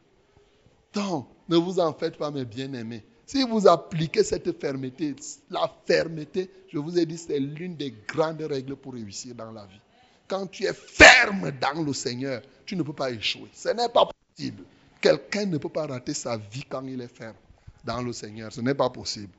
Donc, 0.93 1.27
ne 1.49 1.57
vous 1.57 1.79
en 1.79 1.91
faites 1.93 2.17
pas, 2.17 2.29
mes 2.29 2.45
bien-aimés. 2.45 3.03
Si 3.25 3.43
vous 3.43 3.67
appliquez 3.67 4.23
cette 4.23 4.59
fermeté, 4.61 5.15
la 5.49 5.69
fermeté, 5.85 6.49
je 6.71 6.77
vous 6.77 6.97
ai 6.99 7.05
dit, 7.07 7.17
c'est 7.17 7.39
l'une 7.39 7.75
des 7.75 7.93
grandes 8.07 8.41
règles 8.41 8.75
pour 8.75 8.93
réussir 8.93 9.33
dans 9.33 9.51
la 9.51 9.65
vie. 9.65 9.81
Quand 10.27 10.45
tu 10.45 10.65
es 10.65 10.73
ferme 10.73 11.51
dans 11.59 11.83
le 11.83 11.93
Seigneur, 11.93 12.41
tu 12.65 12.75
ne 12.75 12.83
peux 12.83 12.93
pas 12.93 13.11
échouer. 13.11 13.49
Ce 13.53 13.69
n'est 13.69 13.89
pas 13.89 14.07
possible. 14.37 14.63
Quelqu'un 15.05 15.45
ne 15.45 15.59
peut 15.59 15.69
pas 15.69 15.85
rater 15.85 16.15
sa 16.15 16.35
vie 16.35 16.63
quand 16.67 16.83
il 16.87 16.99
est 16.99 17.15
ferme 17.15 17.35
dans 17.83 18.01
le 18.01 18.11
Seigneur. 18.11 18.51
Ce 18.51 18.59
n'est 18.59 18.73
pas 18.73 18.89
possible. 18.89 19.31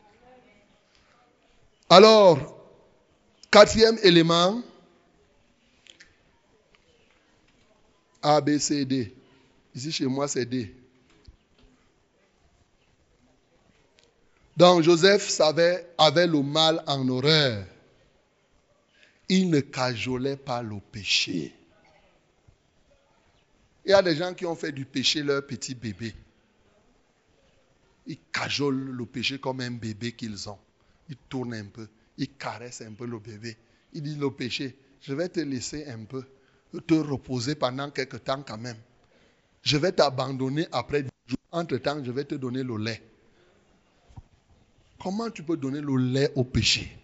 Alors, 1.90 2.38
quatrième 3.51 3.98
élément, 4.05 4.62
A, 8.22 8.40
B, 8.40 8.59
C, 8.59 8.84
D. 8.84 9.12
Ici 9.74 9.90
chez 9.90 10.06
moi, 10.06 10.28
c'est 10.28 10.47
D. 10.47 10.72
Donc 14.56 14.82
Joseph 14.82 15.28
savait, 15.28 15.84
avait 15.98 16.28
le 16.28 16.43
mal 16.43 16.84
en 16.86 17.09
horreur. 17.09 17.66
Il 19.28 19.51
ne 19.51 19.59
cajolait 19.59 20.36
pas 20.36 20.62
le 20.62 20.78
péché. 20.93 21.56
Il 23.86 23.90
y 23.90 23.92
a 23.92 24.02
des 24.02 24.16
gens 24.16 24.34
qui 24.34 24.44
ont 24.44 24.56
fait 24.56 24.72
du 24.72 24.84
péché 24.84 25.22
leur 25.22 25.46
petit 25.46 25.76
bébé. 25.76 26.12
Ils 28.08 28.18
cajolent 28.32 28.90
le 28.90 29.06
péché 29.06 29.38
comme 29.38 29.60
un 29.60 29.70
bébé 29.70 30.10
qu'ils 30.10 30.48
ont. 30.48 30.58
Ils 31.08 31.16
tournent 31.28 31.54
un 31.54 31.66
peu, 31.66 31.86
ils 32.18 32.32
caressent 32.34 32.82
un 32.82 32.92
peu 32.94 33.06
le 33.06 33.20
bébé. 33.20 33.56
Ils 33.92 34.02
disent 34.02 34.18
le 34.18 34.32
péché, 34.32 34.76
je 35.00 35.14
vais 35.14 35.28
te 35.28 35.38
laisser 35.38 35.86
un 35.86 36.04
peu, 36.04 36.24
te 36.84 36.94
reposer 36.94 37.54
pendant 37.54 37.88
quelques 37.92 38.24
temps 38.24 38.42
quand 38.42 38.58
même. 38.58 38.76
Je 39.62 39.76
vais 39.76 39.92
t'abandonner 39.92 40.66
après 40.72 41.04
10 41.04 41.10
jours. 41.28 41.38
Entre-temps, 41.52 42.02
je 42.02 42.10
vais 42.10 42.24
te 42.24 42.34
donner 42.34 42.64
le 42.64 42.76
lait. 42.78 43.00
Comment 45.00 45.30
tu 45.30 45.44
peux 45.44 45.56
donner 45.56 45.80
le 45.80 45.96
lait 45.96 46.32
au 46.34 46.42
péché? 46.42 46.96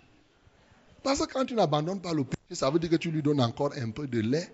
Parce 1.05 1.21
que 1.21 1.33
quand 1.33 1.45
tu 1.45 1.55
n'abandonnes 1.55 2.01
pas 2.01 2.13
le 2.13 2.25
péché, 2.25 2.55
ça 2.55 2.71
veut 2.71 2.81
dire 2.81 2.91
que 2.91 2.97
tu 2.97 3.13
lui 3.13 3.23
donnes 3.23 3.41
encore 3.41 3.73
un 3.77 3.91
peu 3.91 4.09
de 4.09 4.21
lait 4.21 4.53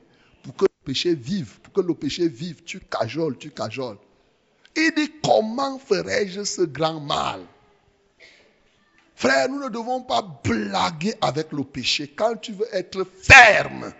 péché 0.89 1.15
vive, 1.15 1.61
pour 1.61 1.75
que 1.75 1.87
le 1.87 1.93
péché 1.93 2.29
vive, 2.29 2.65
tu 2.65 2.81
cajoles, 2.81 3.37
tu 3.37 3.51
cajoles. 3.51 3.99
Il 4.75 4.91
dit, 4.97 5.13
comment 5.23 5.79
ferais-je 5.79 6.45
ce 6.45 6.63
grand 6.63 6.99
mal? 6.99 7.43
Frère, 9.15 9.51
nous 9.51 9.63
ne 9.63 9.69
devons 9.69 10.01
pas 10.01 10.23
blaguer 10.43 11.13
avec 11.21 11.53
le 11.53 11.63
péché. 11.65 12.09
Quand 12.09 12.37
tu 12.37 12.53
veux 12.53 12.69
être 12.73 13.05
ferme, 13.05 13.93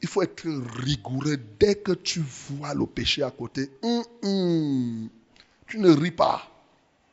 il 0.00 0.08
faut 0.08 0.22
être 0.22 0.48
rigoureux. 0.80 1.38
Dès 1.60 1.76
que 1.76 1.92
tu 1.92 2.20
vois 2.20 2.74
le 2.74 2.86
péché 2.86 3.22
à 3.22 3.30
côté, 3.30 3.70
hum, 3.82 4.02
hum, 4.24 5.08
tu 5.68 5.78
ne 5.78 5.90
ris 5.90 6.10
pas 6.10 6.42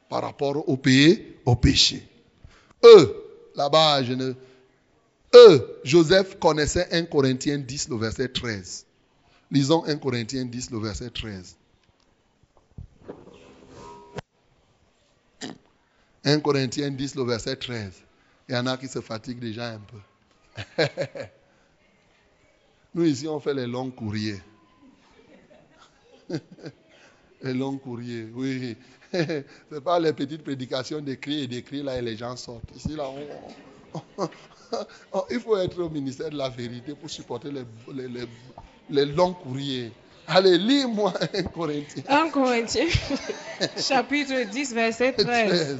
par 0.09 0.23
rapport 0.23 0.67
au, 0.67 0.79
au 1.45 1.55
péché. 1.55 2.07
Eux, 2.83 3.15
là-bas, 3.55 4.03
je 4.03 4.13
ne, 4.13 4.33
eux, 5.35 5.79
Joseph 5.83 6.39
connaissait 6.39 6.87
1 6.91 7.05
Corinthiens 7.05 7.57
10, 7.57 7.89
le 7.89 7.97
verset 7.97 8.29
13. 8.29 8.85
Lisons 9.51 9.83
1 9.85 9.97
Corinthiens 9.97 10.45
10, 10.45 10.71
le 10.71 10.79
verset 10.79 11.09
13. 11.09 11.55
1 16.25 16.39
Corinthiens 16.41 16.91
10, 16.91 17.15
le 17.15 17.23
verset 17.23 17.55
13. 17.55 17.91
Il 18.47 18.55
y 18.55 18.57
en 18.57 18.65
a 18.67 18.77
qui 18.77 18.87
se 18.87 19.01
fatiguent 19.01 19.39
déjà 19.39 19.69
un 19.69 19.79
peu. 19.79 19.97
Nous 22.93 23.05
ici, 23.05 23.27
on 23.27 23.39
fait 23.39 23.53
les 23.53 23.67
longs 23.67 23.91
courriers. 23.91 24.41
les 27.41 27.53
longs 27.53 27.77
courriers, 27.77 28.27
oui. 28.33 28.75
Ce 29.11 29.43
n'est 29.71 29.81
pas 29.81 29.99
les 29.99 30.13
petites 30.13 30.43
prédications 30.43 30.99
d'écrire 31.01 31.43
et 31.43 31.47
d'écrire 31.47 31.85
là 31.85 31.97
et 31.97 32.01
les 32.01 32.17
gens 32.17 32.35
sortent. 32.35 32.75
Ici, 32.75 32.95
là, 32.95 33.09
on, 34.17 34.29
il 35.31 35.39
faut 35.39 35.57
être 35.57 35.81
au 35.81 35.89
ministère 35.89 36.29
de 36.29 36.37
la 36.37 36.49
vérité 36.49 36.93
pour 36.99 37.09
supporter 37.09 37.49
les, 37.51 37.63
les, 37.93 38.07
les- 38.07 38.27
les 38.91 39.05
longs 39.05 39.33
courriers. 39.33 39.91
Allez, 40.27 40.57
lis-moi 40.57 41.13
un 41.33 41.43
Corinthien 41.43 42.03
1 42.07 42.29
Corinthiens, 42.29 42.85
chapitre 43.77 44.43
10, 44.49 44.73
verset 44.73 45.13
13. 45.13 45.77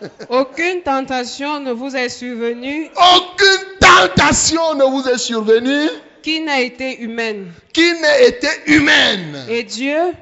13. 0.00 0.08
Aucune 0.28 0.82
tentation 0.82 1.58
ne 1.60 1.72
vous 1.72 1.96
est 1.96 2.08
survenue 2.10 2.88
Aucune 3.16 3.78
tentation 3.80 4.74
ne 4.74 4.84
vous 4.84 5.08
est 5.08 5.18
survenue 5.18 5.88
qui 6.22 6.40
n'a 6.42 6.60
été 6.60 7.00
humaine? 7.00 7.50
qui 7.72 7.92
n'ait 7.94 8.28
été 8.28 8.48
humaine? 8.66 9.44
Et 9.48 9.62
Dieu, 9.62 10.12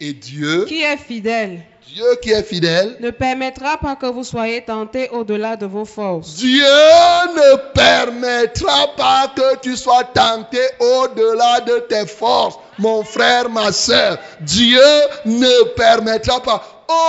Et 0.00 0.12
Dieu, 0.12 0.64
qui 0.66 0.82
est 0.82 0.96
fidèle, 0.96 1.60
Dieu 1.86 2.04
qui 2.22 2.30
est 2.30 2.42
fidèle, 2.42 2.96
ne 3.00 3.10
permettra 3.10 3.76
pas 3.76 3.94
que 3.94 4.06
vous 4.06 4.24
soyez 4.24 4.64
tentés 4.64 5.10
au-delà 5.10 5.56
de 5.56 5.66
vos 5.66 5.84
forces. 5.84 6.34
Dieu 6.36 6.64
ne 6.64 7.56
permettra 7.72 8.88
pas 8.96 9.30
que 9.36 9.58
tu 9.58 9.76
sois 9.76 10.04
tenté 10.04 10.58
au-delà 10.80 11.60
de 11.60 11.80
tes 11.88 12.06
forces, 12.06 12.56
mon 12.78 13.04
frère, 13.04 13.50
ma 13.50 13.70
soeur. 13.70 14.18
Dieu 14.40 14.80
ne 15.26 15.64
permettra 15.74 16.42
pas. 16.42 16.62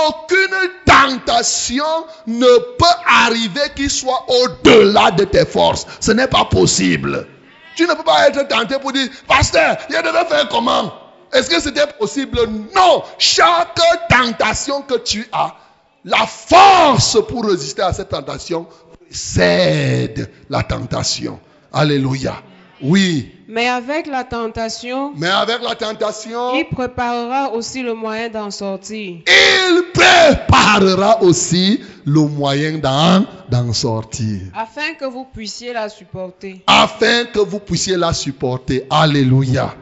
Aucune 0.07 0.69
tentation 0.85 1.83
ne 2.27 2.57
peut 2.77 2.85
arriver 3.07 3.71
qui 3.75 3.89
soit 3.89 4.25
au-delà 4.27 5.11
de 5.11 5.23
tes 5.23 5.45
forces. 5.45 5.87
Ce 5.99 6.11
n'est 6.11 6.27
pas 6.27 6.45
possible. 6.45 7.27
Tu 7.75 7.87
ne 7.87 7.93
peux 7.93 8.03
pas 8.03 8.27
être 8.27 8.47
tenté 8.47 8.77
pour 8.79 8.91
dire, 8.91 9.07
pasteur, 9.27 9.77
je 9.89 9.95
devais 9.95 10.25
faire 10.25 10.47
comment? 10.49 10.91
Est-ce 11.35 11.49
que 11.49 11.59
c'était 11.61 11.87
possible? 11.99 12.39
Non. 12.75 13.03
Chaque 13.17 13.79
tentation 14.09 14.81
que 14.81 14.97
tu 14.99 15.27
as, 15.31 15.55
la 16.03 16.25
force 16.25 17.17
pour 17.27 17.45
résister 17.45 17.81
à 17.81 17.93
cette 17.93 18.09
tentation 18.09 18.67
cède 19.09 20.29
la 20.49 20.63
tentation. 20.63 21.39
Alléluia. 21.73 22.35
Oui. 22.81 23.31
Mais 23.47 23.67
avec 23.67 24.07
la 24.07 24.23
tentation, 24.23 25.13
Mais 25.15 25.29
avec 25.29 25.61
la 25.61 25.75
tentation, 25.75 26.55
il 26.55 26.65
préparera 26.65 27.51
aussi 27.53 27.81
le 27.83 27.93
moyen 27.93 28.27
d'en 28.29 28.49
sortir, 28.49 29.19
il 29.27 29.83
préparera 29.93 31.21
aussi 31.21 31.79
le 32.05 32.21
moyen 32.21 32.79
d'en, 32.79 33.23
d'en 33.49 33.71
sortir. 33.71 34.41
afin 34.55 34.95
que 34.99 35.05
vous 35.05 35.25
puissiez 35.25 35.73
la 35.73 35.89
supporter. 35.89 36.63
Afin 36.67 37.25
que 37.25 37.39
vous 37.39 37.59
puissiez 37.59 37.97
la 37.97 38.13
supporter. 38.13 38.85
Alléluia. 38.89 39.75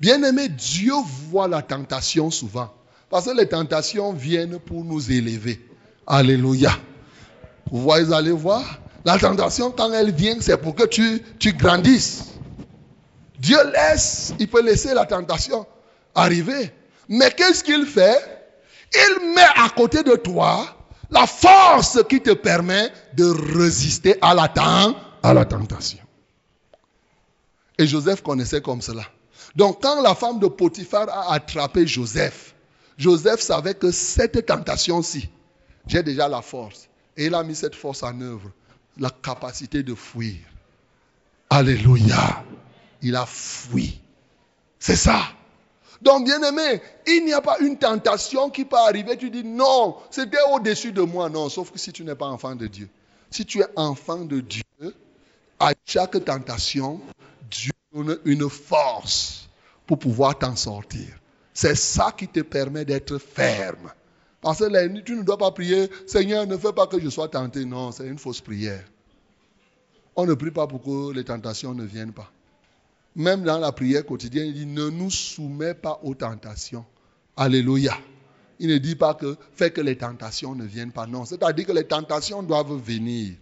Bien-aimé, 0.00 0.48
Dieu 0.48 0.94
voit 1.30 1.46
la 1.46 1.60
tentation 1.60 2.30
souvent. 2.30 2.72
Parce 3.10 3.26
que 3.26 3.36
les 3.36 3.48
tentations 3.48 4.12
viennent 4.12 4.58
pour 4.58 4.84
nous 4.84 5.12
élever. 5.12 5.60
Alléluia. 6.06 6.72
Vous 7.70 7.82
voyez, 7.82 8.12
allez 8.12 8.32
voir. 8.32 8.64
La 9.04 9.18
tentation, 9.18 9.70
quand 9.70 9.92
elle 9.92 10.12
vient, 10.12 10.36
c'est 10.40 10.56
pour 10.56 10.74
que 10.74 10.86
tu, 10.86 11.22
tu 11.38 11.52
grandisses. 11.52 12.24
Dieu 13.38 13.58
laisse, 13.72 14.34
il 14.38 14.48
peut 14.48 14.62
laisser 14.62 14.94
la 14.94 15.06
tentation 15.06 15.66
arriver. 16.14 16.72
Mais 17.08 17.30
qu'est-ce 17.30 17.64
qu'il 17.64 17.86
fait? 17.86 18.18
Il 18.94 19.34
met 19.34 19.42
à 19.56 19.68
côté 19.70 20.02
de 20.02 20.16
toi 20.16 20.64
la 21.10 21.26
force 21.26 22.02
qui 22.08 22.20
te 22.20 22.32
permet 22.32 22.90
de 23.14 23.24
résister 23.56 24.16
à 24.20 24.34
la, 24.34 24.52
à 25.22 25.34
la 25.34 25.44
tentation. 25.44 25.98
Et 27.78 27.86
Joseph 27.86 28.22
connaissait 28.22 28.60
comme 28.60 28.82
cela. 28.82 29.02
Donc 29.56 29.82
quand 29.82 30.00
la 30.02 30.14
femme 30.14 30.38
de 30.38 30.46
Potiphar 30.46 31.08
a 31.08 31.34
attrapé 31.34 31.86
Joseph, 31.86 32.54
Joseph 32.96 33.40
savait 33.40 33.74
que 33.74 33.90
cette 33.90 34.46
tentation-ci, 34.46 35.28
j'ai 35.86 36.02
déjà 36.02 36.28
la 36.28 36.42
force. 36.42 36.88
Et 37.16 37.26
il 37.26 37.34
a 37.34 37.42
mis 37.42 37.54
cette 37.54 37.74
force 37.74 38.02
en 38.02 38.20
œuvre, 38.20 38.50
la 38.98 39.10
capacité 39.10 39.82
de 39.82 39.94
fuir. 39.94 40.38
Alléluia. 41.48 42.44
Il 43.02 43.16
a 43.16 43.26
fui. 43.26 44.00
C'est 44.78 44.96
ça. 44.96 45.20
Donc, 46.00 46.24
bien 46.24 46.42
aimé, 46.42 46.80
il 47.06 47.24
n'y 47.24 47.32
a 47.32 47.40
pas 47.40 47.58
une 47.60 47.76
tentation 47.76 48.50
qui 48.50 48.64
peut 48.64 48.76
arriver. 48.76 49.16
Tu 49.16 49.30
dis 49.30 49.44
non, 49.44 49.96
c'était 50.10 50.38
au-dessus 50.52 50.92
de 50.92 51.02
moi. 51.02 51.28
Non, 51.28 51.48
sauf 51.48 51.70
que 51.70 51.78
si 51.78 51.92
tu 51.92 52.04
n'es 52.04 52.14
pas 52.14 52.26
enfant 52.26 52.54
de 52.54 52.66
Dieu. 52.66 52.88
Si 53.30 53.44
tu 53.44 53.60
es 53.60 53.66
enfant 53.76 54.24
de 54.24 54.40
Dieu, 54.40 54.62
à 55.58 55.72
chaque 55.84 56.24
tentation, 56.24 57.00
Dieu 57.50 57.72
une 57.92 58.48
force 58.48 59.48
pour 59.86 59.98
pouvoir 59.98 60.38
t'en 60.38 60.56
sortir. 60.56 61.08
C'est 61.52 61.74
ça 61.74 62.12
qui 62.16 62.28
te 62.28 62.40
permet 62.40 62.84
d'être 62.84 63.18
ferme. 63.18 63.92
Parce 64.40 64.60
que 64.60 65.00
tu 65.00 65.16
ne 65.16 65.22
dois 65.22 65.36
pas 65.36 65.50
prier, 65.50 65.90
Seigneur, 66.06 66.46
ne 66.46 66.56
fais 66.56 66.72
pas 66.72 66.86
que 66.86 66.98
je 67.00 67.08
sois 67.10 67.28
tenté. 67.28 67.64
Non, 67.64 67.92
c'est 67.92 68.06
une 68.06 68.18
fausse 68.18 68.40
prière. 68.40 68.84
On 70.16 70.24
ne 70.24 70.34
prie 70.34 70.50
pas 70.50 70.66
pour 70.66 70.82
que 70.82 71.12
les 71.12 71.24
tentations 71.24 71.74
ne 71.74 71.84
viennent 71.84 72.12
pas. 72.12 72.30
Même 73.16 73.42
dans 73.42 73.58
la 73.58 73.72
prière 73.72 74.06
quotidienne, 74.06 74.46
il 74.46 74.54
dit 74.54 74.66
ne 74.66 74.88
nous 74.88 75.10
soumets 75.10 75.74
pas 75.74 76.00
aux 76.02 76.14
tentations. 76.14 76.86
Alléluia. 77.36 77.96
Il 78.58 78.68
ne 78.68 78.78
dit 78.78 78.94
pas 78.94 79.14
que 79.14 79.36
fais 79.54 79.70
que 79.70 79.80
les 79.80 79.96
tentations 79.96 80.54
ne 80.54 80.64
viennent 80.64 80.92
pas. 80.92 81.06
Non, 81.06 81.24
c'est-à-dire 81.24 81.66
que 81.66 81.72
les 81.72 81.84
tentations 81.84 82.42
doivent 82.42 82.76
venir. 82.76 83.34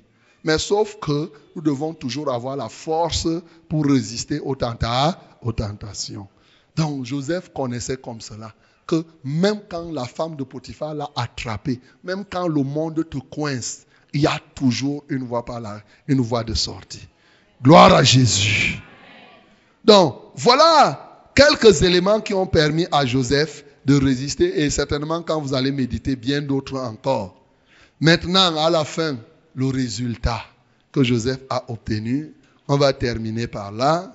Mais 0.45 0.59
sauf 0.59 0.99
que 1.01 1.31
nous 1.55 1.63
devons 1.63 1.95
toujours 1.95 2.33
avoir 2.33 2.57
la 2.57 2.69
force 2.69 3.29
pour 3.69 3.85
résister 3.85 4.41
aux, 4.41 4.55
tenta- 4.55 5.19
aux 5.43 5.53
tentations. 5.53 6.29
Donc 6.77 7.05
Joseph 7.05 7.53
connaissait 7.53 7.97
comme 7.97 8.21
cela 8.21 8.53
que 8.87 9.05
même 9.25 9.61
quand 9.69 9.93
la 9.93 10.05
femme 10.05 10.37
de 10.37 10.45
Potiphar 10.45 10.95
l'a 10.95 11.11
attrapé, 11.15 11.81
même 12.03 12.25
quand 12.25 12.49
le 12.49 12.63
monde 12.63 13.07
te 13.09 13.19
coince, 13.19 13.85
il 14.15 14.23
y 14.23 14.27
a 14.27 14.41
toujours 14.55 15.05
une 15.09 15.25
voie 15.25 15.45
par 15.45 15.61
là, 15.61 15.83
une 16.07 16.21
voie 16.23 16.45
de 16.45 16.55
sortie. 16.55 17.07
Gloire 17.63 17.93
à 17.93 18.03
Jésus. 18.03 18.81
Donc, 19.85 20.17
voilà 20.37 21.31
quelques 21.35 21.83
éléments 21.83 22.21
qui 22.21 22.33
ont 22.33 22.47
permis 22.47 22.87
à 22.91 23.05
Joseph 23.05 23.65
de 23.85 24.03
résister 24.03 24.63
et 24.63 24.71
certainement 24.71 25.23
quand 25.23 25.41
vous 25.41 25.53
allez 25.55 25.73
méditer, 25.73 26.17
bien 26.17 26.41
d'autres 26.41 26.79
encore. 26.79 27.35
Maintenant, 28.01 28.57
à 28.57 28.71
la 28.71 28.85
fin, 28.85 29.19
le 29.59 29.67
résultat 29.67 30.45
que 30.93 31.03
Joseph 31.03 31.41
a 31.51 31.65
obtenu, 31.69 32.33
on 32.69 32.77
va 32.77 32.93
terminer 32.93 33.49
par 33.49 33.73
là. 33.73 34.13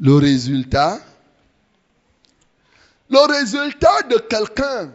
Le 0.00 0.16
résultat, 0.16 0.98
le 3.08 3.32
résultat 3.32 4.02
de 4.10 4.16
quelqu'un 4.16 4.92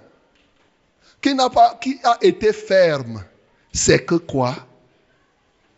qui 1.22 2.00
a 2.04 2.18
été 2.22 2.52
ferme, 2.52 3.24
c'est 3.72 4.04
que 4.06 4.16
quoi? 4.16 4.56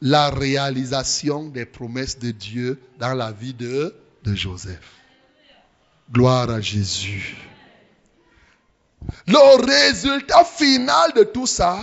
La 0.02 0.32
réalisation 0.32 1.48
des 1.48 1.66
promesses 1.66 2.18
de 2.18 2.32
Dieu 2.32 2.82
dans 2.98 3.14
la 3.14 3.32
vie 3.32 3.54
de 3.54 3.94
Joseph. 4.26 4.92
Gloire 6.12 6.50
à 6.50 6.62
Jésus. 6.62 7.38
Le 9.28 9.66
résultat 9.66 10.44
final 10.44 11.14
de 11.14 11.24
tout 11.26 11.46
ça, 11.46 11.78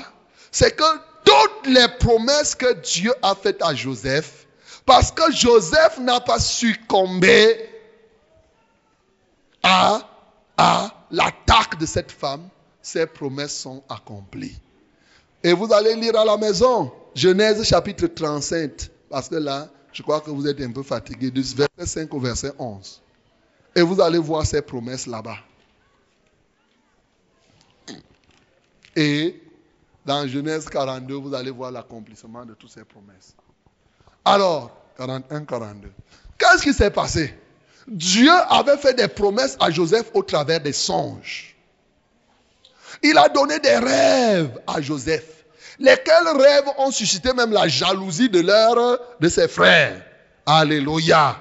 c'est 0.51 0.75
que 0.77 1.12
toutes 1.25 1.67
les 1.67 1.87
promesses 1.99 2.55
que 2.55 2.73
Dieu 2.81 3.13
a 3.23 3.35
faites 3.35 3.63
à 3.63 3.75
Joseph, 3.75 4.47
parce 4.85 5.11
que 5.11 5.31
Joseph 5.33 5.99
n'a 5.99 6.21
pas 6.21 6.39
succombé 6.39 7.69
à, 9.63 10.01
à 10.57 11.07
l'attaque 11.11 11.79
de 11.79 11.87
cette 11.87 12.11
femme, 12.11 12.49
ces 12.81 13.07
promesses 13.07 13.57
sont 13.57 13.83
accomplies. 13.89 14.59
Et 15.45 15.53
vous 15.53 15.73
allez 15.73 15.95
lire 15.95 16.17
à 16.17 16.25
la 16.25 16.37
maison, 16.37 16.93
Genèse 17.15 17.65
chapitre 17.65 18.07
37, 18.07 18.91
parce 19.11 19.29
que 19.29 19.37
là, 19.37 19.69
je 19.93 20.03
crois 20.03 20.21
que 20.21 20.31
vous 20.31 20.47
êtes 20.47 20.61
un 20.61 20.73
peu 20.73 20.83
fatigué, 20.83 21.31
du 21.31 21.43
verset 21.43 22.01
5 22.01 22.15
au 22.15 22.21
verset 22.21 22.53
11. 22.59 23.03
Et 23.75 23.83
vous 23.83 24.01
allez 24.01 24.19
voir 24.19 24.47
ces 24.47 24.63
promesses 24.63 25.07
là-bas. 25.07 25.39
Et 28.97 29.41
dans 30.05 30.27
Genèse 30.27 30.69
42, 30.69 31.15
vous 31.15 31.35
allez 31.35 31.51
voir 31.51 31.71
l'accomplissement 31.71 32.45
de 32.45 32.55
toutes 32.55 32.73
ces 32.73 32.85
promesses. 32.85 33.35
Alors, 34.25 34.71
41, 34.97 35.45
42. 35.45 35.93
Qu'est-ce 36.39 36.63
qui 36.63 36.73
s'est 36.73 36.91
passé? 36.91 37.35
Dieu 37.87 38.31
avait 38.49 38.77
fait 38.77 38.95
des 38.95 39.09
promesses 39.09 39.57
à 39.61 39.71
Joseph 39.71 40.11
au 40.15 40.23
travers 40.23 40.61
des 40.61 40.73
songes. 40.73 41.57
Il 43.03 43.19
a 43.19 43.29
donné 43.29 43.59
des 43.59 43.77
rêves 43.77 44.61
à 44.67 44.81
Joseph, 44.81 45.45
lesquels 45.79 46.29
rêves 46.37 46.69
ont 46.79 46.91
suscité 46.91 47.33
même 47.33 47.53
la 47.53 47.67
jalousie 47.69 48.29
de 48.29 48.41
leur, 48.41 48.99
de 49.19 49.29
ses 49.29 49.49
frères? 49.49 50.03
Alléluia. 50.47 51.37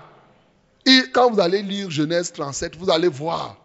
Et 0.86 1.04
quand 1.14 1.32
vous 1.32 1.40
allez 1.40 1.62
lire 1.62 1.92
Genèse 1.92 2.32
37, 2.32 2.76
vous 2.78 2.90
allez 2.90 3.08
voir. 3.08 3.58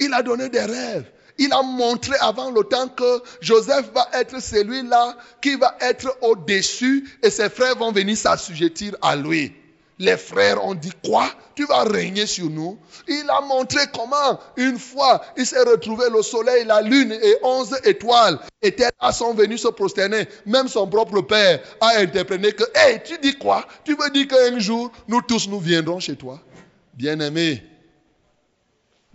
Il 0.00 0.12
a 0.14 0.22
donné 0.22 0.48
des 0.48 0.60
rêves. 0.60 1.10
Il 1.38 1.52
a 1.52 1.62
montré 1.62 2.16
avant 2.20 2.50
le 2.50 2.62
temps 2.62 2.88
que 2.88 3.22
Joseph 3.40 3.90
va 3.94 4.08
être 4.14 4.40
celui-là 4.40 5.16
qui 5.40 5.56
va 5.56 5.76
être 5.80 6.16
au-dessus 6.22 7.18
et 7.22 7.30
ses 7.30 7.50
frères 7.50 7.76
vont 7.76 7.92
venir 7.92 8.16
s'assujettir 8.16 8.96
à 9.02 9.16
lui. 9.16 9.52
Les 9.98 10.18
frères 10.18 10.62
ont 10.62 10.74
dit 10.74 10.92
quoi? 11.02 11.26
Tu 11.54 11.64
vas 11.64 11.84
régner 11.84 12.26
sur 12.26 12.50
nous. 12.50 12.78
Il 13.08 13.24
a 13.30 13.40
montré 13.40 13.80
comment, 13.94 14.38
une 14.58 14.78
fois, 14.78 15.24
il 15.38 15.46
s'est 15.46 15.62
retrouvé 15.62 16.04
le 16.14 16.22
soleil, 16.22 16.66
la 16.66 16.82
lune 16.82 17.12
et 17.12 17.36
onze 17.42 17.74
étoiles 17.82 18.38
étaient 18.60 18.90
là, 19.00 19.10
sont 19.10 19.32
venus 19.32 19.62
se 19.62 19.68
prosterner. 19.68 20.28
Même 20.44 20.68
son 20.68 20.86
propre 20.86 21.22
père 21.22 21.60
a 21.80 21.98
interprété 21.98 22.52
que, 22.52 22.64
hé, 22.64 23.02
tu 23.02 23.16
dis 23.18 23.38
quoi? 23.38 23.66
Tu 23.84 23.96
veux 23.96 24.10
dire 24.10 24.28
qu'un 24.28 24.58
jour, 24.58 24.92
nous 25.08 25.22
tous, 25.22 25.48
nous 25.48 25.60
viendrons 25.60 25.98
chez 25.98 26.16
toi? 26.16 26.40
Bien-aimé, 26.92 27.62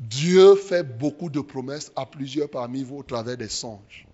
Dieu 0.02 0.56
fait 0.56 0.82
beaucoup 0.82 1.30
de 1.30 1.42
promesses 1.42 1.92
à 1.96 2.08
plusieurs 2.08 2.50
parmi 2.50 2.84
vous 2.84 2.98
au 2.98 3.04
travers 3.04 3.38
des 3.38 3.50
songes, 3.50 4.08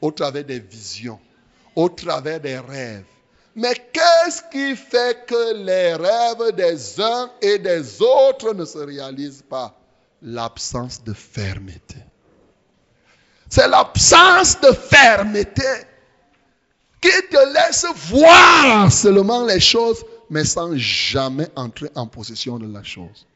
au 0.00 0.10
travers 0.10 0.42
des 0.44 0.58
visions, 0.58 1.20
au 1.76 1.90
travers 1.90 2.40
des 2.40 2.58
rêves. 2.58 3.04
Mais 3.54 3.74
qu'est-ce 3.92 4.40
qui 4.50 4.74
fait 4.74 5.26
que 5.26 5.54
les 5.54 5.92
rêves 5.94 6.54
des 6.56 6.98
uns 6.98 7.30
et 7.42 7.58
des 7.58 8.00
autres 8.00 8.54
ne 8.54 8.64
se 8.64 8.78
réalisent 8.78 9.44
pas? 9.46 9.78
L'absence 10.22 11.04
de 11.04 11.12
fermeté. 11.12 11.96
C'est 13.50 13.68
l'absence 13.68 14.58
de 14.60 14.72
fermeté 14.72 15.62
qui 17.02 17.10
te 17.30 17.52
laisse 17.52 17.86
voir 18.10 18.90
seulement 18.90 19.44
les 19.44 19.60
choses, 19.60 20.02
mais 20.30 20.44
sans 20.44 20.74
jamais 20.76 21.48
entrer 21.54 21.90
en 21.94 22.06
possession 22.06 22.58
de 22.58 22.72
la 22.72 22.82
chose. 22.82 23.27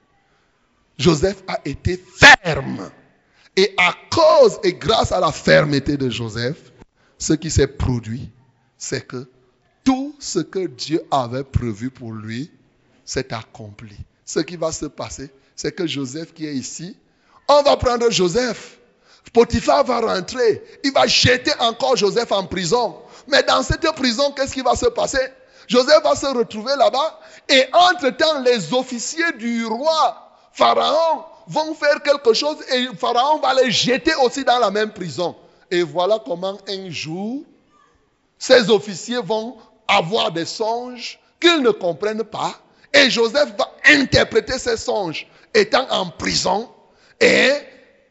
Joseph 0.98 1.42
a 1.48 1.58
été 1.64 1.96
ferme. 1.96 2.90
Et 3.56 3.74
à 3.76 3.94
cause 4.10 4.58
et 4.62 4.72
grâce 4.74 5.12
à 5.12 5.20
la 5.20 5.30
fermeté 5.30 5.96
de 5.96 6.08
Joseph, 6.08 6.72
ce 7.18 7.34
qui 7.34 7.50
s'est 7.50 7.66
produit, 7.66 8.30
c'est 8.78 9.06
que 9.06 9.28
tout 9.84 10.14
ce 10.18 10.38
que 10.38 10.66
Dieu 10.66 11.02
avait 11.10 11.44
prévu 11.44 11.90
pour 11.90 12.12
lui 12.12 12.50
s'est 13.04 13.32
accompli. 13.34 13.96
Ce 14.24 14.40
qui 14.40 14.56
va 14.56 14.72
se 14.72 14.86
passer, 14.86 15.30
c'est 15.54 15.72
que 15.72 15.86
Joseph 15.86 16.32
qui 16.32 16.46
est 16.46 16.54
ici, 16.54 16.96
on 17.48 17.62
va 17.62 17.76
prendre 17.76 18.10
Joseph. 18.10 18.78
Potiphar 19.32 19.84
va 19.84 20.00
rentrer. 20.00 20.62
Il 20.84 20.92
va 20.92 21.06
jeter 21.06 21.52
encore 21.60 21.96
Joseph 21.96 22.32
en 22.32 22.44
prison. 22.46 22.96
Mais 23.28 23.42
dans 23.42 23.62
cette 23.62 23.88
prison, 23.92 24.32
qu'est-ce 24.32 24.54
qui 24.54 24.62
va 24.62 24.74
se 24.74 24.86
passer? 24.86 25.26
Joseph 25.68 26.02
va 26.02 26.14
se 26.14 26.26
retrouver 26.26 26.72
là-bas. 26.76 27.20
Et 27.48 27.64
entre-temps, 27.72 28.40
les 28.42 28.74
officiers 28.74 29.32
du 29.38 29.64
roi 29.64 30.21
Pharaon 30.52 31.24
vont 31.46 31.74
faire 31.74 32.02
quelque 32.02 32.34
chose 32.34 32.56
et 32.72 32.86
Pharaon 32.96 33.40
va 33.40 33.54
les 33.54 33.70
jeter 33.70 34.14
aussi 34.22 34.44
dans 34.44 34.58
la 34.58 34.70
même 34.70 34.92
prison. 34.92 35.34
Et 35.70 35.82
voilà 35.82 36.22
comment 36.24 36.58
un 36.68 36.90
jour, 36.90 37.42
ces 38.38 38.70
officiers 38.70 39.20
vont 39.22 39.56
avoir 39.88 40.30
des 40.30 40.44
songes 40.44 41.18
qu'ils 41.40 41.62
ne 41.62 41.70
comprennent 41.70 42.24
pas. 42.24 42.54
Et 42.92 43.08
Joseph 43.08 43.56
va 43.56 43.72
interpréter 43.86 44.58
ces 44.58 44.76
songes 44.76 45.26
étant 45.54 45.86
en 45.90 46.10
prison. 46.10 46.68
Et 47.18 47.52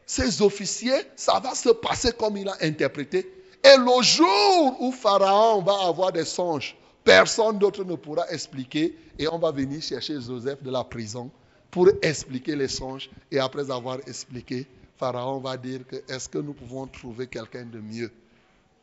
ces 0.05 0.41
officiers, 0.41 1.05
ça 1.15 1.39
va 1.39 1.53
se 1.53 1.69
passer 1.69 2.11
comme 2.13 2.37
il 2.37 2.49
a 2.49 2.57
interprété. 2.61 3.31
Et 3.63 3.77
le 3.77 4.01
jour 4.01 4.77
où 4.79 4.91
Pharaon 4.91 5.61
va 5.61 5.87
avoir 5.87 6.11
des 6.11 6.25
songes, 6.25 6.75
personne 7.03 7.59
d'autre 7.59 7.83
ne 7.83 7.95
pourra 7.95 8.27
expliquer. 8.31 8.97
Et 9.19 9.27
on 9.27 9.37
va 9.37 9.51
venir 9.51 9.81
chercher 9.83 10.19
Joseph 10.19 10.63
de 10.63 10.71
la 10.71 10.83
prison 10.83 11.29
pour 11.71 11.89
expliquer 12.01 12.55
les 12.55 12.67
songes. 12.67 13.09
Et 13.31 13.39
après 13.39 13.71
avoir 13.71 13.97
expliqué, 14.05 14.67
Pharaon 14.97 15.39
va 15.39 15.57
dire 15.57 15.79
que 15.87 15.95
est-ce 16.07 16.29
que 16.29 16.37
nous 16.37 16.53
pouvons 16.53 16.85
trouver 16.85 17.27
quelqu'un 17.27 17.65
de 17.65 17.79
mieux? 17.79 18.11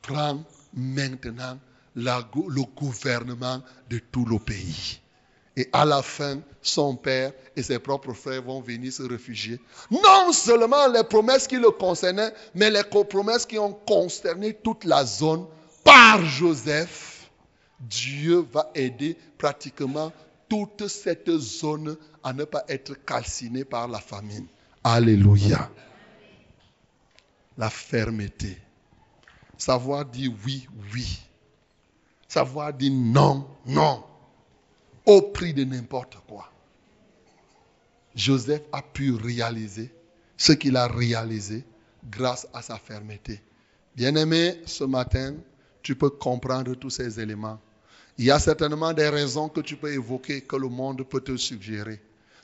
Prends 0.03 0.43
maintenant 0.75 1.59
le 1.95 2.63
gouvernement 2.75 3.63
de 3.89 3.99
tout 4.11 4.25
le 4.25 4.39
pays. 4.39 5.01
Et 5.57 5.69
à 5.73 5.85
la 5.85 6.03
fin, 6.03 6.41
son 6.63 6.95
père 6.95 7.33
et 7.57 7.63
ses 7.65 7.81
propres 7.81 8.13
frères 8.13 8.43
vont 8.43 8.61
venir 8.61 8.93
se 8.93 9.03
réfugier. 9.03 9.61
Non 9.91 10.33
seulement 10.33 10.87
les 10.87 11.03
promesses 11.03 11.49
qui 11.49 11.57
le 11.57 11.73
concernaient, 11.73 12.33
mais 12.55 12.71
les 12.71 12.85
promesses 12.85 13.45
qui 13.45 13.59
ont 13.59 13.73
concerné 13.73 14.55
toute 14.55 14.85
la 14.85 15.05
zone 15.05 15.47
par 15.83 16.25
Joseph. 16.25 17.29
Dieu 17.81 18.47
va 18.53 18.71
aider 18.75 19.17
pratiquement 19.37 20.13
toute 20.49 20.89
cette 20.89 21.31
zone 21.39 21.97
à 22.23 22.33
ne 22.33 22.45
pas 22.45 22.65
être 22.69 22.95
calcinée 23.05 23.65
par 23.65 23.89
la 23.89 23.99
famine. 23.99 24.47
Alléluia. 24.85 25.71
La 27.57 27.71
fermeté. 27.71 28.57
Savoir 29.57 30.05
dire 30.05 30.33
oui, 30.45 30.69
oui. 30.95 31.21
Savoir 32.29 32.73
dire 32.73 32.93
non, 32.93 33.49
non. 33.67 34.05
Au 35.07 35.23
prix 35.23 35.55
de 35.55 35.65
n'importe 35.65 36.19
quoi. 36.29 36.53
Joseph 38.15 38.63
a 38.73 38.83
pu 38.83 39.13
réaliser 39.13 39.93
ce 40.37 40.53
qu'il 40.53 40.77
a 40.77 40.87
réalisé 40.87 41.65
grâce 42.11 42.47
à 42.53 42.63
sa 42.63 42.79
fermeté. 42.79 43.43
Bien-aimé, 43.97 44.61
ce 44.65 44.85
matin, 44.85 45.35
tu 45.83 45.97
peux 45.97 46.11
comprendre 46.11 46.75
tous 46.75 46.91
ces 46.91 47.19
éléments. 47.19 47.59
Il 48.19 48.25
y 48.25 48.33
a 48.33 48.41
certainement 48.41 48.93
des 48.93 49.09
raisons 49.09 49.49
que 49.49 49.61
tu 49.61 49.77
peux 49.77 49.93
évoquer, 49.93 50.41
que 50.41 50.57
le 50.57 50.69
monde 50.69 51.05
peut 51.05 51.21
te 51.21 51.37
suggérer. 51.37 52.01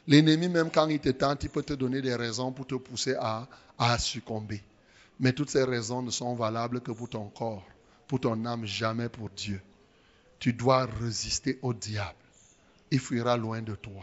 L'ennemi, 0.07 0.49
même 0.49 0.71
quand 0.71 0.87
il 0.89 1.01
te 1.01 1.09
tente, 1.09 1.43
il 1.43 1.51
peut 1.51 1.65
te 1.65 1.73
donner 1.73 2.01
des 2.01 2.15
raisons 2.15 2.53
pour 2.53 2.65
te 2.67 2.77
pousser 2.77 3.17
à, 3.19 3.49
succomber. 3.99 4.63
Mais 5.19 5.33
toutes 5.33 5.51
ces 5.51 5.65
raisons 5.65 6.01
ne 6.01 6.11
sont 6.11 6.35
valables 6.37 6.81
que 6.81 6.93
pour 6.93 7.09
ton 7.09 7.29
corps, 7.29 7.67
pour 8.07 8.21
ton 8.21 8.45
âme, 8.45 8.65
jamais 8.65 9.09
pour 9.09 9.31
Dieu. 9.31 9.61
Tu 10.39 10.53
dois 10.53 10.87
résister 10.87 11.59
au 11.63 11.75
diable. 11.75 12.15
Il 12.93 13.01
fuira 13.01 13.37
loin 13.37 13.61
de 13.61 13.75
toi. 13.75 14.03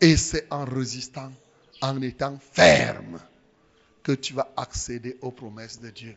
Et 0.00 0.16
c'est 0.16 0.48
en 0.50 0.64
résistant, 0.64 1.30
en 1.80 2.02
étant 2.02 2.36
ferme, 2.52 3.20
que 4.02 4.12
tu 4.12 4.34
vas 4.34 4.52
accéder 4.56 5.18
aux 5.20 5.30
promesses 5.30 5.80
de 5.80 5.90
Dieu. 5.90 6.16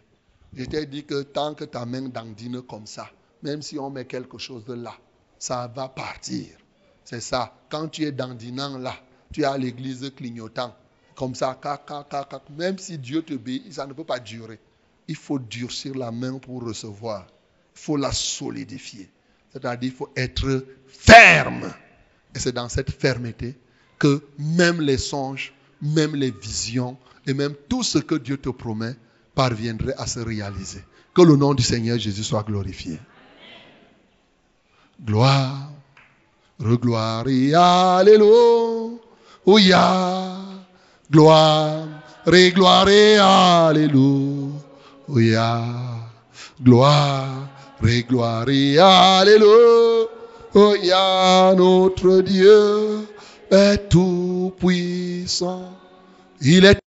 Je 0.53 0.65
t'ai 0.65 0.87
dit 0.87 1.03
que 1.05 1.21
tant 1.21 1.53
que 1.53 1.65
ta 1.65 1.85
main 1.85 2.09
dandine 2.09 2.63
comme 2.63 2.87
ça, 2.87 3.11
même 3.45 3.61
si 3.61 3.77
on 3.77 3.89
met 3.91 4.05
quelque 4.05 4.37
chose 4.39 4.65
de 4.65 4.73
là, 4.73 4.95
ça 5.37 5.71
va 5.73 5.87
partir. 5.87 6.47
C'est 7.03 7.21
ça. 7.21 7.55
Quand 7.69 7.87
tu 7.87 8.03
es 8.03 8.11
dandinant 8.11 8.77
là, 8.79 8.95
tu 9.31 9.41
es 9.41 9.45
à 9.45 9.57
l'église 9.57 10.11
clignotant. 10.15 10.75
Comme 11.15 11.35
ça, 11.35 11.57
même 12.57 12.77
si 12.79 12.97
Dieu 12.97 13.21
te 13.21 13.35
bénit, 13.35 13.71
ça 13.71 13.85
ne 13.85 13.93
peut 13.93 14.03
pas 14.03 14.19
durer. 14.19 14.59
Il 15.07 15.15
faut 15.15 15.37
durcir 15.37 15.95
la 15.95 16.11
main 16.11 16.39
pour 16.39 16.63
recevoir. 16.63 17.27
Il 17.75 17.81
faut 17.81 17.97
la 17.97 18.11
solidifier. 18.11 19.09
C'est-à-dire, 19.53 19.91
il 19.91 19.95
faut 19.95 20.09
être 20.15 20.65
ferme. 20.87 21.71
Et 22.33 22.39
c'est 22.39 22.51
dans 22.51 22.67
cette 22.67 22.91
fermeté 22.91 23.55
que 23.99 24.23
même 24.39 24.81
les 24.81 24.97
songes, 24.97 25.53
même 25.81 26.15
les 26.15 26.31
visions 26.31 26.97
et 27.27 27.33
même 27.33 27.53
tout 27.69 27.83
ce 27.83 27.99
que 27.99 28.15
Dieu 28.15 28.37
te 28.37 28.49
promet 28.49 28.95
parviendrait 29.35 29.95
à 29.97 30.07
se 30.07 30.19
réaliser. 30.19 30.83
Que 31.13 31.21
le 31.21 31.37
nom 31.37 31.53
du 31.53 31.63
Seigneur 31.63 31.99
Jésus 31.99 32.23
soit 32.23 32.43
glorifié. 32.43 32.99
Gloire 35.03 35.65
Gloire 36.61 37.27
et 37.27 37.53
Alléluia. 37.53 38.97
Gloire 41.11 41.87
et 42.31 42.51
gloire 42.51 42.87
et 42.89 43.17
Alléluia. 43.17 44.53
Gloire 46.63 47.47
et 47.85 48.03
gloire 48.03 48.49
et 48.49 48.79
Alléluia. 48.79 50.07
Notre 51.55 52.21
Dieu 52.21 53.07
est 53.51 53.89
tout 53.89 54.53
puissant. 54.57 55.73
Il 56.41 56.65
est 56.65 56.79